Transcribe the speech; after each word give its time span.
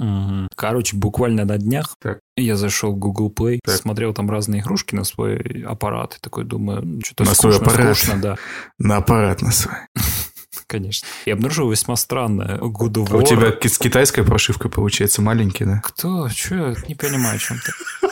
Мгм. 0.00 0.48
Короче, 0.56 0.96
буквально 0.96 1.44
на 1.44 1.58
днях 1.58 1.94
Так. 2.00 2.20
я 2.36 2.56
зашел 2.56 2.92
в 2.92 2.98
Google 2.98 3.30
Play, 3.32 3.58
Так. 3.62 3.76
смотрел 3.76 4.14
там 4.14 4.30
разные 4.30 4.62
игрушки 4.62 4.94
на 4.94 5.04
свой 5.04 5.62
аппарат. 5.66 6.16
И 6.16 6.20
такой 6.20 6.44
думаю, 6.44 7.00
что-то 7.04 7.24
На 7.24 7.34
свой 7.34 7.52
скучно, 7.52 7.72
аппарат? 7.72 7.96
скучно, 7.96 8.20
да, 8.20 8.36
На 8.78 8.96
аппарат 8.96 9.42
на 9.42 9.50
свой. 9.52 9.74
конечно. 10.70 11.06
И 11.24 11.30
обнаружил 11.30 11.70
весьма 11.70 11.96
странное. 11.96 12.58
God 12.58 12.92
of 12.92 13.08
А 13.10 13.16
у 13.16 13.22
тебя 13.22 13.52
с 13.60 13.78
китайской 13.78 14.22
прошивкой 14.22 14.70
получается 14.70 15.20
маленький, 15.20 15.64
да? 15.64 15.80
Кто? 15.84 16.28
Че? 16.28 16.76
Не 16.88 16.94
понимаю, 16.94 17.36
о 17.36 17.38
чем 17.38 17.58
ты. 17.58 17.72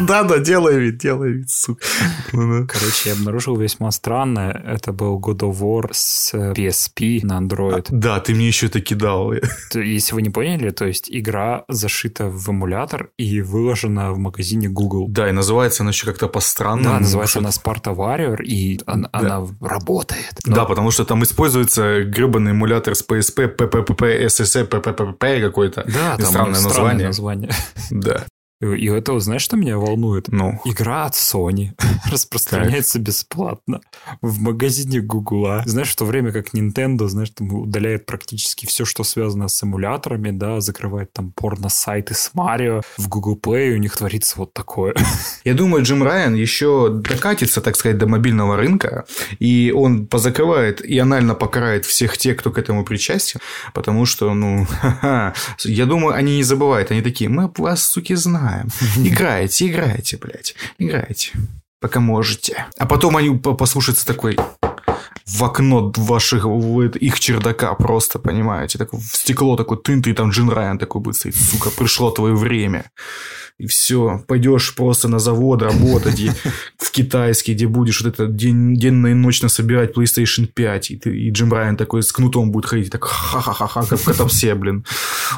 Да-да, 0.00 0.38
делай 0.38 0.78
вид, 0.78 0.98
делай 0.98 1.32
вид, 1.32 1.50
сука. 1.50 1.84
Ну-ну. 2.32 2.66
Короче, 2.66 3.10
я 3.10 3.12
обнаружил 3.14 3.56
весьма 3.56 3.90
странное. 3.90 4.50
Это 4.52 4.92
был 4.92 5.18
God 5.18 5.38
of 5.40 5.58
War 5.60 5.88
с 5.92 6.34
PSP 6.34 7.20
на 7.22 7.38
Android. 7.40 7.86
Да, 7.90 8.20
ты 8.20 8.34
мне 8.34 8.46
еще 8.48 8.66
это 8.66 8.80
кидал. 8.80 9.32
Если 9.74 10.14
вы 10.14 10.22
не 10.22 10.30
поняли, 10.30 10.70
то 10.70 10.84
есть 10.84 11.06
игра 11.10 11.64
зашита 11.68 12.26
в 12.28 12.48
эмулятор 12.48 13.10
и 13.16 13.40
выложена 13.40 14.12
в 14.12 14.18
магазине 14.18 14.68
Google. 14.68 15.06
Да, 15.08 15.28
и 15.28 15.32
называется 15.32 15.82
она 15.82 15.90
еще 15.90 16.06
как-то 16.06 16.28
по-странному. 16.28 16.94
Да, 16.94 17.00
называется 17.00 17.38
она 17.38 17.50
Sparta 17.50 17.94
Warrior, 17.94 18.42
и 18.42 18.80
он- 18.86 19.08
она, 19.12 19.46
работает. 19.60 20.34
Да, 20.44 20.64
потому 20.64 20.90
что 20.90 21.04
там 21.04 21.22
используется 21.22 21.75
гребаный 21.78 22.52
эмулятор 22.52 22.94
с 22.94 23.04
PSP, 23.06 23.54
PPPP, 23.56 24.26
SSE, 24.26 24.68
PPPP 24.68 25.40
какой-то. 25.40 25.84
да, 25.86 26.16
там 26.16 26.26
странное 26.26 26.60
название. 26.60 27.06
название. 27.06 27.50
Да. 27.90 28.26
И 28.60 28.86
это, 28.86 29.18
знаешь, 29.20 29.42
что 29.42 29.56
меня 29.56 29.76
волнует? 29.76 30.28
Ну, 30.28 30.58
Игра 30.64 31.04
от 31.04 31.12
Sony 31.12 31.72
распространяется 32.10 32.98
бесплатно 32.98 33.82
в 34.22 34.40
магазине 34.40 35.00
Гугла. 35.00 35.62
Знаешь, 35.66 35.90
в 35.90 35.96
то 35.96 36.06
время 36.06 36.32
как 36.32 36.54
Nintendo, 36.54 37.06
знаешь, 37.06 37.30
там 37.30 37.52
удаляет 37.52 38.06
практически 38.06 38.64
все, 38.64 38.86
что 38.86 39.04
связано 39.04 39.48
с 39.48 39.62
эмуляторами, 39.62 40.30
да, 40.30 40.60
закрывает 40.60 41.12
там 41.12 41.32
порно-сайты 41.32 42.14
с 42.14 42.30
Марио. 42.32 42.80
В 42.96 43.08
Google 43.08 43.38
Play 43.38 43.74
у 43.74 43.76
них 43.76 43.94
творится 43.94 44.38
вот 44.38 44.54
такое. 44.54 44.94
я 45.44 45.52
думаю, 45.52 45.84
Джим 45.84 46.02
Райан 46.02 46.34
еще 46.34 46.88
докатится, 46.90 47.60
так 47.60 47.76
сказать, 47.76 47.98
до 47.98 48.06
мобильного 48.06 48.56
рынка, 48.56 49.04
и 49.38 49.70
он 49.76 50.06
позакрывает 50.06 50.82
и 50.82 50.98
анально 50.98 51.34
покарает 51.34 51.84
всех 51.84 52.16
тех, 52.16 52.38
кто 52.38 52.50
к 52.50 52.56
этому 52.56 52.86
причастен, 52.86 53.40
потому 53.74 54.06
что, 54.06 54.32
ну, 54.32 54.66
я 55.64 55.84
думаю, 55.84 56.14
они 56.14 56.36
не 56.36 56.42
забывают, 56.42 56.90
они 56.90 57.02
такие, 57.02 57.28
мы 57.28 57.52
вас, 57.58 57.82
суки, 57.82 58.14
знаем. 58.14 58.45
Играйте, 58.96 59.66
играйте, 59.68 60.16
блядь, 60.16 60.54
играйте, 60.78 61.32
пока 61.80 62.00
можете. 62.00 62.66
А 62.78 62.86
потом 62.86 63.16
они 63.16 63.36
по- 63.36 63.54
послушаются 63.54 64.06
такой 64.06 64.36
в 65.26 65.44
окно 65.44 65.92
ваших, 65.96 66.44
в 66.44 66.82
их 66.82 67.20
чердака 67.20 67.74
просто, 67.74 68.18
понимаете, 68.18 68.78
так 68.78 68.92
в 68.92 69.16
стекло 69.16 69.56
такой 69.56 69.76
тынт, 69.78 70.06
и 70.06 70.12
там 70.12 70.30
Джин 70.30 70.48
Райан 70.48 70.78
такой 70.78 71.00
будет 71.00 71.16
стоять, 71.16 71.36
сука, 71.36 71.70
пришло 71.70 72.10
твое 72.10 72.34
время. 72.34 72.90
И 73.58 73.66
все, 73.66 74.22
пойдешь 74.26 74.74
просто 74.74 75.08
на 75.08 75.18
завод 75.18 75.62
работать 75.62 76.20
и 76.20 76.30
в 76.78 76.90
китайский, 76.90 77.54
где 77.54 77.66
будешь 77.66 78.02
вот 78.02 78.12
это 78.12 78.26
день, 78.26 78.76
денно 78.76 79.06
и 79.06 79.14
ночно 79.14 79.48
собирать 79.48 79.96
PlayStation 79.96 80.46
5, 80.46 80.90
и, 80.90 80.96
ты, 80.96 81.16
и 81.18 81.30
Джим 81.30 81.52
Райан 81.52 81.76
такой 81.76 82.02
с 82.02 82.12
кнутом 82.12 82.50
будет 82.50 82.66
ходить, 82.66 82.90
так 82.92 83.04
ха-ха-ха-ха, 83.04 83.84
как 83.86 83.98
в 83.98 84.04
Котопсе, 84.04 84.54
блин. 84.54 84.84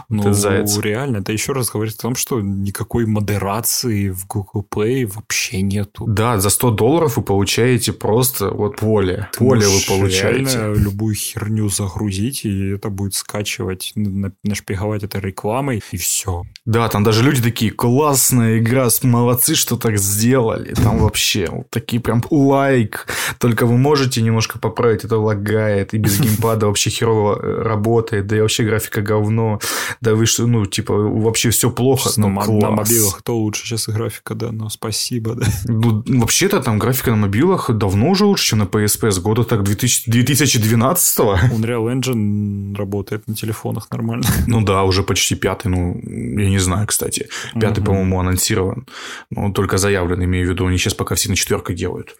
Ну, 0.08 0.33
реально, 0.80 1.19
это 1.19 1.33
еще 1.33 1.52
раз 1.52 1.70
говорит 1.70 1.94
о 1.94 2.02
том, 2.02 2.16
что 2.16 2.41
никакой 2.41 3.06
модерации 3.06 4.10
в 4.10 4.27
Google 4.27 4.66
Play 4.69 5.06
вообще 5.06 5.62
нету. 5.62 6.05
Да, 6.08 6.41
за 6.41 6.50
100 6.50 6.70
долларов 6.72 7.16
вы 7.16 7.22
получаете 7.22 7.92
просто 7.92 8.50
вот 8.50 8.77
поле. 8.77 9.28
Ты 9.32 9.38
поле 9.38 9.66
вы 9.66 9.78
получаете. 9.86 10.75
любую 10.77 11.14
херню 11.14 11.69
загрузить, 11.69 12.44
и 12.44 12.70
это 12.70 12.88
будет 12.91 13.14
скачивать, 13.14 13.92
на- 13.94 14.32
нашпиговать 14.42 15.05
это 15.05 15.20
рекламой, 15.20 15.82
и 15.92 15.97
все. 15.97 16.42
Да, 16.64 16.88
там 16.88 17.05
даже 17.05 17.22
люди 17.22 17.42
такие, 17.42 17.70
классная 18.08 18.58
игра, 18.58 18.88
молодцы, 19.02 19.54
что 19.54 19.76
так 19.76 19.98
сделали. 19.98 20.72
Там 20.72 20.98
вообще 20.98 21.46
вот 21.50 21.68
такие 21.70 22.00
прям 22.00 22.22
лайк. 22.30 23.06
Только 23.38 23.66
вы 23.66 23.76
можете 23.76 24.22
немножко 24.22 24.58
поправить, 24.58 25.04
это 25.04 25.19
лагает, 25.19 25.92
и 25.92 25.98
без 25.98 26.18
геймпада 26.20 26.66
вообще 26.66 26.88
херово 26.88 27.38
э, 27.38 27.62
работает, 27.62 28.26
да 28.26 28.38
и 28.38 28.41
вообще 28.41 28.64
графика 28.64 29.02
говно. 29.02 29.60
Да 30.00 30.14
вы 30.14 30.24
что, 30.24 30.47
ну, 30.47 30.64
типа, 30.64 30.94
вообще 30.94 31.50
все 31.50 31.70
плохо, 31.70 32.08
на, 32.16 32.28
ну, 32.28 32.34
класс. 32.41 32.62
на 32.62 32.70
мобилах 32.70 33.22
то 33.22 33.36
лучше 33.36 33.66
сейчас 33.66 33.88
и 33.88 33.92
графика, 33.92 34.34
да, 34.34 34.52
но 34.52 34.70
спасибо, 34.70 35.34
да. 35.34 35.47
Ну, 35.66 36.02
вообще-то 36.06 36.60
там 36.60 36.78
графика 36.78 37.10
на 37.10 37.16
мобилах 37.16 37.70
давно 37.70 38.10
уже 38.10 38.24
лучше, 38.24 38.47
чем 38.47 38.60
на 38.60 38.64
PSP, 38.64 39.10
с 39.10 39.18
года 39.18 39.44
так 39.44 39.62
2000 39.64 40.10
2012 40.10 41.18
Unreal 41.18 41.92
Engine 41.92 42.74
работает 42.74 43.28
на 43.28 43.34
телефонах 43.34 43.91
нормально. 43.91 44.24
Ну 44.47 44.62
да, 44.62 44.84
уже 44.84 45.02
почти 45.02 45.34
пятый, 45.34 45.68
ну, 45.68 46.00
я 46.02 46.48
не 46.48 46.58
знаю, 46.58 46.86
кстати. 46.86 47.28
Пятый, 47.60 47.80
Мгм. 47.80 47.97
По-моему, 47.98 48.20
анонсирован. 48.20 48.86
Ну, 49.31 49.53
только 49.53 49.76
заявлен, 49.78 50.22
имею 50.25 50.47
в 50.47 50.50
виду. 50.50 50.66
Они 50.66 50.78
сейчас 50.78 50.94
пока 50.94 51.14
все 51.16 51.28
на 51.31 51.36
четверкой 51.36 51.75
делают. 51.75 52.16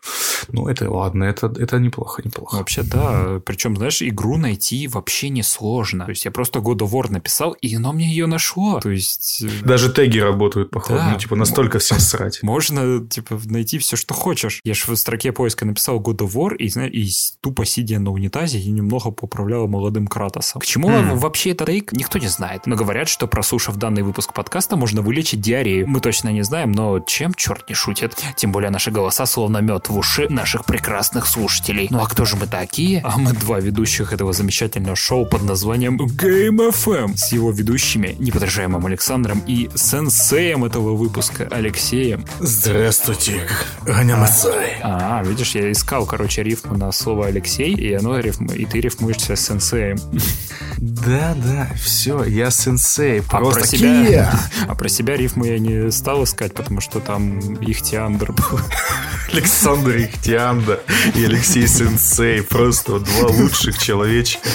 Ну, 0.49 0.67
это 0.69 0.91
ладно, 0.91 1.25
это, 1.25 1.47
это 1.47 1.79
неплохо, 1.79 2.23
неплохо. 2.25 2.57
Вообще, 2.57 2.83
да. 2.83 3.41
Причем, 3.45 3.77
знаешь, 3.77 4.03
игру 4.03 4.37
найти 4.39 4.89
вообще 4.89 5.29
не 5.29 5.43
сложно. 5.43 6.05
То 6.05 6.11
есть 6.11 6.25
я 6.25 6.31
просто 6.31 6.59
God 6.59 6.79
of 6.79 6.91
War 6.91 7.11
написал, 7.13 7.53
и 7.53 7.75
оно 7.77 7.93
мне 7.93 8.09
ее 8.09 8.27
нашло. 8.27 8.81
То 8.81 8.91
есть... 8.91 9.43
э, 9.43 9.65
Даже 9.65 9.93
теги 9.93 10.19
работают, 10.19 10.71
походу. 10.71 10.99
Да. 10.99 11.11
Ну, 11.13 11.19
типа, 11.19 11.37
настолько 11.37 11.79
всем 11.79 12.01
срать. 12.01 12.41
Можно, 12.43 13.07
типа, 13.07 13.41
найти 13.45 13.79
все, 13.79 13.97
что 13.97 14.15
хочешь. 14.15 14.61
Я 14.65 14.75
же 14.75 14.85
в 14.87 14.97
строке 14.97 15.31
поиска 15.33 15.65
написал 15.65 16.01
God 16.01 16.19
of 16.19 16.33
War, 16.33 16.57
и, 16.57 16.69
знаешь, 16.69 16.93
и 16.93 17.09
тупо 17.41 17.65
сидя 17.65 18.01
на 18.01 18.11
унитазе, 18.11 18.59
и 18.59 18.69
немного 18.71 19.11
поправлял 19.13 19.69
молодым 19.69 20.07
Кратосом. 20.09 20.61
К 20.61 20.67
чему 20.67 20.89
Хм. 20.89 21.19
вообще 21.19 21.51
это 21.51 21.65
тейк, 21.67 21.93
никто 21.93 22.19
не 22.19 22.29
знает. 22.29 22.67
Но 22.67 22.75
говорят, 22.75 23.09
что 23.09 23.27
прослушав 23.29 23.77
данный 23.77 24.03
выпуск 24.03 24.33
подкаста, 24.33 24.77
можно 24.77 25.03
вылечить 25.03 25.41
диарею. 25.41 25.68
Мы 25.87 26.01
точно 26.01 26.31
не 26.31 26.43
знаем, 26.43 26.73
но 26.73 27.01
чем 27.01 27.35
черт 27.35 27.69
не 27.69 27.75
шутит. 27.75 28.17
Тем 28.37 28.53
более 28.53 28.71
наши 28.71 28.91
голоса 28.91 29.27
словно 29.27 29.59
мед 29.59 29.89
в 29.89 29.97
уши 29.97 30.29
наших 30.29 30.65
прекрасных 30.65 31.27
слушателей. 31.27 31.89
Ну 31.91 32.01
а 32.01 32.07
кто 32.07 32.25
же 32.25 32.37
мы 32.37 32.47
такие? 32.47 33.01
А 33.05 33.19
мы 33.19 33.33
два 33.33 33.61
ведущих 33.61 34.13
этого 34.13 34.33
замечательного 34.33 34.97
шоу 34.97 35.27
под 35.27 35.43
названием 35.43 35.97
Game 35.97 36.71
FM 36.71 37.17
с 37.17 37.33
его 37.33 37.51
ведущими, 37.51 38.17
неподражаемым 38.19 38.85
Александром 38.87 39.43
и 39.47 39.71
сенсеем 39.75 40.65
этого 40.65 40.95
выпуска 40.97 41.49
Алексеем. 41.51 42.25
Здравствуйте, 42.41 43.49
Ганямацай. 43.85 44.79
А, 44.83 45.23
видишь, 45.25 45.55
я 45.55 45.71
искал, 45.73 46.07
короче, 46.07 46.43
рифму 46.43 46.77
на 46.77 46.93
слово 46.93 47.27
Алексей, 47.27 47.75
и 47.75 47.93
оно 47.95 48.19
рифм... 48.19 48.47
и 48.47 48.65
ты 48.65 48.81
рифмуешься 48.81 49.37
с 49.37 49.41
сенсеем. 49.47 49.99
Да, 50.79 51.35
да, 51.37 51.69
все, 51.83 52.25
я 52.25 52.51
сенсей. 52.51 53.21
А 53.29 53.39
Просто 53.39 53.61
про 53.61 53.67
себя, 53.67 54.07
Кия. 54.07 54.41
а 54.69 54.75
про 54.75 54.89
себя 54.89 55.17
рифму 55.17 55.45
я 55.45 55.58
не 55.59 55.91
стал 55.91 56.25
искать, 56.25 56.55
потому 56.55 56.81
что 56.81 57.01
там 57.01 57.39
Ихтиандр 57.63 58.33
был. 58.33 58.61
Александр 59.33 59.97
Ихтианда 59.97 60.81
и 61.15 61.25
Алексей 61.25 61.67
Сенсей. 61.67 62.43
Просто 62.43 63.01
два 63.01 63.29
лучших 63.29 63.79
человечка. 63.79 64.49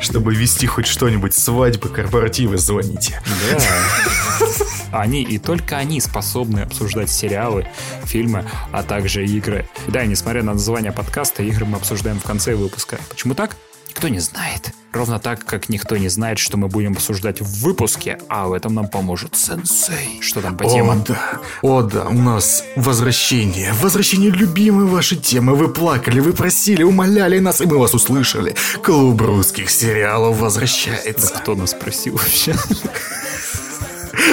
Чтобы 0.00 0.34
вести 0.34 0.66
хоть 0.66 0.86
что-нибудь, 0.86 1.34
свадьбы, 1.34 1.88
корпоративы, 1.88 2.58
звоните. 2.58 3.20
Да. 3.50 4.48
Они 4.92 5.22
и 5.22 5.38
только 5.38 5.76
они 5.76 6.00
способны 6.00 6.60
обсуждать 6.60 7.10
сериалы, 7.10 7.66
фильмы, 8.04 8.44
а 8.72 8.82
также 8.82 9.24
игры. 9.26 9.68
Да, 9.88 10.04
несмотря 10.06 10.42
на 10.42 10.54
название 10.54 10.92
подкаста, 10.92 11.42
игры 11.42 11.66
мы 11.66 11.76
обсуждаем 11.76 12.18
в 12.18 12.24
конце 12.24 12.54
выпуска. 12.54 12.98
Почему 13.08 13.34
так? 13.34 13.56
Никто 13.98 14.08
не 14.10 14.20
знает. 14.20 14.70
Ровно 14.92 15.18
так, 15.18 15.44
как 15.44 15.68
никто 15.68 15.96
не 15.96 16.08
знает, 16.08 16.38
что 16.38 16.56
мы 16.56 16.68
будем 16.68 16.92
обсуждать 16.92 17.40
в 17.40 17.62
выпуске, 17.64 18.20
а 18.28 18.46
в 18.46 18.52
этом 18.52 18.72
нам 18.72 18.86
поможет 18.86 19.34
сенсей. 19.34 20.20
Что 20.22 20.40
там 20.40 20.56
по 20.56 20.62
О, 20.62 20.72
темам? 20.72 21.02
да. 21.08 21.40
О, 21.62 21.82
да, 21.82 22.04
у 22.04 22.12
нас 22.12 22.62
возвращение. 22.76 23.72
Возвращение 23.72 24.30
любимой 24.30 24.84
вашей 24.86 25.18
темы. 25.18 25.56
Вы 25.56 25.66
плакали, 25.66 26.20
вы 26.20 26.32
просили, 26.32 26.84
умоляли 26.84 27.40
нас, 27.40 27.60
и 27.60 27.66
мы 27.66 27.76
вас 27.76 27.92
услышали. 27.92 28.54
Клуб 28.84 29.20
русских 29.20 29.68
сериалов 29.68 30.38
возвращается. 30.38 31.34
Кто 31.34 31.56
нас 31.56 31.72
спросил 31.72 32.12
вообще? 32.12 32.54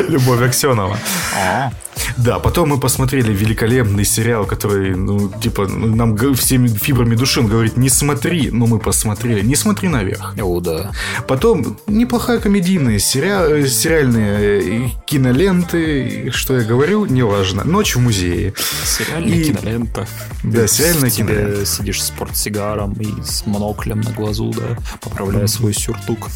Любовь 0.07 0.41
Аксенова. 0.43 0.99
А, 1.35 1.71
Да, 2.17 2.39
потом 2.39 2.69
мы 2.69 2.79
посмотрели 2.79 3.31
великолепный 3.33 4.05
сериал, 4.05 4.45
который, 4.45 4.95
ну, 4.95 5.29
типа, 5.29 5.67
нам 5.67 6.17
всеми 6.35 6.67
фибрами 6.67 7.15
души 7.15 7.39
он 7.39 7.47
говорит, 7.47 7.77
не 7.77 7.89
смотри, 7.89 8.49
но 8.51 8.67
мы 8.67 8.79
посмотрели, 8.79 9.41
не 9.45 9.55
смотри 9.55 9.87
наверх. 9.89 10.33
О, 10.41 10.59
да. 10.59 10.91
Потом 11.27 11.77
неплохая 11.87 12.39
комедийные 12.39 12.97
сериа- 12.97 13.49
э, 13.49 13.67
сериальные 13.67 14.87
э, 14.87 14.89
киноленты, 15.05 16.31
что 16.33 16.57
я 16.57 16.63
говорю, 16.63 17.05
неважно. 17.05 17.63
Ночь 17.63 17.95
в 17.95 17.99
музее. 17.99 18.53
Сериальная 18.83 19.37
И- 19.37 19.43
кинолента. 19.53 20.07
Да, 20.43 20.67
сериальная 20.67 21.09
Тебе 21.09 21.27
кинолента. 21.27 21.65
сидишь 21.65 22.03
с 22.03 22.09
портсигаром 22.11 22.93
и 22.93 23.21
с 23.23 23.45
моноклем 23.45 24.01
на 24.01 24.11
глазу, 24.11 24.53
да, 24.57 24.77
поправляя 25.01 25.47
свой 25.47 25.73
сюртук. 25.73 26.27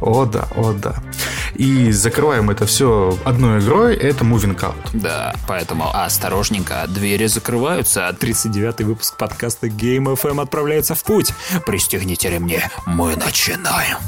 О, 0.00 0.24
да, 0.26 0.48
о, 0.56 0.72
да. 0.72 0.96
И 1.54 1.90
закрываем 1.92 2.50
это 2.50 2.66
все 2.66 3.16
одной 3.24 3.60
игрой, 3.60 3.94
это 3.96 4.24
Moving 4.24 4.58
Out. 4.58 4.74
Да, 5.00 5.34
поэтому 5.46 5.90
осторожненько, 5.94 6.84
двери 6.88 7.26
закрываются, 7.26 8.08
а 8.08 8.12
39-й 8.12 8.84
выпуск 8.84 9.16
подкаста 9.16 9.68
Game 9.68 10.04
FM 10.14 10.40
отправляется 10.42 10.94
в 10.94 11.04
путь. 11.04 11.32
Пристегните 11.66 12.30
ремни, 12.30 12.60
мы 12.86 13.16
начинаем. 13.16 13.98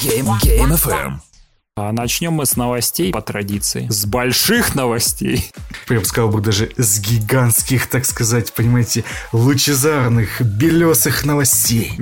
Game, 0.00 0.28
Game 0.40 0.74
FM. 0.76 1.33
А 1.76 1.90
начнем 1.90 2.34
мы 2.34 2.46
с 2.46 2.54
новостей 2.54 3.10
по 3.10 3.20
традиции. 3.20 3.88
С 3.90 4.06
больших 4.06 4.76
новостей. 4.76 5.50
Я 5.88 5.98
бы 5.98 6.04
сказал 6.04 6.30
бы 6.30 6.40
даже 6.40 6.70
с 6.76 7.00
гигантских, 7.00 7.88
так 7.88 8.04
сказать, 8.04 8.52
понимаете, 8.52 9.02
лучезарных, 9.32 10.40
белесых 10.40 11.24
новостей. 11.24 11.92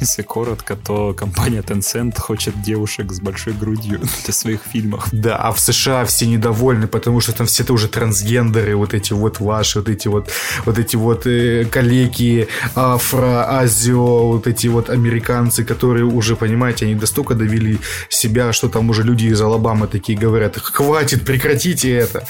Если 0.00 0.20
коротко, 0.20 0.76
то 0.76 1.14
компания 1.14 1.62
Tencent 1.62 2.20
хочет 2.20 2.60
девушек 2.60 3.10
с 3.12 3.20
большой 3.20 3.54
грудью 3.54 4.00
для 4.24 4.34
своих 4.34 4.60
фильмов. 4.70 5.08
Да, 5.12 5.38
а 5.38 5.52
в 5.52 5.58
США 5.58 6.04
все 6.04 6.26
недовольны, 6.26 6.88
потому 6.88 7.22
что 7.22 7.32
там 7.32 7.46
все 7.46 7.62
это 7.62 7.72
уже 7.72 7.88
трансгендеры, 7.88 8.76
вот 8.76 8.92
эти 8.92 9.14
вот 9.14 9.40
ваши, 9.40 9.78
вот 9.78 9.88
эти 9.88 10.08
вот, 10.08 10.30
вот 10.66 10.78
эти 10.78 10.96
вот 10.96 11.26
э, 11.26 11.64
калеки, 11.64 12.48
афро, 12.74 13.60
азио, 13.60 14.28
вот 14.28 14.46
эти 14.46 14.66
вот 14.66 14.90
американцы, 14.90 15.64
которые 15.64 16.04
уже, 16.04 16.36
понимаете, 16.36 16.84
они 16.84 16.96
достолько 16.96 17.34
довели 17.34 17.78
себя 18.10 18.41
себя, 18.42 18.52
что 18.52 18.68
там 18.68 18.90
уже 18.90 19.02
люди 19.02 19.26
из 19.26 19.40
Алабамы 19.40 19.86
такие 19.86 20.18
говорят, 20.18 20.56
хватит, 20.58 21.24
прекратите 21.24 21.92
это, 21.92 22.26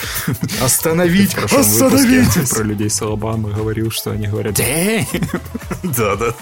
остановить, 0.60 1.34
остановитесь. 1.34 2.50
Про 2.50 2.64
людей 2.64 2.90
с 2.90 3.00
Алабамы 3.02 3.50
говорил, 3.50 3.90
что 3.90 4.10
они 4.10 4.26
говорят, 4.26 4.60
да, 5.82 6.16
да. 6.16 6.34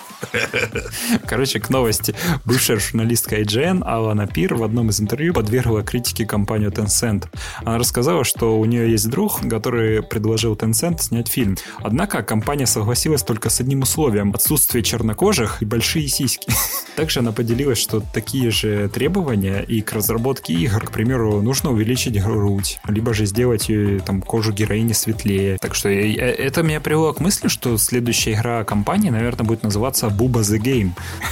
Короче, 1.27 1.61
к 1.61 1.71
новости. 1.71 2.15
Бывшая 2.45 2.79
журналистка 2.79 3.41
IGN 3.41 3.83
Алана 3.85 4.27
Пир 4.27 4.55
в 4.55 4.63
одном 4.63 4.91
из 4.91 5.01
интервью 5.01 5.33
подвергла 5.33 5.83
критике 5.83 6.27
компанию 6.27 6.71
Tencent. 6.71 7.25
Она 7.65 7.79
рассказала, 7.79 8.25
что 8.25 8.59
у 8.59 8.65
нее 8.65 8.91
есть 8.91 9.09
друг, 9.09 9.41
который 9.49 10.03
предложил 10.03 10.55
Tencent 10.55 11.01
снять 11.01 11.29
фильм. 11.29 11.57
Однако 11.79 12.23
компания 12.23 12.67
согласилась 12.67 13.23
только 13.23 13.49
с 13.51 13.61
одним 13.61 13.83
условием– 13.83 14.33
отсутствие 14.35 14.83
чернокожих 14.83 15.63
и 15.63 15.65
большие 15.65 16.09
сиськи. 16.09 16.53
Также 16.97 17.21
она 17.21 17.33
поделилась, 17.33 17.79
что 17.79 18.01
такие 18.01 18.51
же 18.51 18.89
требования 18.89 19.60
и 19.61 19.81
к 19.81 19.93
разработке 19.93 20.53
игр, 20.53 20.81
к 20.81 20.91
примеру, 20.91 21.41
нужно 21.43 21.71
увеличить 21.71 22.23
грудь, 22.23 22.79
либо 22.87 23.15
же 23.15 23.27
сделать 23.27 23.69
ее, 23.69 24.01
там, 24.01 24.23
кожу 24.23 24.53
героини 24.53 24.93
светлее. 24.93 25.59
Так 25.59 25.75
что 25.75 25.89
это 25.89 26.63
меня 26.63 26.81
привело 26.81 27.13
к 27.13 27.21
мысли, 27.21 27.49
что 27.49 27.77
следующая 27.79 28.35
игра 28.35 28.65
компании, 28.65 29.11
наверное, 29.11 29.45
будет 29.45 29.63
называться 29.63 30.09
Буба 30.09 30.41
the 30.41 30.59
Game. 30.59 30.91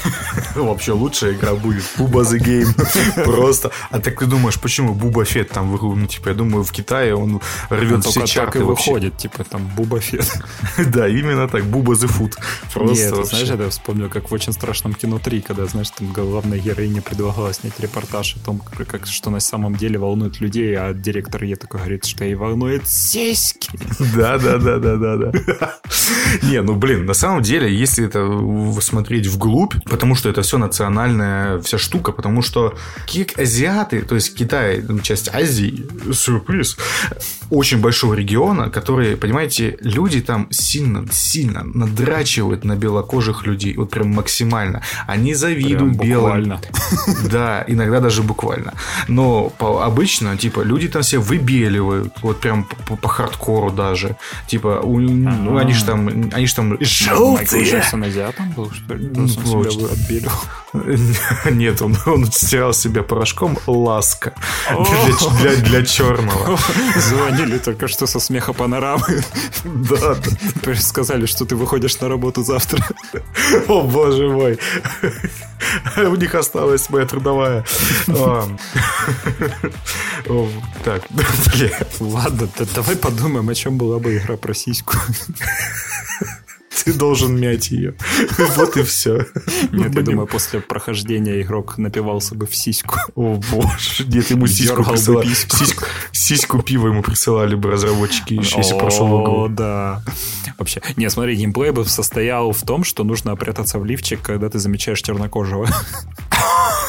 Вообще 0.54 0.92
лучшая 0.92 1.32
игра 1.32 1.54
будет 1.54 1.84
Буба 1.96 2.22
the 2.22 2.38
Game. 2.38 3.24
Просто. 3.24 3.70
А 3.90 4.00
так 4.00 4.18
ты 4.18 4.26
думаешь, 4.26 4.60
почему 4.60 4.94
Буба 4.94 5.24
Фет 5.24 5.50
там, 5.50 5.76
ну, 5.80 6.06
типа, 6.06 6.28
я 6.30 6.34
думаю, 6.34 6.64
в 6.64 6.72
Китае 6.72 7.14
он 7.14 7.40
рвет 7.70 8.04
все 8.04 8.26
чарты 8.26 8.58
и 8.58 8.62
выходит, 8.62 9.16
типа, 9.16 9.44
там, 9.44 9.66
Буба 9.76 10.00
Фет. 10.00 10.26
Да, 10.88 11.08
именно 11.08 11.48
так, 11.48 11.64
Буба 11.64 11.92
the 11.92 12.08
Food. 12.08 12.34
Просто 12.72 13.16
Нет, 13.16 13.26
знаешь, 13.26 13.48
я 13.48 13.68
вспомнил, 13.68 14.08
как 14.08 14.30
в 14.30 14.34
очень 14.34 14.52
страшном 14.52 14.94
кино 14.94 15.18
3, 15.18 15.42
когда, 15.42 15.66
знаешь, 15.66 15.90
там 15.90 16.12
главная 16.12 16.58
героиня 16.58 17.02
предлагала 17.02 17.52
снять 17.52 17.78
репортаж 17.80 18.17
о 18.18 18.44
том, 18.44 18.60
как, 18.88 19.06
что 19.06 19.30
на 19.30 19.40
самом 19.40 19.76
деле 19.76 19.98
волнует 19.98 20.40
людей, 20.40 20.76
а 20.76 20.92
директор 20.92 21.42
ей 21.44 21.56
такой 21.56 21.80
говорит, 21.80 22.04
что 22.04 22.24
ей 22.24 22.34
волнует 22.34 22.86
сиськи. 22.86 23.70
Да, 24.16 24.38
да, 24.38 24.58
да, 24.58 24.78
да, 24.78 24.96
да, 24.96 25.16
да. 25.16 25.32
Не, 26.42 26.62
ну 26.62 26.74
блин, 26.74 27.06
на 27.06 27.14
самом 27.14 27.42
деле, 27.42 27.74
если 27.74 28.06
это 28.06 28.80
смотреть 28.80 29.26
вглубь, 29.26 29.74
потому 29.84 30.14
что 30.14 30.28
это 30.28 30.42
все 30.42 30.58
национальная 30.58 31.60
вся 31.60 31.78
штука, 31.78 32.12
потому 32.12 32.42
что 32.42 32.76
как 33.06 33.38
азиаты, 33.38 34.02
то 34.02 34.14
есть 34.14 34.34
Китай, 34.34 34.82
часть 35.02 35.28
Азии, 35.34 35.86
сюрприз, 36.12 36.76
очень 37.50 37.80
большого 37.80 38.14
региона, 38.14 38.70
который, 38.70 39.16
понимаете, 39.16 39.78
люди 39.80 40.20
там 40.20 40.48
сильно, 40.50 41.06
сильно 41.10 41.64
надрачивают 41.64 42.64
на 42.64 42.76
белокожих 42.76 43.46
людей, 43.46 43.74
вот 43.76 43.90
прям 43.90 44.08
максимально. 44.14 44.82
Они 45.06 45.34
завидуют 45.34 45.96
белым. 45.96 46.58
Да, 47.30 47.64
иногда 47.66 48.00
даже 48.00 48.07
буквально. 48.22 48.74
Но 49.08 49.50
по, 49.50 49.84
обычно, 49.84 50.36
типа, 50.36 50.60
люди 50.60 50.88
там 50.88 51.02
все 51.02 51.18
выбеливают, 51.18 52.14
вот 52.22 52.40
прям 52.40 52.64
по, 52.64 52.96
по 52.96 53.08
хардкору 53.08 53.70
даже. 53.70 54.16
Типа, 54.46 54.80
у, 54.82 54.98
ну, 54.98 55.56
они 55.56 55.72
же 55.72 55.84
там, 55.84 56.08
они 56.32 56.46
же 56.46 56.54
там 56.54 56.76
желтые. 56.80 57.82
азиатом 58.02 58.50
был, 58.50 58.70
что 58.70 58.94
ли? 58.94 59.10
Он 59.16 59.28
себя 59.28 59.92
отбелил. 59.92 60.32
Нет, 61.50 61.82
он, 61.82 61.96
он 62.06 62.30
стирал 62.30 62.72
себя 62.72 63.02
порошком 63.02 63.58
ласка 63.66 64.34
для, 64.68 65.52
для, 65.52 65.56
для 65.56 65.86
черного. 65.86 66.58
Звонили 66.96 67.58
только 67.58 67.88
что 67.88 68.06
со 68.06 68.20
смеха 68.20 68.52
панорамы. 68.52 69.22
Да. 69.64 70.16
Сказали, 70.76 71.26
что 71.26 71.44
ты 71.44 71.56
выходишь 71.56 72.00
на 72.00 72.08
работу 72.08 72.42
завтра. 72.42 72.84
О, 73.68 73.82
боже 73.82 74.28
мой. 74.28 74.58
У 75.96 76.14
них 76.16 76.34
осталась 76.34 76.90
моя 76.90 77.06
трудовая. 77.06 77.64
Так, 80.84 81.02
Ладно, 82.00 82.48
давай 82.74 82.96
подумаем, 82.96 83.48
о 83.48 83.54
чем 83.54 83.78
была 83.78 83.98
бы 83.98 84.16
игра 84.16 84.36
про 84.36 84.54
сиську. 84.54 84.94
Ты 86.84 86.92
должен 86.92 87.38
мять 87.38 87.70
ее. 87.70 87.94
Вот 88.56 88.76
и 88.76 88.82
все. 88.82 89.26
Нет, 89.72 89.94
я 89.94 90.02
думаю, 90.02 90.26
после 90.26 90.60
прохождения 90.60 91.40
игрок 91.42 91.78
напивался 91.78 92.34
бы 92.34 92.46
в 92.46 92.54
сиську. 92.54 92.96
О 93.14 93.40
боже. 93.50 94.04
Нет, 94.06 94.30
ему 94.30 94.46
сиську 94.46 94.84
присылали. 94.84 95.28
Сиську, 96.12 96.62
пива 96.62 96.88
ему 96.88 97.02
присылали 97.02 97.54
бы 97.54 97.70
разработчики 97.70 98.34
еще, 98.34 98.58
если 98.58 98.76
прошел 98.78 99.06
О, 99.06 99.48
да. 99.48 100.02
Вообще. 100.58 100.82
Не, 100.96 101.10
смотри, 101.10 101.36
геймплей 101.36 101.70
бы 101.70 101.84
состоял 101.84 102.52
в 102.52 102.62
том, 102.62 102.84
что 102.84 103.04
нужно 103.04 103.36
прятаться 103.36 103.78
в 103.78 103.84
лифчик, 103.84 104.20
когда 104.22 104.48
ты 104.48 104.58
замечаешь 104.58 105.00
чернокожего. 105.02 105.68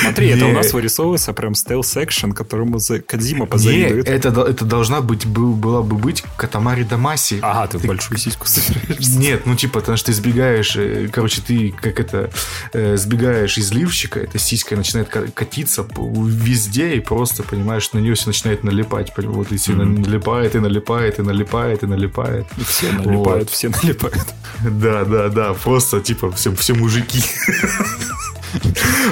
Смотри, 0.00 0.28
это 0.28 0.46
у 0.46 0.52
нас 0.52 0.72
вырисовывается 0.72 1.32
прям 1.32 1.54
стелс-экшен, 1.54 2.32
которому 2.32 2.78
Кадзима 3.06 3.46
позавидует. 3.46 4.08
это, 4.08 4.28
это 4.42 4.64
должна 4.64 5.00
быть, 5.00 5.26
был, 5.26 5.54
была 5.54 5.82
бы 5.82 5.96
быть 5.96 6.22
Катамари 6.36 6.84
Дамаси. 6.84 7.40
Ага, 7.42 7.68
ты, 7.68 7.78
ты 7.78 7.86
большую 7.86 8.18
сиську 8.18 8.46
собираешься. 8.46 9.18
Нет, 9.18 9.46
ну 9.46 9.54
типа, 9.56 9.80
потому 9.80 9.96
что 9.96 10.06
ты 10.06 10.12
сбегаешь, 10.12 10.76
э, 10.76 11.08
короче, 11.12 11.40
ты 11.40 11.72
как 11.80 12.00
это, 12.00 12.30
э, 12.72 12.96
сбегаешь 12.96 13.58
из 13.58 13.72
ливчика, 13.72 14.20
эта 14.20 14.38
сиська 14.38 14.76
начинает 14.76 15.08
катиться 15.08 15.86
везде, 15.96 16.94
и 16.94 17.00
просто, 17.00 17.42
понимаешь, 17.42 17.92
на 17.92 17.98
нее 17.98 18.14
все 18.14 18.28
начинает 18.28 18.64
налипать. 18.64 19.12
Вот 19.16 19.52
и 19.52 19.56
все 19.56 19.72
mm-hmm. 19.72 20.06
налипает, 20.06 20.54
и 20.54 20.58
налипает, 20.58 21.18
и 21.18 21.22
налипает, 21.22 21.82
и 21.82 21.86
налипает. 21.86 22.46
И 22.56 22.64
все 22.64 22.92
налипают, 22.92 23.48
вот. 23.48 23.50
все 23.50 23.68
налипают. 23.68 24.26
Да, 24.62 25.04
да, 25.04 25.28
да, 25.28 25.54
просто 25.54 26.00
типа 26.00 26.30
все, 26.32 26.54
все 26.54 26.74
мужики. 26.74 27.22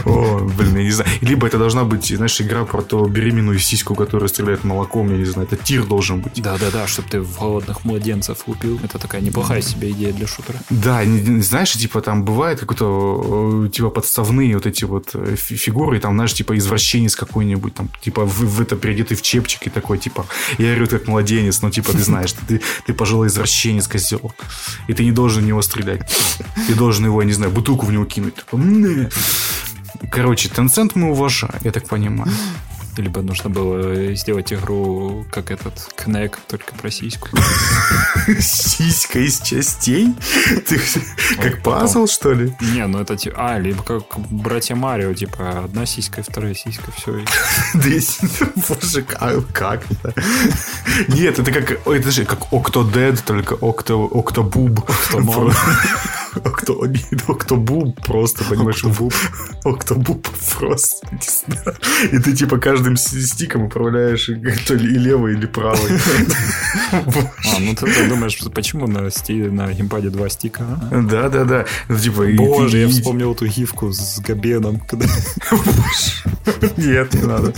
О, 0.05 0.40
блин, 0.40 0.76
я 0.76 0.85
не 0.85 0.90
знаю. 0.90 1.11
Либо 1.20 1.46
это 1.46 1.58
должна 1.58 1.85
быть, 1.85 2.06
знаешь, 2.08 2.40
игра 2.40 2.64
про 2.64 2.82
то 2.82 3.06
беременную 3.06 3.58
сиську, 3.58 3.95
которая 3.95 4.28
стреляет 4.28 4.64
молоком, 4.64 5.11
я 5.11 5.16
не 5.16 5.25
знаю. 5.25 5.49
Это 5.50 5.62
тир 5.62 5.85
должен 5.85 6.21
быть. 6.21 6.42
Да-да-да, 6.42 6.87
чтобы 6.87 7.09
ты 7.09 7.21
в 7.21 7.38
голодных 7.38 7.85
младенцев 7.85 8.47
лупил. 8.47 8.80
Это 8.83 8.99
такая 8.99 9.21
неплохая 9.21 9.62
себе 9.62 9.90
идея 9.90 10.12
для 10.12 10.26
шутера. 10.26 10.59
Да, 10.71 11.02
знаешь, 11.40 11.73
типа 11.73 12.00
там 12.00 12.25
бывает 12.25 12.61
какой-то, 12.61 13.64
э, 13.66 13.71
типа 13.71 13.90
подставные 13.90 14.54
вот 14.54 14.66
эти 14.66 14.85
вот 14.85 15.11
э, 15.14 15.37
фигуры, 15.37 16.00
там, 16.00 16.14
знаешь, 16.14 16.35
типа 16.35 16.57
извращенец 16.57 17.16
какой-нибудь, 17.16 17.75
там, 17.75 17.88
типа 18.00 18.25
в, 18.25 18.38
в 18.40 18.61
это 18.61 18.76
переодетый 18.76 19.16
в 19.16 19.23
чепчик 19.23 19.66
и 19.66 19.71
такой, 19.71 19.99
типа, 19.99 20.26
я 20.59 20.73
орет 20.73 20.90
как 20.90 21.07
младенец, 21.07 21.62
но, 21.62 21.71
типа, 21.71 21.92
ты 21.92 21.99
знаешь, 21.99 22.33
ты, 22.33 22.61
ты 22.87 22.95
пожилой 22.95 23.28
извращенец, 23.28 23.88
козел. 23.88 24.33
И 24.88 24.95
ты 24.95 25.04
не 25.04 25.12
должен 25.12 25.42
в 25.42 25.47
него 25.47 25.62
стрелять. 25.62 26.00
Ты 26.66 26.75
должен 26.75 27.04
его, 27.04 27.21
я 27.21 27.26
не 27.26 27.33
знаю, 27.33 27.52
бутылку 27.52 27.87
в 27.87 27.92
него 27.92 28.04
кинуть. 28.04 28.35
Такой, 28.35 28.61
Короче, 30.11 30.49
Tencent 30.49 30.92
мы 30.94 31.11
уважаем, 31.11 31.54
я 31.62 31.73
так 31.73 31.87
понимаю. 31.88 32.32
Либо 32.97 33.23
нужно 33.23 33.49
было 33.49 34.12
сделать 34.14 34.52
игру, 34.52 35.25
как 35.30 35.52
этот 35.52 35.75
Кнек, 35.94 36.37
только 36.49 36.75
про 36.75 36.90
сиську. 36.90 37.28
Сиська 38.40 39.20
из 39.20 39.40
частей? 39.40 40.14
Ты 40.66 40.80
как 41.40 41.62
пазл, 41.62 42.06
что 42.06 42.32
ли? 42.32 42.52
Не, 42.61 42.87
ну 42.88 42.99
это 42.99 43.16
типа... 43.16 43.37
А, 43.38 43.58
либо 43.61 43.85
как 43.85 44.02
братья 44.30 44.75
Марио, 44.75 45.14
типа 45.14 45.64
одна 45.64 45.87
сиська, 45.87 46.25
вторая 46.25 46.54
сиська, 46.54 46.90
все. 46.97 47.25
Боже, 48.68 49.02
как 49.02 49.85
это? 49.92 50.14
Нет, 51.06 51.38
это 51.38 51.52
как... 51.52 51.87
Это 51.87 52.11
же 52.11 52.25
как 52.25 52.52
Octodad, 52.52 53.23
только 53.25 53.54
Octobub. 53.54 54.85
Octomon. 55.12 55.50
Окто, 55.50 56.17
октобуб 56.45 58.00
просто, 58.04 58.45
понимаешь? 58.45 58.85
Октобуб. 58.85 59.14
Октобуб 59.64 60.28
просто. 60.59 61.09
И 62.12 62.18
ты 62.18 62.35
типа 62.35 62.59
каждым 62.59 62.97
стиком 62.97 63.64
управляешь 63.64 64.30
то 64.66 64.75
ли 64.75 64.95
и 64.95 64.99
левый, 64.99 65.35
или 65.35 65.47
правый. 65.47 65.92
А, 66.92 67.61
ну 67.61 67.75
ты 67.75 68.09
думаешь, 68.09 68.38
почему 68.54 68.87
на, 68.87 69.11
геймпаде 69.73 70.11
два 70.11 70.28
стика? 70.28 70.64
А? 70.90 71.02
Да, 71.02 71.28
да, 71.28 71.45
да. 71.45 71.64
Ну, 71.88 71.99
типа, 71.99 72.26
Боже, 72.37 72.78
я 72.78 72.88
вспомнил 72.88 73.33
эту 73.33 73.47
гифку 73.47 73.92
с 73.92 74.21
Габеном. 74.21 74.83
Нет, 76.76 77.14
не 77.14 77.23
надо. 77.23 77.52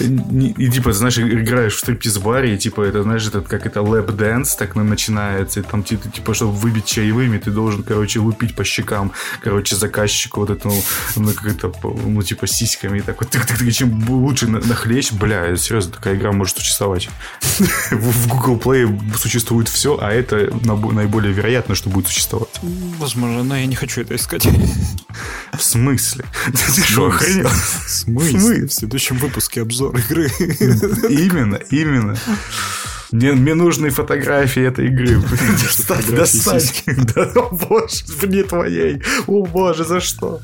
И, 0.00 0.70
типа, 0.70 0.92
знаешь, 0.92 1.18
играешь 1.18 1.74
в 1.74 1.78
стриптиз-баре, 1.78 2.54
и, 2.54 2.58
типа, 2.58 2.82
это, 2.82 3.02
знаешь, 3.02 3.26
это 3.26 3.40
как 3.40 3.66
это 3.66 3.80
lap 3.80 4.09
dance 4.09 4.56
так 4.58 4.74
начинается, 4.76 5.60
и 5.60 5.62
там, 5.62 5.82
типа, 5.82 6.34
чтобы 6.34 6.52
выбить 6.52 6.86
чаевыми, 6.86 7.38
ты 7.38 7.50
должен, 7.50 7.82
короче, 7.82 8.20
лупить 8.20 8.54
по 8.54 8.64
щекам, 8.64 9.12
короче, 9.42 9.76
заказчику 9.76 10.40
вот 10.40 10.50
этому, 10.50 10.82
ну, 11.16 11.32
как 11.32 11.46
это, 11.46 11.72
ну, 11.82 12.22
типа, 12.22 12.46
сиськами, 12.46 12.98
и 12.98 13.00
так 13.02 13.20
вот, 13.20 13.30
тык 13.30 13.44
-тык 13.44 13.62
-тык, 13.62 13.70
чем 13.70 14.08
лучше 14.08 14.48
нахлещешь, 14.48 15.12
бля, 15.12 15.56
серьезно, 15.56 15.92
такая 15.92 16.16
игра 16.16 16.32
может 16.32 16.58
существовать. 16.58 17.08
В 17.90 18.28
Google 18.28 18.58
Play 18.58 19.16
существует 19.16 19.68
все, 19.68 19.98
а 20.00 20.10
это 20.12 20.50
наиболее 20.64 21.32
вероятно, 21.32 21.74
что 21.74 21.90
будет 21.90 22.08
существовать. 22.08 22.60
Возможно, 22.98 23.42
но 23.42 23.56
я 23.56 23.66
не 23.66 23.76
хочу 23.76 24.00
это 24.00 24.14
искать. 24.14 24.46
В 25.56 25.62
смысле? 25.62 26.24
Ты 26.74 26.82
что, 26.82 27.06
охренел? 27.06 27.48
В 27.86 27.90
смысле? 27.90 28.66
В 28.66 28.72
следующем 28.72 29.16
выпуске 29.18 29.55
обзор 29.62 29.96
игры. 29.98 30.30
Именно, 31.08 31.56
именно. 31.70 32.16
Мне, 33.12 33.32
мне 33.32 33.54
нужны 33.54 33.90
фотографии 33.90 34.62
этой 34.62 34.88
игры. 34.88 35.22
Достать, 35.62 36.14
достать. 36.14 36.84
Да, 37.14 37.22
о 37.34 37.48
боже, 37.54 38.04
вне 38.20 38.42
твоей. 38.42 39.02
О 39.26 39.46
боже, 39.46 39.84
за 39.84 40.00
что? 40.00 40.40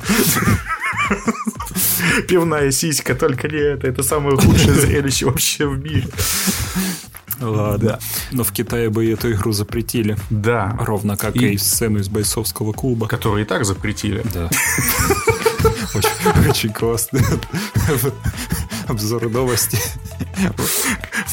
Пивная 2.28 2.70
сиська, 2.70 3.14
только 3.14 3.48
не 3.48 3.58
это. 3.58 3.88
Это 3.88 4.02
самое 4.02 4.36
худшее 4.36 4.74
зрелище 4.74 5.26
вообще 5.26 5.66
в 5.66 5.82
мире. 5.82 6.06
Ладно. 7.40 7.88
Да. 7.88 7.98
Но 8.30 8.44
в 8.44 8.52
Китае 8.52 8.88
бы 8.90 9.10
эту 9.10 9.32
игру 9.32 9.52
запретили. 9.52 10.16
Да. 10.30 10.76
Ровно 10.80 11.16
как 11.16 11.34
и, 11.36 11.54
и 11.54 11.58
сцену 11.58 11.98
из 11.98 12.08
бойцовского 12.08 12.72
клуба. 12.72 13.08
Которую 13.08 13.42
и 13.42 13.44
так 13.44 13.64
запретили. 13.64 14.22
Да. 14.32 14.48
Очень 16.48 16.72
классно. 16.72 17.20
Обзор 18.88 19.28
новости. 19.28 19.78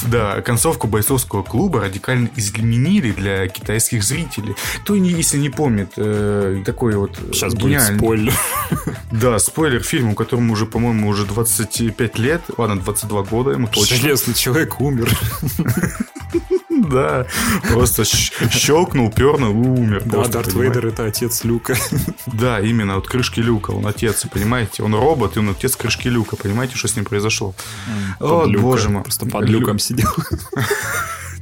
Да, 0.08 0.42
концовку 0.42 0.88
бойцовского 0.88 1.44
клуба 1.44 1.82
радикально 1.82 2.30
изменили 2.36 3.12
для 3.12 3.48
китайских 3.48 4.04
зрителей. 4.04 4.56
Кто, 4.82 4.96
если 4.96 5.38
не 5.38 5.50
помнит, 5.50 5.94
э, 5.98 6.64
такой 6.66 6.96
вот 6.96 7.18
Сейчас 7.32 7.54
гениальный... 7.54 8.00
будет 8.00 8.34
спойлер. 8.34 8.34
Да, 9.12 9.40
спойлер 9.40 9.82
фильму, 9.82 10.16
которому 10.16 10.54
уже, 10.54 10.66
по-моему, 10.66 11.10
уже 11.10 11.26
25 11.26 12.18
лет, 12.20 12.42
ладно, 12.58 12.80
22 12.80 13.24
года 13.24 13.52
ему 13.52 13.68
точно. 13.68 13.98
Железный 13.98 14.34
человек 14.36 14.80
умер. 14.80 15.10
Да, 16.90 17.26
просто 17.72 18.04
щелкнул, 18.04 19.12
пернул, 19.12 19.52
умер. 19.52 20.04
Да, 20.06 20.26
Дарт 20.26 20.54
Вейдер 20.54 20.88
это 20.88 21.06
отец 21.06 21.44
Люка. 21.44 21.76
Да, 22.26 22.60
именно, 22.60 22.96
вот 22.96 23.08
крышки 23.08 23.40
Люка, 23.40 23.72
он 23.72 23.86
отец, 23.86 24.26
понимаете? 24.32 24.84
Он 24.84 24.94
робот, 24.96 25.38
и 25.38 25.40
он 25.40 25.50
отец 25.50 25.76
крышки 25.76 26.08
Люка, 26.08 26.36
понимаете, 26.36 26.76
что 26.76 26.88
с 26.88 26.96
ним 26.96 27.06
произошло? 27.06 27.54
О, 28.20 28.48
боже 28.48 28.90
мой. 28.90 29.04
Просто 29.04 29.26
под 29.26 29.50
люком 29.50 29.80
сидел. 29.80 30.10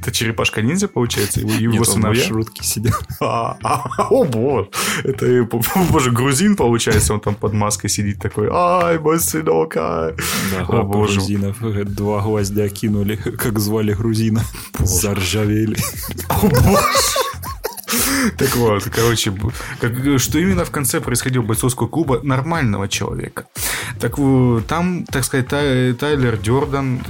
Это 0.08 0.16
черепашка-ниндзя, 0.16 0.88
получается? 0.88 1.40
Его, 1.40 1.52
его 1.52 1.72
Нет, 1.74 1.86
сыновья? 1.86 2.24
Он 2.32 2.42
в 2.42 2.64
сидел. 2.64 2.94
А, 3.20 3.58
а, 3.62 4.08
о, 4.08 4.24
боже. 4.24 4.70
Это, 5.04 5.46
боже, 5.90 6.10
грузин, 6.10 6.56
получается, 6.56 7.12
он 7.12 7.20
там 7.20 7.34
под 7.34 7.52
маской 7.52 7.88
сидит 7.88 8.18
такой, 8.18 8.48
ай, 8.50 8.98
мой 8.98 9.20
сынок, 9.20 9.76
ай. 9.76 10.14
Да, 10.52 10.64
о, 10.66 10.82
боже. 10.82 11.18
грузинов. 11.18 11.58
Два 11.94 12.22
гвоздя 12.22 12.70
кинули, 12.70 13.16
как 13.38 13.58
звали 13.58 13.92
грузина. 13.92 14.42
Заржавели. 14.78 15.76
О, 16.30 16.48
боже. 16.48 17.27
Так 18.36 18.56
вот, 18.56 18.84
короче, 18.94 19.32
как, 19.80 19.92
что 20.18 20.38
именно 20.38 20.64
в 20.64 20.70
конце 20.70 21.00
происходило 21.00 21.42
бойцовского 21.42 21.88
клуба 21.88 22.20
нормального 22.22 22.88
человека. 22.88 23.46
Так 24.00 24.16
там, 24.66 25.04
так 25.04 25.24
сказать, 25.24 25.48
Тай, 25.48 25.92
Тайлер 25.94 26.36
Дёрдан, 26.36 27.00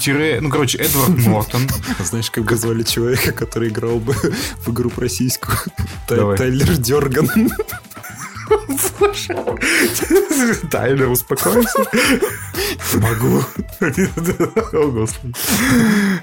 тире, 0.00 0.38
ну, 0.40 0.50
короче, 0.50 0.78
Эдвард 0.78 1.26
Нортон. 1.26 1.68
Знаешь, 2.02 2.30
как 2.30 2.44
бы 2.44 2.56
звали 2.56 2.82
человека, 2.82 3.32
который 3.32 3.68
играл 3.68 3.98
бы 3.98 4.14
в 4.14 4.70
игру 4.70 4.90
про 4.90 5.08
сиську? 5.08 5.52
Тайлер 6.06 6.76
Дёрган. 6.76 7.28
Тайлер, 10.70 11.08
успокойся. 11.08 11.84
Могу. 12.94 13.42
О, 14.72 14.88
господи. 14.88 15.34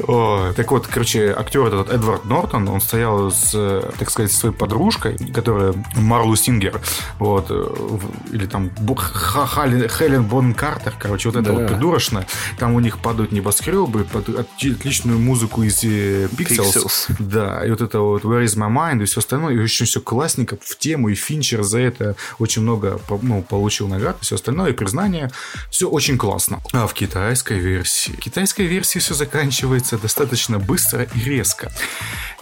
О, 0.07 0.53
так 0.55 0.71
вот, 0.71 0.87
короче, 0.87 1.33
актер 1.37 1.65
этот 1.67 1.89
Эдвард 1.89 2.25
Нортон, 2.25 2.67
он 2.67 2.81
стоял 2.81 3.31
с, 3.31 3.51
так 3.97 4.09
сказать, 4.09 4.31
своей 4.31 4.53
подружкой, 4.55 5.17
которая 5.33 5.73
Марлу 5.95 6.35
Сингер, 6.35 6.81
вот, 7.19 7.49
или 8.31 8.45
там 8.45 8.69
Хелен 8.69 10.23
Бон 10.23 10.53
Картер, 10.53 10.93
короче, 10.99 11.29
вот 11.29 11.37
это 11.37 11.51
да. 11.51 11.53
вот 11.53 11.67
придурочно. 11.67 12.25
Там 12.57 12.73
у 12.73 12.79
них 12.79 12.99
падают 12.99 13.31
небоскребы 13.31 14.03
под 14.03 14.29
отличную 14.29 15.19
музыку 15.19 15.63
из 15.63 15.83
Pixels. 15.83 16.73
Pixels. 16.73 17.15
Да, 17.19 17.65
и 17.65 17.69
вот 17.69 17.81
это 17.81 17.99
вот 17.99 18.23
Where 18.23 18.43
is 18.43 18.55
my 18.57 18.69
mind 18.69 19.01
и 19.01 19.05
все 19.05 19.19
остальное, 19.19 19.53
и 19.53 19.59
очень 19.59 19.85
все 19.85 20.01
классненько 20.01 20.57
в 20.61 20.77
тему, 20.77 21.09
и 21.09 21.15
Финчер 21.15 21.63
за 21.63 21.79
это 21.79 22.15
очень 22.39 22.61
много 22.61 22.99
ну, 23.21 23.41
получил 23.41 23.87
наград 23.87 24.17
все 24.21 24.35
остальное, 24.35 24.71
и 24.71 24.73
признание. 24.73 25.31
Все 25.69 25.89
очень 25.89 26.17
классно. 26.17 26.61
А 26.73 26.87
в 26.87 26.93
китайской 26.93 27.59
версии? 27.59 28.11
В 28.11 28.19
китайской 28.19 28.65
версии 28.65 28.99
все 28.99 29.13
заканчивается 29.13 29.97
достаточно 29.97 30.59
быстро 30.59 31.03
и 31.03 31.19
резко. 31.19 31.71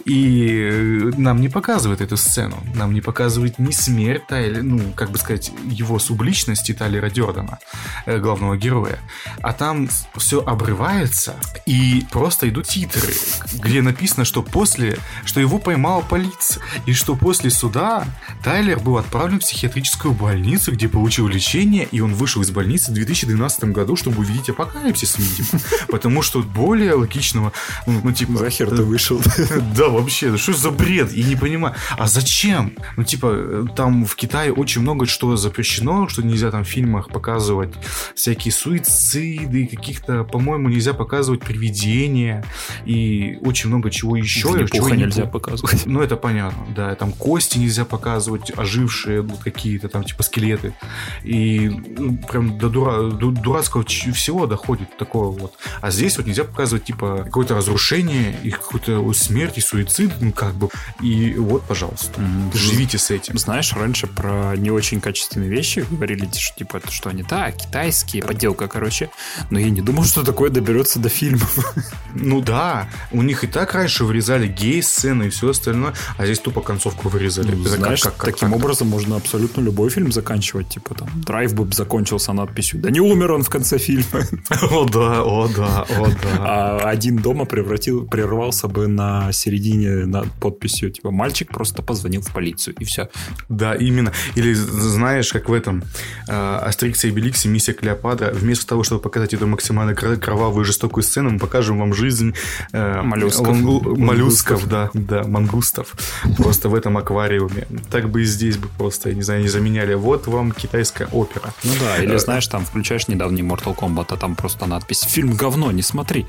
И 0.04 0.68
э, 0.70 1.10
нам 1.16 1.40
не 1.40 1.48
показывают 1.48 2.00
эту 2.00 2.16
сцену. 2.16 2.62
Нам 2.74 2.92
не 2.92 3.00
показывают 3.00 3.58
ни 3.58 3.70
смерть 3.70 4.26
Тайли, 4.26 4.60
ну, 4.60 4.92
как 4.94 5.10
бы 5.10 5.18
сказать, 5.18 5.50
его 5.64 5.98
субличности 5.98 6.72
Тайлера 6.72 7.08
Дёрдена, 7.08 7.58
э, 8.06 8.18
главного 8.18 8.56
героя. 8.56 8.98
А 9.40 9.52
там 9.52 9.88
все 10.16 10.42
обрывается, 10.44 11.36
и 11.66 12.04
просто 12.10 12.48
идут 12.48 12.66
титры, 12.66 13.12
где 13.54 13.80
написано, 13.80 14.24
что 14.24 14.42
после, 14.42 14.98
что 15.24 15.40
его 15.40 15.58
поймала 15.58 16.02
полиция, 16.02 16.62
и 16.86 16.92
что 16.92 17.16
после 17.16 17.50
суда 17.50 18.04
Тайлер 18.42 18.80
был 18.80 18.98
отправлен 18.98 19.38
в 19.38 19.42
психиатрическую 19.42 20.12
больницу, 20.12 20.72
где 20.72 20.88
получил 20.88 21.28
лечение, 21.28 21.88
и 21.90 22.00
он 22.00 22.14
вышел 22.14 22.42
из 22.42 22.50
больницы 22.50 22.90
в 22.90 22.94
2012 22.94 23.64
году, 23.64 23.96
чтобы 23.96 24.20
увидеть 24.20 24.50
апокалипсис, 24.50 25.16
видимо. 25.18 25.60
Потому 25.88 26.22
что 26.22 26.42
более 26.42 26.94
логичного, 26.94 27.52
ну, 27.86 28.00
ну 28.02 28.12
типа... 28.12 28.36
Захер 28.38 28.68
ты 28.68 28.82
вышел. 28.82 29.20
Да, 29.74 29.88
вообще, 29.94 30.36
что 30.36 30.52
за 30.52 30.70
бред? 30.70 31.12
Я 31.12 31.26
не 31.26 31.36
понимаю. 31.36 31.74
А 31.96 32.06
зачем? 32.06 32.72
Ну, 32.96 33.04
типа, 33.04 33.68
там 33.76 34.04
в 34.04 34.14
Китае 34.16 34.52
очень 34.52 34.82
много 34.82 35.06
что 35.06 35.36
запрещено, 35.36 36.08
что 36.08 36.22
нельзя 36.22 36.50
там 36.50 36.64
в 36.64 36.68
фильмах 36.68 37.08
показывать 37.08 37.74
всякие 38.14 38.52
суициды, 38.52 39.66
каких-то, 39.66 40.24
по-моему, 40.24 40.68
нельзя 40.68 40.94
показывать 40.94 41.40
привидения 41.40 42.44
и 42.84 43.38
очень 43.42 43.68
много 43.68 43.90
чего 43.90 44.16
еще. 44.16 44.66
Чего 44.66 44.88
нельзя 44.88 45.26
показывать. 45.26 45.86
Ну, 45.86 46.00
это 46.00 46.16
понятно, 46.16 46.66
да. 46.74 46.94
Там 46.94 47.12
кости 47.12 47.58
нельзя 47.58 47.84
показывать, 47.84 48.52
ожившие 48.56 49.22
вот 49.22 49.40
какие-то 49.40 49.88
там, 49.88 50.04
типа, 50.04 50.22
скелеты. 50.22 50.74
И 51.22 51.68
ну, 51.68 52.16
прям 52.16 52.58
до, 52.58 52.68
дура, 52.68 53.10
до 53.10 53.30
дурацкого 53.30 53.84
всего 53.84 54.46
доходит 54.46 54.96
такого 54.96 55.30
вот. 55.30 55.54
А 55.80 55.90
здесь 55.90 56.16
вот 56.16 56.26
нельзя 56.26 56.44
показывать, 56.44 56.84
типа, 56.84 57.22
какое-то 57.24 57.54
разрушение 57.54 58.36
и 58.42 58.50
какую-то 58.50 59.12
смерть 59.12 59.58
и 59.58 59.60
суицид, 59.60 59.83
ну, 60.20 60.32
как 60.32 60.54
бы. 60.54 60.68
И 61.00 61.34
вот, 61.34 61.64
пожалуйста, 61.64 62.20
mm-hmm. 62.20 62.56
живите 62.56 62.98
с 62.98 63.10
этим. 63.10 63.38
Знаешь, 63.38 63.72
раньше 63.72 64.06
про 64.06 64.54
не 64.56 64.70
очень 64.70 65.00
качественные 65.00 65.50
вещи 65.50 65.86
говорили, 65.90 66.28
что, 66.32 66.56
типа, 66.56 66.80
что 66.88 67.10
они, 67.10 67.22
да, 67.22 67.50
китайские, 67.52 68.22
подделка, 68.22 68.68
короче. 68.68 69.10
Но 69.50 69.58
я 69.58 69.70
не 69.70 69.80
думал, 69.80 70.04
что 70.04 70.24
такое 70.24 70.50
доберется 70.50 70.98
до 70.98 71.08
фильмов. 71.08 71.74
Ну 72.14 72.40
да, 72.40 72.88
у 73.10 73.22
них 73.22 73.44
и 73.44 73.46
так 73.46 73.74
раньше 73.74 74.04
вырезали 74.04 74.46
гей-сцены 74.46 75.24
и 75.24 75.28
все 75.30 75.50
остальное, 75.50 75.94
а 76.16 76.24
здесь 76.24 76.38
тупо 76.38 76.60
концовку 76.60 77.08
вырезали. 77.08 77.54
Ну, 77.54 77.64
знаешь, 77.64 78.02
как, 78.02 78.16
как, 78.16 78.34
таким 78.34 78.52
как 78.52 78.58
образом 78.58 78.88
можно 78.88 79.16
абсолютно 79.16 79.60
любой 79.60 79.90
фильм 79.90 80.12
заканчивать. 80.12 80.68
Типа 80.68 80.94
там, 80.94 81.08
драйв 81.22 81.54
бы 81.54 81.70
закончился 81.72 82.32
надписью 82.32 82.80
«Да 82.80 82.90
не 82.90 83.00
умер 83.00 83.32
он 83.32 83.42
в 83.42 83.50
конце 83.50 83.78
фильма». 83.78 84.04
О 84.50 84.84
да, 84.84 85.22
о 85.22 85.48
да, 85.48 85.82
о 85.82 86.06
да. 86.06 86.36
А 86.38 86.88
один 86.88 87.16
дома 87.16 87.44
превратил, 87.44 88.06
прервался 88.06 88.68
бы 88.68 88.86
на 88.86 89.32
середине 89.32 89.73
над 89.76 90.30
подписью, 90.32 90.90
типа, 90.90 91.10
мальчик 91.10 91.48
просто 91.48 91.82
позвонил 91.82 92.22
в 92.22 92.32
полицию, 92.32 92.74
и 92.78 92.84
все. 92.84 93.08
Да, 93.48 93.74
именно. 93.74 94.12
Или 94.34 94.54
знаешь, 94.54 95.32
как 95.32 95.48
в 95.48 95.52
этом 95.52 95.82
э, 96.28 96.32
Астериксе 96.32 97.08
и 97.08 97.10
Беликсе 97.10 97.48
«Миссия 97.48 97.72
Клеопатра», 97.72 98.32
вместо 98.32 98.66
того, 98.66 98.82
чтобы 98.82 99.00
показать 99.00 99.34
эту 99.34 99.46
максимально 99.46 99.94
кровавую 99.94 100.64
жестокую 100.64 101.02
сцену, 101.02 101.30
мы 101.30 101.38
покажем 101.38 101.78
вам 101.78 101.94
жизнь 101.94 102.34
э, 102.72 103.02
моллюсков. 103.02 103.48
Лангу, 103.48 103.96
моллюсков, 103.96 104.68
да, 104.68 104.90
да, 104.94 105.24
мангустов. 105.24 105.94
Просто 106.36 106.68
в 106.68 106.74
этом 106.74 106.96
аквариуме. 106.96 107.66
Так 107.90 108.10
бы 108.10 108.22
и 108.22 108.24
здесь 108.24 108.56
бы 108.56 108.68
просто, 108.78 109.10
я 109.10 109.14
не 109.14 109.22
знаю, 109.22 109.42
не 109.42 109.48
заменяли. 109.48 109.94
Вот 109.94 110.26
вам 110.26 110.52
китайская 110.52 111.06
опера. 111.06 111.52
Ну 111.62 111.72
да, 111.80 112.02
или 112.02 112.16
знаешь, 112.16 112.46
там 112.46 112.64
включаешь 112.64 113.08
недавний 113.08 113.42
Mortal 113.42 113.76
Kombat, 113.76 114.06
а 114.10 114.16
там 114.16 114.34
просто 114.34 114.66
надпись 114.66 115.02
«Фильм 115.02 115.34
говно, 115.34 115.70
не 115.72 115.82
смотри». 115.82 116.26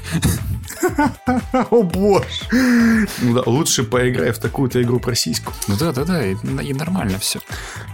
О 1.72 1.84
боже. 1.84 2.26
Да, 3.36 3.42
лучше 3.46 3.84
поиграй 3.84 4.32
в 4.32 4.38
такую-то 4.38 4.82
игру 4.82 5.00
про 5.02 5.14
сиську. 5.14 5.52
Ну 5.68 5.76
да, 5.76 5.92
да, 5.92 6.06
да, 6.06 6.26
и, 6.26 6.36
и 6.64 6.74
нормально 6.74 7.20
все. 7.20 7.40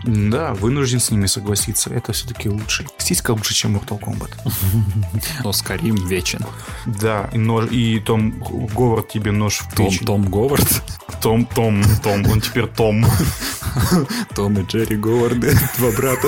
Да, 0.04 0.54
вынужден 0.54 1.00
с 1.00 1.10
ними 1.10 1.26
согласиться. 1.26 1.90
Это 1.90 2.14
все-таки 2.14 2.48
лучше. 2.48 2.86
Сиська 3.00 3.32
лучше, 3.32 3.56
чем 3.56 3.76
Mortal 3.76 4.00
Kombat. 4.00 4.32
Но 5.44 5.52
Скарим 5.52 5.96
вечен. 6.08 6.46
Да, 6.86 7.28
и, 7.34 7.40
нож, 7.40 7.72
и 7.72 8.00
Том 8.00 8.32
Говард 8.76 9.10
тебе 9.10 9.32
нож 9.32 9.62
в 9.62 9.76
Том. 9.76 9.98
Том 10.06 10.30
Говард. 10.30 10.84
Том, 11.22 11.46
Том, 11.46 11.84
Том, 12.04 12.28
он 12.32 12.40
теперь 12.40 12.68
Том. 12.68 13.04
Том 14.36 14.60
и 14.60 14.64
Джерри 14.64 14.96
Говарды, 14.96 15.58
два 15.80 15.92
брата. 15.92 16.28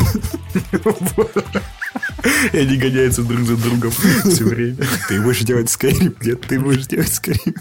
И 2.54 2.58
они 2.58 2.78
гоняются 2.78 3.24
друг 3.24 3.42
за 3.42 3.58
другом 3.58 3.92
все 3.92 4.44
время. 4.44 4.78
Ты 5.08 5.22
будешь 5.22 5.42
делать 5.42 5.70
Скайрим, 5.70 6.16
нет, 6.22 6.42
ты 6.42 6.60
будешь 6.60 6.88
делать 6.88 7.14
Скайрим. 7.14 7.56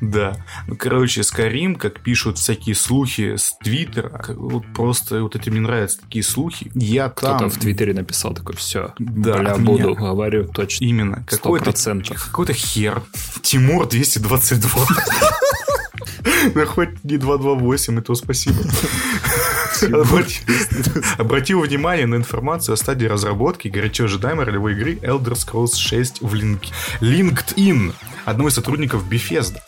Да. 0.00 0.36
Ну, 0.66 0.76
короче, 0.76 1.22
Скарим, 1.22 1.76
как 1.76 2.00
пишут 2.00 2.38
всякие 2.38 2.74
слухи 2.74 3.36
с 3.36 3.56
Твиттера, 3.62 4.24
вот 4.28 4.64
просто 4.74 5.22
вот 5.22 5.36
эти 5.36 5.50
мне 5.50 5.60
нравятся 5.60 6.00
такие 6.00 6.24
слухи. 6.24 6.70
Я 6.74 7.08
Кто-то 7.08 7.38
там... 7.38 7.50
в 7.50 7.58
Твиттере 7.58 7.94
написал 7.94 8.34
такой, 8.34 8.56
все, 8.56 8.94
Да, 8.98 9.38
бля, 9.38 9.56
буду, 9.56 9.90
меня. 9.90 9.94
говорю, 9.94 10.48
точно. 10.48 10.84
Именно. 10.84 11.24
Какой-то, 11.26 11.72
какой-то 11.72 12.52
хер. 12.52 13.02
Тимур 13.42 13.88
222. 13.88 14.86
Да 16.54 16.66
хоть 16.66 17.04
не 17.04 17.18
228, 17.18 17.98
и 17.98 18.02
то 18.02 18.14
спасибо. 18.14 18.56
Обрати- 19.82 20.40
Обратил 21.18 21.60
внимание 21.60 22.06
на 22.06 22.16
информацию 22.16 22.74
о 22.74 22.76
стадии 22.76 23.06
разработки 23.06 23.68
горячо 23.68 24.04
ожидаемой 24.04 24.44
ролевой 24.46 24.72
игры 24.72 24.94
Elder 24.94 25.32
Scrolls 25.34 25.76
6 25.76 26.22
в 26.22 26.34
Link- 26.34 26.72
LinkedIn, 27.00 27.92
одного 28.26 28.50
из 28.50 28.54
сотрудников 28.54 29.08
Bethesda. 29.08 29.60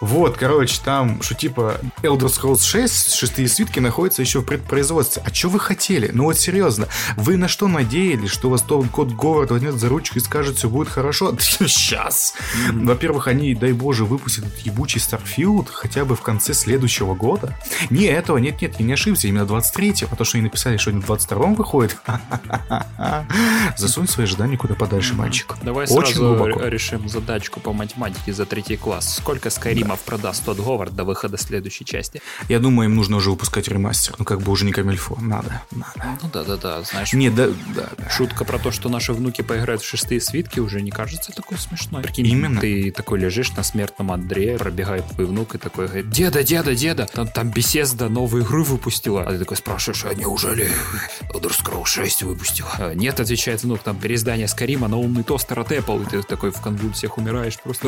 Вот, 0.00 0.36
короче, 0.36 0.80
там, 0.84 1.22
что 1.22 1.34
типа 1.34 1.76
Elder 2.02 2.26
Scrolls 2.26 2.64
6, 2.64 3.14
шестые 3.14 3.48
свитки 3.48 3.78
находятся 3.78 4.20
еще 4.20 4.40
в 4.40 4.44
предпроизводстве. 4.44 5.22
А 5.24 5.32
что 5.32 5.48
вы 5.48 5.60
хотели? 5.60 6.10
Ну 6.12 6.24
вот 6.24 6.36
серьезно, 6.38 6.88
вы 7.16 7.36
на 7.36 7.46
что 7.46 7.68
надеялись, 7.68 8.30
что 8.30 8.50
вас 8.50 8.62
Том 8.62 8.88
Кот 8.88 9.12
Говард 9.12 9.52
возьмет 9.52 9.76
за 9.76 9.88
ручку 9.88 10.18
и 10.18 10.20
скажет, 10.20 10.56
все 10.56 10.68
будет 10.68 10.88
хорошо? 10.88 11.34
Сейчас. 11.40 12.34
Во-первых, 12.72 13.28
они, 13.28 13.54
дай 13.54 13.72
боже, 13.72 14.04
выпустят 14.04 14.46
этот 14.46 14.58
ебучий 14.60 15.00
Starfield 15.00 15.68
хотя 15.70 16.04
бы 16.04 16.16
в 16.16 16.22
конце 16.22 16.52
следующего 16.52 17.14
года. 17.14 17.56
Не, 17.88 18.06
этого, 18.06 18.38
нет-нет, 18.38 18.74
я 18.80 18.84
не 18.84 18.94
ошибся, 18.94 19.28
именно 19.28 19.44
23-го, 19.44 20.08
потому 20.08 20.24
что 20.24 20.38
они 20.38 20.44
написали, 20.44 20.76
что 20.78 20.90
они 20.90 21.00
в 21.00 21.08
22-м 21.08 21.54
выходит. 21.54 21.96
Засунь 23.76 24.08
свои 24.08 24.24
ожидания 24.24 24.56
куда 24.56 24.74
подальше, 24.74 25.14
мальчик. 25.14 25.54
Давай 25.62 25.86
Очень 25.86 26.14
сразу 26.14 26.34
глубоко. 26.36 26.66
решим 26.66 27.08
задачку 27.08 27.60
по 27.60 27.72
математике 27.96 28.32
за 28.32 28.46
третий 28.46 28.76
класс. 28.76 29.16
Сколько 29.16 29.50
Скайримов 29.50 30.00
продаст 30.00 30.44
тот 30.44 30.58
Говард 30.58 30.94
до 30.94 31.04
выхода 31.04 31.38
следующей 31.38 31.84
части? 31.84 32.22
Я 32.48 32.58
думаю, 32.58 32.88
им 32.88 32.96
нужно 32.96 33.16
уже 33.16 33.30
выпускать 33.30 33.68
ремастер. 33.68 34.14
Ну, 34.18 34.24
как 34.24 34.40
бы 34.40 34.52
уже 34.52 34.64
не 34.64 34.72
камильфо. 34.72 35.16
Надо, 35.20 35.62
надо. 35.70 36.18
Ну 36.22 36.30
да-да-да, 36.32 36.82
знаешь, 36.82 37.12
Не, 37.12 37.30
да, 37.30 37.48
да, 37.74 37.88
да. 37.96 38.10
Шутка 38.10 38.44
про 38.44 38.58
то, 38.58 38.70
что 38.70 38.88
наши 38.88 39.12
внуки 39.12 39.42
поиграют 39.42 39.82
в 39.82 39.86
шестые 39.86 40.20
свитки, 40.20 40.60
уже 40.60 40.80
не 40.82 40.90
кажется 40.90 41.32
такой 41.32 41.58
смешной. 41.58 42.02
Прикинь, 42.02 42.26
Именно. 42.26 42.60
Ты 42.60 42.90
такой 42.90 43.18
лежишь 43.18 43.52
на 43.52 43.62
смертном 43.62 44.12
Андре, 44.12 44.56
пробегает 44.58 45.06
твой 45.08 45.26
внук 45.26 45.54
и 45.54 45.58
такой 45.58 45.86
говорит, 45.86 46.10
деда, 46.10 46.42
деда, 46.42 46.74
деда, 46.74 47.06
там, 47.12 47.28
там 47.28 47.50
Бесезда 47.50 48.08
новую 48.08 48.44
игру 48.44 48.64
выпустила. 48.64 49.22
А 49.22 49.30
ты 49.30 49.38
такой 49.38 49.56
спрашиваешь, 49.56 50.04
а 50.04 50.14
неужели 50.14 50.70
Elder 51.34 51.50
Scrolls 51.50 51.86
6 51.86 52.22
выпустила? 52.22 52.70
«А, 52.78 52.94
Нет, 52.94 53.20
отвечает 53.20 53.62
внук, 53.62 53.80
там 53.82 53.96
переиздание 53.96 54.48
Скарима 54.48 54.88
на 54.88 54.96
умный 54.96 55.22
тостер 55.22 55.58
от 55.60 55.72
Apple. 55.72 56.02
И 56.06 56.10
ты 56.10 56.22
такой 56.22 56.50
в 56.50 56.60
конвульсиях 56.60 57.18
умираешь 57.18 57.58
просто. 57.58 57.81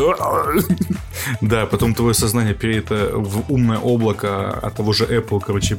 Да, 1.41 1.67
потом 1.67 1.95
твое 1.95 2.15
сознание 2.15 2.55
перед 2.55 2.91
в 2.91 3.51
умное 3.53 3.79
облако 3.79 4.51
от 4.51 4.75
того 4.75 4.93
же 4.93 5.05
Apple, 5.05 5.41
короче, 5.45 5.77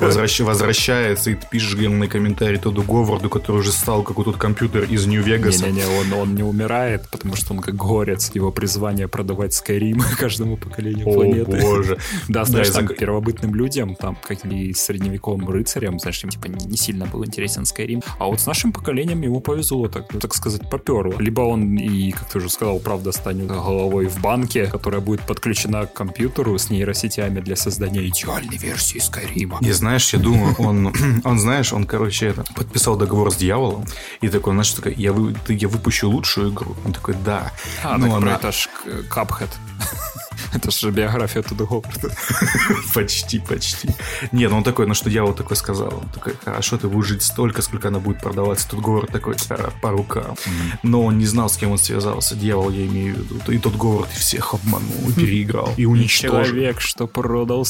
возвращ- 0.00 0.44
возвращается, 0.44 1.30
и 1.30 1.34
ты 1.34 1.46
пишешь 1.50 1.74
гневный 1.76 2.08
комментарий 2.08 2.58
Тоду 2.58 2.82
Говарду, 2.82 3.28
который 3.28 3.58
уже 3.58 3.72
стал 3.72 4.02
как 4.02 4.16
вот 4.16 4.24
тот 4.24 4.36
компьютер 4.36 4.84
из 4.84 5.06
Нью-Вегаса. 5.06 5.66
Не-не-не, 5.66 5.86
он, 6.00 6.12
он 6.12 6.34
не 6.34 6.42
умирает, 6.42 7.08
потому 7.10 7.36
что 7.36 7.52
он 7.54 7.60
как 7.60 7.74
горец. 7.74 8.30
Его 8.34 8.52
призвание 8.52 9.08
продавать 9.08 9.52
Скайрим 9.54 10.00
каждому 10.18 10.56
поколению 10.56 11.08
О, 11.08 11.12
планеты. 11.14 11.60
боже. 11.60 11.98
Да, 12.28 12.44
знаешь, 12.44 12.70
там 12.70 12.86
заг- 12.86 12.94
первобытным 12.96 13.54
людям, 13.54 13.94
там, 13.94 14.16
как 14.26 14.44
и 14.44 14.72
средневековым 14.72 15.48
рыцарям, 15.48 15.98
знаешь, 15.98 16.22
им 16.24 16.30
типа 16.30 16.46
не 16.46 16.76
сильно 16.76 17.06
был 17.06 17.24
интересен 17.24 17.62
Skyrim. 17.62 18.02
А 18.18 18.26
вот 18.26 18.40
с 18.40 18.46
нашим 18.46 18.72
поколением 18.72 19.22
ему 19.22 19.40
повезло, 19.40 19.88
так, 19.88 20.12
ну, 20.12 20.20
так 20.20 20.34
сказать, 20.34 20.68
поперло. 20.70 21.14
Либо 21.18 21.42
он 21.42 21.76
и, 21.76 22.10
как 22.12 22.28
ты 22.28 22.38
уже 22.38 22.48
сказал, 22.50 22.78
правда 22.78 23.12
станет 23.12 23.46
головой 23.62 24.06
в 24.06 24.20
банке, 24.20 24.66
которая 24.66 25.00
будет 25.00 25.20
подключена 25.26 25.86
к 25.86 25.92
компьютеру 25.92 26.58
с 26.58 26.70
нейросетями 26.70 27.40
для 27.40 27.56
создания 27.56 28.06
идеальной 28.06 28.56
версии 28.56 28.98
Скайрима. 28.98 29.58
Не 29.60 29.72
знаешь, 29.72 30.12
я 30.12 30.18
думаю, 30.18 30.54
он, 30.58 30.92
он, 31.24 31.38
знаешь, 31.38 31.72
он, 31.72 31.84
короче, 31.84 32.26
это, 32.26 32.44
подписал 32.54 32.96
договор 32.96 33.30
с 33.30 33.36
дьяволом, 33.36 33.84
и 34.20 34.28
такой, 34.28 34.52
знаешь, 34.52 34.72
такой, 34.72 34.94
я, 34.94 35.12
вы, 35.12 35.34
я 35.48 35.68
выпущу 35.68 36.08
лучшую 36.10 36.50
игру. 36.50 36.76
Он 36.84 36.92
такой, 36.92 37.14
да. 37.24 37.52
А, 37.82 37.98
ну, 37.98 38.06
так 38.06 38.16
она 38.16 38.34
это 38.34 38.52
ж 38.52 38.68
Cuphead. 39.10 39.50
Это 40.52 40.70
же 40.70 40.90
биография 40.90 41.42
Туда 41.42 41.64
Говарда. 41.64 42.10
почти, 42.94 43.38
почти. 43.38 43.88
Нет, 44.32 44.50
ну 44.50 44.58
он 44.58 44.64
такой, 44.64 44.86
ну 44.86 44.94
что 44.94 45.10
дьявол 45.10 45.34
такой 45.34 45.56
сказал. 45.56 45.94
Он 46.02 46.08
такой, 46.08 46.34
хорошо, 46.44 46.78
ты 46.78 46.88
будешь 46.88 47.06
жить 47.06 47.22
столько, 47.22 47.62
сколько 47.62 47.88
она 47.88 47.98
будет 47.98 48.20
продаваться. 48.20 48.68
Тут 48.68 48.80
Говард 48.80 49.10
такой, 49.12 49.36
«А, 49.50 49.70
по 49.80 49.90
рукам. 49.90 50.36
Но 50.82 51.04
он 51.04 51.18
не 51.18 51.26
знал, 51.26 51.48
с 51.48 51.56
кем 51.56 51.70
он 51.72 51.78
связался. 51.78 52.34
Дьявол, 52.34 52.70
я 52.70 52.86
имею 52.86 53.14
в 53.14 53.18
виду. 53.18 53.52
И 53.52 53.58
тот 53.58 53.76
Говард 53.76 54.10
всех 54.10 54.54
обманул, 54.54 55.10
и 55.10 55.12
переиграл, 55.12 55.72
и 55.76 55.84
уничтожил. 55.84 56.44
Человек, 56.44 56.80
что 56.80 57.06
продал 57.06 57.64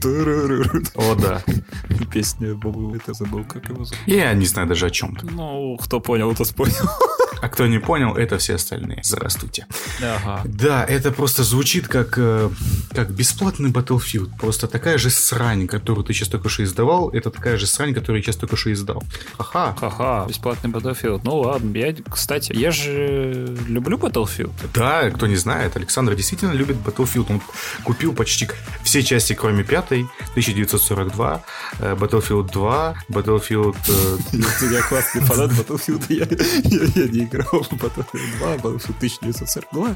туру-ру-ру. 0.00 0.82
О, 0.94 1.14
да. 1.14 1.42
Песня, 2.12 2.56
это 2.94 3.14
забыл, 3.14 3.44
как 3.44 3.68
его 3.68 3.84
зовут. 3.84 4.02
Я 4.06 4.32
не 4.34 4.46
знаю 4.46 4.68
даже 4.68 4.86
о 4.86 4.90
чем 4.90 5.16
ты. 5.16 5.26
Ну, 5.26 5.76
кто 5.76 6.00
понял, 6.00 6.34
тот 6.34 6.54
понял. 6.54 6.74
А 7.40 7.48
кто 7.48 7.66
не 7.66 7.78
понял, 7.78 8.14
это 8.16 8.38
все 8.38 8.54
остальные. 8.54 9.00
Здравствуйте. 9.02 9.66
Ага. 10.02 10.42
Да, 10.44 10.84
это 10.84 11.10
просто 11.10 11.42
звучит 11.42 11.88
как, 11.88 12.14
э, 12.18 12.50
как 12.94 13.10
бесплатный 13.10 13.70
Battlefield. 13.70 14.30
Просто 14.38 14.66
такая 14.66 14.98
же 14.98 15.10
срань, 15.10 15.66
которую 15.66 16.04
ты 16.04 16.12
сейчас 16.12 16.28
только 16.28 16.48
что 16.48 16.64
издавал, 16.64 17.10
это 17.10 17.30
такая 17.30 17.56
же 17.56 17.66
срань, 17.66 17.94
которую 17.94 18.18
я 18.18 18.22
сейчас 18.22 18.36
только 18.36 18.56
что 18.56 18.72
издал. 18.72 19.02
Ха-ха. 19.38 19.74
Ха-ха, 19.78 20.26
бесплатный 20.28 20.70
Battlefield. 20.70 21.20
Ну 21.24 21.36
ладно, 21.38 21.76
я, 21.76 21.94
кстати, 22.10 22.52
я 22.52 22.70
же 22.70 23.56
люблю 23.68 23.96
Battlefield. 23.96 24.52
Да, 24.74 25.10
кто 25.10 25.26
не 25.26 25.36
знает, 25.36 25.76
Александр 25.76 26.14
действительно 26.14 26.52
любит 26.52 26.76
Battlefield. 26.76 27.26
Он 27.30 27.40
купил 27.84 28.12
почти 28.12 28.48
все 28.82 29.02
части, 29.02 29.32
кроме 29.32 29.64
пятой, 29.64 30.06
1942, 30.32 31.42
э, 31.78 31.94
Battlefield 31.94 32.52
2, 32.52 32.94
Battlefield... 33.08 33.76
э, 33.88 34.18
Я 34.72 34.82
классный 34.82 35.22
фанат 35.22 35.50
Battlefield. 35.52 36.04
Я, 36.08 36.26
не 37.06 37.29
играл 37.30 37.62
в 37.62 37.72
Battlefield 37.72 38.38
2, 38.38 38.56
Battlefield 38.56 38.96
1942, 38.96 39.88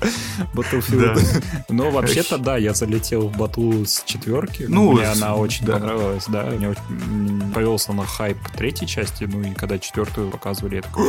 Battlefield. 0.55 1.45
Но 1.69 1.91
вообще-то, 1.91 2.39
да, 2.39 2.57
я 2.57 2.75
залетел 2.75 3.29
в 3.29 3.37
бату 3.37 3.85
с 3.87 4.03
четверки. 4.05 4.67
Ну, 4.69 4.93
Мне 4.93 5.07
с- 5.13 5.17
она 5.21 5.35
очень 5.37 5.67
да. 5.67 5.75
понравилась, 5.75 6.25
да. 6.29 6.45
Мне 6.45 6.71
очень 6.71 7.53
повелся 7.53 7.93
на 7.93 8.05
хайп 8.07 8.39
третьей 8.57 8.87
части, 8.87 9.25
ну 9.25 9.43
и 9.43 9.55
когда 9.55 9.79
четвертую 9.79 10.31
показывали, 10.31 10.77
я 10.77 10.83
такой, 10.83 11.07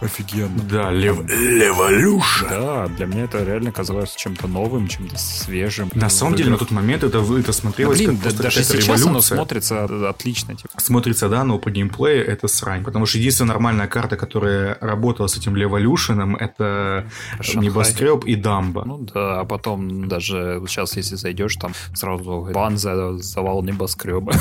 офигенно. 0.00 0.62
Да, 0.70 0.90
Лев... 0.90 1.18
Леволюша. 1.28 2.46
Да, 2.48 2.86
для 2.88 3.06
меня 3.06 3.24
это 3.24 3.42
реально 3.44 3.72
казалось 3.72 4.14
чем-то 4.14 4.46
новым, 4.48 4.88
чем-то 4.88 5.18
свежим. 5.18 5.90
На 5.94 6.08
самом 6.08 6.34
деле, 6.36 6.50
на 6.50 6.58
тот 6.58 6.70
момент 6.70 7.02
это, 7.04 7.20
вы- 7.20 7.40
это 7.40 7.48
Да, 7.48 7.52
смотрелось 7.52 7.98
блин, 7.98 8.10
как 8.10 8.16
да- 8.18 8.22
просто 8.22 8.42
даже 8.42 8.64
сейчас 8.64 8.88
оно 9.00 9.06
революция. 9.10 9.36
смотрится 9.36 10.08
отлично. 10.08 10.54
Типа. 10.56 10.68
Смотрится, 10.80 11.28
да, 11.28 11.44
но 11.44 11.58
по 11.58 11.70
геймплею 11.70 12.26
это 12.26 12.48
срань. 12.48 12.84
Потому 12.84 13.06
что 13.06 13.18
единственная 13.18 13.52
нормальная 13.54 13.86
карта, 13.86 14.16
которая 14.16 14.76
работала 14.80 15.26
с 15.26 15.36
этим 15.36 15.45
Леволюшеном, 15.54 16.36
это 16.36 17.06
Шанхай. 17.40 17.62
Небоскреб 17.62 18.24
и 18.24 18.34
Дамба. 18.34 18.84
Ну 18.84 18.98
да, 18.98 19.40
а 19.40 19.44
потом 19.44 20.08
даже 20.08 20.62
сейчас, 20.66 20.96
если 20.96 21.16
зайдешь, 21.16 21.56
там 21.56 21.72
сразу 21.94 22.48
бан 22.52 22.78
за 22.78 23.18
завал 23.18 23.62
небоскреба. 23.62 24.32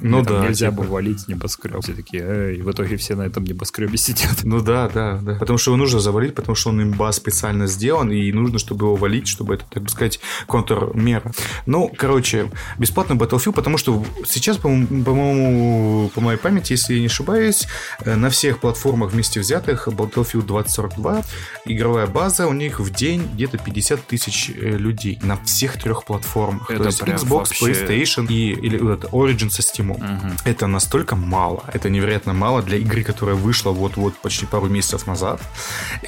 Ну 0.00 0.24
Там 0.24 0.42
да, 0.42 0.48
Нельзя 0.48 0.70
типа. 0.70 0.82
бы 0.82 0.88
валить 0.88 1.28
небоскреб. 1.28 1.82
Все 1.82 1.94
такие, 1.94 2.22
эй, 2.22 2.62
в 2.62 2.70
итоге 2.70 2.96
все 2.96 3.14
на 3.14 3.22
этом 3.22 3.44
небоскребе 3.44 3.96
сидят. 3.96 4.44
Ну 4.44 4.60
да, 4.60 4.88
да, 4.88 5.18
да. 5.22 5.34
Потому 5.36 5.58
что 5.58 5.70
его 5.70 5.78
нужно 5.78 6.00
завалить, 6.00 6.34
потому 6.34 6.54
что 6.54 6.70
он 6.70 6.82
имба 6.82 7.10
специально 7.12 7.66
сделан, 7.66 8.10
и 8.10 8.30
нужно, 8.32 8.58
чтобы 8.58 8.86
его 8.86 8.96
валить, 8.96 9.28
чтобы 9.28 9.54
это, 9.54 9.64
так 9.70 9.88
сказать, 9.88 10.20
контрмера. 10.46 11.32
Ну, 11.66 11.90
короче, 11.96 12.50
бесплатный 12.78 13.16
Battlefield, 13.16 13.52
потому 13.52 13.78
что 13.78 14.04
сейчас, 14.26 14.58
по-моему, 14.58 16.10
по 16.14 16.20
моей 16.20 16.38
памяти, 16.38 16.72
если 16.72 16.94
я 16.94 17.00
не 17.00 17.06
ошибаюсь, 17.06 17.66
э, 18.00 18.14
на 18.16 18.30
всех 18.30 18.60
платформах 18.60 19.12
вместе 19.12 19.40
взятых 19.40 19.88
Battlefield 19.88 20.43
2042, 20.44 21.22
игровая 21.66 22.06
база 22.06 22.46
у 22.46 22.52
них 22.52 22.80
в 22.80 22.90
день 22.92 23.28
где-то 23.34 23.58
50 23.58 24.06
тысяч 24.06 24.50
э, 24.50 24.76
людей 24.76 25.18
на 25.22 25.36
всех 25.44 25.78
трех 25.80 26.04
платформах. 26.04 26.70
Это 26.70 26.84
То 26.84 26.86
есть 26.86 27.02
Xbox, 27.02 27.28
вообще- 27.28 27.64
PlayStation 27.72 28.26
и 28.28 28.50
или, 28.52 28.78
вот 28.78 29.04
Origin 29.04 29.50
со 29.50 29.62
Steam. 29.62 29.84
Мгм. 29.98 30.36
Это 30.44 30.66
настолько 30.66 31.16
мало, 31.16 31.64
это 31.72 31.90
невероятно 31.90 32.32
мало 32.32 32.62
для 32.62 32.78
игры, 32.78 33.02
которая 33.02 33.36
вышла 33.36 33.70
вот-вот 33.70 34.14
почти 34.18 34.46
пару 34.46 34.68
месяцев 34.68 35.06
назад, 35.06 35.40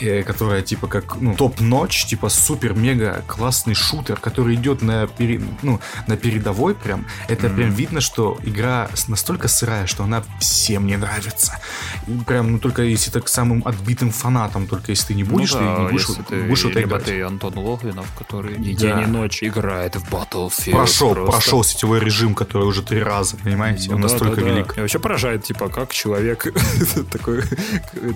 э, 0.01 0.23
которая 0.23 0.63
типа 0.63 0.87
как 0.87 1.21
ну, 1.21 1.35
топ-ночь, 1.35 2.05
типа 2.07 2.29
супер-мега 2.29 3.23
классный 3.27 3.75
шутер, 3.75 4.17
который 4.21 4.55
идет 4.55 4.83
на, 4.83 5.07
пере- 5.07 5.41
ну, 5.63 5.81
на 6.07 6.17
передовой 6.17 6.75
прям. 6.75 7.07
Это 7.29 7.49
прям 7.51 7.71
видно, 7.71 8.01
что 8.01 8.39
игра 8.45 8.89
настолько 9.09 9.49
сырая, 9.49 9.87
что 9.87 10.05
она 10.05 10.23
всем 10.41 10.87
не 10.87 10.97
нравится. 10.97 11.59
И 12.07 12.13
прям, 12.27 12.53
ну 12.53 12.59
только 12.59 12.83
если 12.83 13.11
так 13.11 13.29
самым 13.29 13.63
отбитым 13.65 14.11
фанатом, 14.27 14.67
только 14.67 14.91
если 14.93 15.09
ты 15.09 15.15
не 15.15 15.23
будешь, 15.25 15.53
ну, 15.53 15.59
ты 15.61 15.65
да, 15.65 15.77
не 15.83 15.89
будешь, 15.91 16.09
если 16.09 16.23
ты, 16.23 16.43
будешь 16.43 16.65
это 16.65 16.83
играть. 16.83 17.05
ты 17.05 17.23
Антон 17.23 17.57
Логвинов, 17.59 18.07
который 18.19 18.59
ни 18.59 18.73
Да. 18.75 18.79
день 18.97 19.03
и 19.05 19.07
ночь 19.07 19.43
играет 19.43 19.95
в 19.97 20.13
Battlefield. 20.13 20.73
Прошел, 20.73 21.15
просто. 21.15 21.31
прошел 21.33 21.63
сетевой 21.65 22.01
режим, 22.01 22.35
который 22.35 22.65
уже 22.67 22.83
три 22.83 23.01
раза, 23.03 23.37
понимаете? 23.37 23.89
Ну 23.91 23.97
Он 23.97 24.03
да, 24.03 24.09
настолько 24.09 24.41
да, 24.41 24.43
да. 24.47 24.51
велик. 24.53 24.77
И 24.77 24.81
вообще 24.81 24.99
поражает, 24.99 25.45
типа, 25.45 25.69
как 25.69 25.93
человек, 25.93 26.53
такой, 27.13 27.43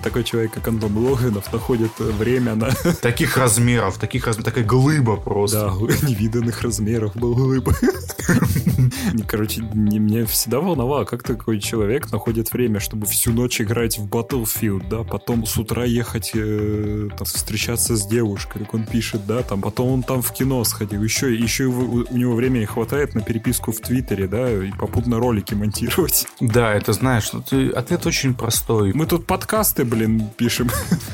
такой 0.03 0.23
человек, 0.25 0.51
как 0.53 0.67
Антон 0.67 0.97
Логвинов, 0.97 1.51
находит 1.53 1.91
время 1.99 2.55
на 2.55 2.71
Таких 3.01 3.37
размеров, 3.37 3.97
таких 3.97 4.27
размеров, 4.27 4.45
такая 4.45 4.65
глыба 4.65 5.15
просто. 5.15 5.73
да, 5.79 6.07
невиданных 6.07 6.61
размеров 6.61 7.15
был 7.15 7.31
улыб. 7.39 7.69
Не, 9.13 9.23
Короче, 9.23 9.61
не- 9.73 9.99
меня 9.99 10.25
всегда 10.25 10.59
волновало, 10.59 11.05
как 11.05 11.23
такой 11.23 11.59
человек 11.59 12.11
находит 12.11 12.51
время, 12.53 12.79
чтобы 12.79 13.05
всю 13.05 13.31
ночь 13.31 13.61
играть 13.61 13.97
в 13.97 14.07
Battlefield, 14.07 14.87
да, 14.89 15.03
потом 15.03 15.45
с 15.45 15.57
утра 15.57 15.85
ехать 15.85 16.00
э, 16.33 17.07
там, 17.17 17.25
встречаться 17.25 17.95
с 17.95 18.05
девушкой, 18.05 18.59
как 18.59 18.73
он 18.73 18.85
пишет, 18.85 19.25
да, 19.25 19.41
там, 19.43 19.61
потом 19.61 19.89
он 19.89 20.03
там 20.03 20.21
в 20.21 20.31
кино 20.33 20.63
сходил, 20.63 21.01
еще, 21.03 21.33
еще 21.35 21.65
у, 21.65 22.05
у 22.09 22.17
него 22.17 22.35
времени 22.35 22.65
хватает 22.65 23.15
на 23.15 23.21
переписку 23.21 23.71
в 23.71 23.79
Твиттере, 23.79 24.27
да, 24.27 24.51
и 24.51 24.71
попутно 24.71 25.19
ролики 25.19 25.53
монтировать. 25.53 26.25
Да, 26.39 26.73
это 26.73 26.93
знаешь, 26.93 27.31
ну, 27.33 27.41
ты- 27.41 27.69
ответ 27.69 28.05
очень 28.05 28.33
простой. 28.33 28.93
Мы 28.93 29.05
тут 29.05 29.25
подкасты, 29.27 29.83
блин, 29.85 30.29
пишем. 30.37 30.69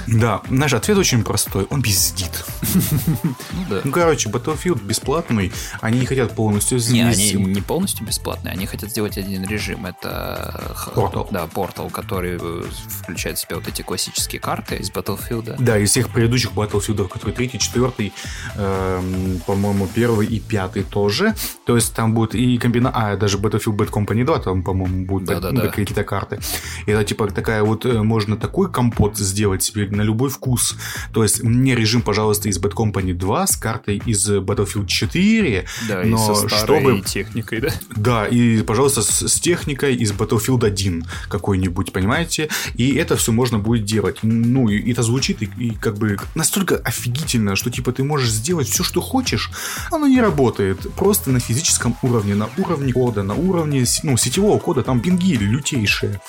Да, 0.08 0.42
знаешь, 0.50 0.74
ответ 0.74 0.98
очень 0.98 1.24
простой. 1.24 1.66
Он 1.70 1.82
пиздит. 1.82 2.46
Ну. 3.70 3.82
Ну, 3.84 3.92
короче, 3.92 4.30
Battlefield 4.30 4.84
бесплатный, 4.84 5.52
они 5.82 6.00
не 6.00 6.06
хотят 6.06 6.34
полностью 6.36 6.80
Не, 6.90 7.02
они 7.04 7.34
не 7.34 7.62
полностью 7.62 8.06
бесплатные, 8.06 8.54
они 8.54 8.66
хотят 8.66 8.90
сделать 8.92 9.18
один 9.18 9.46
режим. 9.46 9.86
Это 9.86 10.74
х- 10.76 10.92
Portal. 10.92 11.28
Да, 11.32 11.48
портал, 11.48 11.90
который 11.90 12.38
э, 12.40 12.64
включает 13.02 13.38
в 13.38 13.42
себя 13.42 13.56
вот 13.58 13.68
эти 13.68 13.82
классические 13.82 14.40
карты 14.40 14.67
из 14.76 14.92
Battlefield. 14.92 15.56
Да, 15.60 15.78
из 15.78 15.92
всех 15.92 16.10
предыдущих 16.10 16.52
Battlefield, 16.52 17.08
которые 17.08 17.36
третий, 17.36 17.60
четвертый, 17.60 18.14
эм, 18.56 19.42
по-моему, 19.46 19.88
первый 19.94 20.28
и 20.28 20.40
пятый 20.40 20.84
тоже. 20.84 21.36
То 21.66 21.76
есть 21.76 21.94
там 21.94 22.14
будет 22.14 22.36
и 22.36 22.58
комбина... 22.58 22.92
А, 22.94 23.16
даже 23.16 23.38
Battlefield 23.38 23.76
Bad 23.76 23.90
Company 23.90 24.24
2 24.24 24.40
там, 24.40 24.64
по-моему, 24.64 25.06
будут 25.06 25.30
ну, 25.52 25.62
какие-то 25.62 26.04
карты. 26.04 26.40
И 26.86 26.92
это 26.92 27.04
типа 27.04 27.28
такая 27.28 27.64
вот, 27.64 27.86
э, 27.86 28.02
можно 28.02 28.38
такой 28.38 28.72
компот 28.72 29.18
сделать 29.18 29.64
себе 29.64 29.88
на 29.90 30.02
любой 30.02 30.30
вкус. 30.30 30.76
То 31.14 31.24
есть 31.24 31.44
мне 31.44 31.76
режим, 31.76 32.02
пожалуйста, 32.02 32.50
из 32.50 32.60
Bad 32.60 32.74
Company 32.74 33.14
2 33.14 33.48
с 33.48 33.56
картой 33.56 34.02
из 34.06 34.30
Battlefield 34.30 34.88
4, 34.88 35.66
Да, 35.88 36.04
и 36.04 36.10
но 36.10 36.18
со 36.18 36.48
старой 36.48 36.80
чтобы 36.80 37.02
техникой, 37.02 37.62
да. 37.62 37.70
Да, 37.96 38.28
и, 38.28 38.62
пожалуйста, 38.62 39.02
с, 39.02 39.28
с 39.28 39.40
техникой 39.40 39.96
из 39.96 40.12
Battlefield 40.12 40.66
1 40.66 41.06
какой-нибудь, 41.30 41.92
понимаете? 41.92 42.50
И 42.76 42.96
это 42.96 43.16
все 43.16 43.32
можно 43.32 43.60
будет 43.60 43.86
делать. 43.86 44.18
Ну, 44.58 44.70
и, 44.70 44.92
это 44.92 45.04
звучит 45.04 45.44
и, 45.44 45.50
и 45.60 45.72
как 45.72 45.98
бы 45.98 46.18
настолько 46.34 46.78
офигительно, 46.78 47.56
что 47.56 47.70
типа 47.70 47.92
ты 47.92 48.04
можешь 48.04 48.32
сделать 48.32 48.68
все, 48.68 48.84
что 48.84 49.02
хочешь, 49.02 49.52
оно 49.92 50.08
не 50.08 50.20
работает. 50.20 50.80
Просто 50.96 51.30
на 51.30 51.40
физическом 51.40 51.96
уровне, 52.02 52.34
на 52.34 52.50
уровне 52.58 52.92
кода, 52.92 53.22
на 53.22 53.36
уровне 53.36 53.86
ну, 54.02 54.18
сетевого 54.18 54.58
кода, 54.58 54.82
там 54.82 55.00
пинги 55.00 55.36
лютейшие. 55.36 56.20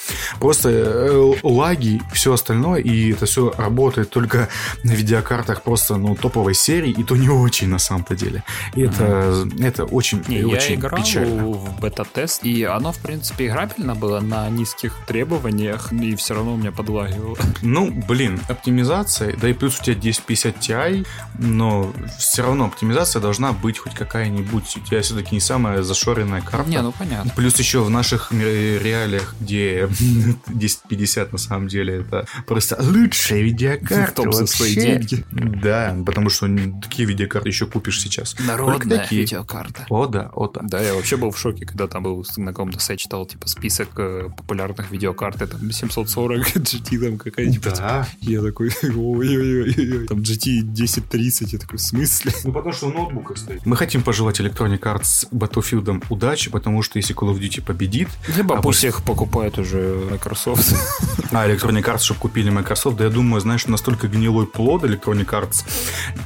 Просто 0.41 0.69
э, 0.69 1.33
лаги, 1.43 2.03
все 2.13 2.35
остальное, 2.35 2.81
и 2.81 3.13
это 3.13 3.25
все 3.25 3.51
работает 3.57 4.11
только 4.11 4.49
на 4.85 4.93
видеокартах 4.93 5.63
просто, 5.63 5.97
ну, 5.97 6.15
топовой 6.15 6.55
серии, 6.55 6.91
и 6.91 7.05
то 7.05 7.17
не 7.17 7.31
очень 7.31 7.69
на 7.69 7.79
самом-то 7.79 8.15
деле. 8.15 8.45
И 8.75 8.83
это, 8.83 9.49
это 9.59 9.85
очень, 9.85 10.23
Не, 10.29 10.45
очень 10.45 10.73
я 10.73 10.75
играл 10.75 11.01
печально. 11.01 11.47
в 11.47 11.81
бета-тест, 11.81 12.45
и 12.45 12.65
оно, 12.65 12.93
в 12.93 12.99
принципе, 12.99 13.47
играбельно 13.47 13.95
было 13.95 14.21
на 14.21 14.51
низких 14.51 14.95
требованиях, 15.07 15.93
и 15.93 16.15
все 16.17 16.35
равно 16.35 16.53
у 16.53 16.57
меня 16.59 16.73
подлагивало. 16.73 17.39
Ну, 17.63 17.91
блин, 17.91 18.18
оптимизация, 18.49 19.37
да 19.37 19.49
и 19.49 19.53
плюс 19.53 19.79
у 19.81 19.83
тебя 19.85 19.97
1050 19.97 20.57
Ti, 20.59 21.07
но 21.39 21.93
все 22.19 22.43
равно 22.43 22.67
оптимизация 22.67 23.21
должна 23.21 23.53
быть 23.53 23.79
хоть 23.79 23.95
какая-нибудь. 23.95 24.77
У 24.77 24.81
тебя 24.81 25.01
все-таки 25.03 25.35
не 25.35 25.41
самая 25.41 25.83
зашоренная 25.83 26.41
карта. 26.43 26.69
Не, 26.69 26.83
ну 26.83 26.93
понятно. 26.93 27.33
Плюс 27.37 27.57
еще 27.59 27.81
в 27.83 27.91
наших 27.91 28.33
ре- 28.33 28.79
реалиях, 28.79 29.35
где 29.41 29.85
1050 30.47 31.33
на 31.33 31.39
самом 31.39 31.69
деле 31.69 32.01
это 32.01 32.27
просто 32.47 32.77
лучшая 32.81 33.41
видеокарта 33.43 34.13
В 34.23 34.25
том 34.25 34.33
за 34.33 34.47
свои 34.47 34.75
вообще. 34.75 34.97
деньги. 34.99 35.25
Да, 35.31 35.97
потому 36.05 36.31
что 36.31 36.49
такие 36.83 37.07
видеокарты 37.09 37.49
еще 37.49 37.67
купишь 37.67 38.01
сейчас. 38.01 38.37
Народная 38.41 38.99
такие. 38.99 39.23
видеокарта. 39.23 39.87
О, 39.89 40.07
да, 40.07 40.31
о, 40.35 40.49
да. 40.49 40.61
Да, 40.63 40.81
я 40.81 40.95
вообще 40.95 41.17
был 41.17 41.31
в 41.31 41.39
шоке, 41.39 41.67
когда 41.67 41.87
там 41.87 42.03
был 42.03 42.25
на 42.37 42.53
каком-то 42.53 42.79
сайте 42.81 43.05
читал, 43.05 43.27
типа, 43.27 43.49
список 43.49 43.91
э, 43.99 44.29
популярных 44.37 44.91
видеокарт, 44.91 45.39
там 45.39 45.71
740 45.71 46.47
GT 46.57 46.99
там 46.99 47.19
какая-нибудь. 47.19 47.75
Да. 47.77 48.08
Я 48.21 48.43
такой, 48.43 48.71
ой-ой-ой, 48.83 50.07
там 50.07 50.19
GT 50.19 50.61
1030, 50.61 51.53
я 51.53 51.59
такой, 51.59 51.79
в 51.79 51.83
смысле? 51.83 52.33
Ну, 52.45 52.53
потому 52.53 52.73
что 52.73 52.87
в 52.89 52.95
ноутбуках 52.95 53.39
стоит. 53.39 53.65
Мы 53.67 53.77
хотим 53.77 54.03
пожелать 54.03 54.41
Electronic 54.41 54.81
Arts 54.81 55.29
Battlefield 55.31 56.05
удачи, 56.09 56.51
потому 56.51 56.83
что 56.83 56.99
если 56.99 57.15
Call 57.15 57.33
of 57.33 57.39
Duty 57.41 57.63
победит, 57.63 58.09
Либо 58.37 58.59
А 58.59 58.63
пусть 58.63 58.85
их 58.85 59.03
покупает 59.03 59.59
уже 59.59 60.07
Microsoft. 60.11 60.75
а 61.33 61.49
Electronic 61.49 61.85
Arts, 61.85 62.01
чтобы 62.01 62.21
купили 62.21 62.51
Microsoft, 62.51 62.97
да 62.97 63.05
я 63.05 63.11
думаю, 63.11 63.41
знаешь, 63.41 63.67
настолько 63.67 64.09
гнилой 64.09 64.47
плод 64.47 64.85
Electronic 64.85 65.27
Arts, 65.27 65.65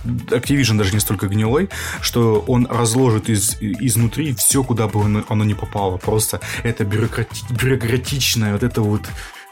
Activision 0.04 0.78
даже 0.78 0.92
не 0.94 1.00
столько 1.00 1.28
гнилой, 1.28 1.68
что 2.00 2.44
он 2.46 2.66
разложит 2.66 3.28
из, 3.28 3.56
изнутри 3.60 4.34
все, 4.34 4.62
куда 4.62 4.88
бы 4.88 5.04
оно, 5.04 5.24
оно 5.28 5.44
ни 5.44 5.54
попало. 5.54 5.96
Просто 5.96 6.40
это 6.62 6.84
бюрократи- 6.84 7.44
бюрократичная 7.50 8.52
вот 8.52 8.62
это 8.62 8.82
вот 8.82 9.02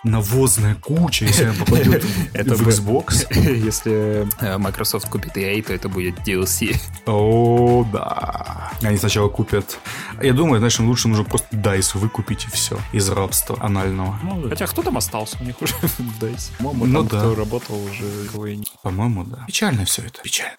навозная 0.05 0.75
куча, 0.75 1.27
если 1.27 1.45
она 1.45 1.55
попадет 1.55 2.05
Это 2.33 2.55
в 2.55 2.67
Xbox. 2.67 3.27
Если 3.67 4.27
э, 4.41 4.59
Microsoft 4.59 5.09
купит 5.09 5.37
EA, 5.37 5.63
то 5.63 5.73
это 5.75 5.89
будет 5.89 6.19
DLC. 6.27 6.77
О, 7.07 7.85
да. 7.93 8.73
Они 8.83 8.97
сначала 8.97 9.29
купят... 9.29 9.79
Я 10.23 10.33
думаю, 10.33 10.59
знаешь, 10.59 10.79
им 10.79 10.89
лучше 10.89 11.09
нужно 11.09 11.25
просто 11.25 11.49
DICE 11.55 11.99
выкупить 11.99 12.47
и 12.47 12.51
все. 12.51 12.79
Из 12.93 13.09
рабства 13.11 13.57
анального. 13.61 14.19
Хотя 14.49 14.67
кто 14.67 14.83
там 14.83 14.97
остался 14.97 15.37
у 15.41 15.45
них 15.45 15.61
уже 15.61 15.75
в 15.75 16.01
DICE? 16.23 16.51
По-моему, 16.59 16.87
Ну 16.87 16.99
там, 17.01 17.09
да. 17.09 17.19
кто 17.19 17.35
работал 17.35 17.85
уже 17.85 18.65
По-моему, 18.83 19.25
да. 19.25 19.45
Печально 19.47 19.85
все 19.85 20.03
это. 20.03 20.23
Печально. 20.23 20.57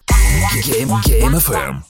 Game, 0.64 0.88
Game 1.04 1.38
FM. 1.38 1.82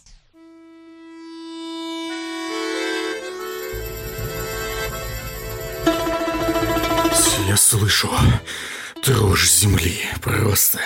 Я 7.46 7.56
слышу 7.56 8.10
дрожь 9.04 9.48
земли. 9.50 10.00
Просто. 10.20 10.80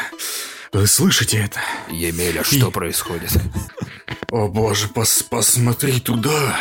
Вы 0.72 0.86
слышите 0.86 1.38
это? 1.38 1.60
Емеля, 1.88 2.44
что 2.44 2.70
происходит? 2.70 3.30
О 4.32 4.48
боже, 4.48 4.88
пос 4.88 5.22
посмотри 5.22 6.00
туда. 6.00 6.56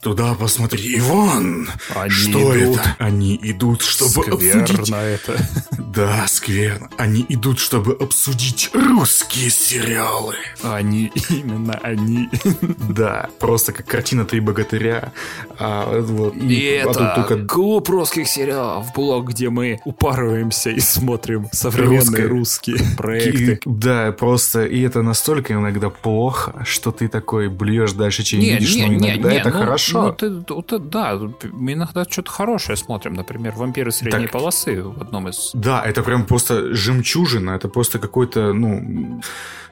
Туда 0.00 0.34
посмотри. 0.34 0.98
Иван! 0.98 1.68
Они 1.94 2.10
что 2.10 2.58
идут. 2.58 2.78
это? 2.78 2.96
Они 2.98 3.38
идут, 3.42 3.82
чтобы 3.82 4.22
обсудить... 4.22 4.68
Скверно 4.68 4.96
это. 4.96 5.36
Да, 5.92 6.26
скверно. 6.26 6.88
Они 6.96 7.26
идут, 7.28 7.58
чтобы 7.58 7.92
обсудить 7.92 8.70
русские 8.72 9.50
сериалы. 9.50 10.36
Они, 10.62 11.12
именно 11.28 11.78
они. 11.82 12.30
Да, 12.88 13.28
просто 13.38 13.72
как 13.72 13.86
картина 13.86 14.24
«Три 14.24 14.40
богатыря». 14.40 15.12
А, 15.58 16.00
вот, 16.00 16.34
И 16.36 16.76
а 16.76 16.86
тут 16.86 16.96
это 16.96 17.14
только 17.26 17.46
клуб 17.46 17.88
русских 17.90 18.26
сериалов, 18.26 18.86
блог, 18.94 19.28
где 19.28 19.50
мы 19.50 19.80
упарываемся 19.84 20.70
и 20.70 20.80
смотрим 20.80 21.48
современные 21.52 22.26
русские 22.26 22.78
проекты. 22.96 23.52
И- 23.54 23.60
да, 23.66 24.12
просто, 24.12 24.64
и 24.64 24.80
это 24.80 25.02
настолько 25.02 25.52
иногда 25.52 25.90
плохо, 25.90 26.62
что 26.64 26.90
ты 26.90 27.01
ты 27.02 27.08
такой 27.08 27.48
блюешь 27.48 27.92
дальше, 27.92 28.22
чем 28.22 28.40
Не, 28.40 28.50
видишь, 28.54 28.76
не, 28.76 28.86
но 28.86 28.92
не, 28.92 29.10
иногда 29.10 29.30
не, 29.30 29.36
это 29.38 29.50
ну, 29.50 29.58
хорошо. 29.58 30.02
ну, 30.02 30.12
ты- 30.12 30.54
это- 30.58 30.78
да, 30.78 31.18
мы 31.52 31.72
иногда 31.72 32.04
что-то 32.04 32.30
хорошее 32.30 32.76
смотрим. 32.76 33.14
Например, 33.14 33.52
«Вампиры 33.56 33.90
средней 33.90 34.22
Так. 34.26 34.32
полосы» 34.32 34.82
в 34.82 35.00
одном 35.00 35.28
из... 35.28 35.50
Да, 35.54 35.82
это 35.84 36.02
прям 36.02 36.24
просто 36.26 36.74
жемчужина, 36.74 37.50
это 37.50 37.68
просто 37.68 37.98
какой-то, 37.98 38.52
ну, 38.52 39.20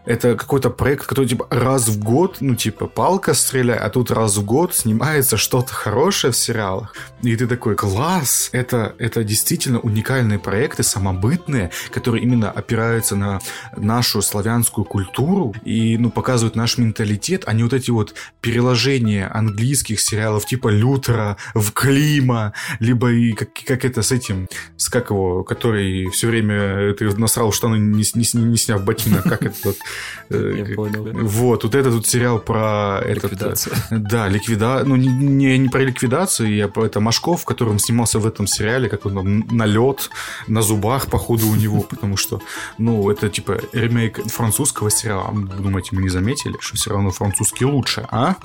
это 0.06 0.34
какой-то 0.34 0.70
проект, 0.70 1.06
который 1.06 1.26
типа 1.26 1.46
раз 1.50 1.88
в 1.88 2.02
год, 2.02 2.38
ну 2.40 2.54
типа 2.54 2.86
палка 2.86 3.34
стреляй, 3.34 3.76
а 3.76 3.90
тут 3.90 4.10
раз 4.10 4.36
в 4.38 4.44
год 4.44 4.74
снимается 4.74 5.36
что-то 5.36 5.72
хорошее 5.74 6.32
в 6.32 6.36
сериалах. 6.36 6.94
И 7.22 7.36
ты 7.36 7.46
такой, 7.46 7.76
класс! 7.76 8.48
Это, 8.52 8.94
это 8.98 9.22
действительно 9.24 9.78
уникальные 9.78 10.38
проекты, 10.38 10.82
самобытные, 10.82 11.70
которые 11.92 12.22
именно 12.22 12.50
опираются 12.50 13.14
на 13.14 13.40
нашу 13.76 14.22
славянскую 14.22 14.84
культуру 14.86 15.54
и, 15.64 15.98
ну, 15.98 16.10
показывают 16.10 16.56
наш 16.56 16.78
менталитет, 16.78 17.19
а 17.46 17.52
не 17.52 17.62
вот 17.62 17.72
эти 17.72 17.90
вот 17.90 18.14
переложения 18.40 19.30
английских 19.32 20.00
сериалов 20.00 20.46
типа 20.46 20.68
Лютера 20.68 21.36
в 21.54 21.72
Клима, 21.72 22.52
либо 22.78 23.10
и 23.12 23.32
как, 23.32 23.50
как 23.66 23.84
это 23.84 24.02
с 24.02 24.12
этим, 24.12 24.48
с 24.76 24.88
как 24.88 25.10
его, 25.10 25.44
который 25.44 26.08
все 26.10 26.28
время 26.28 26.94
ты 26.94 27.14
насрал 27.16 27.52
штаны, 27.52 27.76
не, 27.76 28.04
не, 28.14 28.40
не 28.40 28.56
сняв 28.56 28.84
ботинок, 28.84 29.24
как 29.24 29.42
это 29.42 29.56
вот. 29.64 29.76
э. 30.30 30.74
Вот, 31.30 31.64
вот 31.64 31.74
этот 31.74 31.94
вот 31.94 32.06
сериал 32.06 32.38
про 32.38 33.00
э, 33.02 33.14
Ликвидация. 33.14 33.74
да, 33.90 34.28
ликвида... 34.28 34.82
Ну, 34.84 34.96
не, 34.96 35.08
не, 35.08 35.68
про 35.68 35.82
ликвидацию, 35.82 36.54
я 36.54 36.68
про 36.68 36.86
это 36.86 37.00
Машков, 37.00 37.42
в 37.42 37.44
котором 37.44 37.78
снимался 37.78 38.18
в 38.18 38.26
этом 38.26 38.46
сериале, 38.46 38.88
как 38.88 39.06
он 39.06 39.14
там 39.14 39.56
налет 39.56 40.10
на 40.46 40.62
зубах, 40.62 41.06
походу, 41.08 41.48
у 41.48 41.54
него, 41.54 41.82
потому 41.82 42.16
что, 42.16 42.40
ну, 42.78 43.10
это 43.10 43.28
типа 43.28 43.60
ремейк 43.72 44.20
французского 44.30 44.90
сериала. 44.90 45.32
Думаете, 45.32 45.90
мы 45.92 46.02
не 46.02 46.08
заметили, 46.08 46.56
что 46.60 46.76
все 46.76 46.90
равно 46.90 47.09
французский 47.12 47.64
лучше, 47.64 48.06
а? 48.10 48.36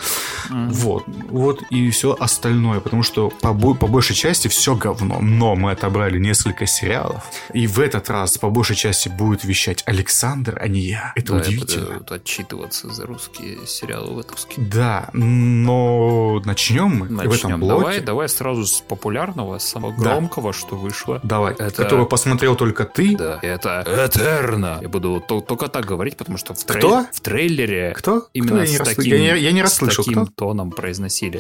Вот, 0.50 1.04
вот 1.30 1.62
и 1.70 1.90
все 1.90 2.16
остальное, 2.20 2.80
потому 2.80 3.04
что 3.04 3.30
по, 3.30 3.54
по 3.54 3.88
большей 3.88 4.16
части 4.16 4.48
все 4.48 4.76
говно, 4.76 5.20
но 5.22 5.56
мы 5.56 5.72
отобрали 5.72 6.18
несколько 6.20 6.66
сериалов, 6.66 7.24
и 7.54 7.68
в 7.68 7.80
этот 7.80 8.10
раз 8.10 8.38
по 8.38 8.50
большей 8.50 8.76
части 8.76 9.10
будет 9.10 9.44
вещать 9.44 9.84
Александр, 9.86 10.58
а 10.62 10.68
не 10.68 10.82
я. 10.82 11.14
Это 11.16 11.34
Да, 11.34 11.40
удивительно. 11.40 11.98
буду 12.00 12.14
отчитываться 12.16 12.90
за 12.94 13.06
русские 13.06 13.66
сериалы 13.68 14.14
выпуски. 14.14 14.54
Да, 14.58 15.10
но 15.14 16.42
начнем 16.46 16.90
мы 16.90 17.08
в 17.08 17.20
этом 17.20 17.30
Начнем. 17.30 17.60
блоке. 17.60 17.80
Давай, 17.80 18.00
давай 18.02 18.30
сразу 18.30 18.66
с 18.66 18.82
популярного, 18.82 19.58
самого 19.60 19.94
Да. 19.98 20.02
громкого, 20.16 20.54
что 20.54 20.76
вышло. 20.76 21.20
Давай, 21.24 21.54
Это- 21.54 21.72
которого 21.84 22.06
посмотрел 22.06 22.56
только 22.56 22.86
ты. 22.86 23.16
Да, 23.18 23.40
это 23.42 23.84
Этерна. 23.88 24.80
Я 24.82 24.90
буду 24.90 25.24
то- 25.28 25.42
только 25.42 25.68
так 25.68 25.86
говорить, 25.86 26.18
потому 26.18 26.38
что 26.38 26.54
в, 26.54 26.58
трей- 26.66 26.78
Кто? 26.80 27.06
в 27.12 27.20
трейлере 27.22 27.94
Кто? 27.98 28.28
именно 28.34 28.55
Кто? 28.56 28.64
Я 28.64 28.70
не 28.72 28.78
с 28.78 28.96
таким, 28.96 29.14
я 29.14 29.34
не- 29.36 29.42
я 29.42 29.52
не 29.52 29.60
с 29.62 29.64
расслышал. 29.64 30.04
таким 30.04 30.26
Кто? 30.26 30.34
тоном 30.48 30.72
произносили. 30.72 31.40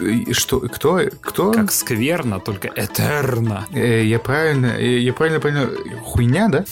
И 0.00 0.32
Что? 0.32 0.60
Кто? 0.60 1.00
Кто? 1.20 1.52
Как 1.52 1.70
скверно, 1.72 2.40
только 2.40 2.68
Этерна. 2.74 3.66
Э, 3.72 4.04
я 4.04 4.18
правильно, 4.18 4.66
э, 4.78 4.98
я 4.98 5.12
правильно 5.12 5.40
понял, 5.40 5.68
хуйня, 6.02 6.48
да? 6.48 6.64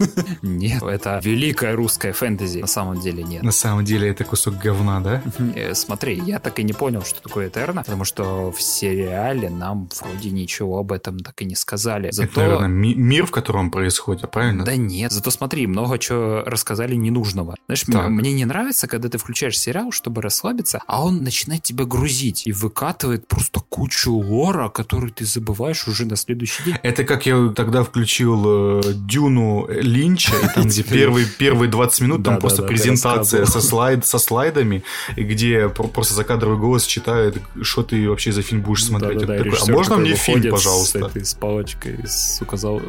Нет, 0.42 0.82
это 0.82 1.20
великая 1.22 1.74
русская 1.74 2.12
фэнтези. 2.12 2.60
На 2.60 2.66
самом 2.66 3.00
деле 3.00 3.22
нет. 3.22 3.42
На 3.42 3.52
самом 3.52 3.84
деле 3.84 4.08
это 4.08 4.24
кусок 4.24 4.56
говна, 4.58 5.00
да? 5.00 5.22
Э, 5.54 5.74
Смотри, 5.74 6.22
я 6.26 6.38
так 6.38 6.58
и 6.58 6.62
не 6.62 6.72
понял, 6.72 7.02
что 7.04 7.20
такое 7.22 7.48
Этерна, 7.48 7.82
потому 7.82 8.04
что 8.04 8.50
в 8.52 8.62
сериале 8.62 9.50
нам 9.50 9.88
вроде 10.00 10.30
ничего 10.30 10.78
об 10.78 10.92
этом 10.92 11.18
так 11.20 11.40
и 11.42 11.44
не 11.44 11.54
сказали. 11.56 12.10
Зато... 12.12 12.28
Это, 12.30 12.40
наверное, 12.40 12.68
ми- 12.68 12.94
мир, 12.94 13.26
в 13.26 13.30
котором 13.30 13.70
происходит, 13.70 14.30
правильно? 14.30 14.64
Да 14.64 14.76
нет, 14.76 15.12
зато 15.12 15.30
смотри, 15.30 15.66
много 15.66 15.98
чего 15.98 16.42
рассказали 16.46 16.94
ненужного. 16.94 17.56
Знаешь, 17.66 17.82
Так. 17.82 18.08
мне 18.08 18.32
не 18.32 18.45
нравится, 18.46 18.86
когда 18.86 19.08
ты 19.08 19.18
включаешь 19.18 19.58
сериал, 19.58 19.92
чтобы 19.92 20.22
расслабиться, 20.22 20.80
а 20.86 21.04
он 21.04 21.22
начинает 21.22 21.62
тебя 21.62 21.84
грузить 21.84 22.46
и 22.46 22.52
выкатывает 22.52 23.26
просто 23.26 23.60
кучу 23.60 24.12
лора, 24.12 24.68
который 24.68 25.10
ты 25.10 25.24
забываешь 25.24 25.86
уже 25.88 26.06
на 26.06 26.16
следующий 26.16 26.62
день. 26.64 26.76
Это 26.82 27.04
как 27.04 27.26
я 27.26 27.52
тогда 27.54 27.82
включил 27.82 28.80
э, 28.80 28.92
Дюну 28.94 29.66
Линча, 29.68 30.34
и 30.36 30.54
там, 30.54 30.64
где 30.66 30.82
первые, 30.82 31.26
первые 31.26 31.70
20 31.70 32.00
минут, 32.02 32.24
там 32.24 32.38
просто 32.38 32.62
презентация 32.62 33.46
со, 33.46 33.60
слайд, 33.60 34.06
со 34.06 34.18
слайдами, 34.18 34.82
где 35.16 35.68
про- 35.68 35.88
просто 35.88 36.14
закадровый 36.14 36.58
голос 36.58 36.84
читает, 36.84 37.36
что 37.62 37.82
ты 37.82 38.08
вообще 38.08 38.32
за 38.32 38.42
фильм 38.42 38.62
будешь 38.62 38.84
смотреть. 38.84 39.22
А 39.22 39.70
можно 39.70 39.96
мне 39.96 40.14
фильм, 40.14 40.50
пожалуйста? 40.50 41.10
С, 41.14 41.34
палочкой, 41.34 41.98
с 42.06 42.40
указал... 42.40 42.80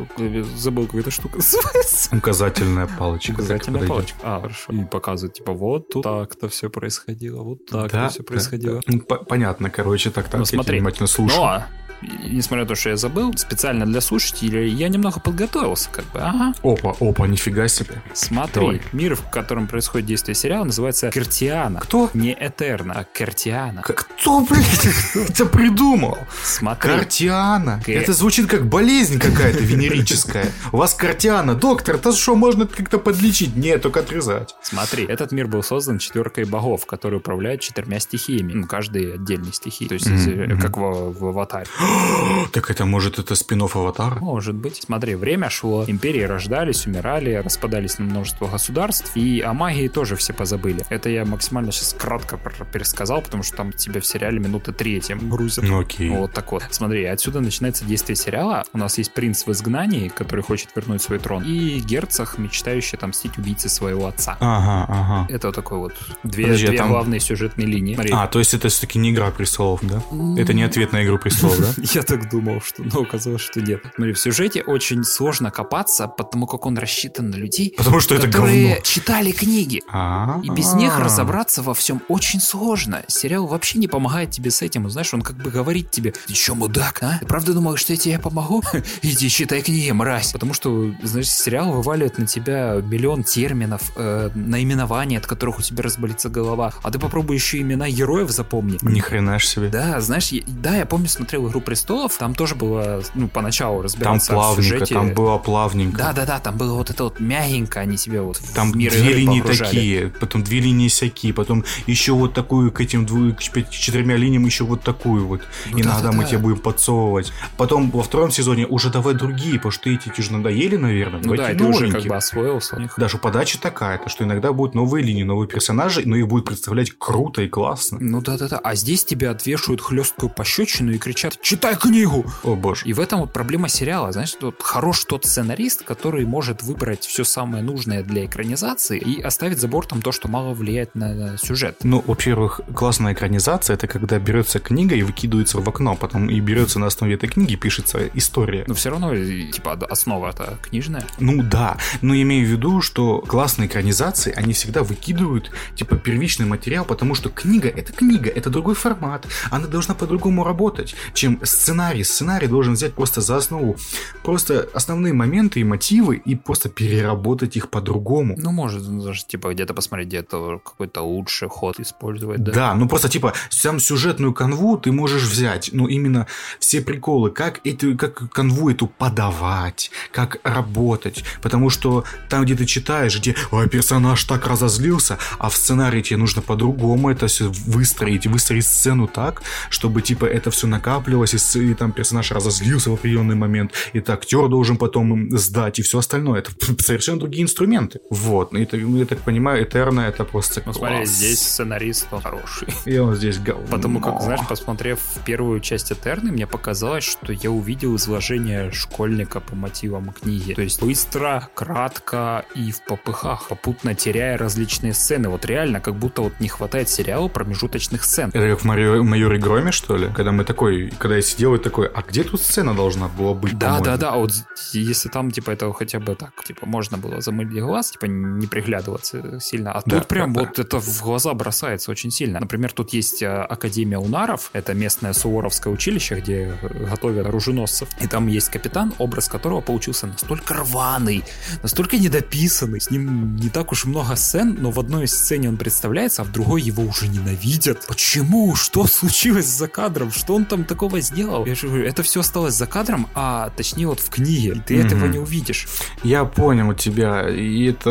Забыл, 0.58 0.88
как 0.88 0.96
эта 0.96 1.12
штука 1.12 1.38
называется. 1.38 2.16
Указательная 2.16 2.88
палочка. 2.88 3.32
Указательная 3.32 3.88
палочка. 3.88 4.18
А, 4.24 4.42
хорошо. 4.42 4.74
И 4.74 4.84
показывает, 4.86 5.44
типа, 5.48 5.58
вот 5.58 5.90
тут 5.90 6.04
так-то 6.04 6.48
все 6.48 6.70
происходило, 6.70 7.44
вот 7.44 7.66
так-то 7.66 7.98
Да, 7.98 8.10
все 8.10 8.20
да, 8.20 8.24
происходило. 8.26 8.76
да. 8.76 8.94
Ну, 8.94 9.00
по- 9.02 9.18
понятно, 9.24 9.70
короче, 9.70 10.10
так, 10.12 10.28
так, 10.30 10.40
Ну, 10.40 10.46
смотри. 10.46 10.78
внимательно 10.78 11.08
слушаю. 11.08 11.42
Но, 11.42 11.58
и- 11.58 11.62
несмотря 12.02 12.64
на 12.64 12.68
то, 12.68 12.76
что 12.76 12.90
я 12.90 12.98
забыл, 12.98 13.34
специально 13.38 13.86
для 13.86 14.02
слушателей 14.02 14.70
я 14.70 14.90
немного 14.90 15.20
подготовился, 15.20 15.90
как 15.92 16.06
бы. 16.12 16.20
Ага. 16.20 16.54
Опа, 16.64 16.96
опа, 17.00 17.28
нифига 17.28 17.68
себе. 17.68 18.02
Смотри, 18.14 18.54
Давай. 18.62 18.82
мир, 18.94 19.16
в 19.16 19.30
котором 19.30 19.68
происходит 19.68 20.08
действие 20.08 20.36
сериала, 20.36 20.64
называется 20.66 21.10
Кертиана. 21.12 21.80
Кто? 21.80 22.10
Не 22.14 22.34
Этерна, 22.40 22.94
а 22.94 23.04
Кертиана. 23.04 23.82
Кто, 23.82 24.42
блядь, 24.42 24.88
это 25.30 25.46
придумал? 25.46 26.18
Смотри. 26.44 26.92
Картиана. 26.92 27.82
К- 27.86 27.90
Это 27.90 28.14
звучит 28.14 28.48
как 28.48 28.68
болезнь 28.68 29.20
какая-то 29.20 29.64
венерическая. 29.64 30.52
У 30.72 30.78
вас 30.78 30.94
картиана. 30.94 31.56
Доктор, 31.56 31.96
это 31.96 32.12
что, 32.14 32.36
можно 32.36 32.68
как-то 32.68 33.00
подлечить? 33.00 33.56
Нет, 33.56 33.82
только 33.82 34.02
отрезать. 34.02 34.56
Смотри, 34.62 35.06
этот 35.06 35.32
мир 35.32 35.48
был 35.48 35.64
создан 35.64 35.98
четверкой 36.00 36.46
богов, 36.46 36.86
которые 36.86 37.20
управляют 37.20 37.62
четырьмя 37.62 38.00
стихиями. 38.00 38.54
Ну, 38.54 38.68
каждый 38.68 39.14
отдельной 39.16 39.54
стихии. 39.54 39.88
То 39.88 39.94
есть, 39.96 40.08
э, 40.08 40.56
как 40.62 40.78
в, 40.78 41.14
в 41.20 41.26
аватаре. 41.26 41.68
Так 42.52 42.72
это 42.72 42.86
может 42.86 43.20
это 43.20 43.36
спин 43.36 43.62
аватара? 43.62 44.16
Может 44.20 44.56
быть. 44.56 44.82
Смотри, 44.84 45.16
время 45.16 45.50
шло, 45.50 45.84
империи 45.86 46.22
рождались, 46.22 46.86
умирали, 46.88 47.34
распадались 47.34 48.00
на 48.00 48.06
множество 48.06 48.48
государств, 48.48 49.12
и 49.16 49.42
о 49.42 49.54
магии 49.54 49.88
тоже 49.88 50.16
все 50.16 50.34
позабыли. 50.34 50.86
Это 50.90 51.10
я 51.10 51.26
максимально 51.26 51.72
сейчас 51.72 51.94
кратко 51.94 52.40
пересказал, 52.72 53.22
потому 53.22 53.44
что 53.44 53.58
там 53.58 53.74
тебе 53.74 54.00
в 54.00 54.06
сериале 54.06 54.40
минуты 54.40 54.72
три 54.72 54.98
этим 54.98 55.30
грузят. 55.30 55.66
Ну 55.66 55.80
окей. 55.80 56.10
Вот 56.10 56.32
так 56.34 56.52
вот. 56.52 56.64
Смотри, 56.72 57.04
отсюда 57.06 57.42
начинается 57.42 57.86
действие 57.86 58.16
сериала. 58.16 58.64
У 58.74 58.78
нас 58.78 58.98
есть 58.98 59.14
принц 59.14 59.46
в 59.46 59.52
изгнании, 59.52 60.08
который 60.08 60.42
хочет 60.44 60.70
вернуть 60.76 61.02
свой 61.02 61.20
трон, 61.20 61.44
и 61.44 61.80
герцог, 61.80 62.38
мечтающий 62.38 62.98
отомстить 62.98 63.38
убийце 63.38 63.70
своего 63.70 64.08
отца. 64.08 64.38
Ага, 64.40 64.86
ага. 64.88 65.28
Это 65.34 65.48
вот 65.48 65.56
такой 65.56 65.78
вот 65.80 65.94
две, 66.24 66.46
Подожди, 66.46 66.66
а 66.66 66.70
две 66.70 66.78
там- 66.78 66.90
главные 66.90 67.20
сюжетные 67.20 67.68
линии. 67.68 67.96
Смотри, 67.96 68.14
А, 68.14 68.28
то 68.28 68.40
есть 68.40 68.54
это 68.54 68.70
все-таки 68.70 69.00
не 69.00 69.12
игра 69.12 69.30
престолов, 69.32 69.82
да? 69.84 70.02
Это 70.42 70.54
не 70.54 70.64
ответ 70.64 70.92
на 70.94 71.04
игру 71.04 71.18
престолов, 71.18 71.60
да? 71.60 71.77
Я 71.94 72.02
так 72.04 72.30
думал, 72.30 72.62
что, 72.62 72.84
но 72.84 73.02
оказалось, 73.02 73.42
что 73.42 73.62
нет. 73.62 73.82
Смотри, 73.96 74.14
в 74.14 74.20
сюжете 74.20 74.62
очень 74.64 75.04
сложно 75.04 75.52
копаться, 75.52 76.08
потому 76.08 76.48
как 76.48 76.66
он 76.66 76.78
рассчитан 76.78 77.30
на 77.30 77.36
людей, 77.36 77.74
Потому 77.78 78.00
что 78.00 78.16
это 78.16 78.28
которые 78.28 78.68
говно. 78.70 78.82
читали 78.84 79.32
книги. 79.32 79.82
А, 79.92 80.40
И 80.44 80.50
без 80.50 80.74
них 80.74 80.98
разобраться 81.00 81.62
во 81.62 81.74
всем 81.74 82.02
очень 82.08 82.40
сложно. 82.40 83.04
Сериал 83.08 83.48
вообще 83.48 83.80
не 83.80 83.88
помогает 83.88 84.32
тебе 84.32 84.52
с 84.52 84.62
этим. 84.62 84.90
Знаешь, 84.90 85.14
он 85.14 85.22
как 85.22 85.36
бы 85.38 85.50
говорит 85.52 85.92
тебе, 85.92 86.14
ты 86.28 86.34
че, 86.34 86.56
мудак, 86.56 87.00
а? 87.04 87.18
Ты 87.20 87.26
правда 87.26 87.54
думал, 87.54 87.76
что 87.78 87.94
я 87.94 87.98
тебе 87.98 88.20
помогу? 88.20 88.64
Иди 89.02 89.30
читай 89.30 89.62
книги, 89.62 89.92
мразь. 89.92 90.32
Потому 90.32 90.54
что, 90.54 90.92
знаешь, 91.04 91.30
сериал 91.30 91.72
вываливает 91.72 92.18
на 92.18 92.26
тебя 92.28 92.76
миллион 92.84 93.24
терминов, 93.24 93.92
э, 93.96 94.30
наименований, 94.36 95.18
от 95.18 95.26
которых 95.28 95.60
у 95.60 95.62
тебя 95.62 95.84
разболится 95.84 96.30
голова. 96.30 96.74
А 96.84 96.92
ты 96.92 97.00
попробуй 97.00 97.36
еще 97.36 97.60
имена 97.62 97.90
героев 97.90 98.30
запомни. 98.32 98.78
Ни 98.82 99.00
хрена 99.00 99.40
себе. 99.40 99.70
Да, 99.70 100.02
знаешь, 100.02 100.30
я- 100.30 100.42
да, 100.48 100.76
я 100.78 100.86
помню, 100.86 101.08
смотрел 101.10 101.48
«Игру 101.48 101.62
престолов», 101.68 102.18
там 102.18 102.34
тоже 102.34 102.56
было, 102.56 103.04
ну, 103.14 103.28
поначалу 103.28 103.78
Там 103.78 103.84
разбираться 103.84 104.32
в 104.32 104.36
плавненько, 104.36 104.64
сюжете. 104.64 104.94
там 104.96 105.14
было 105.14 105.38
плавненько. 105.38 105.98
Да-да-да, 105.98 106.40
там 106.40 106.58
было 106.58 106.74
вот 106.76 106.90
это 106.90 107.04
вот 107.04 107.20
мягенько, 107.20 107.82
они 107.82 107.98
себе 107.98 108.22
вот 108.22 108.40
Там 108.56 108.72
в 108.72 108.78
мир 108.78 108.92
две 108.92 109.14
линии 109.14 109.42
погружали. 109.42 109.70
такие, 109.70 110.08
потом 110.20 110.44
две 110.44 110.60
линии 110.62 110.88
всякие, 110.88 111.34
потом 111.34 111.64
еще 111.88 112.14
вот 112.14 112.34
такую 112.34 112.72
к 112.72 112.80
этим 112.82 113.06
дву- 113.06 113.34
к 113.36 113.70
четырьмя 113.70 114.16
линиям 114.16 114.46
еще 114.46 114.64
вот 114.64 114.82
такую 114.82 115.28
вот. 115.28 115.42
Ну 115.72 115.80
Иногда 115.80 116.08
мы 116.08 116.12
да-да-да. 116.12 116.28
тебе 116.30 116.38
будем 116.40 116.58
подсовывать. 116.60 117.32
Потом 117.58 117.92
во 117.92 118.02
втором 118.04 118.32
сезоне 118.32 118.66
уже 118.66 118.90
давай 118.90 119.14
другие, 119.14 119.56
потому 119.56 119.72
что 119.74 119.90
эти 119.90 120.04
тебе 120.04 120.14
уже 120.20 120.32
надоели, 120.32 120.78
наверное. 120.78 121.22
Ну 121.24 121.36
да, 121.36 121.54
ты 121.54 121.64
уже 121.66 121.92
как 121.92 122.04
бы 122.04 122.16
освоился. 122.16 122.90
Даже 122.98 123.18
подача 123.18 123.60
такая, 123.60 123.98
то 123.98 124.10
что 124.10 124.24
иногда 124.24 124.54
будут 124.54 124.74
новые 124.76 125.04
линии, 125.04 125.24
новые 125.24 125.48
персонажи, 125.48 126.04
но 126.06 126.16
их 126.16 126.28
будет 126.28 126.46
представлять 126.46 126.92
круто 126.98 127.42
и 127.42 127.48
классно. 127.50 127.98
Ну 128.00 128.22
да-да-да, 128.22 128.58
а 128.60 128.76
здесь 128.76 129.04
тебя 129.04 129.32
отвешивают 129.32 129.82
хлесткую 129.82 130.30
пощечину 130.30 130.92
и 130.94 130.98
кричат, 130.98 131.40
читай 131.58 131.76
книгу. 131.76 132.24
О 132.44 132.56
боже. 132.56 132.86
И 132.86 132.94
в 132.94 133.00
этом 133.00 133.22
вот 133.22 133.34
проблема 133.34 133.68
сериала. 133.68 134.12
Знаешь, 134.12 134.32
тут 134.34 134.62
хорош 134.62 135.04
тот 135.06 135.26
сценарист, 135.26 135.84
который 135.84 136.24
может 136.24 136.62
выбрать 136.62 137.04
все 137.04 137.24
самое 137.24 137.64
нужное 137.64 138.04
для 138.04 138.26
экранизации 138.26 139.00
и 139.00 139.20
оставить 139.24 139.60
за 139.60 139.68
бортом 139.68 140.04
то, 140.04 140.12
что 140.12 140.28
мало 140.28 140.54
влияет 140.54 140.94
на 140.94 141.36
сюжет. 141.40 141.80
Ну, 141.82 142.04
во-первых, 142.06 142.62
классная 142.76 143.14
экранизация 143.14 143.74
это 143.74 143.88
когда 143.88 144.20
берется 144.20 144.60
книга 144.60 144.96
и 144.96 145.02
выкидывается 145.02 145.58
в 145.60 145.68
окно, 145.68 145.96
потом 145.96 146.30
и 146.30 146.40
берется 146.40 146.78
на 146.78 146.86
основе 146.86 147.16
этой 147.16 147.28
книги 147.28 147.56
пишется 147.56 148.08
история. 148.14 148.64
Но 148.68 148.76
все 148.76 148.92
равно, 148.92 149.16
типа, 149.16 149.74
основа 149.90 150.30
это 150.30 150.60
книжная. 150.62 151.06
Ну 151.18 151.42
да, 151.42 151.78
но 152.02 152.14
имею 152.14 152.46
в 152.46 152.52
виду, 152.52 152.82
что 152.82 153.22
классные 153.22 153.68
экранизации, 153.68 154.32
они 154.32 154.54
всегда 154.54 154.84
выкидывают, 154.84 155.50
типа, 155.74 155.96
первичный 155.96 156.46
материал, 156.46 156.86
потому 156.86 157.16
что 157.16 157.30
книга— 157.30 157.68
это 157.76 157.94
книга, 157.94 158.30
это 158.30 158.52
другой 158.52 158.76
формат, 158.76 159.26
она 159.50 159.66
должна 159.66 159.96
по-другому 159.96 160.44
работать, 160.44 160.96
чем 161.16 161.40
сценарий. 161.48 162.04
Сценарий 162.04 162.48
должен 162.48 162.74
взять 162.74 162.94
просто 162.94 163.22
за 163.22 163.38
основу 163.38 163.78
просто 164.24 164.68
основные 164.74 165.14
моменты 165.14 165.60
и 165.60 165.64
мотивы 165.64 166.18
и 166.18 166.36
просто 166.36 166.70
переработать 166.70 167.56
их 167.56 167.70
по-другому. 167.70 168.36
Ну, 168.38 168.52
может, 168.52 168.84
даже, 169.04 169.26
типа, 169.26 169.54
где-то 169.54 169.74
посмотреть, 169.74 170.10
где-то 170.10 170.60
какой-то 170.64 171.02
лучший 171.02 171.48
ход 171.48 171.80
использовать, 171.80 172.44
да? 172.44 172.52
Да, 172.52 172.74
ну 172.76 172.88
просто, 172.88 173.10
типа, 173.10 173.34
сам 173.50 173.80
сюжетную 173.80 174.34
канву 174.34 174.78
ты 174.78 174.92
можешь 174.92 175.24
взять, 175.24 175.70
ну, 175.74 175.88
именно 175.88 176.28
все 176.60 176.82
приколы, 176.82 177.32
как, 177.32 177.66
эту, 177.66 177.98
как 177.98 178.30
канву 178.32 178.70
эту 178.70 178.88
подавать, 178.88 179.92
как 180.12 180.38
работать, 180.44 181.24
потому 181.42 181.70
что 181.70 182.04
там, 182.30 182.44
где 182.44 182.56
ты 182.56 182.66
читаешь, 182.66 183.18
где 183.20 183.36
Ой, 183.52 183.70
персонаж 183.70 184.24
так 184.24 184.48
разозлился, 184.48 185.18
а 185.40 185.50
в 185.50 185.56
сценарии 185.56 186.02
тебе 186.02 186.18
нужно 186.18 186.42
по-другому 186.42 187.10
это 187.10 187.28
все 187.28 187.50
выстроить, 187.50 188.28
выстроить 188.28 188.66
сцену 188.66 189.08
так, 189.08 189.42
чтобы, 189.70 190.02
типа, 190.02 190.26
это 190.26 190.52
все 190.52 190.68
накапливалось, 190.68 191.34
и, 191.38 191.72
и 191.72 191.74
там 191.74 191.92
персонаж 191.92 192.32
разозлился 192.32 192.90
в 192.90 192.94
определенный 192.94 193.36
момент, 193.36 193.72
и 193.94 194.00
это 194.00 194.14
актер 194.14 194.48
должен 194.48 194.78
потом 194.78 195.30
сдать, 195.38 195.80
и 195.80 195.82
все 195.82 196.00
остальное. 196.00 196.40
Это 196.40 196.52
совершенно 196.80 197.20
другие 197.20 197.44
инструменты. 197.44 198.00
Вот. 198.10 198.54
И 198.54 198.64
это, 198.64 198.78
я 198.78 199.06
так 199.06 199.20
понимаю, 199.20 199.64
Этерна 199.64 200.02
это 200.02 200.24
просто 200.24 200.62
Ну, 200.66 200.74
смотри, 200.74 201.06
здесь 201.06 201.42
сценарист 201.42 202.08
он 202.12 202.22
хороший. 202.22 202.68
И 202.86 202.98
он 202.98 203.16
здесь 203.16 203.40
говно. 203.40 203.68
Потому 203.70 204.00
как, 204.00 204.22
знаешь, 204.22 204.48
посмотрев 204.48 205.00
первую 205.26 205.60
часть 205.60 205.92
Этерны, 205.92 206.32
мне 206.32 206.48
показалось, 206.48 207.04
что 207.04 207.34
я 207.34 207.52
увидел 207.52 207.96
изложение 207.96 208.72
школьника 208.72 209.40
по 209.40 209.56
мотивам 209.56 210.12
книги. 210.12 210.54
То 210.54 210.62
есть 210.62 210.82
быстро, 210.82 211.50
кратко 211.54 212.46
и 212.56 212.72
в 212.72 212.84
попыхах, 212.86 213.48
попутно 213.48 213.96
теряя 213.96 214.38
различные 214.38 214.94
сцены. 214.94 215.30
Вот 215.30 215.46
реально, 215.46 215.80
как 215.80 215.96
будто 215.96 216.22
вот 216.22 216.40
не 216.40 216.48
хватает 216.48 216.90
сериала 216.90 217.28
промежуточных 217.28 218.04
сцен. 218.04 218.30
Это 218.34 218.50
как 218.50 218.62
в 218.62 218.66
Майоре 218.66 219.38
Громе, 219.38 219.72
что 219.72 219.98
ли? 219.98 220.10
Когда 220.16 220.32
мы 220.32 220.44
такой, 220.44 220.92
когда 220.98 221.20
сидел 221.28 221.56
и 221.56 221.60
такой, 221.60 221.88
а 221.88 222.02
где 222.02 222.24
тут 222.24 222.42
сцена 222.42 222.74
должна 222.74 223.08
была 223.08 223.34
быть? 223.34 223.58
Да, 223.58 223.80
да, 223.80 223.98
да. 223.98 224.16
Вот 224.16 224.32
если 224.74 225.10
там, 225.10 225.32
типа, 225.32 225.52
это 225.52 225.72
хотя 225.74 226.00
бы 226.00 226.16
так, 226.16 226.44
типа, 226.44 226.66
можно 226.66 226.98
было 226.98 227.22
замылить 227.22 227.62
глаз, 227.62 227.92
типа, 227.92 228.06
не 228.06 228.48
приглядываться 228.48 229.40
сильно. 229.40 229.72
А 229.72 229.82
Да, 229.86 230.00
тут 230.00 230.08
прям 230.08 230.34
да, 230.34 230.42
вот 230.42 230.60
это 230.60 230.80
в 230.80 231.02
глаза 231.02 231.34
бросается 231.34 231.92
очень 231.92 232.12
сильно. 232.12 232.40
Например, 232.40 232.72
тут 232.72 232.94
есть 232.94 233.22
э, 233.22 233.28
Академия 233.28 233.98
Унаров, 233.98 234.50
это 234.54 234.74
местное 234.74 235.14
суворовское 235.14 235.74
училище, 235.74 236.16
где 236.16 236.54
готовят 236.90 237.28
оруженосцев. 237.28 237.90
И 238.02 238.08
там 238.08 238.28
есть 238.28 238.50
капитан, 238.50 238.94
образ 238.98 239.28
которого 239.28 239.62
получился 239.62 240.08
настолько 240.08 240.54
рваный, 240.54 241.24
настолько 241.64 241.98
недописанный. 241.98 242.80
С 242.82 242.90
ним 242.90 243.36
не 243.36 243.50
так 243.50 243.72
уж 243.72 243.86
много 243.86 244.16
сцен, 244.16 244.58
но 244.60 244.72
в 244.72 244.80
одной 244.80 245.08
сцене 245.08 245.50
он 245.50 245.58
представляется, 245.58 246.22
а 246.22 246.26
в 246.26 246.32
другой 246.32 246.62
его 246.62 246.84
уже 246.84 247.08
ненавидят. 247.08 247.86
Почему? 247.88 248.56
Что 248.56 248.88
случилось 248.88 249.46
за 249.46 249.68
кадром? 249.68 250.12
Что 250.12 250.36
он 250.36 250.46
там 250.46 250.64
такого 250.64 251.00
сделал? 251.08 251.46
Я 251.46 251.56
же 251.56 251.68
говорю, 251.68 251.86
это 251.86 252.04
все 252.04 252.20
осталось 252.20 252.54
за 252.54 252.68
кадром, 252.68 253.08
а 253.16 253.50
точнее 253.56 253.88
вот 253.88 254.00
в 254.00 254.10
книге. 254.10 254.54
И 254.56 254.60
ты 254.60 254.78
Мгм. 254.78 254.88
этого 254.88 255.06
не 255.08 255.20
увидишь. 255.20 255.68
Я 256.04 256.26
понял 256.26 256.74
тебя. 256.74 257.28
И 257.30 257.66
это... 257.70 257.90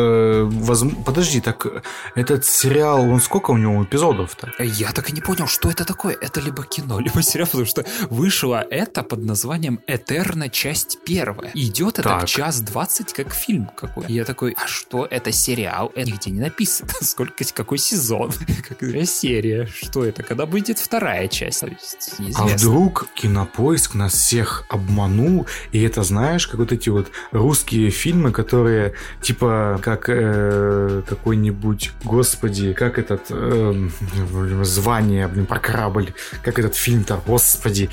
возм- 0.51 1.03
Подожди, 1.03 1.41
так 1.41 1.65
этот 2.15 2.45
сериал, 2.45 3.01
он 3.01 3.19
сколько 3.21 3.51
у 3.51 3.57
него 3.57 3.83
эпизодов-то? 3.83 4.51
Я 4.63 4.91
так 4.91 5.09
и 5.09 5.13
не 5.13 5.21
понял, 5.21 5.47
что 5.47 5.69
это 5.69 5.85
такое. 5.85 6.15
Это 6.19 6.39
либо 6.41 6.63
кино, 6.63 6.99
либо 7.05 7.21
сериал, 7.21 7.47
потому 7.47 7.65
что 7.65 7.85
вышло 8.09 8.65
это 8.69 9.03
под 9.03 9.23
названием 9.23 9.79
«Этерна. 9.87 10.49
Часть 10.49 10.99
первая». 11.05 11.51
Идет 11.53 11.99
это 11.99 12.09
Так. 12.09 12.27
час 12.27 12.61
двадцать, 12.61 13.13
как 13.13 13.33
фильм 13.33 13.69
какой. 13.75 14.05
И 14.07 14.13
я 14.13 14.23
такой, 14.25 14.55
а 14.57 14.67
что 14.67 15.05
это 15.09 15.31
сериал? 15.31 15.91
Это 15.95 16.09
нигде 16.11 16.31
не 16.31 16.39
написано. 16.39 16.89
Сколько, 17.01 17.43
какой 17.53 17.77
сезон? 17.77 18.31
Какая 18.67 19.05
серия? 19.05 19.65
Что 19.65 20.05
это? 20.05 20.23
Когда 20.23 20.45
будет 20.45 20.79
вторая 20.79 21.27
часть? 21.27 21.61
То 21.61 21.67
есть, 21.67 22.13
А 22.17 22.21
неизвестно. 22.21 22.57
Кинопоиск 23.15 23.95
нас 23.95 24.13
всех 24.13 24.65
обманул, 24.69 25.47
и 25.71 25.81
это 25.83 26.03
знаешь, 26.03 26.47
как 26.47 26.59
вот 26.59 26.71
эти 26.71 26.89
вот 26.89 27.07
русские 27.31 27.89
фильмы, 27.89 28.31
которые 28.31 28.93
типа 29.21 29.79
как 29.83 30.05
э, 30.09 31.01
какой-нибудь, 31.07 31.91
господи, 32.03 32.73
как 32.73 32.99
этот 32.99 33.29
блин, 33.29 33.91
звание, 34.65 35.27
блин, 35.27 35.45
про 35.45 35.59
корабль, 35.59 36.13
как 36.43 36.59
этот 36.59 36.75
фильм-то, 36.75 37.21
господи, 37.25 37.89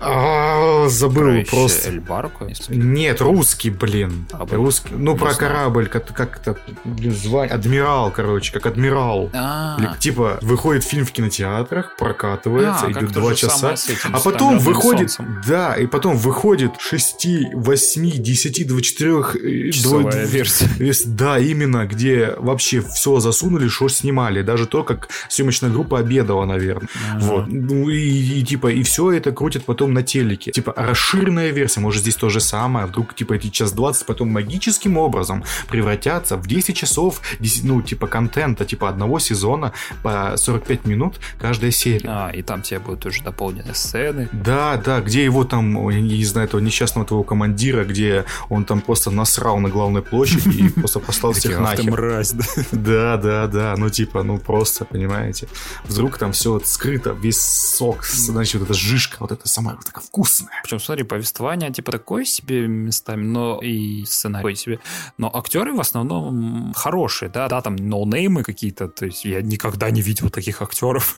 А, 0.00 0.88
забыл 0.88 1.24
Проще 1.24 1.50
просто. 1.50 1.90
Какой-нибудь? 1.90 2.68
Нет, 2.68 3.20
русский, 3.20 3.70
блин. 3.70 4.26
А. 4.32 4.46
Русский. 4.50 4.94
Ну, 4.94 5.16
про 5.16 5.32
знаю. 5.32 5.52
корабль, 5.52 5.88
как, 5.88 6.06
как 6.14 6.38
это, 6.38 6.56
блин, 6.84 7.14
звание. 7.14 7.54
Адмирал, 7.54 8.10
короче, 8.10 8.52
как 8.52 8.66
адмирал. 8.66 9.30
А, 9.32 9.96
Типа, 9.98 10.38
выходит 10.42 10.84
фильм 10.84 11.06
в 11.06 11.12
кинотеатрах, 11.12 11.96
прокатывается, 11.96 12.86
А, 12.86 12.92
идет 12.92 13.12
два 13.12 13.34
часа. 13.34 13.74
А 14.12 14.18
с 14.18 14.55
потом 14.58 14.74
«Мертвым 14.74 14.74
выходит, 14.74 15.10
солнцем». 15.10 15.42
да, 15.46 15.74
и 15.74 15.86
потом 15.86 16.16
выходит 16.16 16.72
6, 16.78 17.26
8, 17.54 18.10
10, 18.10 18.66
24 18.66 19.72
Часовая 19.72 20.26
версия. 20.26 20.68
Да, 21.06 21.38
именно, 21.38 21.86
где 21.86 22.34
вообще 22.36 22.80
все 22.80 23.20
засунули, 23.20 23.68
что 23.68 23.88
снимали. 23.88 24.42
Даже 24.42 24.66
то, 24.66 24.84
как 24.84 25.08
съемочная 25.28 25.70
группа 25.70 25.98
обедала, 25.98 26.44
наверное. 26.44 26.88
Ага. 27.14 27.24
Вот. 27.24 27.46
Ну 27.48 27.88
и, 27.88 28.40
и 28.40 28.44
типа, 28.44 28.68
и 28.68 28.82
все 28.82 29.12
это 29.12 29.32
крутят 29.32 29.64
потом 29.64 29.92
на 29.94 30.02
телеке. 30.02 30.52
Типа, 30.52 30.72
расширенная 30.76 31.50
версия, 31.50 31.80
может, 31.80 32.02
здесь 32.02 32.16
то 32.16 32.28
же 32.28 32.40
самое. 32.40 32.86
Вдруг, 32.86 33.14
типа, 33.14 33.34
эти 33.34 33.48
час 33.48 33.72
20 33.72 34.06
потом 34.06 34.28
магическим 34.28 34.96
образом 34.96 35.44
превратятся 35.68 36.36
в 36.36 36.46
10 36.46 36.76
часов, 36.76 37.20
10, 37.40 37.64
ну, 37.64 37.82
типа, 37.82 38.06
контента, 38.06 38.64
типа, 38.64 38.88
одного 38.88 39.18
сезона 39.18 39.72
по 40.02 40.34
45 40.36 40.86
минут 40.86 41.16
каждая 41.38 41.70
серия. 41.70 42.08
А, 42.08 42.30
и 42.30 42.42
там 42.42 42.62
тебе 42.62 42.80
будут 42.80 43.06
уже 43.06 43.22
дополнены 43.22 43.74
сцены. 43.74 44.28
Да, 44.46 44.76
да, 44.76 45.00
где 45.00 45.24
его 45.24 45.44
там, 45.44 45.90
я 45.90 46.00
не 46.00 46.24
знаю, 46.24 46.46
этого 46.46 46.60
несчастного 46.60 47.06
твоего 47.06 47.24
командира, 47.24 47.84
где 47.84 48.24
он 48.48 48.64
там 48.64 48.80
просто 48.80 49.10
насрал 49.10 49.58
на 49.58 49.68
главной 49.68 50.02
площади 50.02 50.56
и 50.56 50.68
просто 50.80 51.00
послал 51.00 51.32
всех 51.32 51.58
нахер. 51.58 51.90
мразь, 51.90 52.32
да. 52.32 52.44
Да, 52.72 53.16
да, 53.16 53.46
да, 53.46 53.74
ну 53.76 53.90
типа, 53.90 54.22
ну 54.22 54.38
просто, 54.38 54.84
понимаете. 54.84 55.48
Вдруг 55.84 56.18
там 56.18 56.32
все 56.32 56.52
вот 56.52 56.66
скрыто, 56.66 57.10
весь 57.10 57.40
сок, 57.40 58.04
значит, 58.04 58.60
вот 58.60 58.70
эта 58.70 58.74
жишка, 58.78 59.16
вот 59.20 59.32
эта 59.32 59.48
самая 59.48 59.76
вот 59.76 59.84
такая 59.84 60.04
вкусная. 60.04 60.60
Причем, 60.62 60.80
смотри, 60.80 61.04
повествование 61.04 61.72
типа 61.72 61.92
такое 61.92 62.24
себе 62.24 62.66
местами, 62.68 63.24
но 63.24 63.60
и 63.60 64.04
сценарий 64.04 64.42
такой 64.42 64.56
себе. 64.56 64.78
Но 65.18 65.34
актеры 65.34 65.74
в 65.74 65.80
основном 65.80 66.72
хорошие, 66.76 67.28
да, 67.28 67.48
да, 67.48 67.60
там 67.62 67.76
ноунеймы 67.76 68.44
какие-то, 68.44 68.88
то 68.88 69.06
есть 69.06 69.24
я 69.24 69.42
никогда 69.42 69.90
не 69.90 70.02
видел 70.02 70.30
таких 70.30 70.62
актеров. 70.62 71.16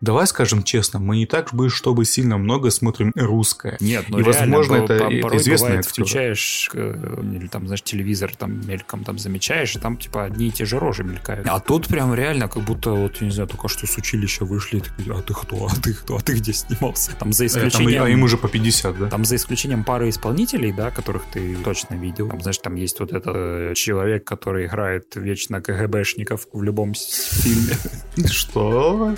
Давай 0.00 0.26
скажем 0.26 0.62
честно, 0.62 0.98
мы 0.98 1.16
не 1.16 1.26
так 1.26 1.52
бы, 1.52 1.68
чтобы 1.68 2.04
сильно 2.06 2.38
много 2.38 2.69
смотрим 2.70 3.12
русское. 3.14 3.76
Нет, 3.80 4.06
ну 4.08 4.18
И, 4.18 4.22
реально, 4.22 4.56
возможно, 4.58 4.86
по- 4.86 4.92
это- 4.92 5.04
по- 5.04 5.10
бывает, 5.10 5.62
актеры. 5.62 5.82
включаешь, 5.82 6.70
э, 6.74 7.22
или 7.34 7.46
там, 7.46 7.66
знаешь, 7.66 7.82
телевизор 7.82 8.34
там 8.36 8.66
мельком 8.66 9.04
там 9.04 9.18
замечаешь, 9.18 9.74
и 9.76 9.78
там 9.78 9.96
типа 9.96 10.24
одни 10.24 10.48
и 10.48 10.50
те 10.50 10.64
же 10.64 10.78
рожи 10.78 11.04
мелькают. 11.04 11.46
А 11.48 11.60
тут 11.60 11.86
прям 11.88 12.14
реально 12.14 12.48
как 12.48 12.62
будто 12.64 12.90
вот, 12.92 13.16
я 13.20 13.26
не 13.26 13.32
знаю, 13.32 13.48
только 13.48 13.68
что 13.68 13.86
с 13.86 13.96
училища 13.98 14.44
вышли, 14.44 14.78
и 14.78 14.80
такие, 14.80 15.12
а 15.14 15.20
ты 15.22 15.34
кто, 15.34 15.66
а 15.66 15.74
ты 15.82 15.94
кто, 15.94 16.16
а 16.16 16.20
ты 16.20 16.34
где 16.34 16.52
снимался? 16.52 17.12
Там 17.16 17.32
за 17.32 17.44
Э, 17.44 17.48
там 17.48 17.68
исключением... 17.68 18.02
а 18.04 18.08
им 18.10 18.22
уже 18.22 18.36
по 18.36 18.48
50, 18.48 18.98
да? 18.98 19.06
Там 19.08 19.24
за 19.24 19.36
исключением 19.36 19.84
пары 19.84 20.08
исполнителей, 20.08 20.72
да, 20.72 20.90
которых 20.90 21.24
ты 21.32 21.56
точно 21.64 21.94
видел. 21.94 22.28
Там, 22.28 22.40
знаешь, 22.40 22.58
там 22.58 22.74
есть 22.76 23.00
вот 23.00 23.12
этот 23.12 23.32
э, 23.36 23.72
человек, 23.74 24.24
который 24.24 24.66
играет 24.66 25.16
вечно 25.16 25.60
КГБшников 25.60 26.46
в 26.52 26.62
любом 26.62 26.94
фильме. 26.94 27.74
Что? 28.28 29.14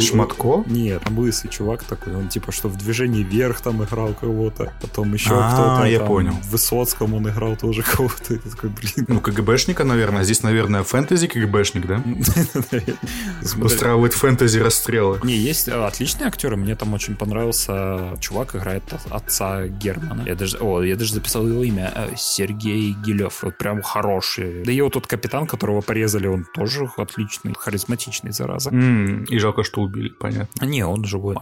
Шматко? 0.00 0.64
Нет, 0.66 1.02
там 1.02 1.18
лысый 1.18 1.50
чувак 1.50 1.84
такой, 1.84 2.14
он 2.14 2.28
типа 2.28 2.52
что 2.52 2.68
в 2.68 2.76
движении 2.76 2.91
вверх 2.92 3.60
там 3.60 3.82
играл 3.82 4.14
кого-то, 4.14 4.72
потом 4.80 5.12
еще 5.14 5.30
А, 5.32 5.52
кто-то. 5.52 5.88
я 5.88 5.98
там, 5.98 6.08
понял. 6.08 6.32
В 6.32 6.50
Высоцком 6.50 7.14
он 7.14 7.28
играл 7.28 7.56
тоже 7.56 7.82
кого-то. 7.96 8.24
Ты 8.24 8.38
такой, 8.38 8.70
блин. 8.70 9.06
Ну, 9.08 9.20
КГБшника, 9.20 9.84
наверное. 9.84 10.24
Здесь, 10.24 10.42
наверное, 10.42 10.82
фэнтези 10.82 11.26
КГБшник, 11.28 11.86
да? 11.86 12.02
Устраивает 13.62 14.12
фэнтези 14.14 14.58
расстрелы. 14.58 15.20
Не, 15.24 15.36
есть 15.36 15.68
э, 15.68 15.72
отличные 15.72 16.26
актеры. 16.28 16.56
Мне 16.56 16.74
там 16.76 16.92
очень 16.94 17.16
понравился 17.16 18.16
чувак, 18.20 18.54
играет 18.56 18.82
отца 19.10 19.66
Германа. 19.66 20.22
Я 20.26 20.34
даже, 20.34 20.58
о, 20.58 20.82
я 20.82 20.96
даже 20.96 21.14
записал 21.14 21.46
его 21.46 21.62
имя. 21.64 21.92
э, 21.94 22.08
Сергей 22.16 22.92
Гилев. 23.04 23.42
Вот 23.42 23.58
прям 23.58 23.82
хороший. 23.82 24.62
Да 24.64 24.72
и 24.72 24.80
вот 24.80 24.92
тот 24.92 25.06
капитан, 25.06 25.46
которого 25.46 25.80
порезали, 25.80 26.26
он 26.26 26.44
тоже 26.54 26.88
отличный, 26.96 27.54
харизматичный, 27.58 28.32
зараза. 28.32 28.70
И 28.70 29.38
жалко, 29.38 29.62
что 29.64 29.80
убили. 29.82 30.08
понятно. 30.10 30.64
Не, 30.66 30.84
он 30.86 31.04
живой. 31.04 31.36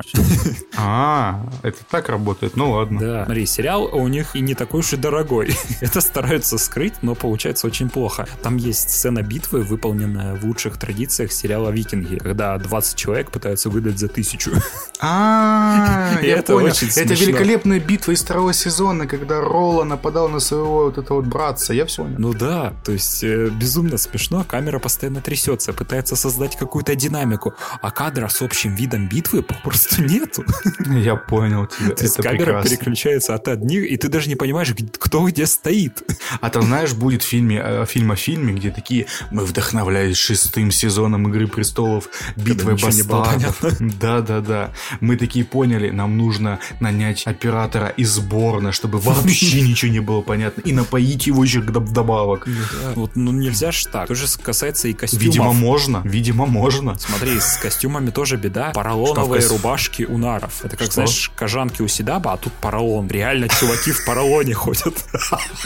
А, 0.77 1.40
это 1.63 1.79
так 1.91 2.09
работает, 2.09 2.57
ну 2.57 2.73
ладно. 2.73 3.01
Да. 3.01 3.25
Смотри, 3.25 3.47
сериал 3.47 3.85
у 3.85 4.09
них 4.09 4.37
и 4.37 4.41
не 4.41 4.55
такой 4.55 4.81
уж 4.81 4.93
и 4.93 4.97
дорогой. 4.97 5.55
Это 5.81 6.01
стараются 6.01 6.59
скрыть, 6.59 6.95
но 7.03 7.15
получается 7.15 7.67
очень 7.67 7.89
плохо. 7.89 8.27
Там 8.43 8.57
есть 8.57 8.91
сцена 8.91 9.23
битвы, 9.23 9.63
выполненная 9.63 10.35
в 10.35 10.45
лучших 10.45 10.79
традициях 10.79 11.33
сериала 11.33 11.71
«Викинги», 11.71 12.17
когда 12.17 12.57
20 12.59 12.97
человек 12.97 13.31
пытаются 13.31 13.71
выдать 13.71 13.99
за 13.99 14.09
тысячу. 14.09 14.53
А, 15.01 16.19
я 16.23 16.39
это 16.39 16.55
понял. 16.55 16.69
очень 16.69 16.89
Это 16.89 17.15
великолепная 17.15 17.81
битва 17.81 18.13
из 18.13 18.23
второго 18.23 18.53
сезона, 18.53 19.07
когда 19.07 19.41
Ролла 19.41 19.85
нападал 19.85 20.29
на 20.29 20.41
своего 20.41 20.85
вот 20.85 20.99
этого 20.99 21.19
вот 21.19 21.27
братца. 21.27 21.73
Я 21.73 21.87
все 21.87 22.05
понял. 22.05 22.17
Ну 22.19 22.35
да, 22.35 22.73
то 22.85 22.93
есть 22.93 23.23
э, 23.25 23.49
безумно 23.49 23.99
смешно, 23.99 24.45
камера 24.45 24.79
постоянно 24.79 25.21
трясется, 25.21 25.73
пытается 25.73 26.17
создать 26.17 26.57
какую-то 26.57 26.95
динамику, 26.95 27.55
а 27.81 27.91
кадра 27.91 28.29
с 28.29 28.43
общим 28.43 28.75
видом 28.75 29.09
битвы 29.09 29.43
попросту 29.43 30.03
нету. 30.03 30.45
Я 30.87 31.17
понял 31.31 31.67
тебя. 31.67 31.95
То 31.95 32.03
есть 32.03 32.19
Это 32.19 32.29
камера 32.29 32.45
прекрасно. 32.45 32.71
переключается 32.71 33.35
от 33.35 33.49
одних, 33.49 33.91
и 33.91 33.97
ты 33.97 34.09
даже 34.09 34.29
не 34.29 34.37
понимаешь, 34.37 34.75
кто 34.99 35.27
где 35.27 35.47
стоит. 35.47 36.03
А 36.41 36.51
там, 36.51 36.63
знаешь, 36.63 36.93
будет 36.93 37.23
фильме, 37.23 37.61
э, 37.65 37.87
фильм 37.87 38.13
о 38.13 38.17
фильме, 38.17 38.53
где 38.53 38.71
такие 38.71 39.07
мы 39.31 39.45
вдохновлялись 39.45 40.17
шестым 40.17 40.71
сезоном 40.71 41.29
Игры 41.29 41.47
престолов, 41.47 42.09
битвой 42.37 42.75
бастардов. 42.75 43.61
Да, 44.01 44.21
да, 44.21 44.41
да. 44.41 44.71
Мы 45.01 45.17
такие 45.17 45.45
поняли, 45.45 45.91
нам 45.91 46.17
нужно 46.17 46.59
нанять 46.81 47.27
оператора 47.27 47.89
из 47.89 48.11
сборной, 48.11 48.73
чтобы 48.73 48.99
вообще 48.99 49.61
ничего 49.69 49.93
не 49.93 50.01
было 50.01 50.23
понятно, 50.23 50.61
и 50.63 50.73
напоить 50.73 51.27
его 51.27 51.45
еще 51.45 51.61
вдобавок. 51.61 52.49
Вот, 52.95 53.17
ну 53.17 53.33
нельзя 53.33 53.73
ж 53.73 53.85
так. 53.85 54.09
То 54.09 54.15
же 54.15 54.27
касается 54.43 54.89
и 54.89 54.93
костюмов. 54.93 55.25
Видимо, 55.25 55.53
можно. 55.53 56.03
Видимо, 56.05 56.47
можно. 56.47 56.99
Смотри, 56.99 57.39
с 57.39 57.57
костюмами 57.57 58.11
тоже 58.11 58.37
беда. 58.37 58.73
Поролоновые 58.75 59.47
рубашки 59.47 60.03
у 60.03 60.19
наров. 60.19 60.65
Это 60.65 60.77
как, 60.77 60.91
Что? 60.91 61.03
Знаешь, 61.11 61.31
кожанки 61.35 61.83
у 61.83 61.89
Седаба, 61.89 62.33
а 62.33 62.37
тут 62.37 62.53
поролон. 62.55 63.09
Реально 63.09 63.49
чуваки 63.49 63.93
в 63.93 64.05
поролоне 64.05 64.55
ходят. 64.55 64.95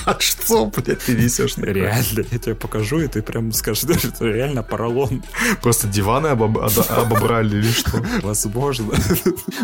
А 0.07 0.19
что, 0.19 0.67
блядь, 0.67 1.01
ты 1.01 1.15
несешь? 1.15 1.57
Реально. 1.57 2.25
Я 2.31 2.39
тебе 2.39 2.55
покажу, 2.55 3.01
и 3.01 3.09
ты 3.09 3.23
прям 3.23 3.53
скажешь, 3.53 3.85
это 4.05 4.25
реально 4.25 4.63
поролон. 4.63 5.23
Просто 5.63 5.89
диваны 5.89 6.29
обобрали 6.29 7.57
или 7.57 7.71
что? 7.71 8.05
Возможно. 8.23 8.93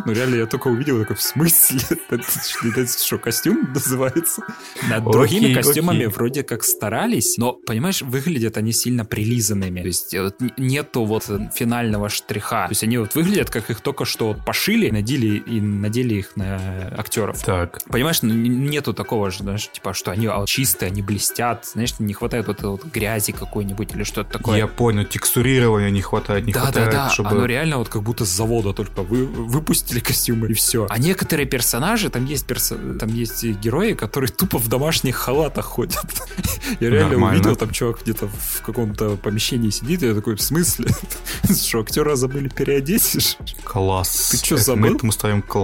Ну 0.05 0.13
реально, 0.13 0.37
я 0.37 0.47
только 0.47 0.69
увидел, 0.69 1.01
такой, 1.01 1.17
в 1.17 1.23
смысле? 1.23 1.81
Это, 2.11 2.87
что, 2.87 3.19
костюм 3.19 3.73
называется? 3.75 4.43
Над 4.89 5.05
другими 5.05 5.53
костюмами 5.53 6.07
вроде 6.07 6.43
как 6.43 6.65
старались, 6.65 7.37
но, 7.37 7.53
понимаешь, 7.53 8.03
выглядят 8.03 8.57
они 8.57 8.73
сильно 8.73 9.05
прилизанными. 9.05 9.81
То 9.81 9.87
есть 9.87 10.15
э, 10.15 10.31
нету 10.57 11.05
вот 11.05 11.29
э, 11.29 11.51
финального 11.55 12.09
штриха. 12.09 12.67
То 12.67 12.73
есть 12.73 12.85
они 12.85 12.99
вот 12.99 13.15
выглядят, 13.15 13.51
как 13.51 13.71
их 13.71 13.81
только 13.81 14.05
что 14.05 14.35
пошили, 14.47 14.91
надели 14.91 15.37
и 15.39 15.61
надели 15.79 16.15
их 16.15 16.37
на 16.37 16.93
актеров. 16.97 17.43
Так. 17.43 17.79
Понимаешь, 17.89 18.23
ну, 18.23 18.33
нету 18.35 18.95
такого 18.95 19.31
же, 19.31 19.39
знаешь, 19.39 19.69
типа, 19.71 19.95
что 19.95 20.11
они 20.11 20.29
чистые, 20.47 20.89
они 20.89 21.03
блестят, 21.03 21.67
знаешь, 21.67 21.95
не 21.99 22.13
хватает 22.13 22.47
вот, 22.47 22.59
этой 22.59 22.71
вот 22.71 22.85
грязи 22.85 23.33
какой-нибудь 23.33 23.95
или 23.95 24.05
что-то 24.05 24.39
такое. 24.39 24.59
Я 24.59 24.67
понял, 24.67 25.05
текстурирования 25.05 25.91
не 25.91 26.03
хватает, 26.03 26.47
не 26.47 26.53
да, 26.53 26.61
хватает, 26.61 26.91
да, 26.91 27.05
да, 27.05 27.11
чтобы... 27.11 27.31
оно 27.31 27.47
реально 27.47 27.79
вот 27.79 27.89
как 27.89 28.03
будто 28.03 28.25
с 28.25 28.29
завода 28.29 28.73
только 28.73 29.03
вы, 29.03 29.27
выпустили 29.27 30.01
костюмы 30.01 30.49
и 30.49 30.55
все. 30.55 30.87
А 30.89 30.99
некоторые 30.99 31.47
персонажи, 31.47 32.11
там 32.11 32.25
есть, 32.25 32.47
перso... 32.47 32.99
там 32.99 33.09
есть 33.11 33.45
герои, 33.45 33.93
которые 33.93 34.31
тупо 34.31 34.59
в 34.59 34.69
домашних 34.69 35.17
халатах 35.17 35.65
ходят. 35.65 36.05
Я 36.81 36.91
реально 36.91 37.11
Нормально. 37.11 37.41
увидел, 37.41 37.57
там 37.57 37.71
чувак 37.71 38.03
где-то 38.03 38.29
в 38.29 38.63
каком-то 38.63 39.17
помещении 39.17 39.71
сидит, 39.71 40.03
я 40.03 40.15
такой, 40.15 40.37
в 40.37 40.43
смысле? 40.43 40.89
Что, 41.51 41.81
актера 41.81 42.15
забыли 42.15 42.49
переодеть? 42.49 43.39
Класс. 43.65 44.31
Ты 44.31 44.39
чё, 44.39 44.55
Это 44.57 44.65
забыл? 44.65 44.91
Мы 44.91 44.97
этому 44.97 45.13
ставим 45.13 45.43
класс. 45.43 45.60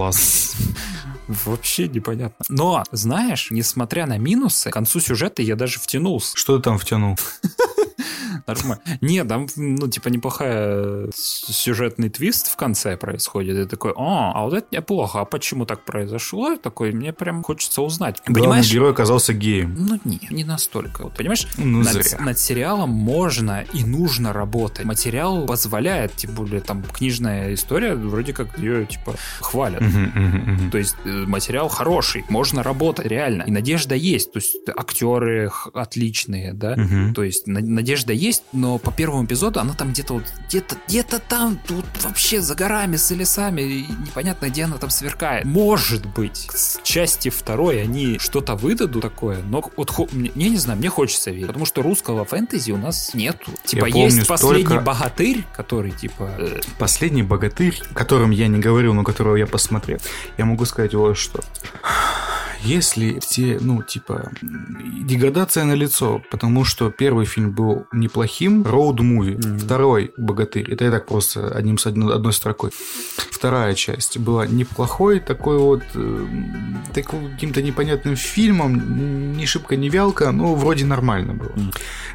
Вообще 1.28 1.88
непонятно. 1.88 2.44
Но, 2.49 2.84
знаешь, 2.92 3.49
несмотря 3.51 4.07
на 4.07 4.16
минусы, 4.16 4.70
к 4.70 4.72
концу 4.72 5.01
сюжета 5.01 5.42
я 5.42 5.57
даже 5.57 5.80
втянулся. 5.80 6.36
Что 6.36 6.57
ты 6.57 6.62
там 6.62 6.78
втянул? 6.78 7.18
Нормально. 8.47 8.82
Нет, 9.01 9.28
там, 9.28 9.47
ну, 9.57 9.88
типа, 9.88 10.09
неплохая 10.09 11.09
с- 11.14 11.47
сюжетный 11.53 12.09
твист 12.11 12.49
в 12.51 12.57
конце 12.57 12.97
происходит. 12.97 13.57
И 13.59 13.68
такой, 13.68 13.92
а, 13.97 14.32
а 14.34 14.44
вот 14.44 14.55
это 14.55 14.66
неплохо. 14.70 15.20
А 15.20 15.24
почему 15.24 15.66
так 15.66 15.84
произошло? 15.84 16.53
И 16.53 16.59
такой, 16.59 16.92
мне 16.92 17.12
прям 17.12 17.42
хочется 17.42 17.82
узнать. 17.82 18.20
Главный 18.26 18.40
Понимаешь? 18.42 18.72
герой 18.72 18.90
оказался 18.90 19.32
геем. 19.32 19.74
Ну, 19.78 20.01
не, 20.05 20.20
не 20.30 20.44
настолько. 20.44 21.03
Вот, 21.05 21.16
понимаешь, 21.16 21.49
Ну, 21.57 21.78
над, 21.82 21.92
зря. 21.92 22.18
над 22.20 22.38
сериалом 22.38 22.90
можно 22.90 23.64
и 23.72 23.84
нужно 23.84 24.32
работать. 24.32 24.84
Материал 24.84 25.47
позволяет, 25.47 26.12
тем 26.16 26.34
более, 26.34 26.61
там, 26.61 26.82
книжная 26.82 27.55
история, 27.55 27.94
вроде 27.94 28.32
как 28.32 28.59
ее, 28.59 28.86
типа, 28.86 29.14
хвалят. 29.40 29.82
То 30.70 30.78
есть 30.78 30.97
э, 31.05 31.09
материал 31.26 31.68
хороший, 31.68 32.24
можно 32.28 32.62
работать 32.62 33.07
реально. 33.07 33.42
И 33.44 33.51
надежда 33.51 33.94
есть. 33.94 34.32
То 34.32 34.38
есть 34.38 34.57
актеры 34.76 35.51
отличные, 35.74 36.53
да. 36.53 36.76
То 37.14 37.22
есть 37.22 37.47
на- 37.47 37.61
надежда 37.87 38.12
есть, 38.12 38.43
но 38.53 38.78
по 38.78 38.91
первому 38.91 39.24
эпизоду 39.26 39.61
она 39.61 39.72
там 39.72 39.93
где-то 39.93 40.14
вот 40.14 40.24
где-то 40.49 40.74
где-то 40.89 41.20
там 41.20 41.57
тут 41.68 41.84
вообще 42.03 42.41
за 42.41 42.57
горами, 42.57 42.97
за 42.97 43.14
лесами, 43.14 43.62
и 43.62 43.87
непонятно 44.07 44.47
где 44.49 44.64
она 44.64 44.76
там 44.76 44.91
сверкает. 44.91 45.45
Может 45.45 46.05
быть, 46.05 46.49
с 46.53 46.80
части 46.82 47.28
второй 47.28 47.80
они 47.80 48.18
что-то 48.18 48.57
выдадут 48.57 49.03
такое, 49.03 49.39
но 49.45 49.62
вот 49.76 49.91
хо- 49.93 50.09
мне, 50.11 50.32
я 50.34 50.49
не 50.49 50.57
знаю, 50.57 50.80
мне 50.80 50.89
хочется 50.89 51.30
верить, 51.30 51.47
потому 51.47 51.64
что 51.64 51.82
русского 51.82 52.24
фэнтези 52.24 52.72
у 52.72 52.76
нас 52.76 53.14
нету. 53.14 53.53
Типа 53.64 53.87
помню 53.87 54.07
есть 54.07 54.26
последний 54.26 54.64
столько- 54.66 54.80
богатырь, 54.84 55.45
который 55.57 55.93
типа 55.93 56.34
э, 56.39 56.61
Последний 56.80 57.22
богатырь, 57.22 57.80
о 57.93 57.95
котором 57.95 58.32
я 58.32 58.49
не 58.49 58.59
говорил, 58.59 58.95
но 58.95 59.05
которого 59.05 59.37
я 59.37 59.47
посмотрел, 59.47 59.99
я 60.39 60.45
могу 60.45 60.64
сказать 60.64 60.93
вот 60.95 61.16
что. 61.16 61.41
Если 62.65 63.19
все, 63.21 63.59
ну, 63.61 63.83
типа, 63.83 64.31
деградация 65.05 65.65
на 65.65 65.75
лицо, 65.75 66.23
потому 66.31 66.65
что 66.65 66.91
первый 66.91 67.27
фильм 67.27 67.53
был 67.53 67.87
неплохим, 67.93 68.63
роуд-муви, 68.63 69.37
Мгм. 69.37 69.59
второй 69.59 70.13
«Богатырь», 70.17 70.71
это 70.73 70.85
я 70.85 70.91
так 70.91 71.07
просто 71.07 71.49
одним 71.49 71.79
с 71.79 71.87
одной, 71.87 72.15
одной 72.15 72.33
строкой. 72.33 72.71
Вторая 73.31 73.75
часть 73.75 74.19
была 74.19 74.47
неплохой, 74.47 75.21
такой 75.21 75.59
вот, 75.59 75.83
э, 75.95 76.27
такой 76.95 77.31
каким-то 77.33 77.63
непонятным 77.63 78.17
фильмом, 78.17 79.37
ни 79.37 79.45
шибко, 79.45 79.77
ни 79.77 79.89
вялко, 79.89 80.33
но 80.33 80.55
вроде 80.55 80.85
нормально 80.85 81.35
было. 81.35 81.53
Мгм. 81.55 81.73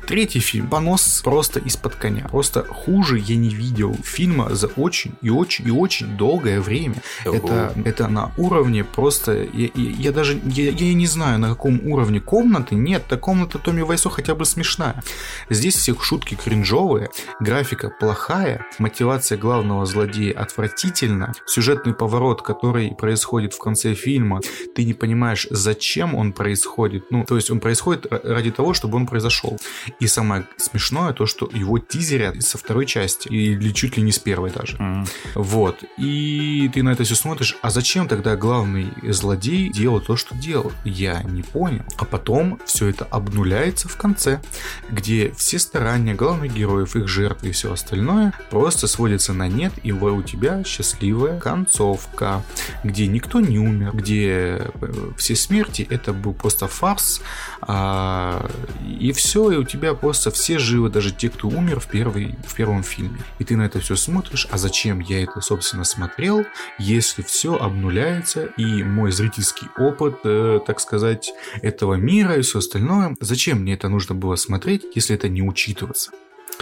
Третий 0.07 0.39
фильм 0.39 0.67
понос 0.67 1.21
просто 1.23 1.59
из-под 1.59 1.95
коня. 1.95 2.27
Просто 2.31 2.63
хуже 2.63 3.19
я 3.19 3.35
не 3.37 3.49
видел 3.49 3.95
фильма 4.03 4.53
за 4.55 4.67
очень 4.67 5.13
и 5.21 5.29
очень 5.29 5.67
и 5.67 5.71
очень 5.71 6.17
долгое 6.17 6.59
время. 6.59 6.95
Это, 7.25 7.73
это 7.85 8.07
на 8.07 8.31
уровне 8.37 8.83
просто... 8.83 9.31
Я, 9.53 9.69
я- 9.75 9.91
я 10.01 10.11
даже 10.11 10.30
я, 10.45 10.71
я 10.71 10.93
не 10.93 11.07
знаю, 11.07 11.39
на 11.39 11.49
каком 11.49 11.79
уровне 11.85 12.19
комнаты. 12.19 12.75
Нет, 12.75 13.03
та 13.07 13.17
комната 13.17 13.57
Томми 13.59 13.81
Вайсо 13.81 14.09
хотя 14.09 14.35
бы 14.35 14.45
смешная. 14.45 15.03
Здесь 15.49 15.75
все 15.75 15.95
шутки 15.99 16.35
кринжовые, 16.35 17.09
графика 17.39 17.89
плохая, 17.89 18.65
мотивация 18.79 19.37
главного 19.37 19.85
злодея 19.85 20.33
отвратительна, 20.39 21.33
сюжетный 21.45 21.93
поворот, 21.93 22.41
который 22.41 22.93
происходит 22.95 23.53
в 23.53 23.59
конце 23.59 23.93
фильма, 23.93 24.41
ты 24.75 24.83
не 24.85 24.93
понимаешь, 24.93 25.47
зачем 25.49 26.15
он 26.15 26.33
происходит. 26.33 27.05
Ну, 27.11 27.25
то 27.25 27.35
есть 27.35 27.51
он 27.51 27.59
происходит 27.59 28.05
ра- 28.05 28.21
ради 28.33 28.51
того, 28.51 28.73
чтобы 28.73 28.97
он 28.97 29.07
произошел. 29.07 29.57
И 29.99 30.07
самое 30.07 30.45
смешное 30.57 31.13
то, 31.13 31.25
что 31.25 31.49
его 31.53 31.79
тизерят 31.79 32.41
со 32.43 32.57
второй 32.57 32.85
части, 32.85 33.27
или 33.27 33.71
чуть 33.71 33.97
ли 33.97 34.03
не 34.03 34.11
с 34.11 34.19
первой 34.19 34.51
даже. 34.51 34.77
м, 34.77 35.05
Вот. 35.35 35.83
И 35.97 36.69
ты 36.73 36.83
на 36.83 36.89
это 36.91 37.03
все 37.03 37.15
смотришь, 37.15 37.57
а 37.61 37.69
зачем 37.69 38.07
тогда 38.07 38.35
главный 38.35 38.87
злодей 39.11 39.69
делал 39.69 39.99
то, 40.01 40.15
что 40.21 40.35
делал? 40.35 40.71
Я 40.85 41.21
не 41.23 41.41
понял. 41.41 41.83
А 41.97 42.05
потом 42.05 42.59
все 42.65 42.87
это 42.87 43.05
обнуляется 43.05 43.89
в 43.89 43.97
конце, 43.97 44.41
где 44.89 45.31
все 45.31 45.59
старания 45.59 46.13
главных 46.13 46.53
героев, 46.53 46.95
их 46.95 47.07
жертвы 47.07 47.49
и 47.49 47.51
все 47.51 47.73
остальное 47.73 48.33
просто 48.49 48.87
сводятся 48.87 49.33
на 49.33 49.47
нет, 49.47 49.73
и 49.83 49.91
у 49.91 50.21
тебя 50.21 50.63
счастливая 50.63 51.39
концовка, 51.39 52.43
где 52.83 53.07
никто 53.07 53.39
не 53.39 53.59
умер, 53.59 53.91
где 53.93 54.71
э, 54.81 55.11
все 55.17 55.35
смерти 55.35 55.87
это 55.89 56.13
был 56.13 56.33
просто 56.33 56.67
фарс, 56.67 57.21
а, 57.61 58.49
и 58.85 59.11
все, 59.11 59.51
и 59.51 59.57
у 59.57 59.63
тебя 59.63 59.93
просто 59.93 60.31
все 60.31 60.59
живы, 60.59 60.89
даже 60.89 61.11
те, 61.11 61.29
кто 61.29 61.47
умер 61.47 61.79
в, 61.79 61.87
первой, 61.87 62.35
в 62.45 62.53
первом 62.55 62.83
фильме. 62.83 63.19
И 63.39 63.43
ты 63.43 63.55
на 63.55 63.63
это 63.63 63.79
все 63.79 63.95
смотришь, 63.95 64.47
а 64.51 64.57
зачем 64.57 64.99
я 64.99 65.23
это, 65.23 65.41
собственно, 65.41 65.83
смотрел, 65.83 66.45
если 66.77 67.21
все 67.21 67.55
обнуляется, 67.55 68.45
и 68.57 68.83
мой 68.83 69.11
зрительский 69.11 69.67
опыт, 69.77 70.10
э, 70.23 70.59
так 70.65 70.79
сказать, 70.79 71.33
этого 71.61 71.95
мира 71.95 72.35
и 72.35 72.41
все 72.41 72.59
остальное, 72.59 73.15
зачем 73.19 73.61
мне 73.61 73.73
это 73.73 73.89
нужно 73.89 74.15
было 74.15 74.35
смотреть, 74.35 74.85
если 74.95 75.15
это 75.15 75.29
не 75.29 75.41
учитываться? 75.41 76.11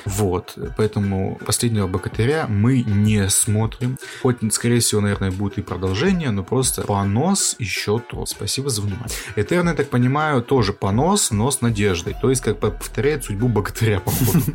Вот, 0.05 0.57
поэтому 0.77 1.39
«Последнего 1.45 1.87
богатыря» 1.87 2.47
мы 2.47 2.81
не 2.81 3.29
смотрим. 3.29 3.97
Хоть, 4.21 4.37
скорее 4.53 4.79
всего, 4.79 5.01
наверное, 5.01 5.31
будет 5.31 5.57
и 5.57 5.61
продолжение, 5.61 6.31
но 6.31 6.43
просто 6.43 6.83
понос 6.83 7.55
еще 7.59 7.99
то. 7.99 8.25
Спасибо 8.25 8.69
за 8.69 8.81
внимание. 8.81 9.09
Этерн, 9.35 9.69
я 9.69 9.73
так 9.73 9.89
понимаю, 9.89 10.41
тоже 10.41 10.73
понос, 10.73 11.31
но 11.31 11.51
с 11.51 11.61
надеждой. 11.61 12.15
То 12.21 12.29
есть, 12.29 12.41
как 12.41 12.59
повторяет 12.59 13.25
судьбу 13.25 13.47
богатыря, 13.47 13.99
походу. 13.99 14.39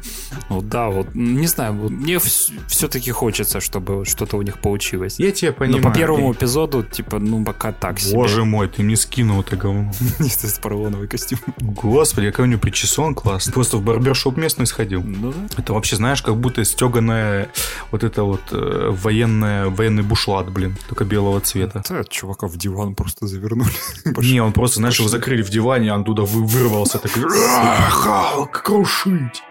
Ну 0.51 0.61
да, 0.61 0.89
вот, 0.89 1.15
не 1.15 1.47
знаю, 1.47 1.75
мне 1.75 2.19
все-таки 2.19 3.11
хочется, 3.11 3.61
чтобы 3.61 4.05
что-то 4.05 4.37
у 4.37 4.43
них 4.43 4.61
получилось. 4.61 5.19
Я 5.19 5.33
тебя 5.33 5.53
понимаю. 5.53 5.83
Но 5.83 5.91
по 5.91 5.97
первому 5.97 6.33
эпизоду, 6.33 6.83
типа, 6.83 7.19
ну, 7.19 7.45
пока 7.45 7.73
так 7.73 7.99
себе. 7.99 8.15
Боже 8.15 8.45
мой, 8.45 8.69
ты 8.69 8.83
мне 8.83 8.97
скинул 8.97 9.41
это 9.41 9.57
говно. 9.57 9.93
Это 10.19 10.61
поролоновый 10.61 11.09
костюм. 11.09 11.39
Господи, 11.59 12.31
какой 12.31 12.47
у 12.47 12.49
него 12.49 12.61
причесон 12.61 13.15
класс. 13.15 13.49
Просто 13.49 13.77
в 13.77 13.83
барбершоп 13.83 14.37
местный 14.37 14.67
сходил. 14.67 15.03
Ну. 15.03 15.34
Это 15.57 15.73
вообще, 15.73 15.97
знаешь, 15.97 16.23
как 16.23 16.37
будто 16.37 16.65
стеганая 16.65 17.49
вот 17.91 18.05
это 18.05 18.23
вот 18.25 18.41
э, 18.53 18.89
военная, 18.91 19.67
военный 19.69 20.03
бушлат, 20.03 20.51
блин, 20.51 20.77
только 20.89 21.05
белого 21.05 21.41
цвета. 21.41 21.81
Это 21.81 22.05
чувака 22.09 22.47
в 22.47 22.57
диван 22.57 22.95
просто 22.95 23.27
завернули. 23.27 23.71
Не, 24.19 24.41
он 24.41 24.53
просто, 24.53 24.77
знаешь, 24.79 24.99
его 24.99 25.09
закрыли 25.09 25.43
в 25.43 25.51
диване, 25.51 25.93
а 25.93 25.95
он 25.97 26.05
туда 26.05 26.23
вы- 26.23 26.45
вырвался 26.45 26.99
такой, 26.99 27.23
«А, 27.25 27.89
Халк, 27.91 28.63
крушить. 28.63 29.43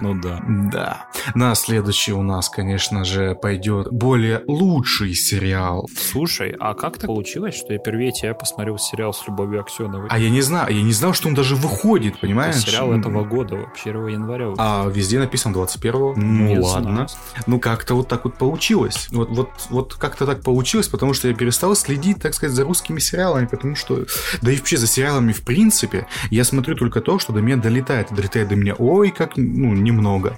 Ну 0.00 0.14
да. 0.14 0.42
Да. 0.46 1.06
На 1.34 1.54
следующий 1.54 2.12
у 2.12 2.22
нас, 2.22 2.48
конечно 2.48 3.04
же, 3.04 3.34
пойдет 3.34 3.88
более 3.90 4.42
лучший 4.46 5.14
сериал. 5.14 5.88
Слушай, 5.96 6.54
а 6.58 6.74
как 6.74 6.98
так 6.98 7.06
получилось, 7.06 7.54
что 7.56 7.72
я 7.72 7.78
впервые 7.78 8.12
тебя 8.12 8.34
посмотрел 8.34 8.78
сериал 8.78 9.12
с 9.12 9.26
Любовью 9.26 9.60
Аксеновой? 9.60 10.08
А 10.10 10.18
я 10.18 10.30
не 10.30 10.40
знаю, 10.40 10.74
я 10.74 10.82
не 10.82 10.92
знал, 10.92 11.12
что 11.14 11.28
он 11.28 11.34
даже 11.34 11.56
выходит, 11.56 12.20
понимаешь? 12.20 12.56
Это 12.56 12.66
сериал 12.66 12.92
этого 12.92 13.24
года, 13.24 13.66
1 13.84 14.06
января. 14.08 14.52
А 14.58 14.86
везде 14.88 15.18
написано 15.18 15.54
21-го. 15.54 16.14
Не 16.16 16.54
Ну 16.56 16.62
знаю. 16.62 16.84
ладно. 16.84 17.06
Ну 17.46 17.58
как-то 17.60 17.94
вот 17.94 18.08
так 18.08 18.24
вот 18.24 18.36
получилось. 18.36 19.08
Вот, 19.10 19.30
вот, 19.30 19.50
вот 19.70 19.94
как-то 19.94 20.26
так 20.26 20.42
получилось, 20.42 20.88
потому 20.88 21.14
что 21.14 21.28
я 21.28 21.34
перестал 21.34 21.74
следить, 21.74 22.20
так 22.20 22.34
сказать, 22.34 22.54
за 22.54 22.64
русскими 22.64 22.98
сериалами, 22.98 23.46
потому 23.46 23.74
что, 23.76 24.04
да 24.42 24.52
и 24.52 24.56
вообще 24.56 24.76
за 24.76 24.86
сериалами 24.86 25.32
в 25.32 25.42
принципе, 25.42 26.06
я 26.30 26.44
смотрю 26.44 26.74
только 26.76 27.00
то, 27.00 27.18
что 27.18 27.32
до 27.32 27.40
меня 27.40 27.56
долетает. 27.56 28.08
Долетает 28.10 28.48
до 28.48 28.56
меня, 28.56 28.74
ой, 28.74 29.10
как, 29.10 29.36
ну, 29.36 29.74
немного. 29.88 30.36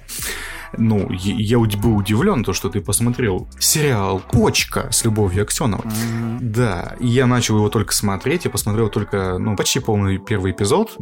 Ну, 0.77 1.09
я, 1.11 1.59
был 1.59 1.97
удивлен, 1.97 2.43
то, 2.43 2.53
что 2.53 2.69
ты 2.69 2.81
посмотрел 2.81 3.47
сериал 3.59 4.21
«Почка» 4.31 4.87
с 4.91 5.03
Любовью 5.03 5.43
Аксеновой. 5.43 5.85
Да, 6.39 6.95
и 6.99 7.07
я 7.07 7.27
начал 7.27 7.57
его 7.57 7.69
только 7.69 7.93
смотреть, 7.93 8.45
я 8.45 8.51
посмотрел 8.51 8.89
только, 8.89 9.37
ну, 9.37 9.55
почти 9.55 9.79
полный 9.79 10.17
первый 10.17 10.51
эпизод, 10.51 10.97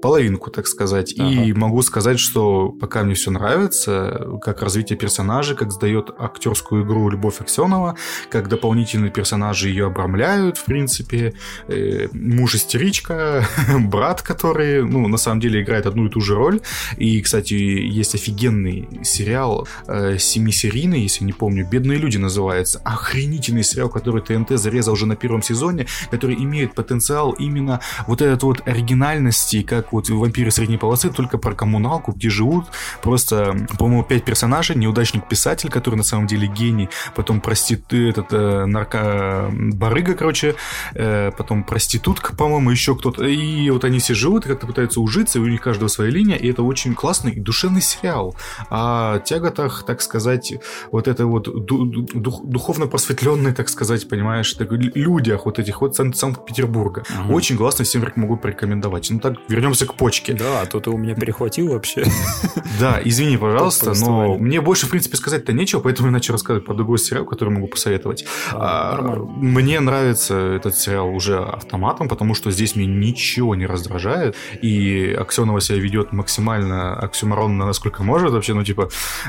половинку, 0.00 0.50
так 0.50 0.66
сказать, 0.66 1.12
и 1.12 1.52
могу 1.52 1.82
сказать, 1.82 2.18
что 2.18 2.70
пока 2.70 3.02
мне 3.02 3.14
все 3.14 3.30
нравится, 3.30 4.38
как 4.42 4.62
развитие 4.62 4.98
персонажей, 4.98 5.56
как 5.56 5.72
сдает 5.72 6.10
актерскую 6.18 6.84
игру 6.84 7.10
Любовь 7.10 7.40
Аксенова, 7.40 7.96
как 8.30 8.48
дополнительные 8.48 9.10
персонажи 9.10 9.68
ее 9.68 9.86
обрамляют, 9.86 10.58
в 10.58 10.64
принципе, 10.64 11.34
э, 11.68 12.08
муж 12.12 12.54
истеричка, 12.54 13.46
брат, 13.78 14.22
который, 14.22 14.82
ну, 14.82 15.08
на 15.08 15.18
самом 15.18 15.40
деле 15.40 15.62
играет 15.62 15.86
одну 15.86 16.06
и 16.06 16.10
ту 16.10 16.20
же 16.20 16.34
роль, 16.34 16.60
и, 16.96 17.20
кстати, 17.20 17.54
есть 17.54 18.14
офигенный 18.14 18.88
сериал 19.02 19.66
э, 19.86 20.16
семисерийный, 20.18 21.00
если 21.00 21.24
не 21.24 21.32
помню, 21.32 21.66
«Бедные 21.66 21.98
люди» 21.98 22.16
называется. 22.16 22.80
Охренительный 22.84 23.64
сериал, 23.64 23.88
который 23.88 24.22
ТНТ 24.22 24.58
зарезал 24.58 24.94
уже 24.94 25.06
на 25.06 25.16
первом 25.16 25.42
сезоне, 25.42 25.86
который 26.10 26.36
имеет 26.36 26.74
потенциал 26.74 27.32
именно 27.32 27.80
вот 28.06 28.22
этот 28.22 28.42
вот 28.42 28.66
оригинальности, 28.66 29.62
как 29.62 29.92
вот 29.92 30.08
«Вампиры 30.08 30.50
средней 30.50 30.78
полосы», 30.78 31.10
только 31.10 31.38
про 31.38 31.54
коммуналку, 31.54 32.12
где 32.12 32.30
живут 32.30 32.66
просто, 33.02 33.66
по-моему, 33.78 34.04
пять 34.04 34.24
персонажей. 34.24 34.76
Неудачник-писатель, 34.76 35.70
который 35.70 35.96
на 35.96 36.02
самом 36.02 36.26
деле 36.26 36.46
гений, 36.46 36.88
потом 37.14 37.40
простит 37.40 37.92
этот 37.92 38.32
э, 38.32 38.66
нарко... 38.66 39.50
барыга, 39.52 40.14
короче, 40.14 40.54
э, 40.94 41.30
потом 41.36 41.64
проститутка, 41.64 42.34
по-моему, 42.34 42.70
еще 42.70 42.94
кто-то. 42.94 43.24
И 43.24 43.70
вот 43.70 43.84
они 43.84 43.98
все 43.98 44.14
живут 44.14 44.44
как-то 44.44 44.66
пытаются 44.66 45.00
ужиться, 45.00 45.38
и 45.38 45.42
у 45.42 45.46
них 45.46 45.60
каждого 45.60 45.88
своя 45.88 46.10
линия, 46.10 46.36
и 46.36 46.50
это 46.50 46.62
очень 46.62 46.94
классный 46.94 47.32
и 47.32 47.40
душевный 47.40 47.80
сериал. 47.80 48.36
О 48.84 49.18
тяготах, 49.20 49.84
так 49.86 50.02
сказать, 50.02 50.54
вот 50.92 51.08
это 51.08 51.26
вот 51.26 51.44
ду- 51.44 51.84
ду- 51.86 52.06
дух- 52.14 52.44
духовно 52.44 52.86
просветленные, 52.86 53.54
так 53.54 53.68
сказать, 53.68 54.08
понимаешь, 54.08 54.52
так, 54.52 54.70
людях 54.72 55.46
вот 55.46 55.58
этих 55.58 55.80
вот 55.80 55.96
Сан- 55.96 56.12
Санкт-Петербурга. 56.12 57.02
Очень 57.30 57.56
классно, 57.56 57.84
всем 57.84 58.04
могу 58.16 58.36
порекомендовать. 58.36 59.08
Ну 59.10 59.18
так, 59.20 59.34
вернемся 59.48 59.86
к 59.86 59.94
почке. 59.94 60.34
Да, 60.34 60.60
а 60.62 60.66
то 60.66 60.80
ты 60.80 60.90
у 60.90 60.98
меня 60.98 61.14
перехватил 61.14 61.68
вообще. 61.72 62.04
Да, 62.80 63.00
извини, 63.04 63.36
пожалуйста, 63.36 63.92
но 64.00 64.36
мне 64.36 64.60
больше, 64.60 64.86
в 64.86 64.90
принципе, 64.90 65.16
сказать-то 65.16 65.52
нечего, 65.52 65.80
поэтому 65.80 66.08
я 66.08 66.12
начал 66.12 66.32
рассказывать 66.34 66.66
про 66.66 66.74
другой 66.74 66.98
сериал, 66.98 67.24
который 67.24 67.50
могу 67.50 67.68
посоветовать. 67.68 68.24
А, 68.52 68.98
А, 68.98 69.16
мне 69.16 69.78
нравится 69.80 70.34
этот 70.36 70.76
сериал 70.76 71.14
уже 71.14 71.38
автоматом, 71.38 72.08
потому 72.08 72.34
что 72.34 72.50
здесь 72.50 72.74
мне 72.76 72.86
ничего 72.86 73.54
не 73.54 73.66
раздражает, 73.66 74.34
и 74.60 75.16
Аксенова 75.18 75.60
себя 75.60 75.78
ведет 75.78 76.12
максимально 76.12 76.94
оксюморонно, 76.96 77.64
насколько 77.66 78.02
может 78.02 78.32
вообще, 78.32 78.54
ну, 78.54 78.64
типа, 78.64 78.73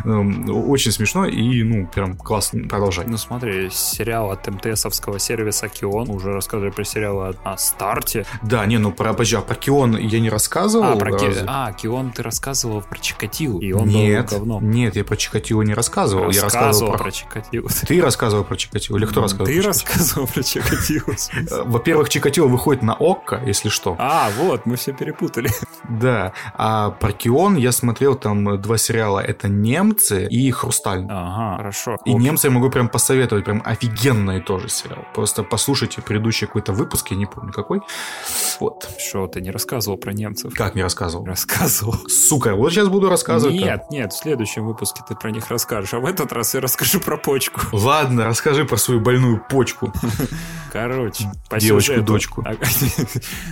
эм, 0.04 0.50
очень 0.70 0.92
смешно 0.92 1.26
и, 1.26 1.64
ну, 1.64 1.88
прям 1.88 2.16
классно. 2.18 2.68
Продолжай. 2.68 3.06
Ну 3.08 3.18
смотри, 3.18 3.70
сериал 3.72 4.32
от 4.32 4.48
МТСовского 4.48 5.20
сервиса 5.20 5.68
Кион. 5.70 6.10
Уже 6.10 6.32
рассказывали 6.32 6.72
про 6.72 6.84
сериал 6.84 7.20
о, 7.22 7.34
о 7.44 7.58
старте. 7.58 8.26
Да, 8.42 8.66
не, 8.66 8.78
ну, 8.78 8.92
про, 8.92 9.12
подожди, 9.14 9.36
а 9.36 9.42
про 9.42 9.56
Кион 9.56 9.98
я 9.98 10.20
не 10.20 10.30
рассказывал. 10.30 10.94
А, 10.94 10.96
про 10.96 11.18
Ки- 11.18 11.44
а, 11.48 11.72
Кион 11.74 12.12
ты 12.12 12.24
рассказывал 12.24 12.82
про 12.82 12.98
Чикатилу. 13.00 13.60
И 13.60 13.72
он 13.72 13.88
нет, 13.88 14.30
был 14.30 14.38
говном. 14.40 14.70
нет, 14.72 14.96
я 14.96 15.04
про 15.04 15.16
Чикатило 15.18 15.62
не 15.62 15.74
рассказывал. 15.74 16.30
я 16.32 16.42
рассказывал 16.44 16.56
Рассказывал 16.66 16.92
про... 16.94 16.98
про 17.04 17.12
Чикатилу. 17.12 17.70
Ты 17.88 18.02
рассказывал 18.02 18.44
про 18.44 18.56
Чикатило 18.56 18.98
или 18.98 19.06
кто 19.06 19.22
рассказывал? 19.22 19.48
Ты 19.48 19.62
про 19.62 19.74
Чикатило? 19.74 19.92
рассказывал 19.94 20.28
про 20.28 20.44
Чикатилу. 20.44 21.16
Э, 21.52 21.64
Во-первых, 21.66 22.10
Чикатило 22.10 22.48
выходит 22.48 22.82
на 22.84 22.94
ОККО, 22.94 23.42
если 23.46 23.70
что. 23.70 23.96
А, 24.00 24.30
вот, 24.38 24.66
мы 24.66 24.76
все 24.76 24.94
перепутали. 24.94 25.50
Да. 25.90 26.34
А 26.54 26.92
про 26.92 27.12
Кион 27.12 27.56
я 27.56 27.72
смотрел 27.72 28.16
там 28.16 28.60
два 28.62 28.78
сериала. 28.78 29.20
Это 29.36 29.50
«Немцы» 29.50 30.28
и 30.28 30.50
«Хрусталь». 30.52 31.06
Ага, 31.10 31.58
хорошо. 31.58 31.98
И 32.06 32.14
«Немцы» 32.14 32.48
я 32.48 32.52
могу 32.52 32.70
прям 32.70 32.88
посоветовать. 32.88 33.44
Прям 33.44 33.62
офигенный 33.66 34.40
тоже 34.42 34.70
сериал. 34.70 35.04
Просто 35.14 35.44
послушайте 35.44 36.02
предыдущий 36.02 36.48
какой-то 36.48 36.72
выпуск, 36.72 37.12
я 37.12 37.18
не 37.18 37.26
помню 37.26 37.52
какой. 37.52 37.82
Вот. 38.62 38.88
Что, 38.98 39.28
ты 39.28 39.42
не 39.42 39.52
рассказывал 39.52 39.98
про 39.98 40.14
немцев? 40.14 40.54
Как 40.54 40.76
не 40.76 40.82
рассказывал? 40.82 41.26
Рассказывал. 41.26 41.96
Сука, 42.08 42.56
вот 42.56 42.72
сейчас 42.72 42.88
буду 42.88 43.10
рассказывать. 43.10 43.56
Нет, 43.56 43.84
нет, 43.92 44.14
в 44.14 44.18
следующем 44.18 44.66
выпуске 44.66 45.02
ты 45.08 45.16
про 45.16 45.32
них 45.32 45.50
расскажешь, 45.50 45.94
а 45.94 46.00
в 46.00 46.06
этот 46.06 46.32
раз 46.32 46.54
я 46.54 46.62
расскажу 46.62 47.02
про 47.02 47.18
почку. 47.18 47.60
Ладно, 47.74 48.26
расскажи 48.26 48.64
про 48.64 48.78
свою 48.78 49.02
больную 49.02 49.44
почку. 49.50 49.92
Короче, 50.72 51.32
по 51.50 51.58
Девочку, 51.58 51.94
сюжету 51.94 52.06
дочку. 52.06 52.44
А- 52.46 52.56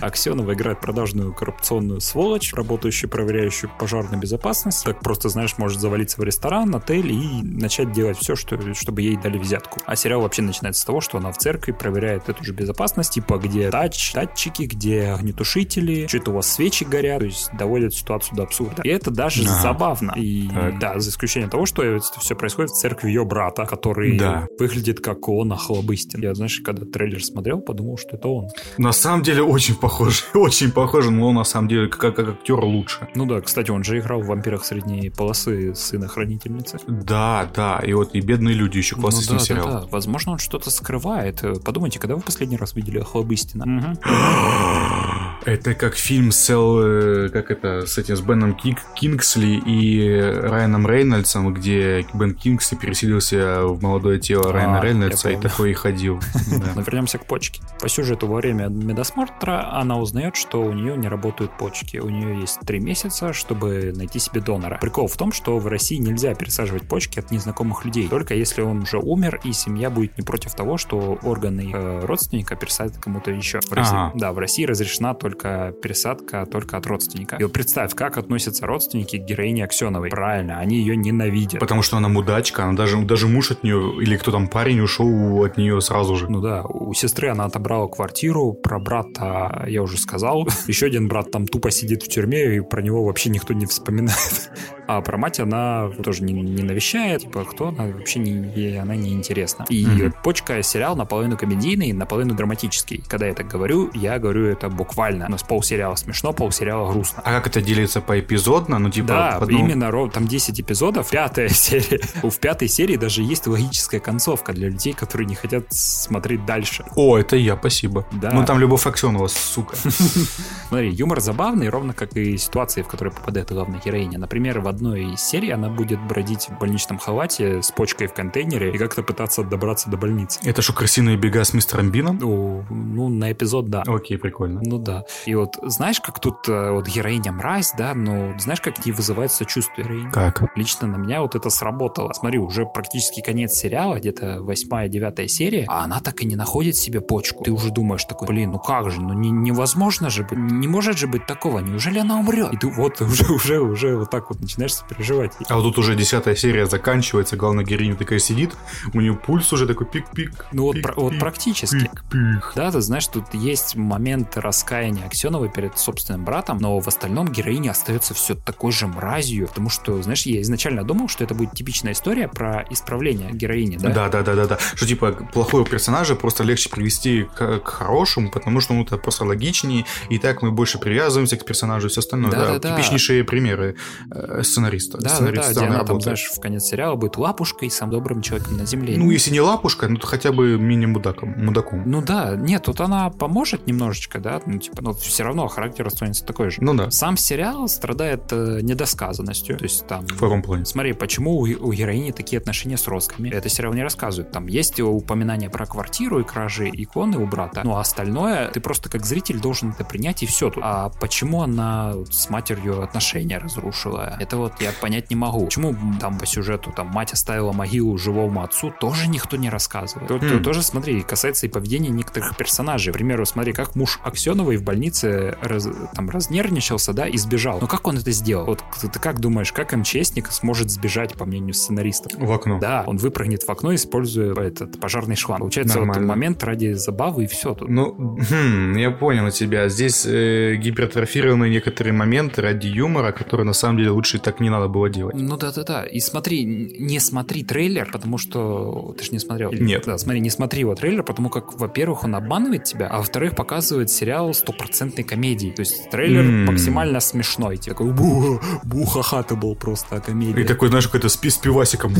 Аксенова 0.06 0.52
играет 0.52 0.80
продажную 0.80 1.32
коррупционную 1.32 2.00
сволочь, 2.00 2.52
работающую, 2.52 3.08
проверяющую 3.08 3.70
пожарную 3.78 4.20
безопасность. 4.20 4.84
Так 4.84 5.00
просто, 5.00 5.30
знаешь, 5.30 5.56
может 5.64 5.80
завалиться 5.80 6.20
в 6.20 6.24
ресторан, 6.24 6.74
отель 6.76 7.10
и 7.10 7.42
начать 7.42 7.90
делать 7.92 8.18
все, 8.18 8.36
что, 8.36 8.58
чтобы 8.74 9.00
ей 9.00 9.16
дали 9.16 9.38
взятку. 9.38 9.80
А 9.86 9.96
сериал 9.96 10.20
вообще 10.20 10.42
начинается 10.42 10.82
с 10.82 10.84
того, 10.84 11.00
что 11.00 11.16
она 11.16 11.32
в 11.32 11.38
церкви 11.38 11.72
проверяет 11.72 12.28
эту 12.28 12.44
же 12.44 12.52
безопасность, 12.52 13.12
типа 13.14 13.38
где 13.38 13.70
тач, 13.70 14.12
датчики, 14.12 14.64
где 14.64 15.08
огнетушители, 15.08 16.06
что-то 16.06 16.32
у 16.32 16.34
вас 16.34 16.52
свечи 16.52 16.84
горят, 16.84 17.20
то 17.20 17.24
есть 17.24 17.50
доводят 17.56 17.94
ситуацию 17.94 18.36
до 18.36 18.42
абсурда. 18.42 18.82
И 18.82 18.88
это 18.88 19.10
даже 19.10 19.42
Ага. 19.44 19.60
забавно. 19.62 20.12
И 20.16 20.48
Так. 20.48 20.78
да, 20.78 20.98
за 20.98 21.08
исключением 21.08 21.48
того, 21.50 21.64
что 21.64 21.82
это 21.82 22.04
все 22.20 22.34
происходит 22.36 22.70
в 22.72 22.74
церкви 22.78 23.08
ее 23.08 23.24
брата, 23.24 23.64
который 23.64 24.18
Да. 24.18 24.46
выглядит 24.58 25.00
как 25.00 25.28
он 25.28 25.52
Охлобыстин. 25.52 26.20
Я, 26.22 26.34
знаешь, 26.34 26.60
когда 26.60 26.84
трейлер 26.84 27.24
смотрел, 27.24 27.60
подумал, 27.60 27.96
что 27.96 28.16
это 28.16 28.28
он. 28.28 28.48
На 28.76 28.92
самом 28.92 29.22
деле 29.22 29.42
очень 29.42 29.74
похож. 29.76 30.26
Очень 30.34 30.72
похож, 30.72 31.06
но 31.08 31.28
он 31.28 31.36
на 31.36 31.44
самом 31.44 31.68
деле 31.68 31.88
как, 31.88 32.14
как 32.16 32.28
актер 32.28 32.62
лучше. 32.62 33.08
Ну 33.14 33.24
да, 33.26 33.40
кстати, 33.40 33.70
он 33.70 33.82
же 33.84 33.98
играл 33.98 34.20
в 34.20 34.26
«Вампирах 34.26 34.64
средней 34.64 35.08
полосы» 35.10 35.53
сына 35.74 36.08
хранительницы. 36.08 36.78
Да, 36.86 37.48
да. 37.54 37.78
И 37.84 37.92
вот 37.92 38.14
и 38.14 38.20
«Бедные 38.20 38.54
люди» 38.54 38.78
еще 38.78 38.96
классный 38.96 39.24
ну, 39.34 39.38
да, 39.38 39.44
сериал. 39.44 39.66
да, 39.66 39.80
да. 39.80 39.86
Возможно, 39.90 40.32
он 40.32 40.38
что-то 40.38 40.70
скрывает. 40.70 41.42
Э, 41.42 41.54
Подумайте, 41.64 41.98
когда 41.98 42.14
вы 42.16 42.22
последний 42.22 42.56
раз 42.56 42.74
видели 42.74 42.98
Охлобыстина? 42.98 43.96
Это 45.44 45.74
как 45.74 45.94
фильм 45.94 46.32
с, 46.32 46.48
Эл, 46.48 46.80
э, 46.80 47.28
как 47.30 47.50
это, 47.50 47.86
с 47.86 47.98
этим, 47.98 48.16
с 48.16 48.20
Беном 48.22 48.52
Кинг- 48.54 48.80
Кингсли 48.94 49.60
и 49.66 50.08
Райаном 50.18 50.86
Рейнольдсом, 50.86 51.52
где 51.52 52.06
Бен 52.14 52.34
Кингсли 52.34 52.76
переселился 52.76 53.64
в 53.66 53.82
молодое 53.82 54.18
тело 54.18 54.52
Райана 54.52 54.80
А, 54.80 54.82
Рейнольдса 54.82 55.28
я 55.28 55.36
и 55.36 55.40
такой 55.40 55.72
и 55.72 55.74
ходил. 55.74 56.18
Но 56.74 56.80
вернемся 56.80 57.18
к 57.18 57.26
почке. 57.26 57.60
По 57.78 57.90
сюжету 57.90 58.26
во 58.26 58.36
время 58.36 58.68
медосмотра 58.68 59.70
она 59.72 59.98
узнает, 59.98 60.34
что 60.34 60.62
у 60.62 60.72
нее 60.72 60.96
не 60.96 61.08
работают 61.08 61.56
почки. 61.58 61.98
У 61.98 62.08
нее 62.08 62.40
есть 62.40 62.60
три 62.60 62.80
месяца, 62.80 63.34
чтобы 63.34 63.92
найти 63.94 64.18
себе 64.18 64.40
донора. 64.40 64.78
Прикол 64.80 65.08
в 65.08 65.16
том, 65.16 65.30
что 65.32 65.43
в 65.46 65.66
России 65.66 65.96
нельзя 65.96 66.34
пересаживать 66.34 66.88
почки 66.88 67.18
от 67.18 67.30
незнакомых 67.30 67.84
людей. 67.84 68.08
Только 68.08 68.34
если 68.34 68.62
он 68.62 68.82
уже 68.82 68.98
умер, 68.98 69.40
и 69.44 69.52
семья 69.52 69.90
будет 69.90 70.16
не 70.18 70.24
против 70.24 70.54
того, 70.54 70.76
что 70.76 71.18
органы 71.22 71.70
э, 71.72 72.04
родственника 72.04 72.56
пересадят 72.56 72.98
кому-то 72.98 73.30
еще. 73.30 73.60
В 73.60 73.72
России, 73.72 73.94
Ага. 73.94 74.12
Да, 74.14 74.32
в 74.32 74.38
России 74.38 74.64
разрешена 74.64 75.14
только 75.14 75.74
пересадка 75.82 76.46
только 76.46 76.76
от 76.76 76.86
родственника. 76.86 77.36
И 77.36 77.42
вот 77.42 77.52
представь, 77.52 77.94
как 77.94 78.18
относятся 78.18 78.66
родственники 78.66 79.18
к 79.18 79.24
героине 79.24 79.64
Аксеновой. 79.64 80.10
Правильно, 80.10 80.58
они 80.58 80.76
ее 80.76 80.96
ненавидят. 80.96 81.60
Потому 81.60 81.82
что 81.82 81.96
она 81.96 82.08
мудачка, 82.08 82.64
она 82.64 82.74
даже, 82.74 83.00
даже 83.02 83.28
муж 83.28 83.50
от 83.50 83.62
нее, 83.62 83.94
или 84.00 84.16
кто 84.16 84.30
там 84.30 84.48
парень 84.48 84.80
ушел 84.80 85.44
от 85.44 85.56
нее 85.56 85.80
сразу 85.80 86.16
же. 86.16 86.28
Ну 86.28 86.40
да, 86.40 86.62
у 86.62 86.92
сестры 86.94 87.28
она 87.28 87.44
отобрала 87.44 87.88
квартиру, 87.88 88.52
про 88.52 88.78
брата 88.78 89.64
я 89.68 89.82
уже 89.82 89.98
сказал. 89.98 90.48
Еще 90.66 90.86
один 90.86 91.08
брат 91.08 91.30
там 91.30 91.46
тупо 91.46 91.70
сидит 91.70 92.02
в 92.02 92.08
тюрьме, 92.08 92.56
и 92.56 92.60
про 92.60 92.82
него 92.82 93.04
вообще 93.04 93.30
никто 93.30 93.54
не 93.54 93.66
вспоминает. 93.66 94.50
А 94.86 95.00
про 95.00 95.16
мать 95.16 95.33
она 95.40 95.90
тоже 96.02 96.22
не, 96.22 96.32
не 96.32 96.62
навещает, 96.62 97.22
типа, 97.22 97.44
кто 97.44 97.68
она 97.68 97.86
вообще 97.86 98.18
не, 98.18 98.52
ей 98.54 98.80
она 98.80 98.96
не 98.96 99.12
интересна. 99.12 99.64
И 99.68 99.84
mm-hmm. 99.84 100.14
«Почка» 100.22 100.62
сериал 100.62 100.96
наполовину 100.96 101.36
комедийный, 101.36 101.92
наполовину 101.92 102.34
драматический. 102.34 103.02
Когда 103.08 103.26
я 103.26 103.34
так 103.34 103.48
говорю, 103.48 103.90
я 103.94 104.18
говорю 104.18 104.46
это 104.46 104.68
буквально. 104.68 105.26
У 105.26 105.30
нас 105.30 105.42
полсериала 105.42 105.96
смешно, 105.96 106.32
полсериала 106.32 106.90
грустно. 106.90 107.22
А 107.24 107.32
как 107.32 107.46
это 107.46 107.60
делится 107.60 108.00
поэпизодно? 108.00 108.78
Ну, 108.78 108.90
типа, 108.90 109.08
да, 109.08 109.36
одну... 109.36 109.58
именно 109.58 110.10
там 110.10 110.26
10 110.26 110.60
эпизодов, 110.60 111.10
пятая 111.10 111.48
серия. 111.50 112.00
В 112.22 112.38
пятой 112.38 112.68
серии 112.68 112.96
даже 112.96 113.22
есть 113.22 113.46
логическая 113.46 114.00
концовка 114.00 114.52
для 114.52 114.68
людей, 114.68 114.92
которые 114.92 115.26
не 115.26 115.34
хотят 115.34 115.66
смотреть 115.70 116.44
дальше. 116.44 116.84
О, 116.94 117.18
это 117.18 117.36
я, 117.36 117.56
спасибо. 117.56 118.06
Да. 118.12 118.30
Ну, 118.32 118.44
там 118.44 118.58
Любовь 118.58 118.86
Аксенова, 118.86 119.28
сука. 119.28 119.76
Смотри, 120.68 120.90
юмор 120.90 121.20
забавный, 121.20 121.68
ровно 121.68 121.92
как 121.92 122.16
и 122.16 122.36
ситуации, 122.36 122.82
в 122.82 122.88
которые 122.88 123.12
попадает 123.12 123.50
главная 123.52 123.80
героиня. 123.84 124.18
Например, 124.18 124.60
в 124.60 124.68
одной 124.68 125.14
из 125.14 125.20
серий 125.24 125.50
она 125.50 125.68
будет 125.68 126.00
бродить 126.06 126.48
в 126.48 126.58
больничном 126.58 126.98
халате 126.98 127.62
с 127.62 127.70
почкой 127.70 128.06
в 128.06 128.14
контейнере 128.14 128.72
и 128.72 128.78
как-то 128.78 129.02
пытаться 129.02 129.42
добраться 129.42 129.90
до 129.90 129.96
больницы. 129.96 130.40
Это 130.44 130.62
что, 130.62 130.72
крысиные 130.72 131.16
бега 131.16 131.44
с 131.44 131.54
мистером 131.54 131.90
Бином? 131.90 132.18
Ну, 132.20 132.64
ну, 132.70 133.08
на 133.08 133.32
эпизод, 133.32 133.66
да. 133.66 133.82
Окей, 133.86 134.18
прикольно. 134.18 134.60
Ну 134.64 134.78
да. 134.78 135.04
И 135.26 135.34
вот 135.34 135.56
знаешь, 135.62 136.00
как 136.00 136.20
тут 136.20 136.48
э, 136.48 136.70
вот 136.70 136.88
героиня 136.88 137.32
мразь, 137.32 137.72
да, 137.76 137.94
но 137.94 138.38
знаешь, 138.38 138.60
как 138.60 138.84
ей 138.86 138.92
вызывает 138.92 139.32
сочувствие 139.32 139.84
героини? 139.84 140.10
Как? 140.10 140.56
Лично 140.56 140.86
на 140.86 140.96
меня 140.96 141.22
вот 141.22 141.34
это 141.34 141.50
сработало. 141.50 142.12
Смотри, 142.12 142.38
уже 142.38 142.66
практически 142.66 143.20
конец 143.20 143.52
сериала, 143.52 143.96
где-то 143.96 144.38
восьмая, 144.40 144.88
девятая 144.88 145.28
серия, 145.28 145.66
а 145.68 145.84
она 145.84 146.00
так 146.00 146.22
и 146.22 146.26
не 146.26 146.36
находит 146.36 146.76
себе 146.76 147.00
почку. 147.00 147.44
Ты 147.44 147.52
уже 147.52 147.70
думаешь 147.70 148.04
такой, 148.04 148.28
блин, 148.28 148.52
ну 148.52 148.58
как 148.58 148.90
же, 148.90 149.00
ну 149.00 149.12
не, 149.12 149.30
невозможно 149.30 150.10
же 150.10 150.22
быть, 150.24 150.38
не 150.38 150.68
может 150.68 150.98
же 150.98 151.06
быть 151.06 151.26
такого, 151.26 151.60
неужели 151.60 151.98
она 151.98 152.18
умрет? 152.18 152.52
И 152.52 152.56
ты 152.56 152.68
вот 152.68 153.00
уже, 153.00 153.32
уже, 153.32 153.60
уже 153.60 153.96
вот 153.96 154.10
так 154.10 154.30
вот 154.30 154.40
начинаешь 154.40 154.74
переживать. 155.14 155.32
А 155.48 155.56
вот 155.56 155.62
тут 155.62 155.78
уже 155.78 155.94
десятая 155.94 156.36
серия 156.36 156.66
заканчивается, 156.66 157.36
главная 157.36 157.64
героиня 157.64 157.96
такая 157.96 158.18
сидит, 158.18 158.52
у 158.92 159.00
нее 159.00 159.14
пульс 159.14 159.52
уже 159.52 159.66
такой 159.66 159.86
пик-пик. 159.86 160.46
Ну 160.52 160.72
пик, 160.72 160.84
вот, 160.86 160.94
пик, 160.94 160.96
вот 160.96 161.18
практически. 161.18 161.76
Пик-пик. 161.76 162.52
Да, 162.54 162.70
ты 162.70 162.80
знаешь, 162.80 163.06
тут 163.06 163.32
есть 163.32 163.76
момент 163.76 164.36
раскаяния 164.36 165.06
Аксеновой 165.06 165.50
перед 165.50 165.78
собственным 165.78 166.24
братом, 166.24 166.58
но 166.58 166.78
в 166.80 166.88
остальном 166.88 167.28
героиня 167.28 167.70
остается 167.70 168.14
все 168.14 168.34
такой 168.34 168.72
же 168.72 168.86
мразью, 168.86 169.48
потому 169.48 169.70
что, 169.70 170.00
знаешь, 170.02 170.26
я 170.26 170.40
изначально 170.42 170.84
думал, 170.84 171.08
что 171.08 171.24
это 171.24 171.34
будет 171.34 171.52
типичная 171.52 171.92
история 171.92 172.28
про 172.28 172.64
исправление 172.70 173.30
героини, 173.32 173.76
да? 173.76 173.90
Да, 173.90 174.08
да, 174.08 174.22
да, 174.22 174.34
да, 174.34 174.46
да. 174.46 174.58
Что 174.74 174.86
типа 174.86 175.12
плохого 175.12 175.64
персонажа 175.64 176.14
просто 176.14 176.44
легче 176.44 176.68
привести 176.68 177.24
к, 177.36 177.60
к 177.60 177.68
хорошему, 177.68 178.30
потому 178.30 178.60
что 178.60 178.74
ну, 178.74 178.82
это 178.82 178.96
просто 178.96 179.24
логичнее, 179.24 179.84
и 180.10 180.18
так 180.18 180.42
мы 180.42 180.50
больше 180.50 180.78
привязываемся 180.78 181.36
к 181.36 181.44
персонажу 181.44 181.86
и 181.86 181.90
все 181.90 182.00
остальное. 182.00 182.30
Да, 182.30 182.46
да, 182.46 182.58
да. 182.58 182.76
Типичнейшие 182.76 183.24
примеры 183.24 183.76
э, 184.10 184.42
сценариста. 184.42 184.98
Да, 185.04 185.20
да, 185.20 185.32
да, 185.32 185.50
где 185.50 185.60
она 185.60 185.84
там, 185.84 186.00
знаешь, 186.00 186.30
в 186.32 186.40
конец 186.40 186.64
сериала 186.64 186.96
будет 186.96 187.16
лапушкой, 187.16 187.70
самым 187.70 187.92
добрым 187.92 188.22
человеком 188.22 188.56
на 188.56 188.66
земле. 188.66 188.96
Ну, 188.96 189.10
если 189.10 189.30
не 189.30 189.40
лапушка, 189.40 189.88
ну, 189.88 189.96
то 189.96 190.06
хотя 190.06 190.32
бы 190.32 190.58
мини-мудаком, 190.58 191.34
мудаком. 191.36 191.82
Ну 191.86 192.02
да, 192.02 192.36
нет, 192.36 192.64
тут 192.64 192.80
она 192.80 193.10
поможет 193.10 193.66
немножечко, 193.66 194.18
да, 194.18 194.40
ну, 194.46 194.58
типа, 194.58 194.82
но 194.82 194.92
все 194.92 195.24
равно 195.24 195.46
характер 195.48 195.86
останется 195.86 196.24
такой 196.24 196.50
же. 196.50 196.58
Ну 196.60 196.74
да. 196.74 196.90
Сам 196.90 197.16
сериал 197.16 197.68
страдает 197.68 198.24
э, 198.30 198.60
недосказанностью, 198.62 199.56
то 199.56 199.64
есть 199.64 199.86
там... 199.86 200.06
В 200.06 200.18
каком 200.18 200.42
плане? 200.42 200.64
Смотри, 200.64 200.92
почему 200.92 201.36
у, 201.36 201.42
у 201.42 201.72
героини 201.72 202.10
такие 202.10 202.38
отношения 202.38 202.76
с 202.76 202.86
Росками? 202.88 203.28
Это 203.28 203.48
сериал 203.48 203.72
не 203.74 203.82
рассказывает. 203.82 204.32
Там 204.32 204.46
есть 204.46 204.80
упоминание 204.80 205.50
про 205.50 205.66
квартиру 205.66 206.20
и 206.20 206.24
кражи 206.24 206.70
иконы 206.72 207.18
у 207.18 207.26
брата, 207.26 207.62
ну 207.64 207.76
а 207.76 207.80
остальное 207.80 208.48
ты 208.48 208.60
просто 208.60 208.88
как 208.88 209.04
зритель 209.04 209.40
должен 209.40 209.70
это 209.70 209.84
принять 209.84 210.22
и 210.22 210.26
все. 210.26 210.52
А 210.62 210.90
почему 211.00 211.42
она 211.42 211.94
с 212.10 212.30
матерью 212.30 212.82
отношения 212.82 213.38
разрушила? 213.38 214.16
Это 214.20 214.36
вот 214.36 214.60
я 214.60 214.72
понять 214.94 215.10
не 215.10 215.16
могу. 215.16 215.44
Почему 215.46 215.74
там 216.00 216.18
по 216.18 216.26
сюжету 216.26 216.72
там 216.74 216.88
мать 216.88 217.12
оставила 217.12 217.52
могилу 217.52 217.98
живому 217.98 218.42
отцу, 218.42 218.72
тоже 218.78 219.08
никто 219.08 219.36
не 219.36 219.50
рассказывает. 219.50 220.08
Тут 220.08 220.22
mm. 220.22 220.42
тоже, 220.42 220.62
смотри, 220.62 221.02
касается 221.02 221.46
и 221.46 221.48
поведения 221.48 221.90
некоторых 221.90 222.36
персонажей. 222.36 222.92
К 222.92 222.94
примеру, 222.94 223.26
смотри, 223.26 223.52
как 223.52 223.74
муж 223.74 224.00
Аксеновой 224.04 224.56
в 224.56 224.62
больнице 224.62 225.36
раз, 225.42 225.68
там 225.94 226.10
разнервничался, 226.10 226.92
да, 226.92 227.08
и 227.08 227.16
сбежал. 227.16 227.58
Но 227.60 227.66
как 227.66 227.86
он 227.86 227.98
это 227.98 228.12
сделал? 228.12 228.46
Вот 228.46 228.62
ты, 228.80 228.88
ты 228.88 228.98
как 228.98 229.20
думаешь, 229.20 229.52
как 229.52 229.72
МЧСник 229.72 230.30
сможет 230.30 230.70
сбежать, 230.70 231.14
по 231.14 231.24
мнению 231.24 231.54
сценаристов? 231.54 232.12
В 232.16 232.32
окно. 232.32 232.58
Да, 232.60 232.84
он 232.86 232.96
выпрыгнет 232.96 233.42
в 233.42 233.50
окно, 233.50 233.74
используя 233.74 234.34
этот 234.34 234.78
пожарный 234.80 235.16
шланг. 235.16 235.40
Получается, 235.40 235.78
Нормально. 235.78 236.02
вот 236.02 236.08
момент 236.08 236.44
ради 236.44 236.72
забавы 236.74 237.24
и 237.24 237.26
все 237.26 237.54
тут. 237.54 237.68
Ну, 237.68 238.18
хм, 238.30 238.76
я 238.76 238.90
понял 238.90 239.30
тебя. 239.30 239.68
Здесь 239.68 240.06
э, 240.06 240.56
гипертрофированы 240.56 241.48
некоторые 241.48 241.92
моменты 241.92 242.42
ради 242.42 242.68
юмора, 242.68 243.12
которые 243.12 243.46
на 243.46 243.52
самом 243.52 243.78
деле 243.78 243.90
лучше 243.90 244.18
так 244.18 244.40
не 244.40 244.50
надо 244.50 244.68
было 244.74 244.90
делать. 244.90 245.14
Ну 245.16 245.36
да-да-да. 245.36 245.84
И 245.84 246.00
смотри, 246.00 246.44
не 246.44 246.98
смотри 246.98 247.44
трейлер, 247.44 247.88
потому 247.92 248.18
что 248.18 248.94
ты 248.98 249.04
же 249.04 249.12
не 249.12 249.20
смотрел. 249.20 249.52
Нет. 249.52 249.84
Да, 249.86 249.96
смотри, 249.98 250.20
не 250.20 250.30
смотри 250.30 250.60
его 250.60 250.74
трейлер, 250.74 251.02
потому 251.04 251.30
как, 251.30 251.58
во-первых, 251.58 252.04
он 252.04 252.14
обманывает 252.16 252.64
тебя, 252.64 252.88
а 252.88 252.98
во-вторых, 252.98 253.36
показывает 253.36 253.90
сериал 253.90 254.34
стопроцентной 254.34 255.04
комедии. 255.04 255.50
То 255.50 255.60
есть 255.60 255.90
трейлер 255.90 256.24
mm. 256.24 256.44
максимально 256.46 257.00
смешной. 257.00 257.56
Типа, 257.56 257.76
такой 257.76 257.92
бу 257.92 258.40
буха 258.64 259.22
ты 259.22 259.36
был 259.36 259.54
просто 259.54 260.00
комедия. 260.00 260.40
И 260.40 260.44
такой, 260.44 260.68
знаешь, 260.68 260.86
какой-то 260.86 261.08
спи 261.08 261.30
с 261.30 261.36
пивасиком. 261.36 261.94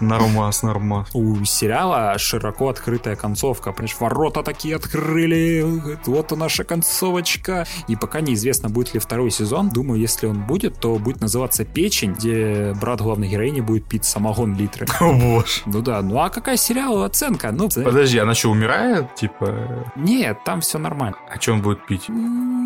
Нормас, 0.00 0.62
нормас. 0.62 1.08
У 1.14 1.44
сериала 1.44 2.18
широко 2.18 2.68
открытая 2.68 3.16
концовка. 3.16 3.72
Понимаешь, 3.72 3.96
ворота 4.00 4.42
такие 4.42 4.76
открыли. 4.76 5.64
Вот 6.06 6.32
и 6.32 6.36
наша 6.36 6.64
концовочка. 6.64 7.66
И 7.88 7.96
пока 7.96 8.20
неизвестно, 8.20 8.68
будет 8.68 8.94
ли 8.94 9.00
второй 9.00 9.30
сезон. 9.30 9.68
Думаю, 9.76 10.00
если 10.00 10.26
он 10.26 10.40
будет, 10.46 10.80
то 10.80 10.96
будет 10.96 11.20
называться 11.20 11.66
«Печень», 11.66 12.14
где 12.14 12.74
брат 12.80 13.02
главной 13.02 13.28
героини 13.28 13.60
будет 13.60 13.84
пить 13.84 14.06
самогон 14.06 14.56
литры. 14.56 14.86
О 15.00 15.12
боже. 15.12 15.60
Ну 15.66 15.82
да, 15.82 16.00
ну 16.00 16.18
а 16.18 16.30
какая 16.30 16.56
сериал 16.56 17.02
оценка? 17.02 17.52
Ну, 17.52 17.68
Подожди, 17.68 18.16
она 18.16 18.32
что, 18.32 18.52
умирает? 18.52 19.14
Типа... 19.16 19.86
Нет, 19.94 20.38
там 20.46 20.62
все 20.62 20.78
нормально. 20.78 21.18
А 21.28 21.38
что 21.38 21.52
он 21.52 21.60
будет 21.60 21.84
пить? 21.84 22.06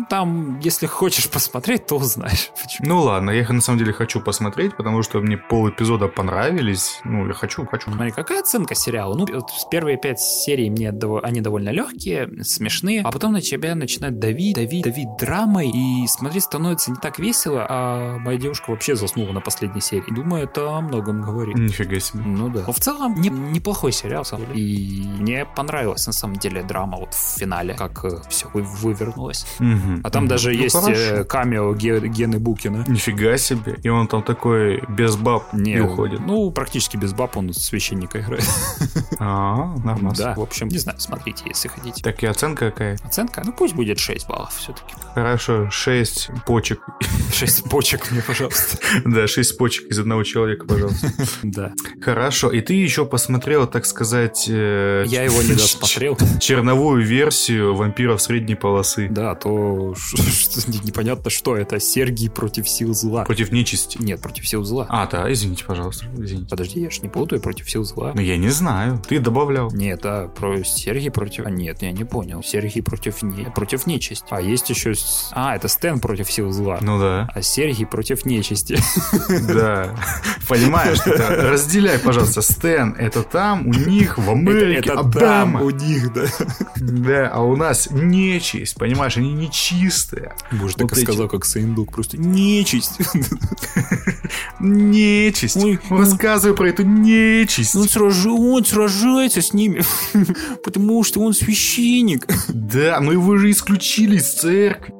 Там, 0.09 0.57
если 0.59 0.85
хочешь 0.85 1.29
посмотреть, 1.29 1.85
то 1.85 1.97
узнаешь. 1.97 2.49
Почему. 2.63 2.87
Ну 2.87 3.01
ладно, 3.01 3.31
я 3.31 3.45
на 3.49 3.59
самом 3.59 3.79
деле 3.79 3.91
хочу 3.91 4.21
посмотреть, 4.21 4.77
потому 4.77 5.03
что 5.03 5.19
мне 5.19 5.35
пол 5.35 5.67
эпизода 5.67 6.07
понравились. 6.07 7.01
Ну, 7.03 7.27
я 7.27 7.33
хочу, 7.33 7.65
хочу. 7.65 7.91
Смотри, 7.91 8.11
какая 8.11 8.39
оценка 8.39 8.73
сериала? 8.73 9.15
Ну, 9.15 9.27
вот 9.33 9.49
первые 9.69 9.97
пять 9.97 10.21
серий 10.21 10.69
мне 10.69 10.93
они 11.23 11.41
довольно 11.41 11.71
легкие, 11.71 12.29
смешные, 12.43 13.01
а 13.01 13.11
потом 13.11 13.33
на 13.33 13.41
тебя 13.41 13.75
начинает 13.75 14.17
давить, 14.17 14.55
давить, 14.55 14.85
давить 14.85 15.09
драмой, 15.19 15.69
и 15.69 16.07
смотри, 16.07 16.39
становится 16.39 16.91
так 17.01 17.19
весело, 17.19 17.65
а 17.67 18.17
моя 18.19 18.37
девушка 18.37 18.71
вообще 18.71 18.95
заснула 18.95 19.31
на 19.31 19.41
последней 19.41 19.81
серии. 19.81 20.13
Думаю, 20.13 20.43
это 20.43 20.77
о 20.77 20.81
многом 20.81 21.21
говорит. 21.21 21.55
Нифига 21.55 21.99
себе. 21.99 22.23
Ну 22.23 22.49
да. 22.49 22.63
Но 22.67 22.73
в 22.73 22.79
целом 22.79 23.19
не, 23.19 23.29
неплохой 23.29 23.91
сериал, 23.91 24.23
самом 24.25 24.47
деле. 24.47 24.59
И 24.59 25.07
мне 25.19 25.45
понравилась 25.45 26.05
на 26.07 26.13
самом 26.13 26.37
деле 26.37 26.63
драма 26.63 26.97
вот 26.97 27.13
в 27.13 27.37
финале, 27.39 27.73
как 27.73 28.05
э, 28.05 28.21
все 28.29 28.47
вывернулось. 28.53 29.45
Угу, 29.59 30.01
а 30.03 30.09
там 30.09 30.23
угу. 30.23 30.29
даже 30.29 30.49
ну, 30.49 30.55
есть 30.55 30.75
э, 30.75 30.81
хорошо. 30.81 31.25
камео 31.25 31.73
Гены 31.73 32.39
Букина. 32.39 32.85
Нифига 32.87 33.37
себе. 33.37 33.77
И 33.83 33.89
он 33.89 34.07
там 34.07 34.23
такой 34.23 34.83
без 34.87 35.15
баб 35.15 35.51
не, 35.53 35.73
и 35.73 35.79
уходит. 35.79 36.19
Ну, 36.19 36.51
практически 36.51 36.97
без 36.97 37.13
баб 37.13 37.35
он 37.37 37.53
священника 37.53 38.19
играет. 38.19 38.47
А, 39.19 39.75
нормально. 39.83 40.13
Да, 40.17 40.33
в 40.33 40.41
общем, 40.41 40.67
не 40.67 40.77
знаю, 40.77 40.99
смотрите, 40.99 41.43
если 41.45 41.67
хотите. 41.67 42.01
Так 42.01 42.23
и 42.23 42.25
оценка 42.25 42.71
какая? 42.71 42.97
Оценка? 43.03 43.43
Ну, 43.45 43.53
пусть 43.53 43.75
будет 43.75 43.99
6 43.99 44.27
баллов 44.27 44.55
все-таки. 44.55 44.95
Хорошо, 45.13 45.69
6 45.69 46.31
почек. 46.45 46.81
6 47.33 47.69
почек 47.69 48.11
мне, 48.11 48.21
пожалуйста. 48.21 48.77
Да, 49.05 49.27
6 49.27 49.57
почек 49.57 49.87
из 49.87 49.99
одного 49.99 50.23
человека, 50.23 50.65
пожалуйста. 50.65 51.11
Да. 51.43 51.73
Хорошо, 52.01 52.51
и 52.51 52.61
ты 52.61 52.73
еще 52.73 53.05
посмотрел, 53.05 53.67
так 53.67 53.85
сказать... 53.85 54.45
Э, 54.47 55.03
Я 55.07 55.23
его 55.23 55.41
не 55.41 55.53
досмотрел. 55.53 56.17
Черновую 56.39 57.05
версию 57.05 57.75
вампиров 57.75 58.21
средней 58.21 58.55
полосы. 58.55 59.07
Да, 59.09 59.35
то 59.35 59.95
что, 59.95 60.61
что 60.61 60.71
непонятно, 60.85 61.29
что 61.29 61.55
это. 61.55 61.79
Сергий 61.79 62.29
против 62.29 62.67
сил 62.69 62.93
зла. 62.93 63.23
Против 63.25 63.51
нечисти. 63.51 63.97
Нет, 63.99 64.21
против 64.21 64.47
сил 64.47 64.63
зла. 64.63 64.85
А, 64.89 65.07
да, 65.07 65.31
извините, 65.31 65.65
пожалуйста. 65.65 66.05
Извините. 66.17 66.49
Подожди, 66.49 66.79
я 66.79 66.89
ж 66.89 67.01
не 67.01 67.09
путаю 67.09 67.41
против 67.41 67.69
сил 67.69 67.83
зла. 67.83 68.11
Ну, 68.13 68.21
я 68.21 68.37
не 68.37 68.49
знаю. 68.49 69.01
Ты 69.07 69.19
добавлял. 69.19 69.71
Нет, 69.71 70.01
да, 70.03 70.27
про 70.27 70.63
Сергий 70.63 71.11
против... 71.11 71.45
А, 71.45 71.49
нет, 71.49 71.81
я 71.81 71.91
не 71.91 72.03
понял. 72.03 72.43
Сергий 72.43 72.81
против, 72.83 73.21
не... 73.23 73.45
против 73.45 73.87
нечисти. 73.87 74.27
А 74.29 74.41
есть 74.41 74.69
еще... 74.69 74.93
А, 75.31 75.55
это 75.55 75.67
Стэн 75.67 75.99
против 75.99 76.31
сил 76.31 76.51
зла. 76.51 76.79
Ну 76.81 76.99
да. 76.99 77.29
А 77.33 77.41
Сергий 77.41 77.85
против 77.85 78.25
нечисти. 78.25 78.77
Да. 79.51 79.95
Понимаешь, 80.47 80.99
это 81.05 81.49
разделяй, 81.51 81.99
пожалуйста. 81.99 82.41
Стэн, 82.41 82.95
это 82.97 83.23
там, 83.23 83.67
у 83.67 83.73
них, 83.73 84.17
в 84.17 84.29
Америке, 84.29 84.91
Это 84.91 85.03
там 85.09 85.55
Обама. 85.57 85.61
у 85.61 85.69
них, 85.69 86.13
да. 86.13 86.25
Да, 86.75 87.29
а 87.33 87.41
у 87.41 87.55
нас 87.55 87.89
нечисть, 87.91 88.75
понимаешь, 88.75 89.17
они 89.17 89.31
нечистые. 89.33 90.33
Боже, 90.51 90.75
Вот 90.77 90.89
так 90.89 90.97
и 90.97 91.01
сказал, 91.01 91.27
как 91.27 91.45
Саиндук. 91.45 91.91
Просто 91.93 92.17
нечисть. 92.17 92.99
Нечисть. 94.59 95.57
Ой, 95.57 95.79
ну- 95.89 95.97
Рассказывай 95.97 96.55
про 96.55 96.69
эту 96.69 96.83
нечисть. 96.83 97.75
Он, 97.75 97.83
сражи- 97.87 98.29
он 98.29 98.63
сражается 98.65 99.41
с 99.41 99.53
ними, 99.53 99.81
потому 100.63 101.03
что 101.03 101.21
он 101.21 101.33
священник. 101.33 102.27
Да, 102.49 102.99
но 103.01 103.11
его 103.11 103.37
же 103.37 103.51
исключили 103.51 104.17
из 104.17 104.31
церкви. 104.33 104.93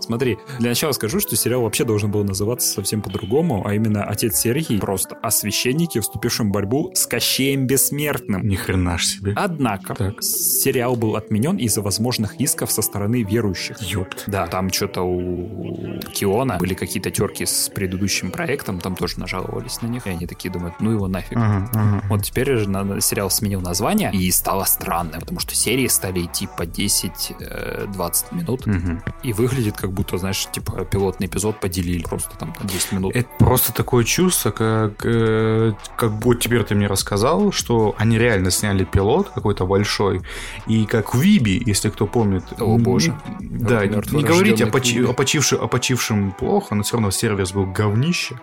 Смотри, 0.00 0.36
для 0.58 0.70
начала 0.70 0.92
скажу, 0.92 1.20
что 1.20 1.34
сериал 1.36 1.62
вообще 1.62 1.84
должен 1.84 2.10
был 2.10 2.24
называться 2.24 2.68
совсем 2.68 3.00
по-другому, 3.02 3.66
а 3.66 3.74
именно 3.74 4.04
«Отец 4.04 4.38
Сергий» 4.38 4.78
просто 4.78 5.16
о 5.22 5.30
священнике, 5.30 6.00
вступившем 6.00 6.50
в 6.50 6.52
борьбу 6.52 6.90
с 6.94 7.06
Кощеем 7.06 7.66
Бессмертным. 7.66 8.46
Ни 8.46 8.54
хрена 8.56 8.98
ж 8.98 9.04
себе. 9.06 9.32
Однако, 9.36 9.94
Так. 9.94 10.22
сериал 10.22 10.96
был 10.96 11.16
отменен 11.16 11.56
из-за 11.56 11.80
возможных 11.80 12.40
исков 12.40 12.70
со 12.70 12.82
стороны 12.82 13.22
верующих. 13.22 13.80
Ёпт. 13.80 14.24
Да, 14.26 14.46
там 14.46 14.70
что-то 14.70 15.02
у 15.02 15.98
Киона 16.12 16.58
были 16.58 16.74
какие-то 16.74 17.10
терки 17.10 17.46
с 17.46 17.70
предыдущим 17.74 18.30
проектом, 18.30 18.53
там 18.62 18.94
тоже 18.94 19.18
нажаловались 19.18 19.82
на 19.82 19.86
них, 19.88 20.06
и 20.06 20.10
они 20.10 20.26
такие 20.26 20.50
думают, 20.52 20.74
ну 20.80 20.90
его 20.92 21.08
нафиг. 21.08 21.36
Ага, 21.36 21.68
ага. 21.74 22.04
Вот 22.08 22.22
теперь 22.22 22.56
же 22.56 22.64
сериал 23.00 23.30
сменил 23.30 23.60
название, 23.60 24.12
и 24.12 24.30
стало 24.30 24.64
странно, 24.64 25.18
потому 25.20 25.40
что 25.40 25.54
серии 25.54 25.86
стали 25.88 26.22
идти 26.24 26.46
по 26.56 26.62
10-20 26.64 28.34
минут, 28.34 28.66
Мгм. 28.66 29.02
и 29.22 29.32
выглядит 29.32 29.76
как 29.76 29.92
будто, 29.92 30.18
знаешь, 30.18 30.46
типа 30.52 30.84
пилотный 30.84 31.26
эпизод 31.26 31.60
поделили 31.60 32.02
просто 32.02 32.36
там 32.36 32.54
на 32.60 32.68
10 32.68 32.92
минут. 32.92 33.14
Это 33.16 33.28
просто 33.38 33.72
такое 33.72 34.04
чувство, 34.04 34.50
как, 34.50 35.04
э, 35.04 35.72
как 35.96 36.10
вот 36.24 36.40
теперь 36.40 36.62
ты 36.64 36.74
мне 36.74 36.86
рассказал, 36.86 37.52
что 37.52 37.94
они 37.98 38.18
реально 38.18 38.50
сняли 38.50 38.84
пилот 38.84 39.30
какой-то 39.30 39.66
большой, 39.66 40.22
и 40.66 40.84
как 40.86 41.14
Виби, 41.14 41.62
если 41.64 41.88
кто 41.90 42.06
помнит. 42.06 42.44
О, 42.60 42.78
боже. 42.78 43.14
Да, 43.40 43.86
не, 43.86 44.22
говорите 44.22 44.64
о, 44.64 44.68
почи- 44.68 45.04
о 45.04 45.12
почивши- 45.12 45.56
о 45.56 45.66
почившем 45.68 46.32
плохо, 46.32 46.74
но 46.74 46.82
все 46.82 46.96
равно 46.96 47.10
сервис 47.10 47.52
был 47.52 47.66
говнище. 47.66 48.38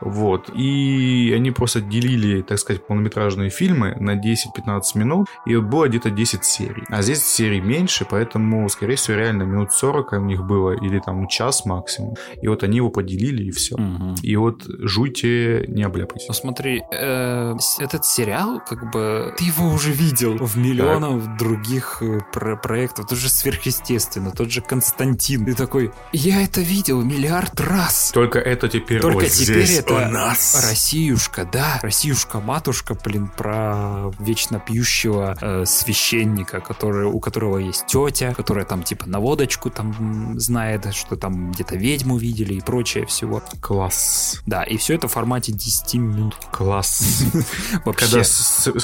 Вот. 0.00 0.50
И 0.54 1.32
они 1.34 1.50
просто 1.50 1.80
делили, 1.80 2.42
так 2.42 2.58
сказать, 2.58 2.86
полнометражные 2.86 3.50
фильмы 3.50 3.96
на 3.98 4.16
10-15 4.16 4.80
минут, 4.94 5.28
и 5.46 5.56
было 5.56 5.88
где-то 5.88 6.10
10 6.10 6.44
серий. 6.44 6.84
А 6.88 7.02
здесь 7.02 7.24
серий 7.24 7.60
меньше, 7.60 8.06
поэтому, 8.08 8.68
скорее 8.68 8.96
всего, 8.96 9.16
реально 9.16 9.44
минут 9.44 9.72
40 9.72 10.12
у 10.12 10.16
них 10.16 10.44
было, 10.44 10.72
или 10.72 10.98
там 10.98 11.26
час 11.28 11.64
максимум. 11.64 12.14
И 12.42 12.48
вот 12.48 12.62
они 12.62 12.76
его 12.76 12.90
поделили, 12.90 13.44
и 13.44 13.50
все. 13.50 13.76
Мгм. 13.76 14.16
И 14.22 14.36
вот 14.36 14.62
жуйте, 14.66 15.64
не 15.68 15.82
обляпайтесь. 15.82 16.28
Ну 16.28 16.34
смотри, 16.34 16.82
э, 16.92 17.54
этот 17.78 18.04
сериал, 18.04 18.60
как 18.66 18.90
бы, 18.90 19.34
ты 19.38 19.44
его 19.44 19.68
уже 19.68 19.90
видел 19.90 20.36
в 20.36 20.56
миллионах 20.56 21.36
других 21.38 21.98
э, 22.02 22.20
про- 22.32 22.56
проектов. 22.56 23.06
Тот 23.08 23.18
же 23.18 23.28
сверхъестественно, 23.28 24.30
тот 24.30 24.50
же 24.50 24.60
Константин. 24.60 25.44
Ты 25.44 25.54
такой, 25.54 25.92
я 26.12 26.42
это 26.42 26.60
видел 26.60 27.02
миллиард 27.02 27.60
раз. 27.60 28.10
Только 28.12 28.38
это 28.38 28.68
теперь 28.68 29.00
Только 29.00 29.26
теперь 29.44 29.66
здесь 29.66 29.78
это 29.80 29.94
у 29.94 30.10
нас. 30.10 30.60
Россиюшка, 30.68 31.48
да, 31.50 31.80
Россиюшка-матушка, 31.82 32.96
блин, 33.04 33.28
про 33.28 34.10
вечно 34.18 34.60
пьющего 34.60 35.36
э, 35.40 35.64
священника, 35.66 36.60
который, 36.60 37.06
у 37.06 37.20
которого 37.20 37.58
есть 37.58 37.86
тетя, 37.86 38.34
которая 38.34 38.64
там 38.64 38.82
типа 38.82 39.08
на 39.08 39.20
водочку 39.20 39.70
там 39.70 40.38
знает, 40.38 40.94
что 40.94 41.16
там 41.16 41.52
где-то 41.52 41.76
ведьму 41.76 42.16
видели 42.16 42.54
и 42.54 42.60
прочее 42.60 43.06
всего. 43.06 43.42
Класс. 43.60 44.42
Да, 44.46 44.62
и 44.62 44.76
все 44.76 44.94
это 44.94 45.08
в 45.08 45.12
формате 45.12 45.52
10 45.52 45.94
минут. 45.94 46.36
Класс. 46.50 47.24
Вообще. 47.84 48.22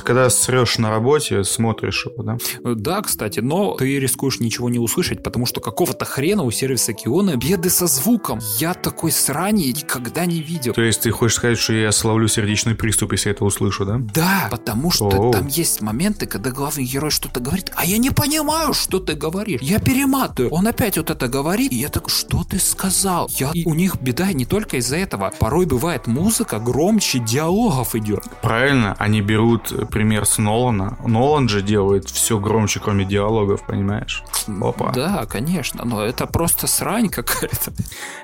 Когда, 0.05 0.31
срешь 0.31 0.79
на 0.79 0.91
работе, 0.91 1.45
смотришь 1.45 2.07
его, 2.07 2.23
да? 2.23 2.39
Да, 2.63 3.03
кстати, 3.03 3.41
но 3.41 3.75
ты 3.75 3.99
рискуешь 3.99 4.41
ничего 4.41 4.69
не 4.69 4.79
услышать, 4.79 5.23
потому 5.23 5.47
что 5.47 5.61
какого-то 5.61 6.05
хрена 6.05 6.43
у 6.43 6.51
сервиса 6.51 6.93
Киона 6.93 7.37
беды 7.37 7.71
со 7.71 7.87
звуком. 7.87 8.41
Я 8.59 8.75
такой 8.75 9.13
срани 9.13 9.65
никогда 9.67 10.27
не 10.27 10.41
видел. 10.51 10.73
То 10.73 10.83
есть 10.83 11.03
ты 11.03 11.11
хочешь 11.11 11.37
сказать, 11.37 11.59
что 11.59 11.73
я 11.73 11.93
словлю 11.93 12.29
сердечный 12.29 12.75
приступ, 12.75 13.13
если 13.13 13.31
это 13.33 13.45
услышу, 13.45 13.85
да? 13.85 13.99
Да, 14.15 14.49
потому 14.51 14.91
что 14.91 15.07
Оу. 15.07 15.33
там 15.33 15.47
есть 15.47 15.81
моменты, 15.81 16.27
когда 16.27 16.51
главный 16.51 16.85
герой 16.85 17.11
что-то 17.11 17.41
говорит, 17.41 17.73
а 17.77 17.85
я 17.85 17.99
не 17.99 18.11
понимаю, 18.11 18.75
что 18.75 18.99
ты 18.99 19.15
говоришь. 19.15 19.61
Я 19.63 19.79
перематываю. 19.79 20.51
Он 20.53 20.67
опять 20.67 20.97
вот 20.97 21.11
это 21.11 21.29
говорит, 21.29 21.73
и 21.73 21.77
я 21.77 21.89
так, 21.89 22.09
что 22.09 22.45
ты 22.45 22.59
сказал? 22.59 23.31
Я... 23.35 23.51
И 23.55 23.65
у 23.65 23.75
них 23.75 23.97
беда 24.01 24.33
не 24.33 24.45
только 24.45 24.79
из-за 24.79 24.97
этого. 24.97 25.33
Порой 25.39 25.67
бывает 25.67 26.07
музыка 26.07 26.59
громче 26.59 27.19
диалогов 27.19 27.95
идет. 27.95 28.25
Правильно, 28.43 28.97
они 28.99 29.21
берут 29.21 29.73
пример 29.91 30.27
с 30.27 30.39
Нолана. 30.39 30.99
Нолан 31.05 31.49
же 31.49 31.63
делает 31.63 32.09
все 32.09 32.39
громче, 32.39 32.81
кроме 32.81 33.05
диалогов, 33.05 33.65
понимаешь? 33.67 34.23
Опа. 34.61 34.93
Да, 34.93 35.27
конечно, 35.27 35.85
но 35.85 36.03
это 36.03 36.27
просто 36.27 36.67
срань 36.67 37.09
какая-то. 37.09 37.73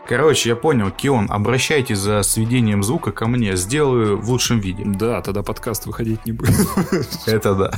Короче, 0.09 0.51
я 0.51 0.57
понял, 0.57 0.91
Кион, 0.91 1.31
обращайтесь 1.31 1.99
за 2.07 2.22
сведением 2.22 2.84
звука 2.84 3.11
ко 3.11 3.26
мне, 3.26 3.57
сделаю 3.57 4.16
в 4.16 4.30
лучшем 4.30 4.61
виде. 4.61 4.84
Да, 4.86 5.20
тогда 5.22 5.42
подкаст 5.42 5.86
выходить 5.86 6.24
не 6.24 6.30
будет. 6.30 6.54
Это 7.26 7.54
да. 7.57 7.72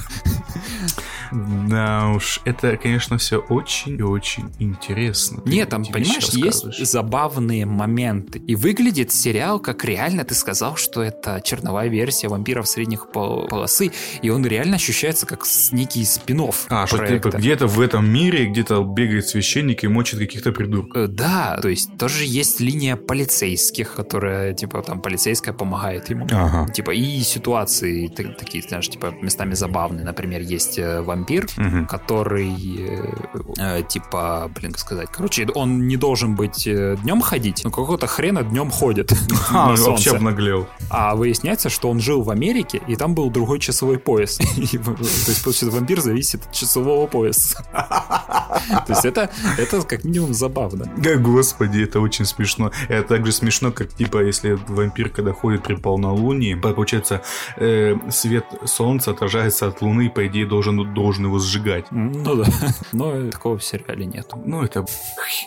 Да 1.32 2.08
уж, 2.14 2.40
это, 2.44 2.76
конечно, 2.76 3.18
все 3.18 3.38
очень 3.38 3.98
и 3.98 4.02
очень 4.02 4.50
интересно. 4.58 5.40
Ты 5.42 5.50
Нет, 5.50 5.68
там, 5.68 5.84
понимаешь, 5.84 6.28
есть 6.30 6.86
забавные 6.86 7.66
моменты. 7.66 8.38
И 8.38 8.54
выглядит 8.54 9.12
сериал, 9.12 9.60
как 9.60 9.84
реально 9.84 10.24
ты 10.24 10.34
сказал, 10.34 10.76
что 10.76 11.02
это 11.02 11.40
черновая 11.44 11.88
версия 11.88 12.28
вампиров 12.28 12.68
средних 12.68 13.10
пол- 13.12 13.46
полосы, 13.48 13.90
и 14.22 14.30
он 14.30 14.46
реально 14.46 14.76
ощущается 14.76 15.26
как 15.26 15.44
некий 15.72 16.04
спин 16.04 16.38
А, 16.68 16.86
что 16.86 17.06
типа 17.06 17.30
где-то 17.36 17.66
в 17.66 17.80
этом 17.80 18.08
мире, 18.08 18.46
где-то 18.46 18.82
бегает 18.84 19.26
священник 19.26 19.82
и 19.84 19.88
мочит 19.88 20.18
каких-то 20.20 20.52
придурков. 20.52 20.96
Э, 20.96 21.06
Да, 21.08 21.58
то 21.60 21.68
есть 21.68 21.96
тоже 21.98 22.24
есть 22.24 22.60
линия 22.60 22.96
полицейских, 22.96 23.94
которая, 23.94 24.54
типа, 24.54 24.82
там, 24.82 25.00
полицейская 25.00 25.52
помогает 25.52 26.08
ему. 26.10 26.26
Ага. 26.30 26.72
Типа, 26.72 26.92
и 26.92 27.20
ситуации 27.20 28.06
та- 28.08 28.32
такие, 28.34 28.62
знаешь, 28.62 28.88
типа, 28.88 29.14
местами 29.20 29.54
забавные. 29.54 30.04
Например, 30.04 30.40
есть 30.40 30.78
э, 30.78 31.02
вампир, 31.18 31.46
Мгм. 31.56 31.86
который, 31.86 32.52
э, 32.78 33.12
э, 33.58 33.82
типа, 33.82 34.50
блин, 34.54 34.72
как 34.72 34.80
сказать, 34.80 35.08
короче, 35.12 35.46
он 35.54 35.86
не 35.88 35.96
должен 35.96 36.34
быть 36.34 36.64
днем 36.64 37.20
ходить, 37.20 37.62
но 37.64 37.70
какого-то 37.70 38.06
хрена 38.06 38.42
днем 38.42 38.70
ходит 38.70 39.12
А, 39.50 39.74
вообще 39.74 40.10
обнаглел. 40.10 40.66
А 40.90 41.14
выясняется, 41.14 41.68
что 41.68 41.90
он 41.90 42.00
жил 42.00 42.22
в 42.22 42.30
Америке, 42.30 42.80
и 42.86 42.96
там 42.96 43.14
был 43.14 43.30
другой 43.30 43.58
часовой 43.58 43.98
пояс. 43.98 44.38
И, 44.58 44.78
То 44.78 44.96
есть, 45.00 45.42
получается, 45.44 45.70
вампир 45.76 46.00
зависит 46.00 46.44
от 46.46 46.52
часового 46.52 47.06
пояса. 47.06 47.64
То 47.72 48.92
есть 48.92 49.04
это, 49.04 49.30
это 49.56 49.82
как 49.82 50.04
минимум 50.04 50.34
забавно. 50.34 50.86
Господи, 51.18 51.82
это 51.82 52.00
очень 52.00 52.24
смешно. 52.24 52.70
Это 52.88 53.08
так 53.08 53.26
же 53.26 53.32
смешно, 53.32 53.72
как 53.72 53.92
типа, 53.94 54.22
если 54.22 54.58
вампир, 54.68 55.08
когда 55.10 55.32
ходит 55.32 55.62
при 55.62 55.74
полнолунии, 55.74 56.54
получается, 56.54 57.22
э, 57.56 57.94
свет 58.10 58.44
солнца 58.64 59.10
отражается 59.10 59.66
от 59.68 59.82
луны, 59.82 60.10
по 60.10 60.26
идее, 60.26 60.46
должен, 60.46 60.94
должен 61.08 61.24
его 61.24 61.38
сжигать. 61.38 61.86
Ну 61.90 62.36
да, 62.36 62.44
но 62.92 63.30
такого 63.30 63.56
в 63.56 63.64
сериале 63.64 64.04
нет. 64.04 64.30
Ну, 64.44 64.62
это... 64.62 64.84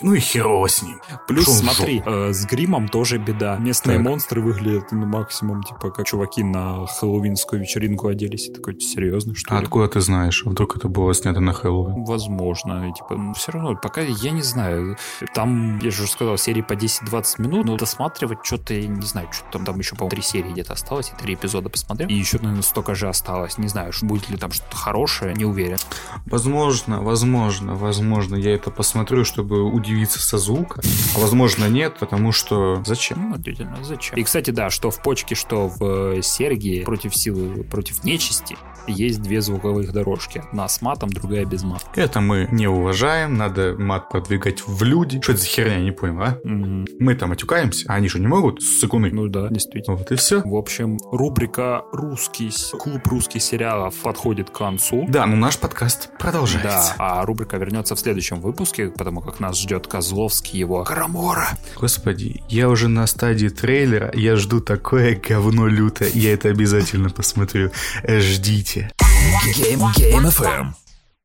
Ну 0.01 0.15
и 0.15 0.19
херово 0.19 0.67
с 0.67 0.81
ним. 0.81 0.99
Плюс, 1.27 1.45
Шо 1.45 1.51
смотри, 1.51 2.01
э, 2.03 2.33
с 2.33 2.45
гримом 2.47 2.87
тоже 2.89 3.19
беда. 3.19 3.57
Местные 3.57 3.97
Так. 3.97 4.07
монстры 4.07 4.41
выглядят 4.41 4.91
ну, 4.91 5.05
максимум, 5.05 5.61
типа, 5.61 5.91
как 5.91 6.07
чуваки 6.07 6.43
на 6.43 6.87
хэллоуинскую 6.87 7.61
вечеринку 7.61 8.07
оделись. 8.07 8.47
И 8.49 8.53
такой, 8.53 8.79
серьезно, 8.79 9.35
что 9.35 9.55
А 9.55 9.59
ли? 9.59 9.65
откуда 9.65 9.87
ты 9.87 10.01
знаешь? 10.01 10.43
Вдруг 10.43 10.77
это 10.77 10.87
было 10.87 11.13
снято 11.13 11.39
на 11.39 11.53
Хэллоуин? 11.53 12.05
Возможно, 12.05 12.89
и, 12.89 12.93
типа, 12.93 13.15
ну, 13.15 13.33
все 13.35 13.51
равно, 13.51 13.75
пока 13.75 14.01
я 14.01 14.31
не 14.31 14.41
знаю. 14.41 14.97
Там, 15.35 15.77
я 15.77 15.91
же 15.91 16.03
уже 16.03 16.11
сказал, 16.11 16.37
серии 16.37 16.61
по 16.61 16.73
10-20 16.73 17.41
минут, 17.41 17.65
но 17.67 17.77
досматривать 17.77 18.39
что-то, 18.41 18.73
я 18.73 18.87
не 18.87 19.05
знаю, 19.05 19.27
что 19.31 19.45
там, 19.51 19.65
там 19.65 19.77
еще, 19.77 19.95
по-моему, 19.95 20.09
три 20.09 20.21
серии 20.23 20.51
где-то 20.51 20.73
осталось, 20.73 21.11
и 21.11 21.21
три 21.21 21.35
эпизода 21.35 21.69
посмотрел. 21.69 22.09
И 22.09 22.13
еще, 22.15 22.37
наверное, 22.39 22.63
столько 22.63 22.95
же 22.95 23.07
осталось. 23.07 23.59
Не 23.59 23.67
знаю, 23.67 23.91
будет 24.01 24.27
ли 24.29 24.37
там 24.37 24.51
что-то 24.51 24.75
хорошее, 24.75 25.35
не 25.35 25.45
уверен. 25.51 25.77
Возможно, 26.25 27.01
возможно, 27.01 27.75
возможно, 27.75 28.35
я 28.35 28.55
это 28.55 28.71
посмотрю, 28.71 29.23
чтобы 29.23 29.63
удивиться 29.63 30.19
со 30.19 30.37
звука. 30.37 30.81
А 31.15 31.19
возможно, 31.19 31.65
нет, 31.65 31.97
потому 31.99 32.31
что... 32.31 32.81
Зачем? 32.85 33.29
Ну, 33.29 33.35
действительно, 33.35 33.83
зачем? 33.83 34.17
И, 34.17 34.23
кстати, 34.23 34.51
да, 34.51 34.69
что 34.69 34.89
в 34.89 35.01
почке, 35.01 35.35
что 35.35 35.67
в 35.67 36.17
э, 36.17 36.21
Сергии 36.21 36.83
против 36.83 37.15
силы, 37.15 37.63
против 37.63 38.03
нечисти, 38.03 38.57
есть 38.87 39.21
две 39.21 39.41
звуковых 39.41 39.91
дорожки. 39.91 40.43
Одна 40.51 40.67
с 40.67 40.81
матом, 40.81 41.09
другая 41.09 41.45
без 41.45 41.63
мата. 41.63 41.85
Это 41.95 42.21
мы 42.21 42.47
не 42.51 42.67
уважаем, 42.67 43.37
надо 43.37 43.75
мат 43.77 44.09
продвигать 44.09 44.61
в 44.65 44.83
люди. 44.83 45.21
Что 45.21 45.33
это 45.33 45.41
за 45.41 45.47
херня, 45.47 45.77
я 45.77 45.83
не 45.83 45.91
понял, 45.91 46.21
а? 46.21 46.37
Мгм. 46.43 46.87
Мы 46.99 47.15
там 47.15 47.29
матюкаемся, 47.29 47.85
а 47.87 47.95
они 47.95 48.07
что, 48.07 48.19
не 48.19 48.27
могут? 48.27 48.61
Сыкуны. 48.61 49.09
Ну 49.11 49.27
да, 49.27 49.47
действительно. 49.49 49.97
Вот 49.97 50.11
и 50.11 50.15
все. 50.15 50.41
В 50.43 50.55
общем, 50.55 50.97
рубрика 51.11 51.83
«Русский 51.91 52.51
клуб 52.77 53.05
русских 53.07 53.41
сериалов» 53.41 53.95
подходит 54.01 54.49
к 54.49 54.57
концу. 54.57 55.05
Да, 55.07 55.25
ну 55.25 55.35
наш 55.35 55.57
подкаст 55.57 56.09
Да, 56.11 56.17
продолжается. 56.17 56.95
а 56.97 57.25
рубрика 57.25 57.57
вернется 57.57 57.95
в 57.95 57.99
следующем 57.99 58.41
выпуске, 58.41 58.87
потому 58.89 59.21
как 59.21 59.39
нас 59.39 59.59
ждет 59.59 59.87
Козловский 59.87 60.59
его 60.59 60.83
Карамора. 60.83 61.47
Господи, 61.79 62.41
я 62.49 62.69
уже 62.69 62.87
на 62.87 63.07
стадии 63.07 63.47
трейлера, 63.49 64.11
я 64.13 64.35
жду 64.35 64.59
такое 64.61 65.15
говно 65.15 65.67
лютое, 65.67 66.09
я 66.13 66.33
это 66.33 66.49
обязательно 66.49 67.09
посмотрю. 67.09 67.71
Ждите. 68.07 68.70
Game, 68.79 69.81
Game 69.97 70.25
FM. 70.29 70.73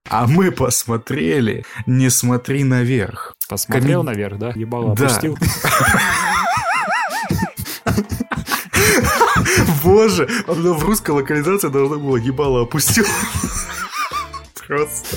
А 0.08 0.26
мы 0.26 0.50
посмотрели 0.52 1.64
«Не 1.86 2.10
смотри 2.10 2.62
наверх». 2.64 3.32
Посмотрел 3.48 4.02
Коми- 4.02 4.06
наверх, 4.06 4.38
да? 4.38 4.52
Ебало 4.54 4.94
Да. 4.94 5.06
опустил. 5.06 5.36
Боже, 9.82 10.28
в 10.46 10.84
русской 10.84 11.10
локализации 11.10 11.68
должно 11.68 11.98
было 11.98 12.16
ебало 12.16 12.62
опустил. 12.62 13.04
Просто. 14.66 15.16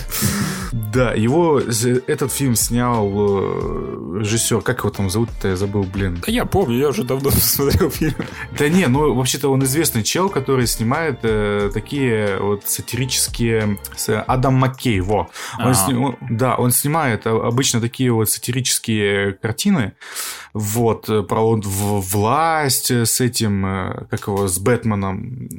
Да, 0.93 1.13
его, 1.13 1.59
этот 1.59 2.31
фильм 2.31 2.55
снял 2.55 3.07
э, 3.13 4.19
режиссер, 4.19 4.61
как 4.61 4.79
его 4.79 4.89
там 4.89 5.09
зовут-то, 5.09 5.47
я 5.49 5.55
забыл, 5.55 5.83
блин. 5.83 6.21
Да 6.25 6.31
я 6.31 6.45
помню, 6.45 6.77
я 6.77 6.89
уже 6.89 7.03
давно 7.03 7.29
смотрел 7.31 7.89
фильм. 7.89 8.15
Да 8.57 8.69
не, 8.69 8.87
ну 8.87 9.13
вообще-то 9.13 9.49
он 9.51 9.63
известный 9.63 10.03
чел, 10.03 10.29
который 10.29 10.67
снимает 10.67 11.19
э, 11.23 11.69
такие 11.73 12.37
вот 12.39 12.65
сатирические... 12.67 13.77
Адам 14.27 14.55
Маккей, 14.55 14.99
во. 15.01 15.29
Он 15.59 15.65
Ага. 15.67 15.73
сни- 15.73 15.95
он- 15.95 16.17
да, 16.29 16.55
он 16.55 16.71
снимает 16.71 17.27
а, 17.27 17.35
обычно 17.47 17.81
такие 17.81 18.11
вот 18.11 18.29
сатирические 18.29 19.33
картины, 19.33 19.93
вот, 20.53 21.09
э, 21.09 21.21
про 21.23 21.41
вот 21.41 21.63
власть 21.65 22.91
э, 22.91 23.05
с 23.05 23.21
этим, 23.21 24.07
как 24.09 24.27
его, 24.27 24.47
с 24.47 24.57
Бэтменом, 24.59 25.49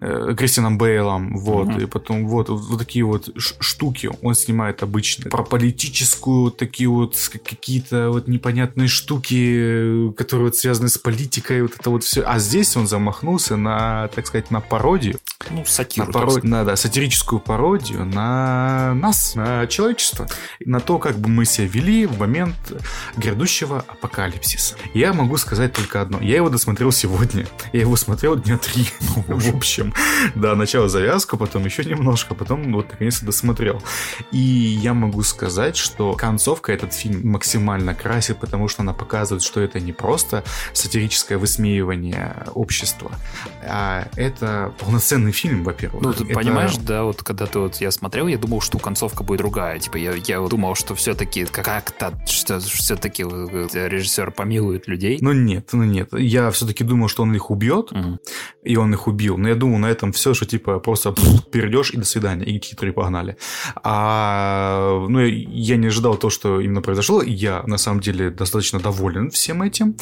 э, 0.00 0.34
Кристианом 0.36 0.78
Бейлом, 0.78 1.36
вот, 1.36 1.68
Мгм. 1.68 1.80
и 1.80 1.86
потом 1.86 2.26
вот, 2.28 2.48
вот 2.48 2.78
такие 2.78 3.04
вот 3.04 3.28
штуки 3.36 4.10
он 4.22 4.34
снимает 4.34 4.63
обычно. 4.82 5.30
Про 5.30 5.42
политическую, 5.44 6.50
такие 6.50 6.88
вот 6.88 7.16
какие-то 7.32 8.10
вот 8.10 8.28
непонятные 8.28 8.88
штуки, 8.88 10.12
которые 10.16 10.46
вот 10.46 10.56
связаны 10.56 10.88
с 10.88 10.98
политикой, 10.98 11.62
вот 11.62 11.72
это 11.78 11.90
вот 11.90 12.04
все. 12.04 12.22
А 12.22 12.38
здесь 12.38 12.76
он 12.76 12.86
замахнулся 12.86 13.56
на, 13.56 14.08
так 14.08 14.26
сказать, 14.26 14.50
на 14.50 14.60
пародию, 14.60 15.18
Ну, 15.50 15.58
на, 15.60 15.64
сатиру. 15.64 16.06
так 16.06 16.14
паро- 16.22 16.30
сказать. 16.30 16.44
на, 16.44 16.64
да, 16.64 16.76
сатирическую 16.76 17.40
пародию 17.40 18.04
на 18.04 18.94
нас, 18.94 19.34
на 19.34 19.66
человечество, 19.66 20.26
на 20.64 20.80
то, 20.80 20.98
как 20.98 21.18
бы 21.18 21.28
мы 21.28 21.44
себя 21.44 21.66
вели 21.66 22.06
в 22.06 22.18
момент 22.18 22.54
грядущего 23.16 23.84
апокалипсиса. 23.88 24.76
Я 24.94 25.12
могу 25.12 25.36
сказать 25.36 25.72
только 25.72 26.00
одно. 26.00 26.20
Я 26.20 26.36
его 26.36 26.48
досмотрел 26.50 26.92
сегодня. 26.92 27.46
Я 27.72 27.80
его 27.80 27.96
смотрел 27.96 28.36
дня 28.36 28.58
три. 28.58 28.86
В 29.26 29.56
общем, 29.56 29.92
да, 30.34 30.54
начало 30.54 30.88
завязку, 30.88 31.36
потом 31.36 31.64
еще 31.64 31.84
немножко, 31.84 32.34
потом 32.34 32.72
вот 32.72 32.90
наконец-то 32.90 33.26
досмотрел. 33.26 33.82
И 34.32 34.38
я 34.54 34.94
могу 34.94 35.22
сказать, 35.22 35.76
что 35.76 36.12
концовка 36.14 36.72
этот 36.72 36.92
фильм 36.92 37.28
максимально 37.30 37.94
красит, 37.94 38.38
потому 38.38 38.68
что 38.68 38.82
она 38.82 38.92
показывает, 38.92 39.42
что 39.42 39.60
это 39.60 39.80
не 39.80 39.92
просто 39.92 40.44
сатирическое 40.72 41.38
высмеивание 41.38 42.44
общества, 42.54 43.12
а 43.66 44.08
это 44.16 44.72
полноценный 44.78 45.32
фильм, 45.32 45.64
во-первых. 45.64 46.02
Ну, 46.02 46.12
ты 46.12 46.24
Это- 46.24 46.34
понимаешь, 46.34 46.76
да, 46.76 47.04
вот 47.04 47.22
когда 47.22 47.46
ты 47.46 47.58
вот 47.58 47.76
я 47.76 47.90
смотрел, 47.90 48.26
я 48.28 48.38
думал, 48.38 48.60
что 48.60 48.78
концовка 48.78 49.22
будет 49.24 49.38
другая. 49.38 49.78
Типа, 49.78 49.96
я, 49.96 50.12
я 50.14 50.40
думал, 50.40 50.74
что 50.74 50.94
все-таки 50.94 51.44
как-то, 51.46 52.12
что 52.26 52.60
все-таки 52.60 53.22
режиссер 53.24 54.30
помилует 54.32 54.86
людей. 54.88 55.18
Ну 55.20 55.32
нет, 55.32 55.68
ну 55.72 55.84
нет. 55.84 56.10
Я 56.12 56.50
все-таки 56.50 56.84
думал, 56.84 57.08
что 57.08 57.22
он 57.22 57.34
их 57.34 57.50
убьет, 57.50 57.90
Мгм. 57.92 58.18
и 58.62 58.76
он 58.76 58.92
их 58.92 59.06
убил. 59.06 59.36
Но 59.38 59.48
я 59.48 59.54
думал, 59.54 59.78
на 59.78 59.86
этом 59.86 60.12
все, 60.12 60.34
что 60.34 60.46
типа 60.46 60.78
просто 60.80 61.14
перейдешь 61.52 61.90
и 61.90 61.96
до 61.96 62.04
свидания, 62.04 62.44
и 62.44 62.58
титры 62.60 62.92
погнали. 62.92 63.36
А 63.82 64.43
ну, 65.08 65.20
я, 65.20 65.76
не 65.76 65.88
ожидал 65.88 66.16
то, 66.16 66.30
что 66.30 66.60
именно 66.60 66.82
произошло. 66.82 67.22
Я 67.22 67.62
на 67.66 67.78
самом 67.78 68.00
деле 68.00 68.30
достаточно 68.30 68.80
доволен 68.80 69.30
всем 69.30 69.62
этим. 69.62 69.96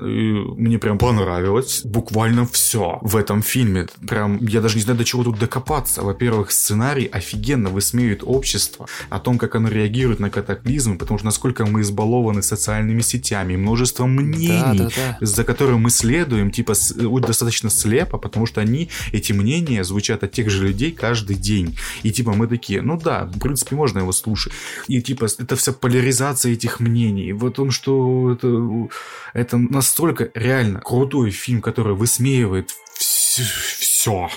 И 0.00 0.32
Мне 0.56 0.78
прям 0.78 0.98
понравилось 0.98 1.82
буквально 1.84 2.46
все 2.46 2.98
в 3.02 3.16
этом 3.16 3.42
фильме. 3.42 3.86
Прям 4.06 4.38
я 4.44 4.60
даже 4.60 4.76
не 4.76 4.82
знаю, 4.82 4.98
до 4.98 5.04
чего 5.04 5.24
тут 5.24 5.38
докопаться. 5.38 6.02
Во-первых, 6.02 6.50
сценарий 6.50 7.06
офигенно 7.06 7.70
высмеивает 7.70 8.22
общество 8.24 8.86
о 9.10 9.18
том, 9.18 9.38
как 9.38 9.54
оно 9.54 9.68
реагирует 9.68 10.20
на 10.20 10.30
катаклизмы, 10.30 10.98
потому 10.98 11.18
что 11.18 11.26
насколько 11.26 11.66
мы 11.66 11.80
избалованы 11.80 12.42
социальными 12.42 13.00
сетями, 13.00 13.56
множеством 13.56 14.10
мнений, 14.12 14.78
Да, 14.78 14.88
да, 14.96 15.16
да. 15.20 15.26
за 15.26 15.44
которым 15.44 15.82
мы 15.82 15.90
следуем, 15.90 16.50
типа, 16.50 16.74
вот 16.96 17.22
достаточно 17.26 17.70
слепо, 17.70 18.18
потому 18.18 18.46
что 18.46 18.60
они, 18.60 18.88
эти 19.12 19.32
мнения 19.32 19.84
звучат 19.84 20.22
от 20.22 20.32
тех 20.32 20.50
же 20.50 20.66
людей 20.66 20.92
каждый 20.92 21.36
день. 21.36 21.76
И, 22.02 22.10
типа, 22.10 22.32
мы 22.32 22.46
такие, 22.46 22.82
ну 22.82 22.98
да, 22.98 23.24
в 23.24 23.38
принципе, 23.38 23.76
можно 23.76 23.87
его 23.96 24.12
слушать. 24.12 24.52
И, 24.86 25.00
типа, 25.00 25.26
это 25.38 25.56
вся 25.56 25.72
поляризация 25.72 26.52
этих 26.52 26.80
мнений. 26.80 27.32
В 27.32 27.50
том, 27.50 27.70
что 27.70 28.32
это, 28.32 28.88
это 29.32 29.56
настолько 29.56 30.30
реально 30.34 30.80
крутой 30.80 31.30
фильм, 31.30 31.62
который 31.62 31.94
высмеивает 31.94 32.74
все, 32.98 33.42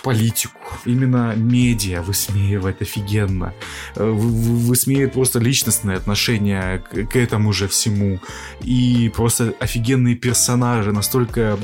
политику. 0.03 0.59
Именно 0.85 1.33
медиа 1.35 2.01
высмеивает 2.01 2.81
офигенно. 2.81 3.53
Э, 3.95 4.03
вы- 4.03 4.29
вы- 4.29 4.71
Высмеивает 4.71 5.13
просто 5.13 5.39
личностные 5.39 5.97
отношения 5.97 6.79
к, 6.79 7.03
к 7.11 7.15
этому 7.17 7.51
же 7.53 7.67
всему. 7.67 8.19
И 8.61 9.11
просто 9.15 9.53
офигенные 9.59 10.15
персонажи, 10.15 10.91
настолько 10.93 11.57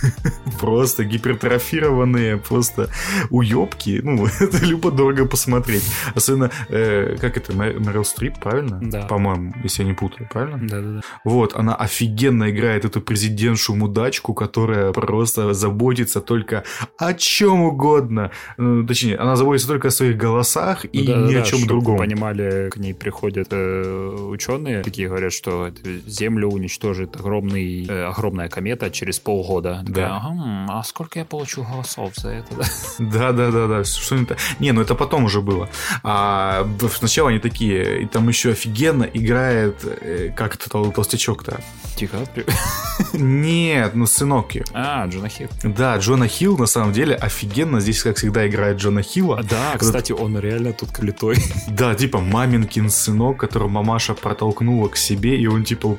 просто 0.60 1.04
гипертрофированные, 1.04 2.36
просто 2.36 2.90
уебки. 3.30 4.00
Ну, 4.04 4.26
это 4.40 4.58
любо-дорого 4.66 5.26
посмотреть. 5.26 5.84
Особенно, 6.14 6.50
э, 6.68 7.16
как 7.20 7.36
это, 7.38 7.52
Мэ- 7.52 7.78
Мэрил 7.78 8.04
Стрип, 8.04 8.38
правильно? 8.40 8.78
Да. 8.82 9.02
По-моему, 9.06 9.54
если 9.64 9.82
я 9.84 9.88
не 9.88 9.94
путаю, 9.94 10.28
правильно? 10.32 10.58
Да, 10.68 10.80
да, 10.80 10.90
да. 10.96 11.00
Вот, 11.24 11.54
она 11.56 11.74
офигенно 11.74 12.50
играет 12.50 12.84
эту 12.84 13.00
президентшу-мудачку, 13.00 14.34
которая 14.34 14.92
просто 14.92 15.54
заботится 15.54 16.20
только 16.20 16.64
о 16.98 17.14
чем 17.14 17.49
угодно. 17.58 18.30
Ну, 18.56 18.86
точнее, 18.86 19.16
она 19.16 19.36
заботится 19.36 19.68
только 19.68 19.88
о 19.88 19.90
своих 19.90 20.16
голосах 20.16 20.84
и 20.84 21.06
да, 21.06 21.16
ни 21.16 21.34
да, 21.34 21.40
о 21.40 21.42
чем 21.42 21.66
другом. 21.66 21.98
понимали, 21.98 22.70
к 22.70 22.76
ней 22.76 22.94
приходят 22.94 23.48
э, 23.50 24.16
ученые, 24.30 24.82
такие 24.82 25.08
говорят, 25.08 25.32
что 25.32 25.70
Землю 26.06 26.48
уничтожит 26.48 27.16
огромный, 27.16 27.86
э, 27.86 28.04
огромная 28.04 28.48
комета 28.48 28.90
через 28.90 29.18
полгода. 29.18 29.82
Такая, 29.86 30.08
Да. 30.08 30.16
«Ага, 30.22 30.66
а 30.68 30.82
сколько 30.84 31.18
я 31.18 31.24
получу 31.24 31.64
голосов 31.64 32.12
за 32.16 32.28
это? 32.30 32.54
да?» 32.98 33.32
Да, 33.32 33.50
да, 33.50 33.66
да. 33.66 33.84
Что 33.84 34.16
это? 34.16 34.36
Не, 34.58 34.72
ну 34.72 34.80
это 34.82 34.94
потом 34.94 35.24
уже 35.24 35.40
было. 35.40 35.68
А 36.02 36.66
сначала 36.94 37.30
они 37.30 37.38
такие, 37.38 38.02
и 38.02 38.06
там 38.06 38.28
еще 38.28 38.50
офигенно 38.50 39.04
играет, 39.04 39.76
э, 39.84 40.32
как 40.36 40.54
это 40.54 40.68
тол- 40.70 40.92
толстячок-то? 40.92 41.60
Каприо. 42.00 42.46
Нет, 43.12 43.94
ну 43.94 44.06
сынок. 44.06 44.46
А, 44.72 45.06
Джона 45.06 45.28
Хилл. 45.28 45.48
Да, 45.62 45.98
Джона 45.98 46.26
Хилл 46.28 46.56
на 46.56 46.64
самом 46.66 46.92
деле 46.94 47.14
офигенно 47.30 47.80
здесь, 47.80 48.02
как 48.02 48.16
всегда, 48.16 48.46
играет 48.48 48.78
Джона 48.78 49.02
Хилла. 49.02 49.42
Да, 49.48 49.76
кстати, 49.78 50.12
он 50.12 50.38
реально 50.38 50.72
тут 50.72 50.90
крутой. 50.90 51.36
Да, 51.68 51.94
типа 51.94 52.18
маминкин 52.20 52.90
сынок, 52.90 53.38
которого 53.38 53.68
мамаша 53.68 54.14
протолкнула 54.14 54.88
к 54.88 54.96
себе, 54.96 55.36
и 55.40 55.46
он 55.46 55.64
типа 55.64 55.96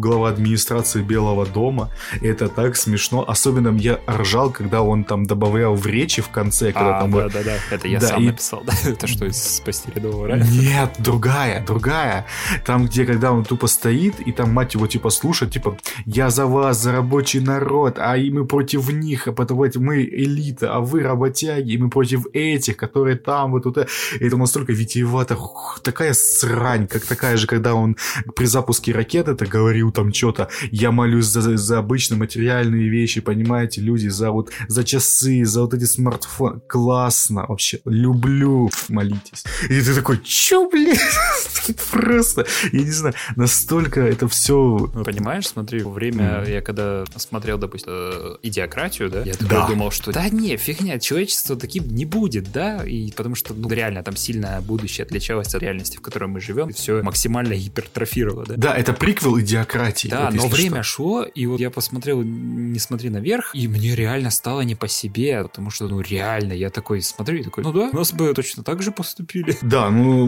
глава 0.00 0.28
администрации 0.30 1.02
Белого 1.02 1.46
дома. 1.46 1.90
И 2.20 2.26
это 2.26 2.48
так 2.48 2.76
смешно. 2.76 3.24
Особенно 3.26 3.76
я 3.78 4.00
ржал, 4.08 4.50
когда 4.50 4.82
он 4.82 5.04
там 5.04 5.24
добавлял 5.26 5.74
в 5.74 5.86
речи 5.86 6.20
в 6.22 6.28
конце, 6.28 6.72
когда 6.72 6.98
А, 6.98 7.00
там... 7.02 7.12
да, 7.12 7.28
да, 7.28 7.42
да. 7.44 7.54
Это 7.70 7.88
я 7.88 8.00
Да, 8.00 8.06
сам 8.08 8.22
и- 8.22 8.26
написал. 8.26 8.62
да. 8.66 8.72
Это 8.90 9.06
что, 9.06 9.26
из 9.26 9.42
«Спасти 9.56 9.90
рядового 9.94 10.26
рая»? 10.28 10.44
Нет, 10.50 10.90
другая, 10.98 11.64
другая. 11.64 12.26
Там, 12.66 12.86
где 12.86 13.04
когда 13.06 13.32
он 13.32 13.44
тупо 13.44 13.66
стоит, 13.68 14.20
и 14.20 14.32
там 14.32 14.52
мать 14.52 14.74
его 14.74 14.86
типа 14.86 15.10
слушает, 15.10 15.52
типа, 15.52 15.76
я 16.06 16.30
за 16.30 16.46
вас, 16.46 16.82
за 16.82 16.92
рабочий 16.92 17.40
народ, 17.40 17.98
а 17.98 18.16
и 18.16 18.30
мы 18.30 18.44
против 18.46 18.90
них, 18.92 19.28
а 19.28 19.32
потом 19.32 19.62
эти- 19.62 19.78
мы 19.78 20.02
элита, 20.02 20.47
а 20.62 20.80
вы 20.80 21.02
работяги, 21.02 21.72
и 21.72 21.78
мы 21.78 21.90
против 21.90 22.26
этих, 22.32 22.76
которые 22.76 23.16
там, 23.16 23.52
вот 23.52 23.66
это. 23.66 23.86
И 24.20 24.26
это 24.26 24.36
настолько 24.36 24.72
витиевато, 24.72 25.36
такая 25.82 26.12
срань, 26.14 26.86
как 26.86 27.04
такая 27.04 27.36
же, 27.36 27.46
когда 27.46 27.74
он 27.74 27.96
при 28.36 28.46
запуске 28.46 28.92
ракеты 28.92 29.32
это 29.32 29.46
говорил 29.46 29.90
там 29.92 30.12
что-то, 30.12 30.48
я 30.70 30.90
молюсь 30.90 31.26
за, 31.26 31.56
за 31.56 31.78
обычные 31.78 32.18
материальные 32.18 32.88
вещи, 32.88 33.20
понимаете, 33.20 33.80
люди, 33.80 34.08
за 34.08 34.30
вот, 34.30 34.50
за 34.68 34.84
часы, 34.84 35.44
за 35.44 35.62
вот 35.62 35.74
эти 35.74 35.84
смартфоны. 35.84 36.60
Классно, 36.68 37.46
вообще, 37.48 37.80
люблю, 37.84 38.70
молитесь. 38.88 39.44
И 39.68 39.80
ты 39.80 39.94
такой, 39.94 40.18
чё, 40.24 40.68
блин? 40.70 40.96
Просто, 41.90 42.46
я 42.72 42.80
не 42.80 42.90
знаю, 42.90 43.14
настолько 43.36 44.00
это 44.00 44.28
все... 44.28 44.90
Ну, 44.94 45.04
Понимаешь, 45.04 45.46
смотри, 45.46 45.82
время, 45.82 46.44
я 46.46 46.60
когда 46.60 47.04
смотрел, 47.16 47.58
допустим, 47.58 47.92
э, 47.92 48.36
идиократию, 48.42 49.10
да, 49.10 49.22
я 49.22 49.32
такой 49.32 49.48
Да. 49.48 49.66
думал, 49.66 49.90
что 49.90 50.12
да 50.12 50.28
фигне, 50.38 50.56
фигня. 50.56 50.98
Человечество 50.98 51.56
таким 51.56 51.88
не 51.88 52.04
будет, 52.04 52.52
да? 52.52 52.84
И 52.84 53.10
потому 53.12 53.34
что, 53.34 53.54
ну, 53.54 53.68
реально, 53.68 54.02
там 54.02 54.16
сильно 54.16 54.60
будущее 54.60 55.04
отличалось 55.04 55.54
от 55.54 55.62
реальности, 55.62 55.96
в 55.96 56.00
которой 56.00 56.26
мы 56.26 56.40
живем. 56.40 56.70
И 56.70 56.72
все 56.72 57.02
максимально 57.02 57.54
гипертрофировало, 57.54 58.46
да? 58.46 58.54
Да, 58.56 58.76
это 58.76 58.92
приквел 58.92 59.38
идиократии. 59.40 60.08
Да, 60.08 60.30
вот 60.30 60.34
но 60.34 60.48
время 60.48 60.82
что. 60.82 60.94
шло, 60.94 61.22
и 61.22 61.46
вот 61.46 61.60
я 61.60 61.70
посмотрел 61.70 62.22
«Не 62.22 62.78
смотри 62.78 63.10
наверх», 63.10 63.54
и 63.54 63.68
мне 63.68 63.94
реально 63.94 64.30
стало 64.30 64.62
не 64.62 64.74
по 64.74 64.88
себе, 64.88 65.42
потому 65.42 65.70
что, 65.70 65.88
ну, 65.88 66.00
реально, 66.00 66.52
я 66.52 66.70
такой 66.70 67.02
смотрю 67.02 67.38
и 67.38 67.42
такой, 67.42 67.64
ну 67.64 67.72
да, 67.72 67.90
нас 67.92 68.12
бы 68.12 68.32
точно 68.34 68.62
так 68.62 68.82
же 68.82 68.92
поступили. 68.92 69.56
Да, 69.62 69.90
ну, 69.90 70.26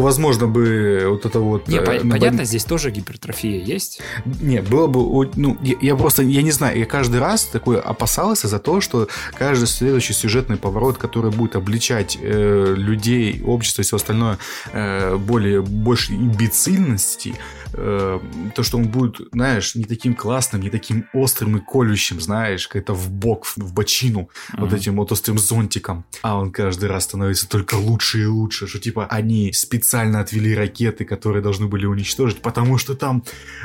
возможно 0.00 0.46
бы 0.46 1.04
вот 1.08 1.26
это 1.26 1.40
вот... 1.40 1.68
Не, 1.68 1.78
э, 1.78 1.84
по- 1.84 2.04
на 2.04 2.12
понятно, 2.12 2.44
здесь 2.44 2.64
тоже 2.64 2.90
гипертрофия 2.90 3.60
есть. 3.60 4.00
Не, 4.24 4.62
было 4.62 4.86
бы, 4.86 5.30
ну, 5.36 5.56
я, 5.62 5.76
я 5.80 5.96
просто, 5.96 6.22
я 6.22 6.42
не 6.42 6.50
знаю, 6.50 6.78
я 6.78 6.86
каждый 6.86 7.20
раз 7.20 7.44
такой 7.44 7.80
опасался 7.80 8.48
за 8.48 8.58
то, 8.58 8.80
что 8.80 9.08
каждый 9.38 9.51
следующий 9.54 10.12
сюжетный 10.12 10.56
поворот, 10.56 10.98
который 10.98 11.30
будет 11.30 11.56
обличать 11.56 12.18
э, 12.20 12.74
людей, 12.76 13.42
общество 13.44 13.82
и 13.82 13.84
все 13.84 13.96
остальное 13.96 14.38
э, 14.72 15.16
более, 15.16 15.62
больше 15.62 16.12
имбецильности, 16.12 17.34
э, 17.74 18.20
то, 18.54 18.62
что 18.62 18.78
он 18.78 18.84
будет, 18.88 19.20
знаешь, 19.32 19.74
не 19.74 19.84
таким 19.84 20.14
классным, 20.14 20.62
не 20.62 20.70
таким 20.70 21.06
острым 21.14 21.56
и 21.56 21.60
колющим, 21.60 22.20
знаешь, 22.20 22.68
как-то 22.68 22.94
в 22.94 23.10
бок, 23.10 23.46
в, 23.46 23.72
бочину, 23.72 24.28
вот 24.56 24.66
Мгм. 24.68 24.76
этим 24.76 24.96
вот 24.96 25.12
острым 25.12 25.38
зонтиком. 25.38 26.04
А 26.22 26.36
он 26.38 26.50
каждый 26.52 26.88
раз 26.88 27.04
становится 27.04 27.48
только 27.48 27.74
лучше 27.76 28.22
и 28.22 28.26
лучше, 28.26 28.66
что 28.66 28.78
типа 28.78 29.06
они 29.10 29.52
специально 29.52 30.20
отвели 30.20 30.54
ракеты, 30.54 31.04
которые 31.04 31.42
должны 31.42 31.66
были 31.66 31.86
уничтожить, 31.86 32.42
потому 32.42 32.78
что 32.78 32.94
там 32.94 33.22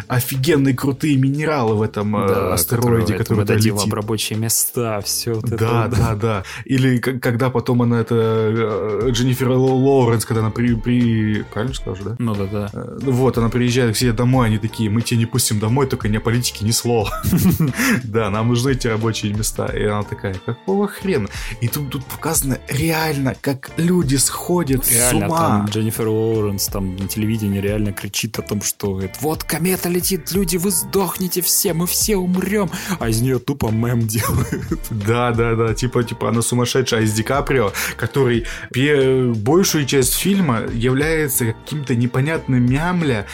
офигенные 0.07 0.75
крутые 0.75 1.17
минералы 1.17 1.75
в 1.75 1.81
этом 1.81 2.15
э, 2.15 2.27
Да, 2.27 2.53
астероиде, 2.53 3.13
который, 3.13 3.17
который 3.17 3.37
мы 3.39 3.45
дадим 3.45 3.75
летит. 3.75 3.87
вам 3.89 3.93
рабочие 3.93 4.39
места, 4.39 5.01
все 5.01 5.33
вот 5.33 5.45
это. 5.45 5.57
Да, 5.57 5.87
да, 5.87 6.15
да. 6.15 6.43
Или 6.65 6.97
когда 6.99 7.49
потом 7.49 7.81
она 7.81 7.99
это 8.01 8.15
э, 8.15 9.09
Дженнифер 9.11 9.49
Ло- 9.49 9.75
Лоуренс, 9.75 10.25
когда 10.25 10.41
она 10.41 10.51
при, 10.51 10.75
при... 10.75 11.43
правильно 11.53 11.73
скажу, 11.75 12.03
да? 12.03 12.15
Ну 12.19 12.35
да, 12.35 12.45
да. 12.45 12.69
Э, 12.73 12.97
Вот, 13.01 13.37
она 13.37 13.49
приезжает 13.49 13.96
себе 13.97 14.13
домой, 14.13 14.47
они 14.47 14.57
такие, 14.57 14.89
мы 14.89 15.01
тебя 15.01 15.19
не 15.19 15.25
пустим 15.25 15.59
домой, 15.59 15.87
только 15.87 16.09
ни 16.09 16.17
о 16.17 16.21
политике, 16.21 16.65
ни 16.65 16.71
слова. 16.71 17.21
Да, 18.03 18.29
нам 18.29 18.49
нужны 18.49 18.71
эти 18.71 18.87
рабочие 18.87 19.33
места. 19.33 19.65
И 19.67 19.83
она 19.83 20.03
такая, 20.03 20.35
какого 20.45 20.87
хрена? 20.87 21.27
И 21.61 21.67
тут, 21.67 21.89
тут 21.89 22.05
показано 22.05 22.59
реально, 22.67 23.35
как 23.39 23.71
люди 23.77 24.15
сходят 24.15 24.85
с 24.85 25.13
ума. 25.13 25.37
там 25.37 25.65
Дженнифер 25.65 26.07
Лоуренс 26.07 26.67
там 26.67 26.95
на 26.95 27.07
телевидении 27.07 27.59
реально 27.59 27.93
кричит 27.93 28.39
о 28.39 28.41
том, 28.41 28.61
что 28.61 28.91
говорит, 28.91 29.15
вот 29.21 29.43
комета 29.43 29.89
летит, 29.89 30.31
люди, 30.31 30.57
вы 30.57 30.71
сдохнете 30.71 31.41
все, 31.41 31.73
мы 31.73 31.87
все 31.87 32.15
умрем. 32.17 32.69
А 32.99 33.09
из 33.09 33.21
нее 33.21 33.39
тупо 33.39 33.69
мем 33.69 34.01
делают. 34.07 34.79
Да, 34.89 35.31
да, 35.31 35.55
да, 35.55 35.73
типа, 35.73 36.03
типа 36.03 36.29
она 36.29 36.41
сумасшедшая, 36.41 37.01
а 37.01 37.03
из 37.03 37.13
Ди 37.13 37.23
Каприо, 37.23 37.71
который 37.97 38.45
большую 39.33 39.85
часть 39.85 40.15
фильма 40.15 40.63
является 40.73 41.53
каким-то 41.53 41.95
непонятным 41.95 42.65
мямля, 42.65 43.27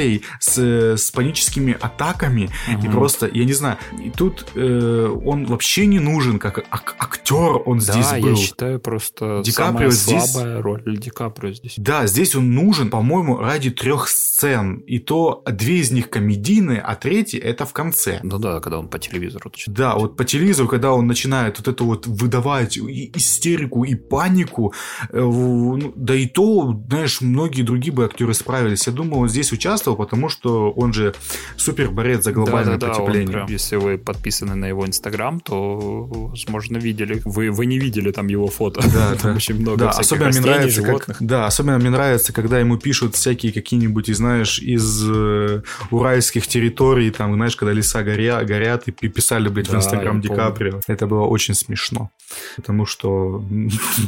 мямлей 0.00 0.22
с, 0.40 0.58
с 0.96 1.10
паническими 1.10 1.76
атаками, 1.80 2.50
и 2.68 2.72
Мгм. 2.76 2.92
просто, 2.92 3.28
я 3.32 3.44
не 3.44 3.52
знаю, 3.52 3.76
и 4.02 4.10
тут 4.10 4.46
э, 4.54 5.16
он 5.24 5.46
вообще 5.46 5.86
не 5.86 5.98
нужен, 5.98 6.38
как 6.38 6.58
ак- 6.70 6.96
актер 6.98 7.60
он 7.66 7.78
Да, 7.78 7.92
здесь 7.92 8.10
был. 8.22 8.30
я 8.30 8.36
считаю 8.36 8.80
просто 8.80 9.42
Ди 9.44 9.50
самая 9.50 9.72
Каприо 9.72 9.90
здесь- 9.90 10.32
слабая 10.32 10.62
роль 10.62 10.82
Ди 10.98 11.10
Каприо 11.10 11.52
здесь. 11.52 11.74
Да, 11.76 12.06
здесь 12.06 12.34
он 12.34 12.54
нужен, 12.54 12.90
по-моему, 12.90 13.38
ради 13.38 13.70
трех 13.70 14.08
сцен. 14.08 14.76
И 14.86 14.98
то 14.98 15.42
две 15.50 15.78
из 15.80 15.90
них 15.90 16.08
комедийные, 16.10 16.80
а 16.80 16.94
третья 16.94 17.38
это 17.40 17.66
в 17.66 17.72
конце. 17.72 18.20
Ну 18.22 18.38
да, 18.38 18.60
когда 18.60 18.78
он 18.78 18.88
по 18.88 18.98
телевизору. 18.98 19.50
точно. 19.50 19.74
Да, 19.74 19.94
вот 19.96 20.16
по 20.16 20.24
телевизору, 20.24 20.68
когда 20.68 20.92
он 20.92 21.06
начинает 21.06 21.58
вот 21.58 21.68
это 21.68 21.84
вот 21.84 22.06
выдавать 22.06 22.76
и 22.76 23.10
истерику 23.14 23.84
и 23.84 23.94
панику, 23.94 24.72
э, 25.10 25.18
ну, 25.20 25.92
да 25.96 26.14
и 26.14 26.26
то, 26.26 26.78
знаешь, 26.88 27.20
многие 27.20 27.62
другие 27.62 27.92
бы 27.92 28.04
актеры 28.04 28.34
справились. 28.34 28.86
Я 28.86 28.92
думаю, 28.92 29.22
он 29.22 29.28
здесь 29.28 29.52
участвовал, 29.52 29.89
потому 29.96 30.28
что 30.28 30.70
он 30.70 30.92
же 30.92 31.14
супер 31.56 31.90
борец 31.90 32.24
за 32.24 32.32
глобальное 32.32 32.76
Да-да-да, 32.76 32.92
он 32.92 32.98
потепление. 33.06 33.32
прям, 33.32 33.46
если 33.48 33.76
вы 33.76 33.98
подписаны 33.98 34.54
на 34.54 34.66
его 34.66 34.86
инстаграм, 34.86 35.40
то, 35.40 36.06
возможно, 36.30 36.76
видели. 36.78 37.20
Вы, 37.24 37.50
вы 37.50 37.66
не 37.66 37.78
видели 37.78 38.10
там 38.12 38.28
его 38.28 38.46
фото. 38.48 38.80
Да, 38.92 39.14
там 39.14 39.32
да. 39.32 39.36
очень 39.36 39.60
много 39.60 39.76
Да, 39.78 39.90
особенно 39.90 40.26
мне 40.28 40.38
растений, 40.38 40.54
нравится, 40.56 40.80
животных. 40.86 41.18
как, 41.18 41.26
да, 41.26 41.46
особенно 41.46 41.78
мне 41.78 41.90
нравится, 41.90 42.32
когда 42.32 42.58
ему 42.58 42.76
пишут 42.78 43.14
всякие 43.14 43.52
какие-нибудь, 43.52 44.06
знаешь, 44.14 44.58
из 44.58 45.02
э, 45.08 45.62
уральских 45.90 46.46
территорий, 46.46 47.10
там, 47.10 47.34
знаешь, 47.34 47.56
когда 47.56 47.72
леса 47.72 48.02
горя, 48.02 48.42
горят, 48.44 48.88
и 48.88 48.92
пи- 48.92 49.08
писали, 49.08 49.48
блядь, 49.48 49.68
в 49.68 49.72
Да, 49.72 49.78
Инстаграм 49.78 50.16
я 50.20 50.22
Ди. 50.22 50.28
Каприо. 50.34 50.80
Это 50.86 51.06
было 51.06 51.22
очень 51.26 51.54
смешно. 51.54 52.10
Потому 52.56 52.86
что 52.86 53.42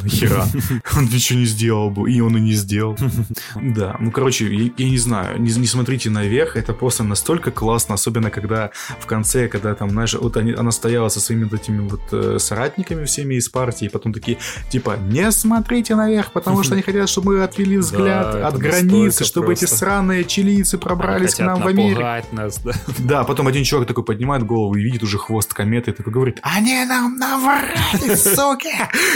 нахера 0.03 0.45
он 0.97 1.05
ничего 1.05 1.39
не 1.39 1.45
сделал 1.45 1.89
бы, 1.89 2.09
и 2.11 2.21
он 2.21 2.37
и 2.37 2.41
не 2.41 2.53
сделал. 2.53 2.97
Да, 3.55 3.95
ну, 3.99 4.11
короче, 4.11 4.53
я, 4.53 4.69
я 4.77 4.89
не 4.89 4.97
знаю, 4.97 5.39
не, 5.63 5.67
смотрите 5.67 6.09
наверх, 6.09 6.57
это 6.57 6.73
просто 6.73 7.03
настолько 7.03 7.49
классно, 7.49 7.95
особенно 7.95 8.29
когда 8.29 8.71
в 8.99 9.05
конце, 9.05 9.47
когда 9.47 9.73
там, 9.75 9.91
знаешь, 9.91 10.13
вот 10.13 10.35
они, 10.35 10.51
она 10.51 10.71
стояла 10.71 11.07
со 11.07 11.21
своими 11.21 11.45
вот 11.45 11.53
этими 11.53 11.87
вот 11.87 12.01
э, 12.11 12.37
соратниками 12.37 13.05
всеми 13.05 13.35
из 13.35 13.47
партии, 13.47 13.85
и 13.85 13.89
потом 13.89 14.11
такие, 14.11 14.37
типа, 14.69 14.97
не 14.97 15.31
смотрите 15.31 15.95
наверх, 15.95 16.33
потому 16.33 16.63
что 16.63 16.73
они 16.73 16.81
хотят, 16.81 17.07
чтобы 17.07 17.37
мы 17.37 17.43
отвели 17.43 17.77
взгляд 17.83 18.35
от 18.35 18.57
границы, 18.57 19.23
чтобы 19.23 19.53
эти 19.53 19.63
сраные 19.63 20.25
чилийцы 20.25 20.77
пробрались 20.77 21.35
к 21.35 21.39
нам 21.39 21.61
в 21.61 21.67
Америку. 21.67 22.01
нас, 22.35 22.59
да. 22.59 22.73
Да, 22.99 23.23
потом 23.23 23.47
один 23.47 23.63
чувак 23.63 23.87
такой 23.87 24.03
поднимает 24.03 24.43
голову 24.43 24.75
и 24.75 24.83
видит 24.83 25.03
уже 25.03 25.17
хвост 25.17 25.53
кометы 25.53 25.91
и 25.91 25.93
такой 25.93 26.11
говорит, 26.11 26.39
они 26.41 26.83
нам 26.85 27.17
наврали, 27.17 28.15
суки! 28.35 28.73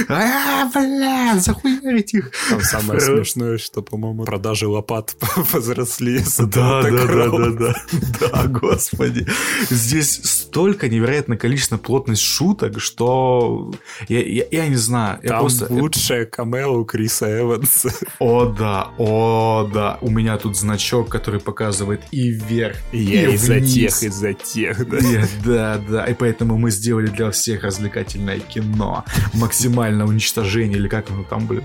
А, 0.08 0.70
бля, 0.74 1.40
захуярить 1.40 2.14
их. 2.14 2.32
Там 2.50 2.62
самое 2.62 3.02
смешное, 3.02 3.58
что, 3.58 3.82
по-моему, 3.82 4.24
продажи 4.24 4.68
лопат 4.68 5.14
возросли. 5.52 6.20
с 6.20 6.37
Да, 6.46 6.80
этого 6.82 6.98
да, 6.98 7.06
да, 7.08 7.24
такого. 7.24 7.52
да, 7.52 7.76
да, 8.20 8.28
да, 8.32 8.48
господи. 8.48 9.26
Здесь 9.70 10.20
столько 10.24 10.90
невероятное 10.90 11.38
количество 11.38 11.78
плотность 11.78 12.22
шуток, 12.22 12.80
что 12.80 13.72
я, 14.08 14.22
я, 14.24 14.46
я 14.52 14.68
не 14.68 14.76
знаю. 14.76 15.20
Я 15.24 15.30
Там 15.30 15.40
просто... 15.42 15.68
лучшее 15.70 16.26
камео 16.26 16.84
Криса 16.84 17.40
Эванса. 17.42 17.90
О, 18.20 18.46
да, 18.46 18.90
о, 18.98 19.70
да. 19.74 19.98
У 20.02 20.10
меня 20.10 20.38
тут 20.38 20.58
значок, 20.58 21.10
который 21.10 21.40
показывает 21.40 22.02
и 22.12 22.30
вверх, 22.30 22.78
и, 22.92 23.00
Я 23.00 23.30
из-за 23.32 23.56
вниз. 23.56 23.74
тех, 23.74 24.04
из-за 24.04 24.34
тех, 24.34 24.88
да. 24.90 24.98
И- 24.98 25.18
Да, 25.44 25.82
да, 25.90 26.06
и 26.06 26.14
поэтому 26.14 26.58
мы 26.58 26.72
сделали 26.72 27.08
для 27.08 27.32
всех 27.32 27.64
развлекательное 27.64 28.40
кино. 28.40 29.04
Максимальное 29.34 30.06
уничтожение, 30.06 30.78
или 30.78 30.88
как 30.88 31.10
оно 31.10 31.24
там, 31.24 31.48
блин. 31.48 31.64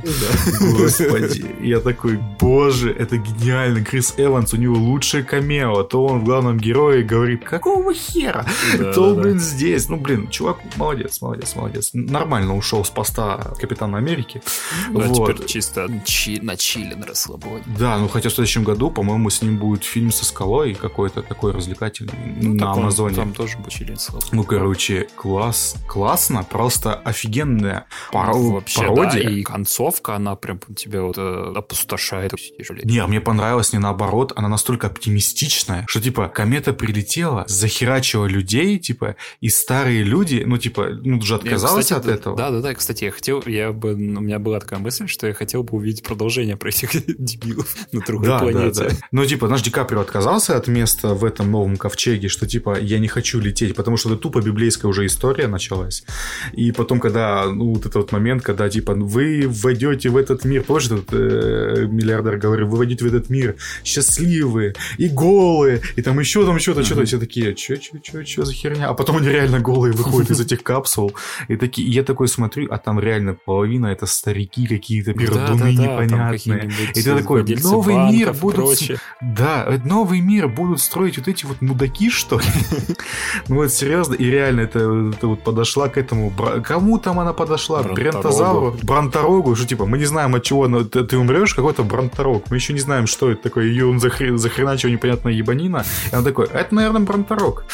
Господи. 0.78 1.44
Я 1.60 1.80
такой, 1.80 2.18
боже, 2.40 2.90
это 2.92 3.16
гениально. 3.16 3.84
Крис 3.84 4.14
Эванс, 4.16 4.52
у 4.54 4.56
него 4.62 4.76
лучшее 4.76 5.22
камео. 5.24 5.82
То 5.82 6.06
он 6.06 6.20
в 6.20 6.24
главном 6.24 6.58
герое 6.58 7.02
говорит, 7.02 7.44
какого 7.44 7.92
хера? 7.94 8.46
Да, 8.78 8.92
То, 8.92 9.10
да, 9.10 9.14
да. 9.16 9.22
блин, 9.22 9.38
здесь. 9.38 9.88
Ну, 9.88 9.96
блин, 9.96 10.28
чувак, 10.28 10.58
молодец, 10.76 11.20
молодец, 11.20 11.54
молодец. 11.56 11.90
Нормально 11.92 12.56
ушел 12.56 12.84
с 12.84 12.90
поста 12.90 13.52
Капитана 13.60 13.98
Америки. 13.98 14.42
Да, 14.90 15.00
Вот. 15.06 15.30
теперь 15.32 15.46
чисто 15.46 15.88
чи- 16.04 16.40
на 16.40 16.56
чили, 16.56 16.94
на 16.94 17.06
расслабоне. 17.06 17.62
Да, 17.78 17.98
ну 17.98 18.08
хотя 18.08 18.28
в 18.28 18.32
следующем 18.32 18.64
году, 18.64 18.90
по-моему, 18.90 19.30
с 19.30 19.42
ним 19.42 19.58
будет 19.58 19.84
фильм 19.84 20.10
со 20.12 20.24
скалой 20.24 20.74
какой-то 20.74 21.22
такой 21.22 21.52
развлекательный 21.52 22.12
Ну, 22.40 22.54
на 22.54 22.58
так 22.66 22.76
он 22.76 22.82
Амазоне. 22.84 23.16
Там 23.16 23.32
тоже 23.32 23.58
будет 23.58 24.00
слабо. 24.00 24.24
Ну, 24.32 24.44
короче, 24.44 25.08
класс, 25.16 25.76
классно, 25.88 26.44
просто 26.44 26.94
офигенная 26.94 27.86
паро- 28.12 28.32
Вообще, 28.52 28.80
пародия. 28.80 29.24
да, 29.24 29.30
и 29.30 29.42
концовка, 29.42 30.16
она 30.16 30.36
прям 30.36 30.58
тебя 30.76 31.02
вот 31.02 31.16
э, 31.18 31.52
опустошает. 31.56 32.32
Не, 32.84 33.04
мне 33.06 33.20
понравилось 33.20 33.72
не 33.72 33.78
наоборот, 33.78 34.32
она 34.36 34.48
настолько 34.52 34.86
оптимистичная, 34.86 35.84
что 35.88 36.00
типа 36.00 36.28
комета 36.28 36.72
прилетела, 36.72 37.44
захерачила 37.48 38.26
людей, 38.26 38.78
типа, 38.78 39.16
и 39.40 39.48
старые 39.48 40.02
люди, 40.04 40.42
ну 40.46 40.58
типа, 40.58 40.90
ну 41.02 41.18
уже 41.18 41.34
Я, 41.34 41.38
отказался 41.40 41.82
кстати, 41.96 42.00
от 42.00 42.06
этого. 42.20 42.36
Да, 42.36 42.50
да, 42.50 42.60
да. 42.60 42.74
Кстати, 42.74 43.04
я 43.04 43.10
хотел, 43.10 43.42
я 43.46 43.72
бы, 43.72 43.94
у 43.94 43.96
меня 43.96 44.38
была 44.38 44.60
такая 44.60 44.78
мысль, 44.78 45.06
что 45.08 45.26
я 45.26 45.34
хотел 45.34 45.62
бы 45.62 45.76
увидеть 45.76 46.02
продолжение 46.02 46.56
про 46.56 46.68
этих 46.68 46.90
дебилов 47.18 47.74
на 47.92 48.00
другой 48.00 48.28
Да, 48.28 48.38
планете. 48.38 48.84
да. 48.84 48.96
Ну, 49.10 49.24
типа, 49.26 49.48
наш 49.48 49.62
Ди 49.62 49.70
Каприо 49.70 50.00
отказался 50.00 50.56
от 50.56 50.68
места 50.68 51.14
в 51.14 51.24
этом 51.24 51.50
новом 51.50 51.76
ковчеге, 51.76 52.28
что, 52.28 52.46
типа, 52.46 52.78
я 52.80 52.98
не 52.98 53.08
хочу 53.08 53.40
лететь, 53.40 53.74
потому 53.74 53.96
что 53.96 54.10
это 54.12 54.18
тупо 54.18 54.40
библейская 54.40 54.88
уже 54.88 55.06
история 55.06 55.48
началась. 55.48 56.04
И 56.52 56.72
потом, 56.72 57.00
когда, 57.00 57.46
ну, 57.46 57.70
вот 57.72 57.80
этот 57.80 57.94
вот 57.96 58.12
момент, 58.12 58.42
когда, 58.42 58.68
типа, 58.68 58.94
вы 58.94 59.44
войдете 59.48 60.08
в 60.10 60.16
этот 60.16 60.44
мир, 60.44 60.62
помнишь, 60.62 60.86
этот 60.86 61.12
э, 61.12 61.86
миллиардер 61.90 62.36
говорил, 62.36 62.66
вы 62.68 62.78
войдете 62.78 63.04
в 63.04 63.08
этот 63.08 63.30
мир 63.30 63.56
счастливые 64.42 64.74
и 64.98 65.08
голые, 65.08 65.80
и 65.96 66.02
там 66.02 66.18
еще 66.18 66.44
там 66.44 66.58
что-то, 66.58 66.84
что-то, 66.84 67.04
все 67.04 67.18
такие, 67.18 67.56
что, 67.56 67.76
что, 67.80 67.98
что, 68.02 68.24
что 68.24 68.44
за 68.44 68.52
херня? 68.52 68.88
А 68.88 68.94
потом 68.94 69.16
они 69.16 69.28
реально 69.28 69.60
голые 69.60 69.92
выходят 69.92 70.30
из 70.30 70.40
этих 70.40 70.62
капсул, 70.62 71.12
и 71.48 71.56
такие, 71.56 71.86
и 71.86 71.90
я 71.90 72.02
такой 72.02 72.28
смотрю, 72.28 72.68
а 72.70 72.78
там 72.78 72.98
реально 72.98 73.34
половина 73.34 73.86
это 73.86 74.06
старики 74.06 74.66
какие-то, 74.66 75.12
пердуны 75.14 75.72
непонятные. 75.72 76.70
И 76.94 77.02
ты 77.02 77.16
такой, 77.16 77.40
владельцы 77.40 77.68
новый 77.68 78.12
мир 78.12 78.30
и 78.30 78.38
будут. 78.38 78.78
Да, 79.20 79.64
э, 79.66 79.78
новый 79.84 80.20
мир 80.20 80.48
будут 80.48 80.80
строить 80.80 81.18
вот 81.18 81.28
эти 81.28 81.44
вот 81.44 81.60
мудаки, 81.62 82.10
что 82.10 82.38
ли? 82.38 82.44
Ну 83.48 83.56
вот 83.56 83.72
серьезно, 83.72 84.14
и 84.14 84.24
реально 84.24 84.62
это, 84.62 84.88
вот 85.22 85.42
подошла 85.42 85.88
к 85.88 85.96
этому... 85.96 86.32
Кому 86.64 86.98
там 86.98 87.18
она 87.18 87.32
подошла? 87.32 87.82
Брентозавру? 87.82 88.76
Бронторогу? 88.82 89.54
Что 89.56 89.66
типа, 89.66 89.86
мы 89.86 89.98
не 89.98 90.04
знаем 90.04 90.34
от 90.34 90.42
чего 90.42 90.66
ты 90.84 91.16
умрешь, 91.16 91.54
какой-то 91.54 91.82
бронторог. 91.82 92.44
Мы 92.50 92.56
еще 92.56 92.72
не 92.72 92.80
знаем, 92.80 93.06
что 93.06 93.30
это 93.30 93.42
такое. 93.42 93.66
Ее 93.66 93.86
он 93.86 94.00
захреначил 94.38 94.88
непонятная 94.88 95.32
ебанина. 95.32 95.84
И 96.10 96.16
он 96.16 96.24
такой, 96.24 96.46
это, 96.46 96.74
наверное, 96.74 97.02
бронторог. 97.02 97.64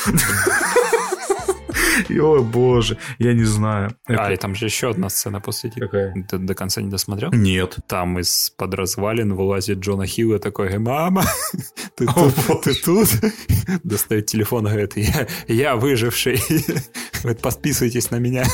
И, 2.09 2.18
о 2.18 2.42
боже, 2.42 2.99
я 3.18 3.32
не 3.34 3.44
знаю. 3.44 3.94
А, 4.07 4.32
и 4.32 4.36
там 4.36 4.55
же 4.55 4.66
еще 4.66 4.90
одна 4.90 5.09
сцена 5.09 5.40
после 5.40 5.70
типа. 5.70 5.86
Какая? 5.86 6.24
Ты 6.28 6.38
до 6.38 6.55
конца 6.55 6.80
не 6.80 6.90
досмотрел? 6.90 7.30
Нет. 7.32 7.78
Там 7.86 8.18
из-под 8.20 8.74
развалин 8.74 9.34
вылазит 9.34 9.78
Джона 9.78 10.07
Хилл 10.07 10.34
и 10.34 10.38
такой, 10.38 10.78
мама, 10.78 11.24
ты 11.96 12.07
тут? 12.07 12.62
Ты 12.62 12.74
тут? 12.74 13.09
Достает 13.84 14.26
телефон 14.26 14.66
и 14.66 14.70
говорит, 14.70 14.96
я, 14.96 15.26
я 15.46 15.76
выживший. 15.76 16.40
Говорит, 17.22 17.42
подписывайтесь 17.42 18.12
на 18.12 18.16
меня. 18.16 18.44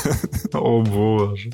О 0.53 0.81
боже. 0.81 1.51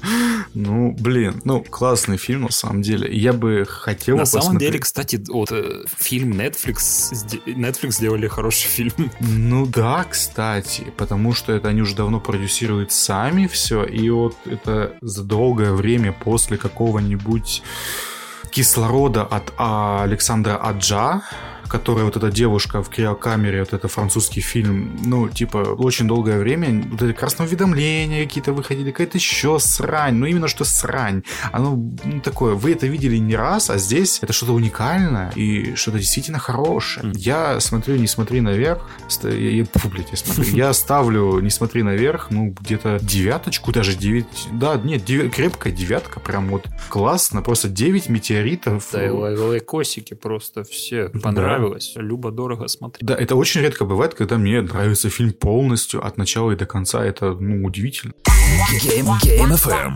Ну, 0.54 0.96
блин, 0.98 1.42
ну, 1.44 1.62
классный 1.62 2.18
фильм, 2.18 2.44
на 2.44 2.52
самом 2.52 2.82
деле. 2.82 3.14
Я 3.14 3.34
бы 3.34 3.66
хотел 3.68 4.16
На 4.16 4.26
самом 4.26 4.58
деле, 4.58 4.80
кстати, 4.80 5.22
вот 5.28 5.52
э, 5.52 5.84
фильм 5.98 6.32
Netflix, 6.34 7.12
Netflix 7.46 7.92
сделали 7.92 8.28
хороший 8.28 8.68
фильм. 8.68 9.12
Ну 9.20 9.66
да, 9.66 10.06
кстати, 10.10 10.86
потому 10.96 11.34
что 11.34 11.52
это 11.52 11.70
они 11.70 11.81
уже 11.82 11.96
давно 11.96 12.20
продюсируют 12.20 12.92
сами 12.92 13.48
все, 13.48 13.84
и 13.84 14.10
вот 14.10 14.36
это 14.46 14.94
за 15.02 15.24
долгое 15.24 15.74
время 15.74 16.12
после 16.14 16.58
какого-нибудь 16.58 17.64
кислорода 18.52 19.24
от 19.24 19.54
Александра 19.58 20.58
Аджа, 20.58 21.22
которая 21.72 22.03
вот 22.03 22.17
эта 22.17 22.30
девушка 22.30 22.84
в 22.84 22.89
криокамере, 22.89 23.61
вот 23.61 23.72
это 23.72 23.88
французский 23.88 24.41
фильм, 24.41 24.97
ну, 25.05 25.30
типа, 25.30 25.57
очень 25.57 26.05
долгое 26.05 26.38
время 26.38 26.84
вот 26.91 27.01
эти 27.01 27.13
красные 27.13 27.47
уведомления 27.47 28.26
какие-то 28.26 28.51
выходили, 28.51 28.91
какая-то 28.91 29.17
еще 29.17 29.57
срань, 29.57 30.15
ну, 30.15 30.26
именно 30.26 30.49
что 30.49 30.65
срань. 30.65 31.24
Оно 31.53 31.78
ну, 32.03 32.19
такое, 32.19 32.55
вы 32.55 32.74
это 32.74 32.88
видели 32.88 33.15
не 33.15 33.38
раз, 33.38 33.69
а 33.69 33.78
здесь 33.78 34.19
это 34.22 34.34
что-то 34.34 34.51
уникальное 34.51 35.32
и 35.32 35.74
что-то 35.76 35.97
действительно 35.97 36.39
хорошее. 36.39 37.13
Я 37.15 37.61
смотрю 37.61 37.95
«Не 37.95 38.07
смотри 38.07 38.41
наверх», 38.41 38.89
я, 39.24 39.65
фу, 39.65 39.88
блядь, 39.88 40.11
я 40.11 40.17
смотрю, 40.17 40.53
я 40.53 40.74
ставлю 40.74 41.39
«Не 41.39 41.49
смотри 41.49 41.84
наверх», 41.84 42.28
ну, 42.32 42.53
где-то 42.59 42.99
девяточку, 43.01 43.72
даже 43.72 43.95
девять, 43.95 44.49
да, 44.51 44.76
нет, 44.76 45.05
дев... 45.05 45.34
крепкая 45.34 45.72
девятка, 45.72 46.19
прям 46.19 46.49
вот 46.49 46.67
классно, 46.89 47.41
просто 47.41 47.69
девять 47.69 48.09
метеоритов. 48.09 48.89
Да, 48.91 49.05
и 49.05 49.09
лайкосики 49.09 50.15
просто 50.15 50.65
все 50.65 51.07
понравились 51.07 51.61
понравилось. 51.62 51.93
Любо 51.95 52.32
дорого 52.32 52.68
смотреть. 52.68 53.05
Да, 53.05 53.16
это 53.16 53.36
очень 53.36 53.62
редко 53.62 53.86
бывает, 53.86 54.14
когда 54.14 54.38
мне 54.38 54.62
нравится 54.62 55.09
фильм 55.09 55.34
полностью, 55.34 56.05
от 56.05 56.18
начала 56.18 56.51
и 56.51 56.55
до 56.55 56.66
конца. 56.66 57.05
Это, 57.05 57.34
ну, 57.34 57.66
удивительно. 57.66 58.14
Game, 58.84 59.07
Game 59.24 59.51
FM. 59.55 59.93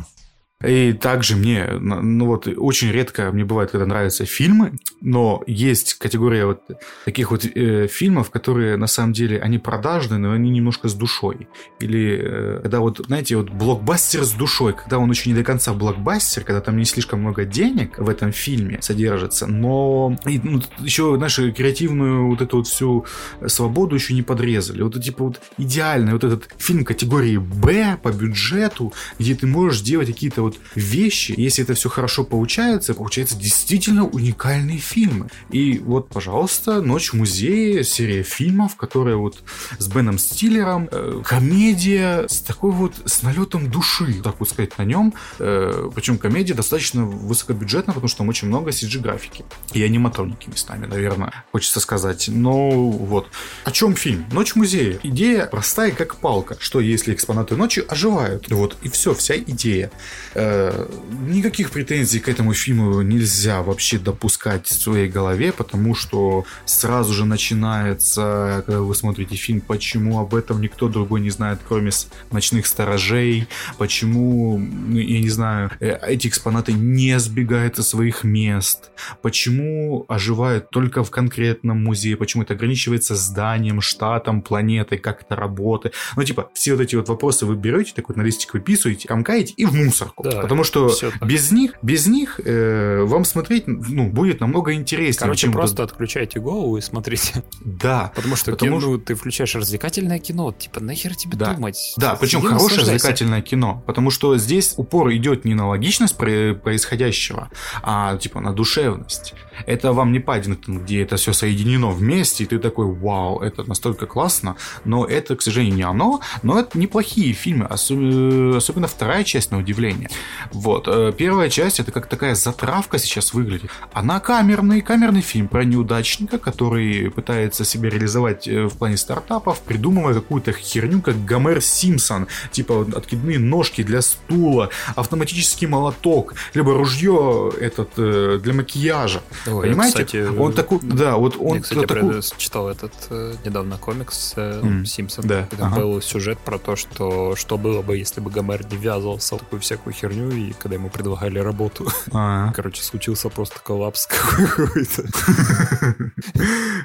И 0.65 0.93
также 0.93 1.35
мне, 1.35 1.67
ну 1.79 2.27
вот, 2.27 2.47
очень 2.47 2.91
редко 2.91 3.31
мне 3.31 3.43
бывает, 3.43 3.71
когда 3.71 3.85
нравятся 3.85 4.25
фильмы, 4.25 4.77
но 5.05 5.43
есть 5.45 5.93
категория 5.93 6.47
вот 6.47 6.61
таких 7.05 7.29
вот 7.31 7.45
э, 7.45 7.87
фильмов, 7.87 8.31
которые 8.31 8.75
на 8.75 8.87
самом 8.87 9.13
деле, 9.13 9.39
они 9.39 9.59
продажные, 9.59 10.17
но 10.17 10.31
они 10.31 10.49
немножко 10.49 10.89
с 10.89 10.95
душой. 10.95 11.47
Или 11.79 12.19
э, 12.21 12.59
когда 12.63 12.79
вот, 12.79 13.01
знаете, 13.05 13.37
вот 13.37 13.51
блокбастер 13.51 14.23
с 14.23 14.31
душой, 14.31 14.73
когда 14.73 14.97
он 14.97 15.09
еще 15.11 15.29
не 15.29 15.35
до 15.35 15.43
конца 15.43 15.73
блокбастер, 15.73 16.43
когда 16.43 16.59
там 16.59 16.77
не 16.77 16.85
слишком 16.85 17.21
много 17.21 17.45
денег 17.45 17.99
в 17.99 18.09
этом 18.09 18.31
фильме 18.31 18.79
содержится, 18.81 19.45
но 19.45 20.17
и, 20.25 20.39
ну, 20.43 20.61
еще, 20.79 21.15
знаешь, 21.17 21.35
креативную 21.55 22.27
вот 22.27 22.41
эту 22.41 22.57
вот 22.57 22.67
всю 22.67 23.05
свободу 23.45 23.95
еще 23.95 24.15
не 24.15 24.23
подрезали. 24.23 24.81
Вот 24.81 25.01
типа 25.01 25.25
вот 25.25 25.41
идеальный 25.57 26.13
вот 26.13 26.23
этот 26.23 26.49
фильм 26.57 26.83
категории 26.83 27.37
Б 27.37 27.99
по 28.01 28.11
бюджету, 28.11 28.91
где 29.19 29.35
ты 29.35 29.45
можешь 29.45 29.81
делать 29.81 30.07
какие-то 30.07 30.41
вот 30.41 30.57
вещи. 30.73 31.35
Если 31.37 31.63
это 31.63 31.75
все 31.75 31.89
хорошо 31.89 32.23
получается, 32.23 32.95
получается 32.95 33.37
действительно 33.37 34.05
уникальные 34.05 34.79
фильмы. 34.95 35.27
И 35.51 35.79
вот, 35.79 36.07
пожалуйста, 36.07 36.81
«Ночь 36.81 37.11
в 37.11 37.15
музее», 37.15 37.83
серия 37.83 38.23
фильмов, 38.23 38.77
которая 38.77 39.17
вот 39.17 39.43
с 39.77 39.87
Беном 39.89 40.17
Стиллером, 40.17 40.87
э, 40.89 41.21
комедия 41.25 42.25
с 42.29 42.39
такой 42.39 42.71
вот, 42.71 42.93
с 43.05 43.21
налетом 43.21 43.69
души, 43.69 44.21
так 44.23 44.35
вот 44.39 44.49
сказать, 44.49 44.77
на 44.77 44.83
нем. 44.83 45.13
Э, 45.39 45.89
причем 45.93 46.17
комедия 46.17 46.53
достаточно 46.53 47.03
высокобюджетная, 47.05 47.93
потому 47.93 48.07
что 48.07 48.19
там 48.19 48.29
очень 48.29 48.47
много 48.47 48.71
CG-графики. 48.71 49.43
И 49.73 49.83
аниматроники 49.83 50.47
местами, 50.49 50.85
наверное, 50.85 51.43
хочется 51.51 51.81
сказать. 51.81 52.29
Но 52.29 52.71
вот. 52.71 53.27
О 53.65 53.71
чем 53.71 53.95
фильм? 53.95 54.25
«Ночь 54.31 54.53
в 54.53 54.55
музее». 54.55 54.99
Идея 55.03 55.45
простая, 55.47 55.91
как 55.91 56.15
палка. 56.15 56.55
Что 56.59 56.79
если 56.79 57.13
экспонаты 57.13 57.57
ночи 57.57 57.83
оживают? 57.85 58.49
Вот, 58.49 58.77
и 58.81 58.87
все, 58.87 59.13
вся 59.13 59.35
идея. 59.35 59.91
Э, 60.35 60.87
никаких 61.27 61.71
претензий 61.71 62.21
к 62.21 62.29
этому 62.29 62.53
фильму 62.53 63.01
нельзя 63.01 63.61
вообще 63.61 63.99
допускать 63.99 64.67
своей 64.75 65.07
голове, 65.07 65.51
потому 65.51 65.95
что 65.95 66.45
сразу 66.65 67.13
же 67.13 67.25
начинается, 67.25 68.63
когда 68.65 68.81
вы 68.81 68.95
смотрите 68.95 69.35
фильм, 69.35 69.61
почему 69.61 70.19
об 70.19 70.35
этом 70.35 70.61
никто 70.61 70.87
другой 70.87 71.21
не 71.21 71.29
знает, 71.29 71.59
кроме 71.67 71.91
ночных 72.31 72.67
сторожей, 72.67 73.47
почему, 73.77 74.57
ну, 74.57 74.97
я 74.97 75.19
не 75.19 75.29
знаю, 75.29 75.71
э, 75.79 75.97
эти 76.07 76.27
экспонаты 76.27 76.73
не 76.73 77.17
сбегают 77.19 77.79
из 77.79 77.87
своих 77.87 78.23
мест, 78.23 78.91
почему 79.21 80.05
оживают 80.07 80.69
только 80.69 81.03
в 81.03 81.11
конкретном 81.11 81.83
музее, 81.83 82.17
почему 82.17 82.43
это 82.43 82.53
ограничивается 82.53 83.15
зданием, 83.15 83.81
штатом, 83.81 84.41
планетой, 84.41 84.97
как 84.97 85.21
это 85.21 85.35
работает. 85.35 85.95
Ну, 86.15 86.23
типа, 86.23 86.49
все 86.53 86.73
вот 86.73 86.81
эти 86.81 86.95
вот 86.95 87.09
вопросы 87.09 87.45
вы 87.45 87.55
берете, 87.55 87.93
так 87.95 88.07
вот 88.09 88.17
на 88.17 88.21
листик 88.21 88.53
выписываете, 88.53 89.07
комкаете 89.07 89.53
и 89.57 89.65
в 89.65 89.73
мусорку. 89.73 90.23
Да, 90.23 90.41
потому 90.41 90.63
что 90.63 90.91
без 91.21 91.51
них, 91.51 91.73
без 91.81 92.07
них 92.07 92.39
э, 92.43 93.03
вам 93.03 93.25
смотреть 93.25 93.67
ну, 93.67 94.09
будет 94.09 94.39
намного 94.39 94.64
интереснее. 94.73 95.19
Короче, 95.19 95.49
просто 95.49 95.83
вот... 95.83 95.91
отключайте 95.91 96.39
голову 96.39 96.77
и 96.77 96.81
смотрите. 96.81 97.43
Да. 97.61 98.11
Потому 98.15 98.35
что 98.35 98.51
потому... 98.51 98.79
кино, 98.79 98.97
ты 98.97 99.15
включаешь 99.15 99.55
развлекательное 99.55 100.19
кино, 100.19 100.51
типа 100.51 100.79
нахер 100.79 101.15
тебе 101.15 101.37
да. 101.37 101.53
думать? 101.53 101.93
Да, 101.97 102.15
причем 102.15 102.41
хорошее 102.41 102.81
развлекательное 102.81 103.41
кино, 103.41 103.83
потому 103.85 104.11
что 104.11 104.37
здесь 104.37 104.73
упор 104.77 105.11
идет 105.13 105.45
не 105.45 105.53
на 105.53 105.67
логичность 105.67 106.15
происходящего, 106.17 107.49
а 107.83 108.17
типа 108.17 108.39
на 108.39 108.53
душевность. 108.53 109.33
Это 109.65 109.93
вам 109.93 110.11
не 110.11 110.19
Паддингтон, 110.19 110.79
где 110.79 111.01
это 111.01 111.15
все 111.15 111.33
соединено 111.33 111.89
вместе, 111.89 112.43
и 112.43 112.47
ты 112.47 112.59
такой, 112.59 112.87
вау, 112.87 113.39
это 113.39 113.63
настолько 113.63 114.05
классно, 114.05 114.55
но 114.83 115.05
это, 115.05 115.35
к 115.35 115.41
сожалению, 115.41 115.75
не 115.75 115.83
оно, 115.83 116.21
но 116.43 116.59
это 116.59 116.77
неплохие 116.77 117.33
фильмы, 117.33 117.65
особенно, 117.65 118.57
особенно 118.57 118.87
вторая 118.87 119.23
часть, 119.23 119.51
на 119.51 119.57
удивление. 119.57 120.09
Вот, 120.51 120.87
э, 120.87 121.13
первая 121.17 121.49
часть, 121.49 121.79
это 121.79 121.91
как 121.91 122.07
такая 122.07 122.35
затравка 122.35 122.97
сейчас 122.97 123.33
выглядит. 123.33 123.69
Она 123.93 124.19
камерный, 124.55 124.81
камерный 124.81 125.21
фильм 125.21 125.47
про 125.47 125.65
неудачника, 125.65 126.37
который 126.37 127.11
пытается 127.11 127.65
себя 127.65 127.89
реализовать 127.89 128.47
э, 128.47 128.65
в 128.67 128.77
плане 128.77 128.95
стартапов, 128.95 129.59
придумывая 129.59 130.13
какую-то 130.13 130.53
херню, 130.53 131.01
как 131.01 131.25
Гомер 131.25 131.61
Симпсон, 131.61 132.27
типа 132.51 132.87
откидные 132.95 133.37
ножки 133.37 133.83
для 133.83 134.01
стула, 134.01 134.69
автоматический 134.95 135.67
молоток, 135.67 136.35
либо 136.53 136.73
ружье 136.73 137.51
этот 137.59 137.89
э, 137.97 138.39
для 138.41 138.53
макияжа. 138.53 139.21
Ой, 139.47 139.67
Понимаете? 139.67 140.05
Кстати, 140.05 140.37
он 140.37 140.53
такой, 140.53 140.79
да, 140.81 141.17
вот 141.17 141.35
он. 141.37 141.57
Я, 141.57 141.61
кстати, 141.61 141.85
такой... 141.85 142.21
читал 142.37 142.69
этот 142.69 142.93
э, 143.09 143.35
недавно 143.43 143.77
комикс 143.77 144.33
э, 144.37 144.61
mm, 144.63 144.85
Симпсон. 144.85 145.27
Да. 145.27 145.47
Там 145.57 145.73
ага. 145.73 145.81
был 145.81 146.01
сюжет 146.01 146.39
про 146.39 146.57
то, 146.57 146.75
что 146.75 147.35
что 147.35 147.57
было 147.57 147.81
бы, 147.81 147.97
если 147.97 148.21
бы 148.21 148.31
Гомер 148.31 148.65
не 148.71 148.77
ввязывался 148.77 149.35
в 149.35 149.39
такую 149.39 149.59
всякую 149.59 149.93
херню, 149.93 150.31
и 150.31 150.53
когда 150.53 150.75
ему 150.75 150.89
предлагали 150.89 151.39
работу, 151.39 151.87
а 152.13 152.51
короче, 152.55 152.81
случился 152.81 153.29
просто 153.29 153.59
коллапс 153.59 154.07
какой-то. 154.47 155.03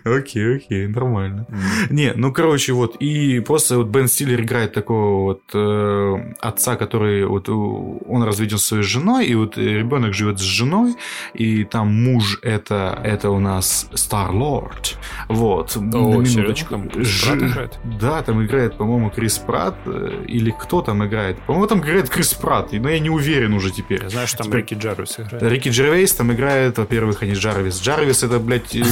Окей, 0.05 0.57
окей, 0.57 0.87
нормально. 0.87 1.47
Не, 1.91 2.13
ну, 2.15 2.33
короче, 2.33 2.73
вот, 2.73 2.97
и 3.01 3.41
просто 3.41 3.77
вот 3.79 3.89
Бен 3.89 4.09
Стиллер 4.09 4.41
играет 4.43 4.73
такого 4.73 5.23
вот 5.23 5.43
э, 5.55 6.33
отца, 6.41 6.77
который 6.77 7.25
вот 7.27 7.49
он 7.49 8.23
разведен 8.23 8.59
с 8.59 8.65
своей 8.65 8.83
женой, 8.83 9.27
и 9.27 9.35
вот 9.35 9.57
ребенок 9.59 10.15
живет 10.15 10.39
с 10.39 10.43
женой, 10.43 10.95
и 11.35 11.65
там 11.65 11.89
муж 11.89 12.39
это, 12.43 13.01
это 13.05 13.31
у 13.31 13.41
нас 13.41 13.89
Star-Lord, 13.93 14.95
Вот. 15.29 15.77
О, 15.77 16.21
минуточку. 16.21 16.83
Ж-? 16.97 17.69
Да, 18.01 18.23
там 18.23 18.45
играет, 18.45 18.77
по-моему, 18.77 19.11
Крис 19.11 19.39
Пратт, 19.39 19.77
э, 19.87 20.25
или 20.27 20.51
кто 20.59 20.83
там 20.83 21.05
играет? 21.05 21.39
По-моему, 21.47 21.67
там 21.67 21.81
играет 21.81 22.09
Крис 22.09 22.35
Пратт, 22.35 22.73
но 22.73 22.89
я 22.89 22.99
не 22.99 23.11
уверен 23.11 23.53
уже 23.55 23.71
теперь. 23.71 24.09
Что 24.09 24.39
там 24.39 24.47
Теперь- 24.47 24.61
Рики 24.61 24.75
Джарвис 24.75 25.19
играет. 25.19 25.43
Рики 25.43 25.69
Джервейс 25.69 26.13
там 26.13 26.33
играет, 26.33 26.79
во-первых, 26.79 27.23
а 27.23 27.27
не 27.27 27.35
Джарвис. 27.51 27.81
Джарвис 27.81 28.23
это, 28.23 28.39
блядь, 28.39 28.75
э, 28.75 28.85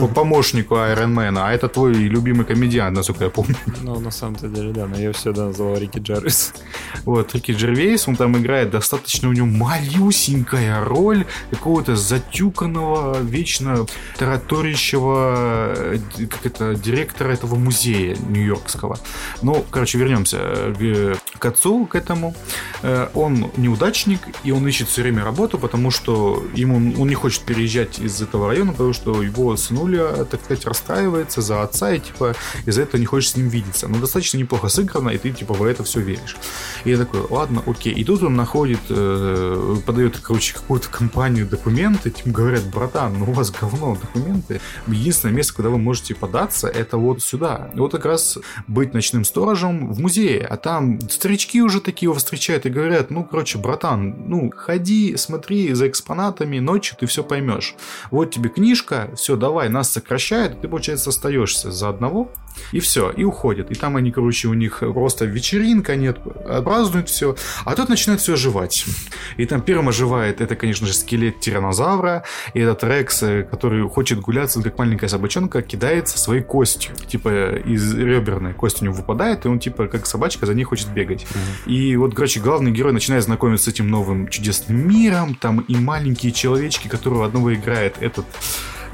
по 0.00 0.06
помощнику 0.06 0.76
Айронмена, 0.76 1.48
а 1.48 1.52
это 1.52 1.68
твой 1.68 1.94
любимый 1.94 2.44
комедиант, 2.44 2.96
насколько 2.96 3.24
я 3.24 3.30
помню. 3.30 3.56
Ну, 3.82 3.98
на 4.00 4.10
самом-то 4.10 4.48
деле, 4.48 4.72
да, 4.72 4.86
но 4.86 4.98
я 4.98 5.12
всегда 5.12 5.46
называл 5.46 5.76
Рики 5.76 5.98
Джарвис. 5.98 6.54
Вот, 7.04 7.34
Рики 7.34 7.52
Джервейс, 7.52 8.08
он 8.08 8.16
там 8.16 8.36
играет 8.36 8.70
достаточно 8.70 9.28
у 9.28 9.32
него 9.32 9.46
малюсенькая 9.46 10.84
роль 10.84 11.26
какого-то 11.50 11.96
затюканного, 11.96 13.18
вечно 13.20 13.86
тараторящего, 14.16 15.74
э, 15.76 15.98
как 16.30 16.46
это, 16.46 16.74
директора 16.74 17.32
этого 17.32 17.56
музея 17.56 18.16
нью-йоркского. 18.16 18.98
Ну, 19.42 19.64
короче, 19.70 19.98
вернемся 19.98 20.38
э, 20.40 21.14
к 21.38 21.44
отцу, 21.44 21.86
к 21.86 21.96
этому. 21.96 22.34
Он 23.14 23.50
неудачник, 23.56 24.20
и 24.44 24.52
он 24.52 24.66
ищет 24.68 24.88
все 24.88 25.02
время 25.02 25.24
работу, 25.24 25.58
потому 25.58 25.90
что 25.90 26.44
ему 26.54 26.76
он 26.76 27.08
не 27.08 27.14
хочет 27.14 27.42
переезжать 27.42 27.98
из 28.04 28.20
этого 28.20 28.48
района, 28.48 28.72
потому 28.72 28.92
что 28.92 29.22
его 29.22 29.56
сынуля, 29.56 30.24
так 30.24 30.42
сказать, 30.44 30.64
расстраивается 30.64 31.40
за 31.40 31.62
отца, 31.62 31.92
и 31.92 32.00
типа 32.00 32.34
из-за 32.66 32.82
этого 32.82 33.00
не 33.00 33.06
хочет 33.06 33.32
с 33.32 33.36
ним 33.36 33.48
видеться. 33.48 33.88
Но 33.88 33.98
достаточно 33.98 34.38
неплохо 34.38 34.68
сыграно, 34.68 35.10
и 35.10 35.18
ты 35.18 35.30
типа 35.30 35.54
в 35.54 35.62
это 35.62 35.84
все 35.84 36.00
веришь. 36.00 36.36
И 36.84 36.90
я 36.90 36.98
такой, 36.98 37.20
ладно, 37.30 37.62
окей. 37.66 37.92
И 37.92 38.04
тут 38.04 38.22
он 38.22 38.36
находит, 38.36 38.80
э, 38.88 39.76
подает, 39.86 40.18
короче, 40.18 40.54
какую-то 40.54 40.88
компанию 40.88 41.46
документы, 41.46 42.12
им 42.24 42.32
говорят, 42.32 42.64
братан, 42.64 43.18
ну 43.18 43.26
у 43.30 43.32
вас 43.32 43.50
говно 43.50 43.96
документы. 44.00 44.60
Единственное 44.86 45.34
место, 45.34 45.54
куда 45.54 45.68
вы 45.70 45.78
можете 45.78 46.14
податься, 46.14 46.68
это 46.68 46.96
вот 46.96 47.22
сюда. 47.22 47.70
И 47.74 47.78
вот 47.78 47.92
как 47.92 48.04
раз 48.04 48.38
быть 48.66 48.94
ночным 48.94 49.24
сторожем 49.24 49.92
в 49.92 50.00
музее. 50.00 50.46
А 50.48 50.56
там 50.56 51.00
старички 51.08 51.62
уже 51.62 51.80
такие 51.80 52.06
его 52.06 52.14
встречают 52.14 52.66
и 52.66 52.70
говорят, 52.70 53.10
ну, 53.10 53.24
короче, 53.24 53.58
братан, 53.58 54.28
ну, 54.28 54.50
ходи, 54.54 55.16
смотри 55.16 55.72
за 55.74 55.88
экспонатами, 55.88 56.58
ночью 56.58 56.96
ты 56.98 57.06
все 57.06 57.22
поймешь. 57.22 57.74
Вот 58.10 58.30
тебе 58.30 58.50
книжка, 58.50 59.10
все, 59.16 59.36
давай, 59.36 59.68
нас 59.68 59.90
сокращают, 59.90 60.60
ты, 60.60 60.68
получается, 60.68 61.10
остаешься 61.10 61.70
за 61.70 61.88
одного, 61.88 62.30
и 62.72 62.80
все, 62.80 63.10
и 63.10 63.24
уходят. 63.24 63.70
И 63.70 63.74
там 63.74 63.96
они, 63.96 64.10
короче, 64.10 64.48
у 64.48 64.54
них 64.54 64.78
просто 64.80 65.24
вечеринка, 65.24 65.96
нет, 65.96 66.18
празднуют 66.64 67.08
все. 67.08 67.36
А 67.64 67.74
тут 67.74 67.88
начинает 67.88 68.20
все 68.20 68.34
оживать. 68.34 68.86
И 69.36 69.46
там 69.46 69.60
первым 69.60 69.88
оживает, 69.88 70.40
это, 70.40 70.56
конечно 70.56 70.86
же, 70.86 70.94
скелет 70.94 71.40
тиранозавра. 71.40 72.24
И 72.54 72.60
этот 72.60 72.84
Рекс, 72.84 73.22
э, 73.22 73.42
который 73.42 73.88
хочет 73.88 74.20
гуляться, 74.20 74.62
как 74.62 74.78
маленькая 74.78 75.08
собачонка, 75.08 75.62
кидается 75.62 76.18
своей 76.18 76.42
костью. 76.42 76.94
Типа 77.08 77.56
из 77.56 77.94
реберной 77.94 78.54
кость 78.54 78.82
у 78.82 78.84
него 78.84 78.94
выпадает, 78.94 79.44
и 79.44 79.48
он, 79.48 79.58
типа, 79.58 79.86
как 79.86 80.06
собачка, 80.06 80.46
за 80.46 80.54
ней 80.54 80.64
хочет 80.64 80.88
бегать. 80.92 81.26
И 81.66 81.96
вот, 81.96 82.14
короче, 82.14 82.40
главный 82.40 82.70
герой 82.70 82.92
начинает 82.92 83.24
знакомиться 83.24 83.66
с 83.66 83.68
этим 83.68 83.88
новым 83.88 84.28
чудесным 84.28 84.88
миром. 84.88 85.34
Там 85.34 85.60
и 85.60 85.76
маленькие 85.76 86.32
человечки, 86.32 86.88
которого 86.88 87.26
одного 87.26 87.54
играет 87.54 87.96
этот... 88.00 88.26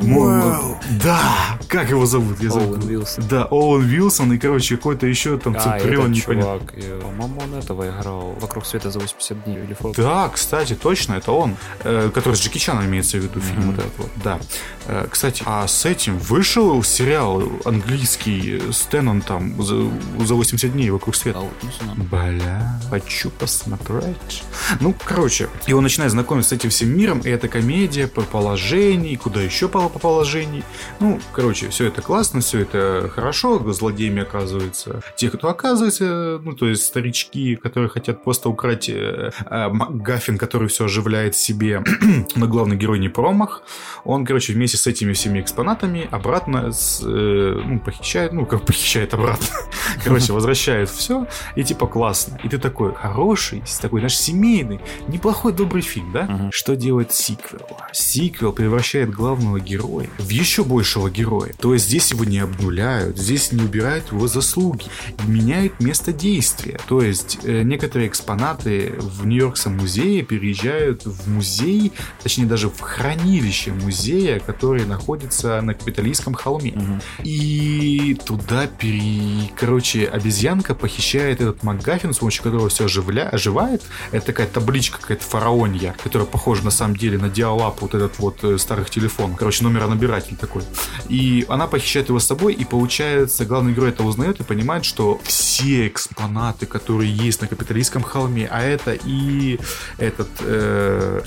Вау. 0.01 0.79
Да! 1.03 1.59
Как 1.69 1.91
его 1.91 2.07
зовут? 2.07 2.41
Я 2.41 2.51
Оуэн 2.51 2.61
забыл. 2.61 2.89
Вилсон. 2.89 3.25
Да, 3.29 3.45
Оуэн 3.45 3.83
Вилсон 3.83 4.33
и, 4.33 4.39
короче, 4.39 4.77
какой-то 4.77 5.07
еще 5.07 5.39
там 5.39 5.57
А, 5.57 5.61
Центурион 5.61 6.15
чувак, 6.15 6.63
э, 6.75 7.01
по-моему, 7.01 7.41
он 7.41 7.55
этого 7.55 7.89
играл 7.89 8.35
«Вокруг 8.41 8.67
света 8.67 8.91
за 8.91 8.99
80 8.99 9.45
дней» 9.45 9.63
или 9.63 9.75
«Фокус». 9.75 9.97
Да, 9.97 10.29
кстати, 10.29 10.75
точно, 10.75 11.15
это 11.15 11.33
он, 11.33 11.57
э, 11.85 12.11
который 12.13 12.35
с 12.35 12.41
Джеки 12.41 12.59
Чаном 12.59 12.87
имеется 12.87 13.19
в 13.19 13.21
виду, 13.21 13.41
фильм 13.41 13.71
вот 13.71 13.79
этот 13.79 13.99
вот, 13.99 14.11
да. 14.25 14.39
Э, 14.87 15.07
кстати, 15.11 15.43
а 15.47 15.67
с 15.67 15.85
этим 15.85 16.19
вышел 16.19 16.83
сериал 16.83 17.43
английский 17.65 18.61
с 18.73 18.83
Теннантом 18.83 19.63
за, 19.63 19.91
за 20.25 20.35
80 20.35 20.73
дней 20.73 20.91
вокруг 20.91 21.15
света. 21.15 21.41
А. 21.41 21.95
Бля, 21.97 22.81
хочу 22.91 23.31
посмотреть. 23.31 24.43
Ну, 24.81 24.95
короче, 25.05 25.49
и 25.67 25.73
он 25.73 25.83
начинает 25.83 26.13
знакомиться 26.13 26.51
с 26.51 26.53
этим 26.53 26.71
всем 26.71 26.97
миром, 26.97 27.21
и 27.21 27.29
это 27.29 27.49
комедия 27.49 28.07
по 28.07 28.23
положению, 28.23 29.19
куда 29.19 29.41
еще 29.41 29.69
по, 29.69 29.89
по 29.89 29.90
положений. 29.99 30.63
Ну, 31.01 31.21
короче, 31.33 31.69
все 31.69 31.87
это 31.87 32.03
классно, 32.03 32.41
все 32.41 32.61
это 32.61 33.11
хорошо, 33.13 33.59
злодеями 33.73 34.23
оказываются 34.23 35.03
те, 35.17 35.31
кто 35.31 35.49
оказывается, 35.49 36.41
ну, 36.43 36.53
то 36.53 36.67
есть 36.67 36.83
старички, 36.83 37.57
которые 37.57 37.89
хотят 37.89 38.23
просто 38.25 38.49
украть 38.49 38.89
э, 38.89 39.31
э, 39.45 39.69
Гаффин, 39.91 40.39
который 40.39 40.69
все 40.69 40.85
оживляет 40.85 41.37
себе, 41.37 41.83
но 42.37 42.47
главный 42.47 42.77
герой 42.77 42.99
не 42.99 43.09
промах. 43.09 43.63
Он, 44.05 44.25
короче, 44.25 44.53
вместе 44.53 44.77
с 44.77 44.87
этими 44.87 45.13
всеми 45.13 45.41
экспонатами 45.41 46.09
обратно 46.11 46.73
с, 46.73 47.03
э, 47.05 47.63
ну, 47.65 47.81
похищает, 47.81 48.33
ну, 48.33 48.47
как 48.47 48.65
похищает 48.65 49.15
обратно. 49.15 49.47
Короче, 50.05 50.33
возвращает 50.33 50.89
все, 50.89 51.27
и 51.57 51.65
типа 51.65 51.87
классно. 51.87 52.39
И 52.45 52.49
ты 52.49 52.59
такой 52.59 52.95
хороший, 52.95 53.63
такой 53.81 54.01
наш 54.01 54.17
семейный, 54.17 54.81
неплохой 55.09 55.53
добрый 55.53 55.83
фильм, 55.83 56.13
да? 56.13 56.51
Что 56.53 56.77
делает 56.77 57.13
сиквел? 57.13 57.67
Сиквел 57.93 58.53
превращает 58.53 59.11
главного 59.11 59.59
героя 59.61 59.80
в 59.81 60.29
еще 60.29 60.65
большего 60.65 61.11
героя. 61.11 61.53
То 61.59 61.75
есть 61.75 61.87
здесь 61.87 62.11
его 62.11 62.25
не 62.25 62.39
обнуляют, 62.39 63.19
здесь 63.19 63.53
не 63.53 63.63
убирают 63.63 64.13
его 64.13 64.27
заслуги, 64.27 64.85
меняют 65.27 65.81
место 65.81 66.13
действия. 66.13 66.79
То 66.89 67.03
есть 67.03 67.39
э, 67.43 67.63
некоторые 67.63 68.09
экспонаты 68.09 68.95
в 68.99 69.27
Нью-Йоркском 69.27 69.77
музее 69.77 70.23
переезжают 70.23 71.05
в 71.05 71.29
музей, 71.29 71.93
точнее 72.23 72.47
даже 72.47 72.69
в 72.69 72.81
хранилище 72.81 73.73
музея, 73.73 74.41
который 74.41 74.85
находится 74.85 75.61
на 75.61 75.75
Капитолийском 75.75 76.35
холме. 76.35 76.73
Мгм. 76.73 77.01
И 77.25 78.19
туда, 78.25 78.67
пере... 78.67 79.51
короче, 79.57 80.07
обезьянка 80.07 80.75
похищает 80.75 81.41
этот 81.41 81.63
МакГаффин, 81.63 82.13
с 82.13 82.19
помощью 82.19 82.43
которого 82.43 82.69
все 82.69 82.85
оживля... 82.85 83.29
оживает. 83.29 83.83
Это 84.13 84.27
такая 84.27 84.47
табличка 84.47 85.01
какая-то 85.01 85.25
фараонья, 85.25 85.95
которая 86.03 86.27
похожа 86.27 86.65
на 86.65 86.71
самом 86.71 86.97
деле 86.97 87.19
на 87.19 87.29
диалап 87.29 87.81
вот 87.81 87.95
этот 87.95 88.19
вот 88.19 88.43
э, 88.45 88.59
старых 88.59 88.91
телефонов. 88.91 89.39
Короче, 89.39 89.60
номеронабиратель 89.61 90.37
такой. 90.37 90.63
И 91.09 91.45
она 91.49 91.67
похищает 91.67 92.09
его 92.09 92.19
с 92.19 92.27
собой, 92.27 92.55
и 92.55 92.65
получается, 92.65 93.45
главный 93.45 93.73
герой 93.73 93.91
это 93.91 94.03
узнает 94.03 94.41
и 94.41 94.45
понимает, 94.45 94.85
что 94.85 95.21
все 95.25 95.89
экспонаты, 95.89 96.67
которые 96.67 97.13
есть 97.13 97.41
на 97.41 97.47
капиталистском 97.47 98.03
холме, 98.03 98.49
а 98.51 98.63
это 98.63 98.93
и 98.93 99.59
этот... 99.99 100.29
э, 100.41 101.23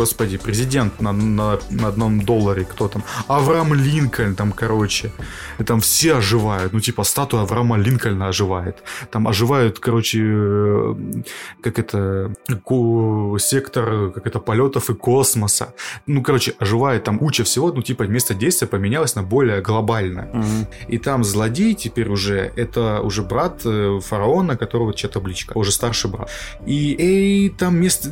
Господи, 0.00 0.38
президент 0.38 1.02
на, 1.02 1.12
на, 1.12 1.58
на 1.70 1.88
одном 1.88 2.20
долларе, 2.22 2.64
кто 2.64 2.88
там? 2.88 3.02
Авраам 3.28 3.74
Линкольн, 3.74 4.34
там, 4.34 4.52
короче. 4.52 5.10
И 5.58 5.64
там 5.64 5.80
все 5.80 6.14
оживают. 6.14 6.72
Ну, 6.72 6.80
типа, 6.80 7.04
статуя 7.04 7.42
Авраама 7.42 7.76
Линкольна 7.76 8.28
оживает. 8.28 8.82
Там 9.10 9.28
оживают, 9.28 9.78
короче, 9.78 10.20
э, 10.22 10.94
как 11.62 11.78
это, 11.78 12.32
сектор, 13.38 14.10
как 14.10 14.26
это, 14.26 14.40
полетов 14.40 14.88
и 14.90 14.94
космоса. 14.94 15.74
Ну, 16.06 16.22
короче, 16.22 16.54
оживает 16.58 17.04
там 17.04 17.18
куча 17.18 17.44
всего. 17.44 17.70
Ну, 17.70 17.82
типа, 17.82 18.04
место 18.04 18.34
действия 18.34 18.68
поменялось 18.68 19.16
на 19.16 19.22
более 19.22 19.60
глобальное. 19.60 20.30
Мгм. 20.32 20.66
И 20.88 20.98
там 20.98 21.24
злодей 21.24 21.74
теперь 21.74 22.08
уже, 22.08 22.52
это 22.56 23.02
уже 23.02 23.22
брат 23.22 23.60
э, 23.66 24.00
фараона, 24.02 24.56
которого 24.56 24.94
чья 24.94 25.10
табличка, 25.10 25.58
уже 25.58 25.72
старший 25.72 26.10
брат. 26.10 26.30
И, 26.66 26.96
и 26.98 27.48
там 27.50 27.76
место, 27.76 28.08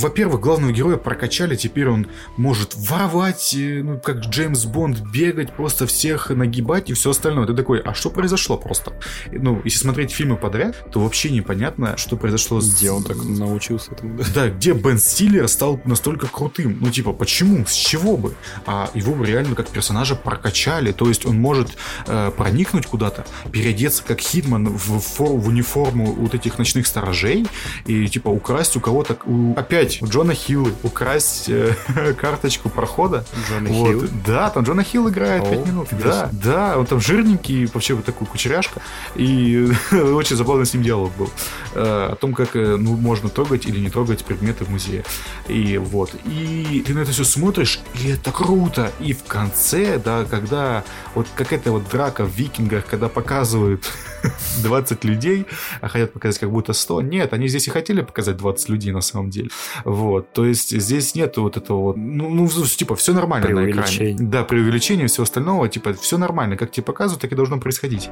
во-первых, 0.00 0.40
главного 0.40 0.72
героя 0.72 0.96
прокачали, 1.16 1.56
теперь 1.56 1.88
он 1.88 2.06
может 2.36 2.74
воровать, 2.76 3.54
э, 3.54 3.80
ну, 3.82 3.98
как 3.98 4.18
Джеймс 4.18 4.66
Бонд, 4.66 5.00
бегать, 5.00 5.50
просто 5.56 5.86
всех 5.86 6.28
нагибать 6.30 6.90
и 6.90 6.92
все 6.92 7.10
остальное. 7.10 7.46
Ты 7.46 7.54
такой, 7.54 7.80
а 7.80 7.94
что 7.94 8.10
произошло 8.10 8.58
просто? 8.58 8.92
Ну, 9.32 9.62
если 9.64 9.78
смотреть 9.78 10.10
фильмы 10.12 10.36
подряд, 10.36 10.76
то 10.92 11.00
вообще 11.00 11.30
непонятно, 11.30 11.96
что 11.96 12.16
произошло 12.16 12.60
с... 12.60 12.76
Где 12.76 12.90
он 12.90 13.02
так 13.02 13.16
научился 13.24 13.92
этому? 13.92 14.18
да? 14.18 14.24
Да, 14.34 14.48
где 14.50 14.72
Бен 14.74 14.98
Стиллер 14.98 15.48
стал 15.48 15.80
настолько 15.86 16.26
крутым? 16.26 16.76
Ну, 16.80 16.90
типа, 16.90 17.12
почему? 17.14 17.64
С 17.64 17.72
чего 17.72 18.18
бы? 18.18 18.34
А 18.66 18.90
его 18.92 19.24
реально 19.24 19.54
как 19.54 19.68
персонажа 19.68 20.16
прокачали. 20.16 20.92
То 20.92 21.08
есть 21.08 21.24
он 21.24 21.40
может 21.40 21.78
э, 22.06 22.30
проникнуть 22.36 22.84
куда-то, 22.86 23.24
переодеться 23.50 24.02
как 24.06 24.20
Хитман 24.20 24.68
в, 24.68 25.00
фор- 25.00 25.38
в 25.38 25.48
униформу 25.48 26.12
вот 26.12 26.34
этих 26.34 26.58
ночных 26.58 26.86
сторожей 26.86 27.46
и, 27.86 28.06
типа, 28.06 28.28
украсть 28.28 28.76
у 28.76 28.80
кого-то... 28.80 29.16
у- 29.24 29.54
опять 29.54 30.02
у 30.02 30.06
Джона 30.06 30.34
Хилла 30.34 30.70
украсть 30.96 31.50
э, 31.50 31.74
карточку 32.20 32.70
прохода. 32.70 33.24
Джона 33.48 33.68
Вот. 33.68 33.88
Хилл? 33.88 34.08
Да, 34.26 34.48
там 34.48 34.64
Джона 34.64 34.82
Хилл 34.82 35.10
играет 35.10 35.42
О, 35.42 35.50
5 35.50 35.66
минут. 35.66 35.88
Да, 36.02 36.30
да, 36.32 36.78
он 36.78 36.86
там 36.86 37.00
жирненький, 37.00 37.66
вообще 37.66 37.94
вот 37.94 38.06
такой 38.06 38.26
кучеряшка. 38.26 38.80
И 39.14 39.68
очень 39.92 40.36
забавный 40.36 40.64
с 40.64 40.72
ним 40.72 40.82
диалог 40.82 41.12
был. 41.18 41.30
Э, 41.74 42.12
О 42.12 42.16
том, 42.16 42.32
как 42.32 42.56
э, 42.56 42.76
ну, 42.76 42.96
можно 42.96 43.28
трогать 43.28 43.66
или 43.66 43.78
не 43.78 43.90
трогать 43.90 44.24
предметы 44.24 44.64
в 44.64 44.70
музее. 44.70 45.04
И 45.48 45.76
вот. 45.76 46.14
И 46.24 46.82
ты 46.86 46.94
на 46.94 47.00
это 47.00 47.12
все 47.12 47.24
смотришь, 47.24 47.80
и 48.02 48.08
это 48.08 48.32
круто. 48.32 48.90
И 48.98 49.12
в 49.12 49.24
конце, 49.24 49.98
да, 50.02 50.24
когда 50.24 50.82
вот 51.14 51.26
какая-то 51.34 51.72
вот 51.72 51.88
драка 51.90 52.24
в 52.24 52.30
викингах, 52.30 52.86
когда 52.86 53.08
показывают 53.08 53.84
20 54.62 55.04
людей, 55.04 55.46
а 55.82 55.88
хотят 55.88 56.14
показать 56.14 56.38
как 56.38 56.50
будто 56.50 56.72
100. 56.72 57.02
Нет, 57.02 57.32
они 57.34 57.48
здесь 57.48 57.68
и 57.68 57.70
хотели 57.70 58.00
показать 58.00 58.38
20 58.38 58.70
людей 58.70 58.92
на 58.92 59.02
самом 59.02 59.28
деле. 59.28 59.50
Вот. 59.84 60.32
То 60.32 60.46
есть 60.46 60.80
здесь 60.86 61.14
нет 61.14 61.36
вот 61.36 61.56
этого 61.56 61.82
вот, 61.82 61.96
ну, 61.96 62.30
ну 62.30 62.48
типа, 62.48 62.94
все 62.96 63.12
нормально 63.12 63.48
на 63.48 63.70
экране. 63.70 64.16
Да, 64.18 64.44
преувеличение, 64.44 65.06
все 65.06 65.22
остального, 65.22 65.68
типа, 65.68 65.92
все 65.94 66.18
нормально, 66.18 66.56
как 66.56 66.70
тебе 66.70 66.84
показывают, 66.84 67.20
так 67.20 67.32
и 67.32 67.34
должно 67.34 67.58
происходить. 67.58 68.08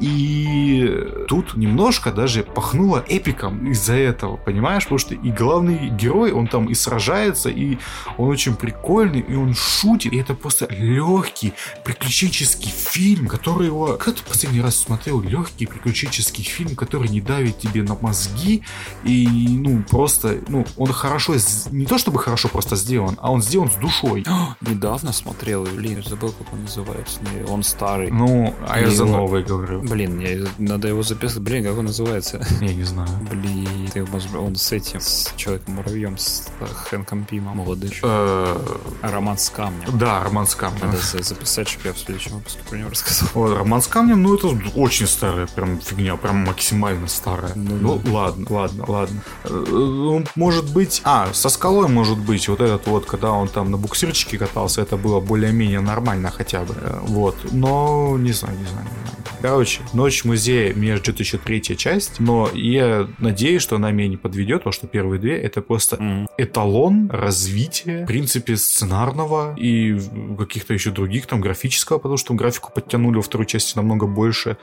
И 0.00 1.06
тут 1.28 1.56
немножко 1.56 2.12
даже 2.12 2.42
пахнуло 2.42 3.04
эпиком 3.08 3.70
из-за 3.70 3.94
этого, 3.94 4.36
понимаешь? 4.36 4.84
Потому 4.84 4.98
что 4.98 5.14
и 5.14 5.30
главный 5.30 5.90
герой, 5.90 6.32
он 6.32 6.46
там 6.46 6.66
и 6.66 6.74
сражается, 6.74 7.50
и 7.50 7.78
он 8.16 8.28
очень 8.28 8.56
прикольный, 8.56 9.20
и 9.20 9.34
он 9.34 9.54
шутит, 9.54 10.12
и 10.12 10.18
это 10.18 10.34
просто 10.34 10.66
легкий 10.70 11.52
приключенческий 11.84 12.70
фильм, 12.70 13.26
который 13.26 13.66
его... 13.66 13.96
Как 13.98 14.14
ты 14.14 14.22
последний 14.22 14.60
раз 14.60 14.76
смотрел 14.76 15.20
легкий 15.20 15.66
приключенческий 15.66 16.44
фильм, 16.44 16.76
который 16.76 17.08
не 17.08 17.20
давит 17.20 17.58
тебе 17.58 17.82
на 17.82 17.96
мозги, 18.00 18.62
и, 19.04 19.26
ну, 19.50 19.82
просто, 19.82 20.40
ну, 20.48 20.64
он 20.76 20.92
хорошо, 20.92 21.34
не 21.70 21.86
то 21.86 21.98
чтобы 22.04 22.18
хорошо 22.18 22.48
просто 22.48 22.76
сделан, 22.76 23.18
а 23.22 23.32
он 23.32 23.40
сделан 23.40 23.70
с 23.70 23.76
душой. 23.76 24.26
Недавно 24.60 25.10
смотрел, 25.10 25.64
блин, 25.64 26.04
забыл, 26.06 26.32
как 26.32 26.52
он 26.52 26.64
называется. 26.64 27.18
Он 27.48 27.62
старый. 27.62 28.10
Ну, 28.10 28.54
а 28.68 28.78
я 28.78 28.90
за 28.90 29.06
новый 29.06 29.42
говорю. 29.42 29.80
Блин, 29.80 30.16
мне 30.16 30.46
надо 30.58 30.88
его 30.88 31.02
записать. 31.02 31.38
Блин, 31.38 31.64
как 31.64 31.78
он 31.78 31.86
называется? 31.86 32.46
Я 32.60 32.74
не 32.74 32.82
знаю. 32.82 33.08
Блин, 33.30 33.88
он 34.36 34.54
с 34.54 34.72
этим, 34.72 35.00
с 35.00 35.32
Человеком-муравьем, 35.36 36.18
с 36.18 36.48
Хэнком 36.90 37.24
Пимом, 37.24 37.56
молодым. 37.56 37.90
Э, 38.02 38.54
роман 39.00 39.38
с 39.38 39.48
камнем. 39.48 39.98
Да, 39.98 40.22
роман 40.22 40.46
с 40.46 40.54
камнем. 40.54 40.88
Надо 40.88 40.98
записать, 41.22 41.68
чтобы 41.68 41.88
я 41.88 41.94
в 41.94 41.98
следующем 41.98 42.32
выпуске 42.32 42.60
про 42.68 42.76
него 42.76 42.90
рассказал. 42.90 43.30
Вот, 43.32 43.56
роман 43.56 43.80
с 43.80 43.86
камнем, 43.86 44.22
ну, 44.22 44.34
это 44.34 44.48
очень 44.74 45.06
старая 45.06 45.46
прям 45.46 45.80
фигня, 45.80 46.16
прям 46.16 46.44
максимально 46.44 47.08
старая. 47.08 47.52
Ну, 47.54 47.98
ну 48.04 48.12
ладно, 48.12 48.46
ладно, 48.50 48.84
ладно. 48.86 49.20
Э, 49.44 50.24
может 50.34 50.70
быть... 50.70 51.00
А, 51.04 51.32
со 51.32 51.48
скалой 51.48 51.93
может 51.94 52.18
быть. 52.18 52.48
Вот 52.48 52.60
этот 52.60 52.86
вот, 52.86 53.06
когда 53.06 53.30
он 53.30 53.48
там 53.48 53.70
на 53.70 53.78
буксирчике 53.78 54.38
катался, 54.38 54.82
это 54.82 54.96
было 54.96 55.20
более-менее 55.20 55.80
нормально 55.80 56.30
хотя 56.30 56.60
бы. 56.64 56.74
Вот. 57.02 57.36
Но 57.52 58.16
не 58.18 58.32
знаю, 58.32 58.58
не 58.58 58.66
знаю, 58.66 58.86
не 58.86 59.10
знаю. 59.10 59.14
Короче, 59.40 59.82
Ночь 59.92 60.24
музея 60.24 60.72
меня 60.74 60.96
ждет 60.96 61.20
еще 61.20 61.38
третья 61.38 61.74
часть, 61.74 62.18
но 62.18 62.50
я 62.54 63.06
надеюсь, 63.18 63.62
что 63.62 63.76
она 63.76 63.90
меня 63.90 64.08
не 64.08 64.16
подведет, 64.16 64.60
потому 64.60 64.72
что 64.72 64.86
первые 64.86 65.20
две 65.20 65.38
это 65.38 65.60
просто 65.60 65.96
mm. 65.96 66.26
эталон 66.38 67.10
развития, 67.10 68.04
в 68.04 68.06
принципе, 68.06 68.56
сценарного 68.56 69.54
и 69.56 70.00
каких-то 70.38 70.72
еще 70.72 70.90
других, 70.90 71.26
там, 71.26 71.40
графического, 71.40 71.98
потому 71.98 72.16
что 72.16 72.32
графику 72.34 72.72
подтянули 72.74 73.16
во 73.16 73.22
второй 73.22 73.46
части 73.46 73.76
намного 73.76 74.06
больше, 74.06 74.56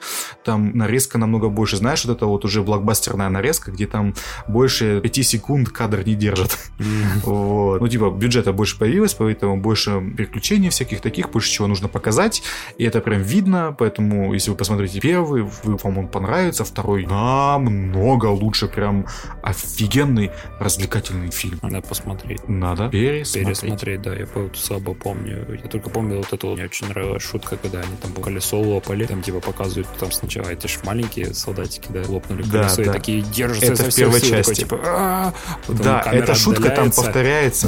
там 0.44 0.76
нарезка 0.76 1.18
намного 1.18 1.50
больше. 1.50 1.78
Знаешь, 1.78 2.04
вот 2.04 2.18
это 2.18 2.26
вот 2.26 2.44
уже 2.44 2.64
блокбастерная 2.64 3.30
нарезка, 3.30 3.72
где 3.72 3.86
там 3.86 4.16
больше 4.48 5.00
5 5.00 5.16
секунд 5.26 5.70
кадр 5.70 6.04
не 6.06 6.16
держит. 6.16 6.58
Mm. 6.80 7.21
Вот. 7.24 7.82
Ну, 7.82 7.88
типа, 7.88 8.10
бюджета 8.10 8.54
больше 8.54 8.78
появилось, 8.78 9.14
поэтому 9.14 9.58
больше 9.58 10.02
приключений 10.16 10.70
всяких 10.70 11.02
таких, 11.02 11.30
больше 11.32 11.52
чего 11.52 11.68
нужно 11.68 11.88
показать, 11.88 12.44
и 12.78 12.84
это 12.84 13.02
прям 13.02 13.22
видно, 13.22 13.76
поэтому, 13.78 14.34
если 14.34 14.52
вы 14.52 14.58
посмотрите 14.58 15.00
первый, 15.00 15.44
вы, 15.44 15.78
вам 15.78 15.98
он 15.98 16.08
понравится, 16.08 16.64
второй 16.64 17.06
намного 17.06 18.28
лучше, 18.28 18.68
прям 18.68 19.06
офигенный 19.44 20.32
развлекательный 20.60 21.32
фильм. 21.32 21.60
Надо 21.62 21.82
посмотреть. 21.82 22.48
Надо 22.48 22.90
пересмотреть. 22.90 23.62
Пересмотреть, 23.62 24.02
да, 24.02 24.14
я 24.16 24.28
слабо 24.56 24.94
помню. 24.94 25.46
Я 25.50 25.70
только 25.70 25.90
помню 25.90 26.18
вот 26.18 26.34
эту, 26.34 26.54
мне 26.54 26.66
очень 26.66 26.88
нравилась 26.88 27.24
шутка, 27.24 27.58
когда 27.58 27.80
они 27.80 27.96
там 28.02 28.12
колесо 28.14 28.60
лопали, 28.60 29.06
там 29.06 29.22
типа 29.22 29.40
показывают, 29.40 29.88
там 30.00 30.12
сначала 30.12 30.50
эти 30.50 30.68
ж 30.68 30.80
маленькие 30.84 31.34
солдатики, 31.34 31.88
да, 31.90 32.04
лопнули 32.08 32.44
колесо, 32.44 32.78
да, 32.78 32.82
и 32.84 32.86
да. 32.86 32.94
такие 32.94 33.22
держатся 33.22 33.74
Это 33.74 33.92
в 33.92 33.96
первой 33.96 34.22
части. 34.22 34.36
Такой, 34.36 34.56
типа, 34.56 34.80
«А, 34.84 35.34
да, 35.68 36.02
эта 36.12 36.36
шутка 36.36 36.70
там 36.70 36.92
повторяется. 36.92 37.11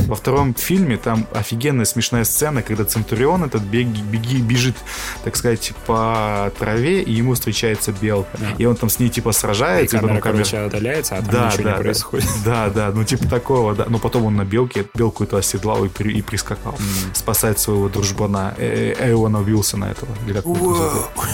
Во 0.07 0.15
втором 0.15 0.53
фильме 0.53 0.97
там 0.97 1.27
офигенная 1.33 1.85
смешная 1.85 2.23
сцена, 2.23 2.61
когда 2.61 2.85
Центурион 2.85 3.43
этот 3.43 3.61
беги, 3.61 4.01
беги, 4.01 4.41
бежит, 4.41 4.75
так 5.23 5.35
сказать, 5.35 5.73
по 5.85 6.51
траве, 6.57 7.01
и 7.01 7.11
ему 7.11 7.33
встречается 7.33 7.91
белка. 7.91 8.37
Да. 8.37 8.55
И 8.57 8.65
он 8.65 8.75
там 8.75 8.89
с 8.89 8.99
ней 8.99 9.09
типа 9.09 9.31
сражается. 9.31 9.97
И, 9.97 9.99
камера, 9.99 10.17
и 10.17 10.17
потом 10.17 10.31
камера... 10.31 10.45
короче, 10.45 10.67
удаляется, 10.67 11.15
а 11.15 11.21
там 11.21 11.31
да, 11.31 11.47
ничего 11.47 11.63
да, 11.63 11.71
не 11.71 11.83
происходит. 11.83 12.29
Да, 12.45 12.69
да, 12.69 12.91
ну 12.93 13.03
типа 13.03 13.27
такого, 13.27 13.75
да. 13.75 13.85
Но 13.87 13.99
потом 13.99 14.25
он 14.25 14.35
на 14.35 14.45
белке, 14.45 14.85
белку 14.93 15.23
эту 15.23 15.37
оседлал 15.37 15.85
и, 15.85 15.89
при, 15.89 16.13
и 16.13 16.21
прискакал. 16.21 16.73
Mm. 16.73 17.15
Спасать 17.15 17.59
своего 17.59 17.89
дружбана 17.89 18.53
э, 18.57 18.93
э, 18.97 19.11
Эона 19.11 19.41
Уилсона 19.41 19.85
этого. 19.85 20.11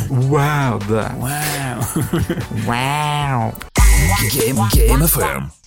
Вау, 0.10 0.82
да. 0.88 1.14
Вау. 1.18 1.84
Вау. 2.66 3.54
Game, 4.32 4.58
Game 4.74 5.06
FM. 5.06 5.59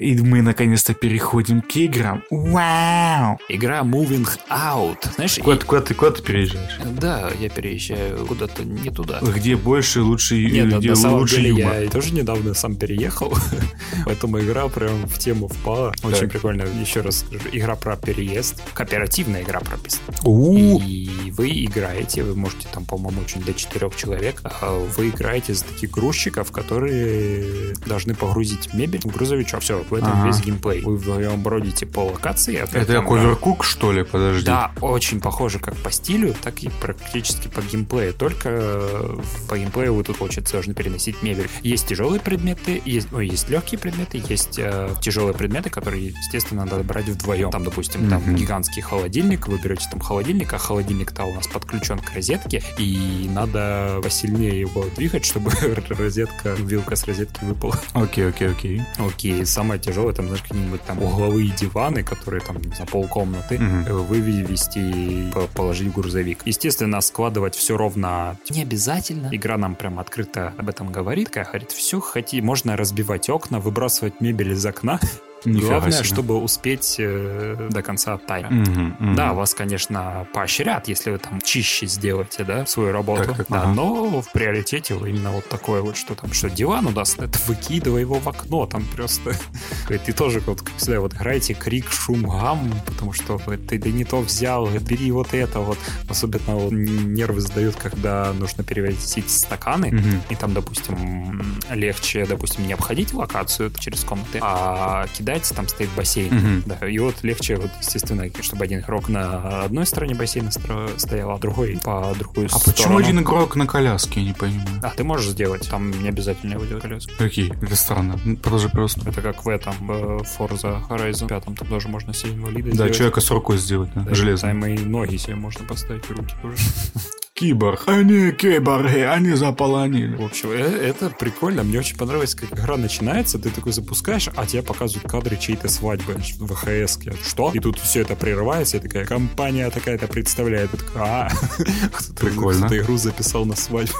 И 0.00 0.16
мы 0.16 0.40
наконец-то 0.40 0.94
переходим 0.94 1.60
к 1.60 1.76
играм. 1.76 2.24
Вау! 2.30 3.38
Игра 3.50 3.80
Moving 3.80 4.26
Out. 4.48 4.96
Знаешь, 5.14 5.38
куда, 5.38 5.56
и... 5.56 5.60
куда, 5.60 5.82
ты, 5.82 5.92
куда 5.92 6.10
ты 6.12 6.22
переезжаешь? 6.22 6.78
Да, 6.98 7.30
я 7.38 7.50
переезжаю 7.50 8.24
куда-то 8.24 8.64
не 8.64 8.88
туда. 8.88 9.20
Где 9.20 9.56
больше, 9.56 10.00
лучше, 10.00 10.42
Нет, 10.42 10.78
где 10.78 10.90
на 10.90 10.96
самом 10.96 11.18
лучше 11.18 11.36
деле 11.36 11.50
юмор. 11.50 11.80
я 11.82 11.90
тоже 11.90 12.14
недавно 12.14 12.54
сам 12.54 12.76
переехал, 12.76 13.34
поэтому 14.06 14.40
игра 14.40 14.68
прям 14.68 15.06
в 15.06 15.18
тему 15.18 15.48
впала. 15.48 15.92
Очень 16.02 16.20
так. 16.20 16.32
прикольно. 16.32 16.62
Еще 16.62 17.02
раз 17.02 17.18
скажу, 17.18 17.50
игра 17.52 17.76
про 17.76 17.94
переезд. 17.96 18.62
Кооперативная 18.72 19.42
игра 19.42 19.60
прописана. 19.60 20.14
И 20.24 21.30
вы 21.32 21.50
играете, 21.66 22.24
вы 22.24 22.34
можете 22.36 22.68
там, 22.72 22.86
по-моему, 22.86 23.20
очень 23.20 23.42
до 23.42 23.52
четырех 23.52 23.94
человек, 23.96 24.40
а 24.44 24.78
вы 24.96 25.10
играете 25.10 25.52
за 25.52 25.66
таких 25.66 25.90
грузчиков, 25.90 26.52
которые 26.52 27.74
должны 27.84 28.14
погрузить 28.14 28.72
мебель 28.72 29.02
в 29.04 29.14
грузовичок. 29.14 29.60
Все, 29.60 29.84
в 29.90 29.94
этом 29.94 30.12
ага. 30.12 30.26
весь 30.26 30.40
геймплей. 30.40 30.82
Вы 30.82 30.96
вдвоем 30.96 31.42
бродите 31.42 31.86
по 31.86 32.00
локации. 32.00 32.56
А 32.56 32.64
это 32.76 32.92
как 32.92 33.04
Overcook, 33.04 33.62
что 33.62 33.92
ли? 33.92 34.04
Подожди. 34.04 34.46
Да, 34.46 34.72
очень 34.80 35.20
похоже 35.20 35.58
как 35.58 35.76
по 35.76 35.90
стилю, 35.90 36.34
так 36.42 36.62
и 36.62 36.70
практически 36.80 37.48
по 37.48 37.60
геймплею. 37.60 38.14
Только 38.14 38.48
э, 38.50 39.16
по 39.48 39.58
геймплею 39.58 39.94
вы 39.94 40.04
тут, 40.04 40.18
получается, 40.18 40.54
должны 40.54 40.74
переносить 40.74 41.22
мебель. 41.22 41.48
Есть 41.62 41.86
тяжелые 41.86 42.20
предметы, 42.20 42.80
есть, 42.84 43.10
ну, 43.10 43.20
есть 43.20 43.48
легкие 43.48 43.78
предметы, 43.78 44.22
есть 44.28 44.58
э, 44.58 44.90
тяжелые 45.00 45.34
предметы, 45.34 45.70
которые, 45.70 46.08
естественно, 46.08 46.64
надо 46.64 46.82
брать 46.84 47.08
вдвоем. 47.08 47.50
Там, 47.50 47.64
допустим, 47.64 48.02
mm-hmm. 48.02 48.10
там 48.10 48.36
гигантский 48.36 48.82
холодильник, 48.82 49.48
вы 49.48 49.58
берете 49.58 49.88
там 49.90 50.00
холодильник, 50.00 50.52
а 50.52 50.58
холодильник-то 50.58 51.24
у 51.24 51.34
нас 51.34 51.46
подключен 51.46 51.98
к 51.98 52.12
розетке, 52.14 52.62
и 52.78 53.28
надо 53.32 54.00
посильнее 54.02 54.60
его 54.60 54.84
двигать, 54.96 55.24
чтобы 55.24 55.50
розетка, 55.88 56.50
вилка 56.54 56.96
с 56.96 57.04
розетки 57.04 57.44
выпала. 57.44 57.78
Окей, 57.92 58.28
окей, 58.28 58.48
окей. 58.48 58.82
Окей, 58.98 59.44
самое 59.46 59.79
тяжелое, 59.80 60.12
там, 60.12 60.26
знаешь, 60.26 60.42
какие-нибудь 60.42 60.82
там 60.82 61.02
угловые 61.02 61.50
диваны, 61.50 62.02
которые 62.02 62.40
там 62.40 62.56
за 62.76 62.86
полкомнаты, 62.86 63.56
угу. 63.56 64.02
вывести 64.04 64.78
и 64.78 65.32
положить 65.54 65.88
в 65.88 65.94
грузовик. 65.94 66.42
Естественно, 66.44 67.00
складывать 67.00 67.54
все 67.54 67.76
ровно 67.76 68.36
не 68.48 68.62
обязательно. 68.62 69.28
Игра 69.32 69.56
нам 69.56 69.74
прям 69.74 69.98
открыто 69.98 70.54
об 70.56 70.68
этом 70.68 70.92
говорит. 70.92 71.28
Такая 71.28 71.44
говорит, 71.44 71.72
все 71.72 72.00
хоти, 72.00 72.40
можно 72.40 72.76
разбивать 72.76 73.28
окна, 73.30 73.60
выбрасывать 73.60 74.20
мебель 74.20 74.52
из 74.52 74.64
окна, 74.64 75.00
Главное, 75.44 75.92
себе. 75.92 76.04
чтобы 76.04 76.36
успеть 76.36 76.96
э, 76.98 77.68
до 77.70 77.82
конца 77.82 78.18
тайма. 78.18 78.62
Угу, 78.62 79.08
угу. 79.10 79.14
Да, 79.16 79.32
вас, 79.32 79.54
конечно, 79.54 80.26
поощрят, 80.32 80.88
если 80.88 81.10
вы 81.10 81.18
там 81.18 81.40
чище 81.40 81.86
сделаете, 81.86 82.44
да, 82.44 82.66
свою 82.66 82.92
работу. 82.92 83.24
Так, 83.24 83.36
так, 83.38 83.46
да, 83.48 83.62
ага. 83.62 83.72
но 83.72 84.22
в 84.22 84.32
приоритете 84.32 84.94
именно 84.94 85.30
вот 85.30 85.48
такое 85.48 85.82
вот, 85.82 85.96
что 85.96 86.14
там, 86.14 86.32
что 86.32 86.50
диван 86.50 86.86
удаст, 86.86 87.18
это 87.20 87.38
выкидывай 87.46 88.02
его 88.02 88.18
в 88.18 88.28
окно, 88.28 88.66
там 88.66 88.84
просто... 88.94 89.34
Ты 89.88 90.12
тоже, 90.12 90.40
вот, 90.46 90.62
как 90.62 90.76
всегда, 90.76 91.00
вот 91.00 91.14
играете 91.14 91.54
крик, 91.54 91.90
шум, 91.90 92.22
гам, 92.22 92.70
потому 92.86 93.12
что 93.12 93.38
ты 93.38 93.78
да 93.78 93.90
не 93.90 94.04
то 94.04 94.20
взял, 94.20 94.66
бери 94.66 95.10
вот 95.12 95.34
это 95.34 95.60
вот. 95.60 95.78
Особенно 96.08 96.56
вот, 96.56 96.72
нервы 96.72 97.40
сдают, 97.40 97.76
когда 97.76 98.32
нужно 98.32 98.64
перевозить 98.64 99.30
стаканы, 99.30 99.88
угу. 99.88 100.08
и 100.30 100.34
там, 100.34 100.54
допустим, 100.54 101.60
легче, 101.70 102.26
допустим, 102.26 102.66
не 102.66 102.72
обходить 102.72 103.12
локацию 103.12 103.70
через 103.78 104.04
комнаты, 104.04 104.38
а 104.40 105.06
кидать 105.12 105.29
кидать, 105.30 105.52
там 105.54 105.68
стоит 105.68 105.90
бассейн. 105.96 106.34
Угу. 106.36 106.62
Да, 106.66 106.88
и 106.88 106.98
вот 106.98 107.22
легче, 107.22 107.56
вот, 107.56 107.70
естественно, 107.80 108.26
чтобы 108.40 108.64
один 108.64 108.80
игрок 108.80 109.08
на 109.08 109.62
одной 109.64 109.86
стороне 109.86 110.14
бассейна 110.14 110.50
стоял, 110.50 111.30
а 111.30 111.38
другой 111.38 111.78
по 111.82 112.14
другую 112.18 112.46
а 112.46 112.48
сторону. 112.48 112.64
А 112.66 112.72
почему 112.72 112.98
один 112.98 113.20
игрок 113.20 113.56
на 113.56 113.66
коляске, 113.66 114.20
я 114.20 114.26
не 114.26 114.32
понимаю? 114.32 114.80
А, 114.82 114.90
ты 114.90 115.04
можешь 115.04 115.30
сделать, 115.30 115.68
там 115.68 115.90
не 116.02 116.08
обязательно 116.08 116.54
его 116.54 116.64
делать 116.64 116.82
коляску. 116.82 117.12
Какие? 117.18 117.52
Это 117.62 117.76
странно. 117.76 118.18
Ну, 118.24 118.36
продолжи 118.36 118.68
просто. 118.68 119.08
Это 119.08 119.22
как 119.22 119.44
в 119.44 119.48
этом, 119.48 119.74
в 119.80 120.22
Forza 120.38 120.86
Horizon 120.88 121.28
5, 121.28 121.44
там 121.44 121.54
тоже 121.54 121.88
можно 121.88 122.12
себе 122.12 122.32
инвалида 122.32 122.70
Да, 122.70 122.74
сделать. 122.74 122.96
человека 122.96 123.20
с 123.20 123.30
рукой 123.30 123.58
сделать, 123.58 123.90
да, 123.94 124.02
да 124.02 124.14
железно. 124.14 124.48
Там 124.48 124.66
и 124.66 124.78
ноги 124.78 125.16
себе 125.16 125.36
можно 125.36 125.64
поставить, 125.64 126.08
руки 126.10 126.34
тоже. 126.42 126.56
киборг. 127.40 127.84
Они 127.86 128.32
киборги, 128.32 128.98
они 128.98 129.32
заполонили. 129.34 130.14
В 130.14 130.24
общем, 130.26 130.50
э- 130.50 130.90
это 130.90 131.08
прикольно. 131.08 131.62
Мне 131.62 131.78
очень 131.78 131.96
понравилось, 131.96 132.34
как 132.34 132.52
игра 132.52 132.76
начинается, 132.76 133.38
ты 133.38 133.48
такой 133.48 133.72
запускаешь, 133.72 134.28
а 134.36 134.44
тебе 134.46 134.62
показывают 134.62 135.10
кадры 135.10 135.38
чьей-то 135.38 135.68
свадьбы 135.68 136.16
в 136.38 136.46
ВХС. 136.54 136.98
Что? 137.26 137.50
И 137.54 137.58
тут 137.58 137.78
все 137.78 138.00
это 138.02 138.14
прерывается, 138.14 138.76
и 138.76 138.80
такая 138.80 139.06
компания 139.06 139.70
такая-то 139.70 140.06
представляет. 140.06 140.70
Такой, 140.70 140.86
а, 140.96 141.30
Прикольно. 142.20 142.66
кто-то 142.66 142.78
игру 142.78 142.96
записал 142.98 143.46
на 143.46 143.56
свадьбу. 143.56 143.96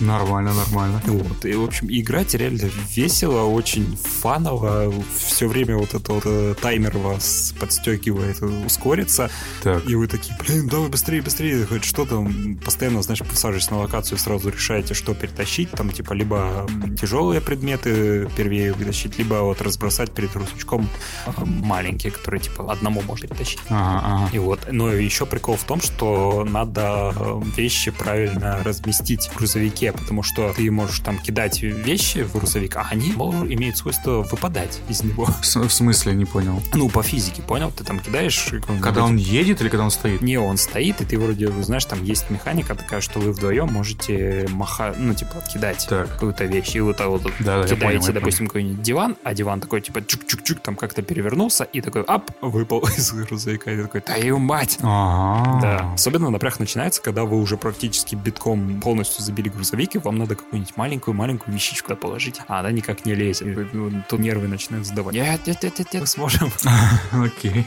Нормально, 0.00 0.52
нормально. 0.52 1.00
Вот. 1.06 1.44
И, 1.44 1.54
в 1.54 1.62
общем, 1.62 1.86
играть 1.88 2.34
реально 2.34 2.68
весело, 2.96 3.44
очень 3.44 3.96
фаново. 3.96 4.92
Все 5.16 5.46
время 5.46 5.76
вот 5.76 5.94
это 5.94 6.12
вот 6.12 6.22
э, 6.26 6.54
таймер 6.60 6.98
вас 6.98 7.54
подстегивает 7.60 8.42
э, 8.42 8.46
ускориться. 8.66 9.30
Так. 9.62 9.88
И 9.88 9.94
вы 9.94 10.08
такие, 10.08 10.36
блин, 10.44 10.66
давай 10.66 10.88
быстрее, 10.88 11.22
быстрее. 11.22 11.64
Хоть 11.64 11.84
что 11.84 12.04
там, 12.06 12.56
постоянно, 12.72 13.02
знаешь, 13.02 13.20
посаживаясь 13.20 13.70
на 13.70 13.78
локацию, 13.78 14.16
сразу 14.16 14.48
решаете, 14.48 14.94
что 14.94 15.14
перетащить. 15.14 15.70
Там, 15.72 15.90
типа, 15.90 16.14
либо 16.14 16.66
тяжелые 16.98 17.42
предметы 17.42 18.30
первее 18.34 18.72
вытащить, 18.72 19.18
либо 19.18 19.42
вот 19.42 19.60
разбросать 19.60 20.12
перед 20.12 20.34
русачком 20.34 20.88
а, 21.26 21.44
маленькие, 21.44 22.10
которые, 22.12 22.40
типа, 22.40 22.72
одному 22.72 23.02
можно 23.02 23.28
перетащить. 23.28 23.60
Ага, 23.68 24.00
ага. 24.04 24.30
И 24.32 24.38
вот, 24.38 24.60
но 24.70 24.90
еще 24.90 25.26
прикол 25.26 25.56
в 25.56 25.64
том, 25.64 25.82
что 25.82 26.46
надо 26.48 27.12
э, 27.14 27.40
вещи 27.56 27.90
правильно 27.90 28.62
разместить 28.64 29.28
в 29.28 29.36
грузовике, 29.36 29.92
потому 29.92 30.22
что 30.22 30.52
ты 30.56 30.70
можешь 30.70 31.00
там 31.00 31.18
кидать 31.18 31.60
вещи 31.60 32.22
в 32.22 32.32
грузовик, 32.32 32.76
а 32.76 32.88
они 32.90 33.10
имеют 33.10 33.76
свойство 33.76 34.22
выпадать 34.22 34.80
из 34.88 35.02
него. 35.02 35.26
В 35.42 35.44
смысле, 35.44 36.14
не 36.14 36.24
понял. 36.24 36.62
Ну, 36.72 36.88
по 36.88 37.02
физике, 37.02 37.42
понял? 37.42 37.70
Ты 37.70 37.84
там 37.84 38.00
кидаешь... 38.00 38.48
Когда 38.80 39.04
он 39.04 39.16
едет 39.16 39.60
или 39.60 39.68
когда 39.68 39.84
он 39.84 39.90
стоит? 39.90 40.22
не, 40.22 40.38
он 40.38 40.56
стоит, 40.56 41.00
и 41.00 41.04
ты 41.04 41.18
вроде, 41.18 41.50
знаешь, 41.62 41.84
там 41.84 42.02
есть 42.02 42.30
механика 42.30 42.61
такая, 42.64 43.00
что 43.00 43.18
вы 43.20 43.32
вдвоем 43.32 43.72
можете 43.72 44.46
маха, 44.50 44.94
ну, 44.96 45.14
типа, 45.14 45.42
кидать 45.52 45.86
Так. 45.88 46.08
какую-то 46.10 46.44
вещь. 46.44 46.74
И 46.74 46.80
вот, 46.80 47.00
а 47.00 47.08
вот 47.08 47.22
Да, 47.40 47.64
кидаете, 47.64 47.76
понял, 47.76 48.12
допустим, 48.12 48.46
какой-нибудь 48.46 48.82
диван, 48.82 49.16
а 49.22 49.34
диван 49.34 49.60
такой, 49.60 49.80
типа, 49.80 49.98
чук-чук-чук, 49.98 50.60
там 50.60 50.76
как-то 50.76 51.02
перевернулся, 51.02 51.64
и 51.64 51.80
такой, 51.80 52.02
ап, 52.02 52.30
выпал 52.40 52.80
из 52.96 53.12
грузовика. 53.12 53.70
И 53.70 53.82
такой, 53.82 54.00
твою 54.00 54.38
мать! 54.38 54.78
Да. 54.80 55.92
Особенно 55.94 56.30
напряг 56.30 56.58
начинается, 56.58 57.00
когда 57.02 57.24
вы 57.24 57.40
уже 57.40 57.56
практически 57.56 58.14
битком 58.14 58.80
полностью 58.80 59.24
забили 59.24 59.48
грузовик, 59.48 59.94
и 59.96 59.98
вам 59.98 60.18
надо 60.18 60.34
какую-нибудь 60.34 60.76
маленькую-маленькую 60.76 61.54
вещичку 61.54 61.94
положить, 61.96 62.40
а 62.48 62.60
она 62.60 62.70
никак 62.70 63.04
не 63.04 63.14
лезет. 63.14 63.46
И, 63.46 63.68
ну, 63.72 64.02
То 64.08 64.16
нервы 64.16 64.48
начинают 64.48 64.86
сдавать. 64.86 65.14
Нет, 65.14 65.46
нет, 65.46 65.62
нет, 65.62 65.78
нет, 65.78 65.92
нет, 65.92 66.00
мы 66.02 66.06
сможем. 66.06 66.50
Окей. 67.12 67.66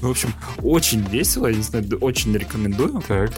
В 0.00 0.10
общем, 0.10 0.32
очень 0.62 1.02
весело, 1.08 1.46
я 1.46 1.56
не 1.56 1.62
знаю, 1.62 1.84
очень 2.00 2.36
рекомендую. 2.36 3.02
Так. 3.06 3.32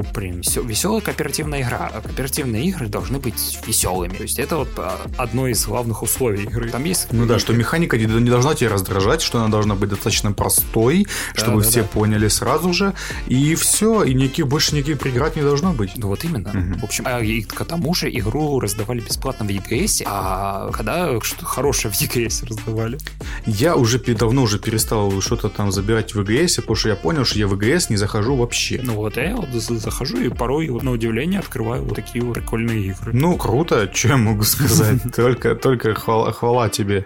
Ну, 0.00 0.06
блин, 0.14 0.40
веселая 0.64 1.02
кооперативная 1.02 1.60
игра. 1.62 1.90
А 1.92 2.00
кооперативные 2.00 2.64
игры 2.64 2.86
должны 2.88 3.18
быть 3.18 3.58
веселыми. 3.66 4.14
То 4.14 4.22
есть 4.22 4.38
это 4.38 4.56
вот 4.56 4.68
а, 4.78 4.98
одно 5.18 5.46
из 5.46 5.66
главных 5.66 6.02
условий 6.02 6.44
игры. 6.44 6.70
Там 6.70 6.84
есть... 6.84 7.08
Ну 7.12 7.26
да, 7.26 7.38
что 7.38 7.52
механика 7.52 7.98
не 7.98 8.06
не 8.06 8.30
должна 8.30 8.54
тебя 8.54 8.70
раздражать, 8.70 9.20
что 9.20 9.38
она 9.40 9.48
должна 9.48 9.74
быть 9.74 9.90
достаточно 9.90 10.32
простой, 10.32 11.06
Да, 11.34 11.40
чтобы 11.42 11.62
да, 11.62 11.68
все 11.68 11.82
да. 11.82 11.88
поняли 11.88 12.28
сразу 12.28 12.72
же, 12.72 12.94
и 13.26 13.54
все, 13.56 14.02
и 14.04 14.14
никаких, 14.14 14.48
больше 14.48 14.74
никаких 14.74 14.98
преград 14.98 15.36
не 15.36 15.42
должно 15.42 15.72
быть. 15.74 15.92
Ну 15.96 16.08
вот 16.08 16.24
именно. 16.24 16.50
Мгм. 16.52 16.78
В 16.80 16.84
общем, 16.84 17.04
а, 17.06 17.20
и 17.20 17.42
к 17.42 17.62
тому 17.64 17.94
же 17.94 18.10
игру 18.10 18.58
раздавали 18.58 19.00
бесплатно 19.00 19.44
в 19.44 19.50
EGS, 19.50 20.02
а 20.06 20.70
когда 20.72 21.20
что-то 21.20 21.44
хорошее 21.44 21.92
в 21.92 22.00
EGS 22.00 22.46
раздавали. 22.46 22.98
Я 23.46 23.76
уже 23.76 23.98
давно 23.98 24.42
уже 24.42 24.58
перестал 24.58 25.20
что-то 25.20 25.50
там 25.50 25.70
забирать 25.72 26.14
в 26.14 26.22
ВГС, 26.22 26.56
потому 26.56 26.76
что 26.76 26.88
я 26.88 26.96
понял, 26.96 27.24
что 27.26 27.38
я 27.38 27.46
в 27.46 27.54
ВГС 27.54 27.90
не 27.90 27.96
захожу 27.96 28.34
вообще. 28.36 28.80
Ну 28.82 28.94
вот 28.94 29.16
я 29.16 29.36
вот 29.36 29.50
за- 29.50 29.89
захожу 29.90 30.18
и 30.18 30.28
порой 30.28 30.68
вот 30.68 30.82
на 30.82 30.92
удивление 30.92 31.40
открываю 31.40 31.84
вот 31.84 31.96
такие 31.96 32.24
вот 32.24 32.34
прикольные 32.34 32.86
игры. 32.86 33.12
Ну, 33.12 33.36
круто, 33.36 33.90
что 33.94 34.08
я 34.08 34.16
могу 34.16 34.44
сказать. 34.44 35.00
Только, 35.14 35.54
только 35.54 35.94
хвала, 35.94 36.32
хвала 36.32 36.68
тебе 36.68 37.04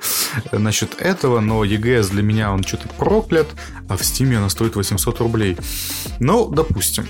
э, 0.53 0.59
насчет 0.59 1.01
этого, 1.01 1.41
но 1.41 1.65
EGS 1.65 2.11
для 2.11 2.23
меня 2.23 2.53
он 2.53 2.63
что-то 2.63 2.89
проклят, 2.89 3.49
а 3.89 3.97
в 3.97 4.01
Steam 4.01 4.37
она 4.37 4.49
стоит 4.49 4.77
800 4.77 5.21
рублей. 5.21 5.57
Ну, 6.21 6.49
допустим. 6.49 7.07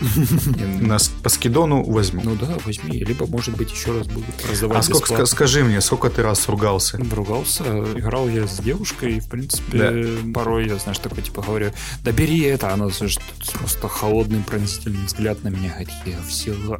Нас 0.81 1.09
по 1.09 1.29
скидону 1.29 1.83
возьму. 1.85 2.23
Ну 2.25 2.37
да, 2.37 2.57
возьми, 2.65 2.99
либо 2.99 3.27
может 3.27 3.57
быть 3.57 3.71
еще 3.71 3.93
раз 3.99 4.07
будут 4.07 4.35
раздавать 4.49 4.79
А 4.79 4.83
сколько, 4.83 5.27
скажи 5.27 5.65
мне, 5.65 5.81
сколько 5.81 6.11
ты 6.11 6.23
раз 6.23 6.49
ругался? 6.49 6.99
Ругался, 7.13 7.65
играл 7.97 8.29
я 8.29 8.47
с 8.47 8.59
девушкой, 8.61 9.17
и, 9.17 9.21
в 9.21 9.29
принципе, 9.29 10.07
порой 10.33 10.69
я, 10.69 10.79
знаешь, 10.79 10.99
такой, 10.99 11.23
типа, 11.23 11.43
говорю, 11.43 11.73
да 12.03 12.13
бери 12.13 12.41
это, 12.43 12.73
она, 12.73 12.89
знаешь, 12.89 13.19
просто 13.59 13.89
холодный 13.89 14.43
пронзительный 14.43 15.05
взгляд 15.07 15.43
на 15.43 15.49
меня, 15.49 15.64
говорит, 15.69 15.89
я 16.07 16.19
взяла. 16.21 16.79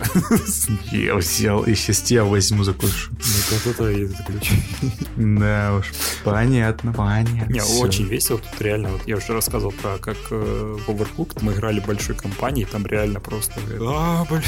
Я 0.93 1.15
взял, 1.17 1.63
и 1.65 1.75
сейчас 1.75 2.11
я 2.11 2.25
возьму 2.25 2.65
закушу. 2.65 3.11
Ну, 3.11 3.17
вот 3.51 3.67
это 3.67 3.91
и 3.91 4.09
ключ. 4.25 4.51
Да 5.17 5.77
уж, 5.79 5.93
понятно, 6.25 6.93
понятно. 6.93 7.53
Не, 7.53 7.63
очень 7.63 8.07
весело 8.07 8.39
тут 8.39 8.61
реально. 8.61 8.91
Вот 8.91 9.03
я 9.07 9.17
уже 9.17 9.33
рассказывал 9.33 9.73
про 9.73 9.99
как 9.99 10.17
э, 10.31 10.77
в 10.87 10.91
Overcooked 10.91 11.39
мы 11.41 11.53
играли 11.53 11.81
в 11.81 11.87
большой 11.87 12.17
компании, 12.17 12.65
там 12.65 12.87
реально 12.87 13.21
просто 13.21 13.55
а, 13.81 14.25
блин, 14.25 14.43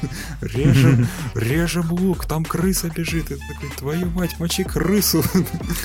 режем, 0.40 1.08
режем 1.34 1.92
лук, 1.92 2.26
там 2.26 2.44
крыса 2.44 2.90
бежит. 2.94 3.30
И 3.30 3.36
такой, 3.36 3.70
твою 3.76 4.10
мать, 4.10 4.38
мочи 4.38 4.64
крысу. 4.64 5.22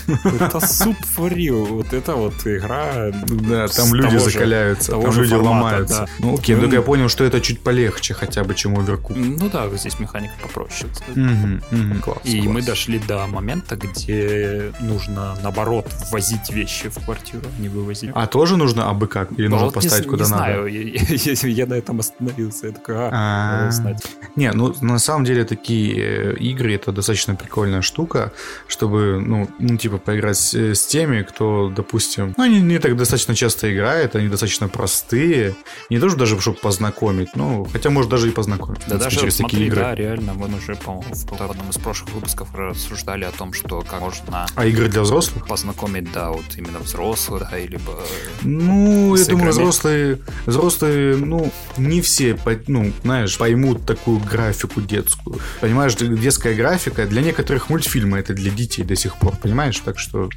Это 0.08 0.60
суп 0.60 0.98
варил. 1.16 1.66
Вот 1.66 1.94
это 1.94 2.16
вот 2.16 2.36
игра. 2.46 3.12
Да, 3.28 3.68
там 3.68 3.94
люди 3.94 4.18
закаляются, 4.18 4.92
там 4.92 5.12
люди 5.12 5.34
ломаются. 5.34 6.08
Ну 6.20 6.36
окей, 6.36 6.56
Ну, 6.56 6.62
только 6.62 6.78
я 6.78 6.82
понял, 6.82 7.10
что 7.10 7.24
это 7.24 7.42
чуть 7.42 7.60
полегче 7.62 7.97
хотя 8.14 8.44
бы, 8.44 8.56
чем 8.56 8.76
Overcooked. 8.78 9.38
Ну 9.40 9.50
да, 9.50 9.68
здесь 9.78 10.00
механика 10.00 10.34
попроще. 10.42 10.90
Мгм, 11.16 11.62
мгм, 11.72 12.02
класс, 12.02 12.20
И 12.24 12.42
класс. 12.42 12.54
мы 12.54 12.62
дошли 12.62 13.00
до 13.00 13.28
момента, 13.28 13.76
где 13.76 14.72
нужно, 14.80 15.36
наоборот, 15.44 15.88
ввозить 16.12 16.50
вещи 16.52 16.90
в 16.90 17.04
квартиру, 17.06 17.44
а 17.58 17.62
не 17.62 17.70
вывозить. 17.70 18.12
А 18.14 18.28
тоже 18.28 18.58
нужно 18.58 18.90
абы 18.90 19.08
как? 19.08 19.32
Или 19.34 19.48
Ну, 19.48 19.52
нужно 19.58 19.66
вот 19.66 19.76
не 19.76 19.82
поставить 19.82 20.06
з- 20.06 20.10
куда 20.10 20.26
не 20.26 20.32
надо? 20.32 20.44
знаю, 20.44 20.68
я, 20.68 20.82
я- 20.82 21.50
я 21.50 21.66
на 21.66 21.74
этом 21.76 22.00
остановился. 22.00 22.68
Я 22.68 22.74
такой, 22.74 22.96
а, 22.98 23.58
надо 23.62 23.72
знать. 23.72 24.06
Не, 24.36 24.52
ну 24.52 24.74
на 24.82 25.00
самом 25.00 25.26
деле 25.26 25.44
такие 25.46 26.34
э, 26.34 26.36
игры 26.38 26.74
это 26.74 26.92
достаточно 26.92 27.36
прикольная 27.36 27.82
штука, 27.82 28.32
чтобы, 28.68 29.20
ну, 29.26 29.50
ну 29.60 29.78
типа 29.78 29.98
поиграть 29.98 30.38
с, 30.38 30.54
э, 30.54 30.76
с 30.76 30.86
теми, 30.88 31.24
кто, 31.24 31.72
допустим, 31.76 32.34
ну, 32.38 32.44
они 32.44 32.62
не 32.62 32.80
так 32.80 32.96
достаточно 32.96 33.36
часто 33.36 33.74
играет, 33.74 34.16
они 34.16 34.28
достаточно 34.30 34.68
простые. 34.68 35.56
Не 35.90 36.00
то, 36.00 36.10
что 36.10 36.18
даже 36.18 36.40
чтобы 36.40 36.58
познакомить, 36.60 37.30
ну, 37.36 37.66
хотя 37.72 37.87
может 37.90 38.10
даже 38.10 38.28
и 38.30 38.32
познакомить. 38.32 38.82
Да 38.88 38.98
даже 38.98 39.20
через 39.20 39.36
смотри, 39.38 39.56
такие 39.58 39.68
игры. 39.68 39.82
да, 39.82 39.96
реально, 39.96 40.34
мы 40.34 40.48
уже, 40.56 40.76
по-моему, 40.76 41.14
в 41.14 41.42
одном 41.42 41.70
из 41.70 41.78
прошлых 41.78 42.14
выпусков 42.14 42.54
рассуждали 42.56 43.24
о 43.26 43.32
том, 43.32 43.54
что 43.54 43.82
как 43.82 44.02
можно 44.02 44.46
А 44.56 44.66
игры 44.66 44.88
для 44.90 45.02
взрослых? 45.02 45.48
познакомить, 45.48 46.12
да, 46.12 46.32
вот 46.32 46.46
именно 46.56 46.80
взрослых, 46.80 47.48
да, 47.52 47.58
либо... 47.60 48.00
Ну, 48.42 49.16
я 49.16 49.24
С 49.24 49.28
думаю, 49.28 49.50
играми? 49.50 49.52
взрослые, 49.52 50.20
взрослые, 50.46 51.18
ну, 51.18 51.52
не 51.78 52.02
все, 52.02 52.38
ну, 52.68 52.92
знаешь, 53.04 53.38
поймут 53.38 53.86
такую 53.86 54.20
графику 54.20 54.82
детскую. 54.82 55.40
Понимаешь, 55.62 55.96
детская 55.96 56.54
графика 56.56 57.06
для 57.06 57.22
некоторых 57.22 57.70
мультфильмы 57.70 58.18
это 58.20 58.34
для 58.34 58.52
детей 58.52 58.84
до 58.84 58.96
сих 58.96 59.16
пор, 59.18 59.36
понимаешь? 59.38 59.80
Так 59.80 60.00
что 60.00 60.30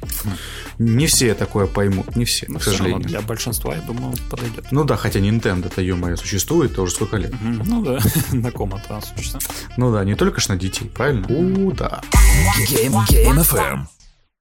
не 0.77 1.07
все 1.07 1.33
такое 1.33 1.67
поймут, 1.67 2.15
не 2.15 2.25
все, 2.25 2.45
Ну, 2.49 2.59
к 2.59 2.63
сожалению. 2.63 3.01
для 3.01 3.21
большинства, 3.21 3.75
я 3.75 3.81
думаю, 3.81 4.13
подойдет. 4.29 4.65
Ну 4.71 4.83
да, 4.83 4.97
хотя 4.97 5.19
Nintendo-то, 5.19 5.81
ё 5.81 5.95
существует 6.17 6.75
тоже 6.75 6.91
сколько 6.93 7.17
лет. 7.17 7.33
Ну 7.41 7.81
да, 7.83 7.99
на 8.31 8.51
ком 8.51 8.73
это, 8.75 9.01
собственно. 9.01 9.41
Ну 9.77 9.91
да, 9.91 10.03
не 10.05 10.15
только 10.15 10.39
ж 10.41 10.49
на 10.49 10.55
детей, 10.57 10.89
правильно? 10.89 11.25
О, 11.27 11.71
да. 11.71 12.01
Game 12.69 12.93
Game 13.09 13.37
FM. 13.43 13.79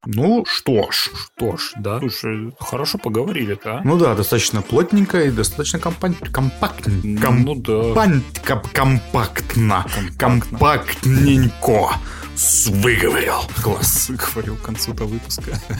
Ну 0.07 0.45
что 0.47 0.91
ж. 0.91 1.11
Что 1.37 1.57
ж, 1.59 1.73
да. 1.77 1.99
Слушай, 1.99 2.53
хорошо 2.59 2.97
поговорили, 2.99 3.59
да? 3.63 3.83
Ну 3.85 3.99
да, 3.99 4.15
достаточно 4.15 4.63
плотненько 4.63 5.21
и 5.25 5.31
достаточно 5.31 5.79
компа- 5.79 6.31
компактненько. 6.33 7.31
Ну 7.31 7.55
да. 7.57 7.73
Компан- 7.95 8.23
коп- 8.45 8.69
компактно. 8.73 9.85
Компактненько. 10.19 11.97
Выговорил. 12.71 13.43
Класс, 13.62 14.11
говорил 14.11 14.57
к 14.57 14.62
концу 14.62 14.93
до 14.93 15.05
выпуска. 15.05 15.43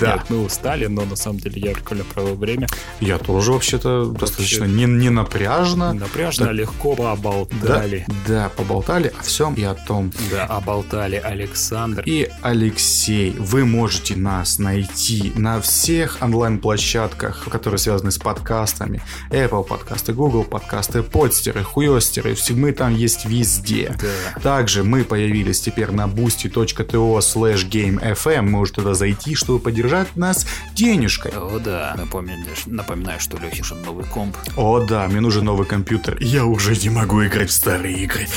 Да. 0.00 0.14
Нет, 0.14 0.30
мы 0.30 0.44
устали, 0.44 0.86
но 0.86 1.04
на 1.04 1.14
самом 1.14 1.38
деле 1.38 1.60
я 1.68 1.72
прикольно 1.74 2.02
провел 2.02 2.34
время. 2.34 2.66
Я 2.98 3.18
тоже 3.18 3.52
вообще-то 3.52 4.06
достаточно 4.06 4.64
не, 4.64 4.84
не 4.86 5.10
напряжно. 5.10 5.92
Напряжно, 5.92 6.46
Да. 6.46 6.52
легко 6.52 6.96
Да, 6.96 7.14
поболтали. 7.14 8.04
да, 8.26 8.48
поболтали 8.48 9.12
о 9.16 9.22
всем 9.22 9.54
и 9.54 9.62
о 9.62 9.74
том. 9.74 10.12
Да, 10.32 10.46
оболтали 10.46 11.16
Александр. 11.16 12.02
И 12.04 12.28
Алексей, 12.40 13.30
вы 13.38 13.64
можете 13.64 14.16
нас 14.16 14.58
найти 14.58 15.32
на 15.36 15.60
всех 15.60 16.18
онлайн-площадках, 16.20 17.44
которые 17.48 17.78
связаны 17.78 18.10
с 18.10 18.18
подкастами. 18.18 19.02
Apple 19.30 19.62
подкасты, 19.64 20.14
Google 20.14 20.42
подкасты, 20.42 21.04
подстеры, 21.04 21.62
хуестеры. 21.62 22.34
Все 22.34 22.54
мы 22.54 22.72
там 22.72 22.96
есть 22.96 23.24
везде. 23.24 23.96
Да. 24.34 24.40
Также 24.40 24.82
мы 24.82 25.04
появились 25.04 25.60
теперь 25.60 25.92
на 25.92 26.01
на 26.06 26.12
boosty.to 26.12 27.18
slash 27.18 27.68
gamefm. 27.68 28.42
Можете 28.42 28.80
туда 28.80 28.94
зайти, 28.94 29.34
чтобы 29.34 29.58
поддержать 29.60 30.16
нас 30.16 30.46
денежкой. 30.74 31.32
О, 31.32 31.58
да. 31.58 31.94
Напомню, 31.96 32.36
напоминаю, 32.66 33.20
что 33.20 33.36
Лехе 33.38 33.58
нужен 33.58 33.82
новый 33.82 34.04
комп. 34.04 34.36
О, 34.56 34.80
да, 34.80 35.06
мне 35.08 35.20
нужен 35.20 35.44
новый 35.44 35.66
компьютер. 35.66 36.16
Я 36.20 36.44
уже 36.44 36.76
не 36.76 36.90
могу 36.90 37.24
играть 37.24 37.50
в 37.50 37.52
старые 37.52 37.96
игры. 37.98 38.26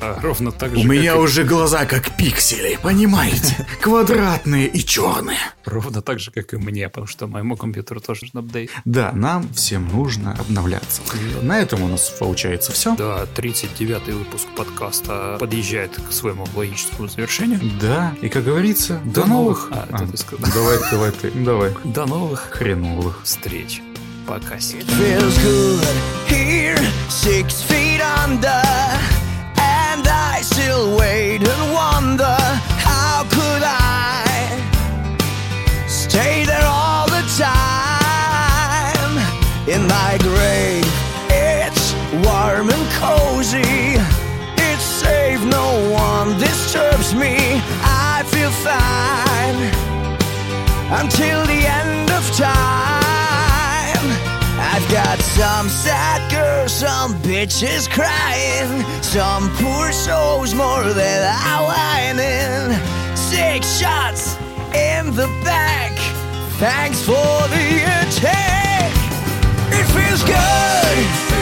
А, 0.00 0.18
ровно 0.20 0.50
так 0.50 0.74
же, 0.74 0.80
У 0.80 0.84
меня 0.84 1.16
уже 1.16 1.44
глаза 1.44 1.84
как 1.86 2.16
пиксели, 2.16 2.78
понимаете? 2.82 3.66
Квадратные 3.80 4.66
и 4.66 4.84
черные. 4.84 5.38
Ровно 5.64 6.02
так 6.02 6.18
же, 6.18 6.30
как 6.30 6.52
и 6.52 6.56
мне, 6.56 6.88
потому 6.88 7.06
что 7.06 7.26
моему 7.26 7.56
компьютеру 7.56 8.00
тоже 8.00 8.22
нужен 8.22 8.38
апдейт. 8.40 8.70
Да, 8.84 9.12
нам 9.12 9.52
всем 9.52 9.88
нужно 9.88 10.32
обновляться. 10.32 11.02
На 11.42 11.60
этом 11.60 11.82
у 11.82 11.88
нас 11.88 12.10
получается 12.18 12.72
все. 12.72 12.96
Да, 12.96 13.26
39-й 13.36 14.12
выпуск 14.12 14.46
подкаста 14.56 15.36
подъезжает 15.38 15.92
к 16.08 16.12
своему 16.12 16.46
логическому 16.54 17.03
завершению. 17.08 17.60
Да, 17.80 18.14
и 18.20 18.28
как 18.28 18.44
говорится, 18.44 19.00
до, 19.04 19.22
До 19.22 19.26
новых. 19.26 19.70
новых. 19.70 19.86
А, 19.90 19.96
это 20.02 20.12
ты 20.12 20.16
сказал. 20.16 20.52
давай, 20.52 20.78
давай 20.90 21.10
ты, 21.12 21.30
давай. 21.30 21.72
До 21.84 22.06
новых 22.06 22.48
Хреновых. 22.50 23.20
встреч. 23.24 23.80
Пока. 24.26 24.54
Feels 24.56 25.36
good 25.42 25.86
here, 26.28 26.78
six 27.10 27.60
feet 27.62 28.00
under. 28.24 28.62
And 29.56 30.06
I 30.08 30.40
still 30.42 30.96
wait 30.96 31.42
and 31.46 31.72
wonder 31.74 32.36
how 32.82 33.24
could 33.28 33.62
I 33.62 34.24
stay 35.86 36.44
there 36.46 36.64
all 36.64 37.06
the 37.08 37.22
time 37.36 39.18
in 39.68 39.86
my 39.86 40.16
until 51.00 51.44
the 51.46 51.62
end 51.82 52.10
of 52.10 52.24
time. 52.36 54.06
I've 54.72 54.88
got 54.90 55.18
some 55.20 55.68
sad 55.68 56.20
girls, 56.30 56.72
some 56.72 57.14
bitches 57.22 57.88
crying, 57.88 58.82
some 59.02 59.50
poor 59.56 59.92
souls 59.92 60.54
more 60.54 60.92
than 60.92 61.22
I. 61.22 61.54
Six 63.34 63.80
shots 63.80 64.36
in 64.74 65.06
the 65.14 65.26
back. 65.44 65.90
Thanks 66.60 67.02
for 67.02 67.12
the 67.12 67.82
attack. 67.82 68.92
It 69.72 69.86
feels 69.86 70.22
good. 70.22 71.33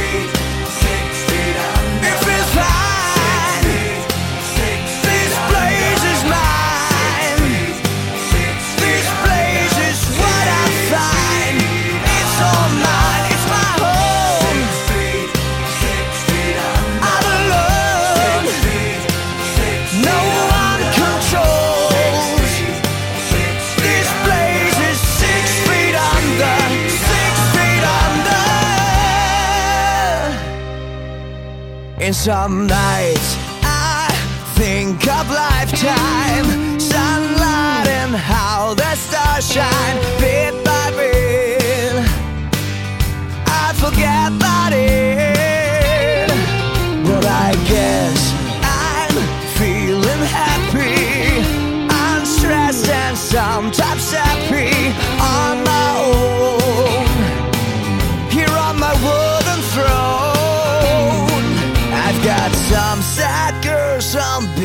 Some 32.22 32.68
nights, 32.68 33.36
I 33.64 34.08
think 34.54 35.08
of 35.08 35.28
lifetime, 35.28 36.78
sunlight 36.78 37.88
and 37.88 38.14
how 38.14 38.74
the 38.74 38.94
stars 38.94 39.52
shine 39.52 40.21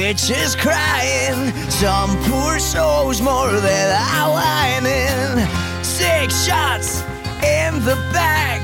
bitches 0.08 0.58
crying, 0.58 1.52
some 1.70 2.16
poor 2.30 2.60
souls 2.60 3.22
more 3.22 3.52
than 3.52 3.88
I 3.92 4.24
whining. 4.38 5.46
Six 5.84 6.46
shots 6.46 7.02
in 7.44 7.84
the 7.84 7.98
back. 8.14 8.62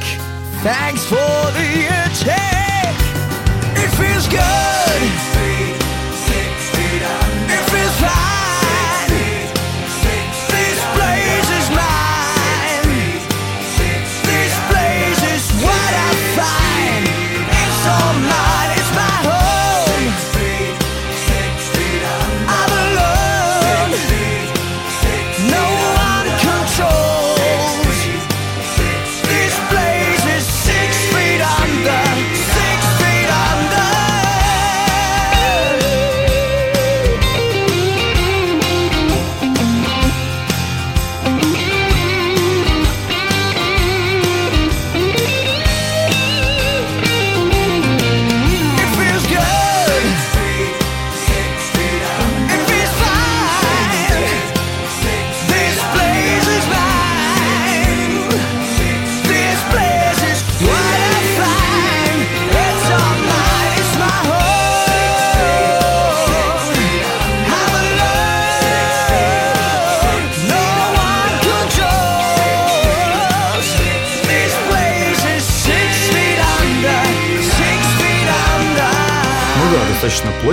Thanks 0.63 1.03
for 1.05 1.33
the 1.57 1.71
attack. 2.05 2.95
It 3.75 3.89
feels 3.99 4.27
good. 4.29 5.01
Six 5.01 5.19
feet, 5.35 5.81
six 6.29 6.69
feet 6.75 7.03
under. 7.03 7.53
It 7.53 7.69
feels 7.71 7.97
fine. 7.99 8.32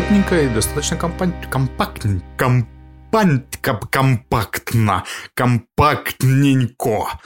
Плотненько 0.01 0.41
и 0.41 0.49
достаточно 0.49 0.97
компа- 0.97 1.51
компактненько. 1.51 2.25
Компант, 2.39 3.59
ком- 3.63 3.89
компактно. 3.91 5.05
Компактненько. 5.35 7.19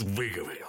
Выговорил. 0.00 0.65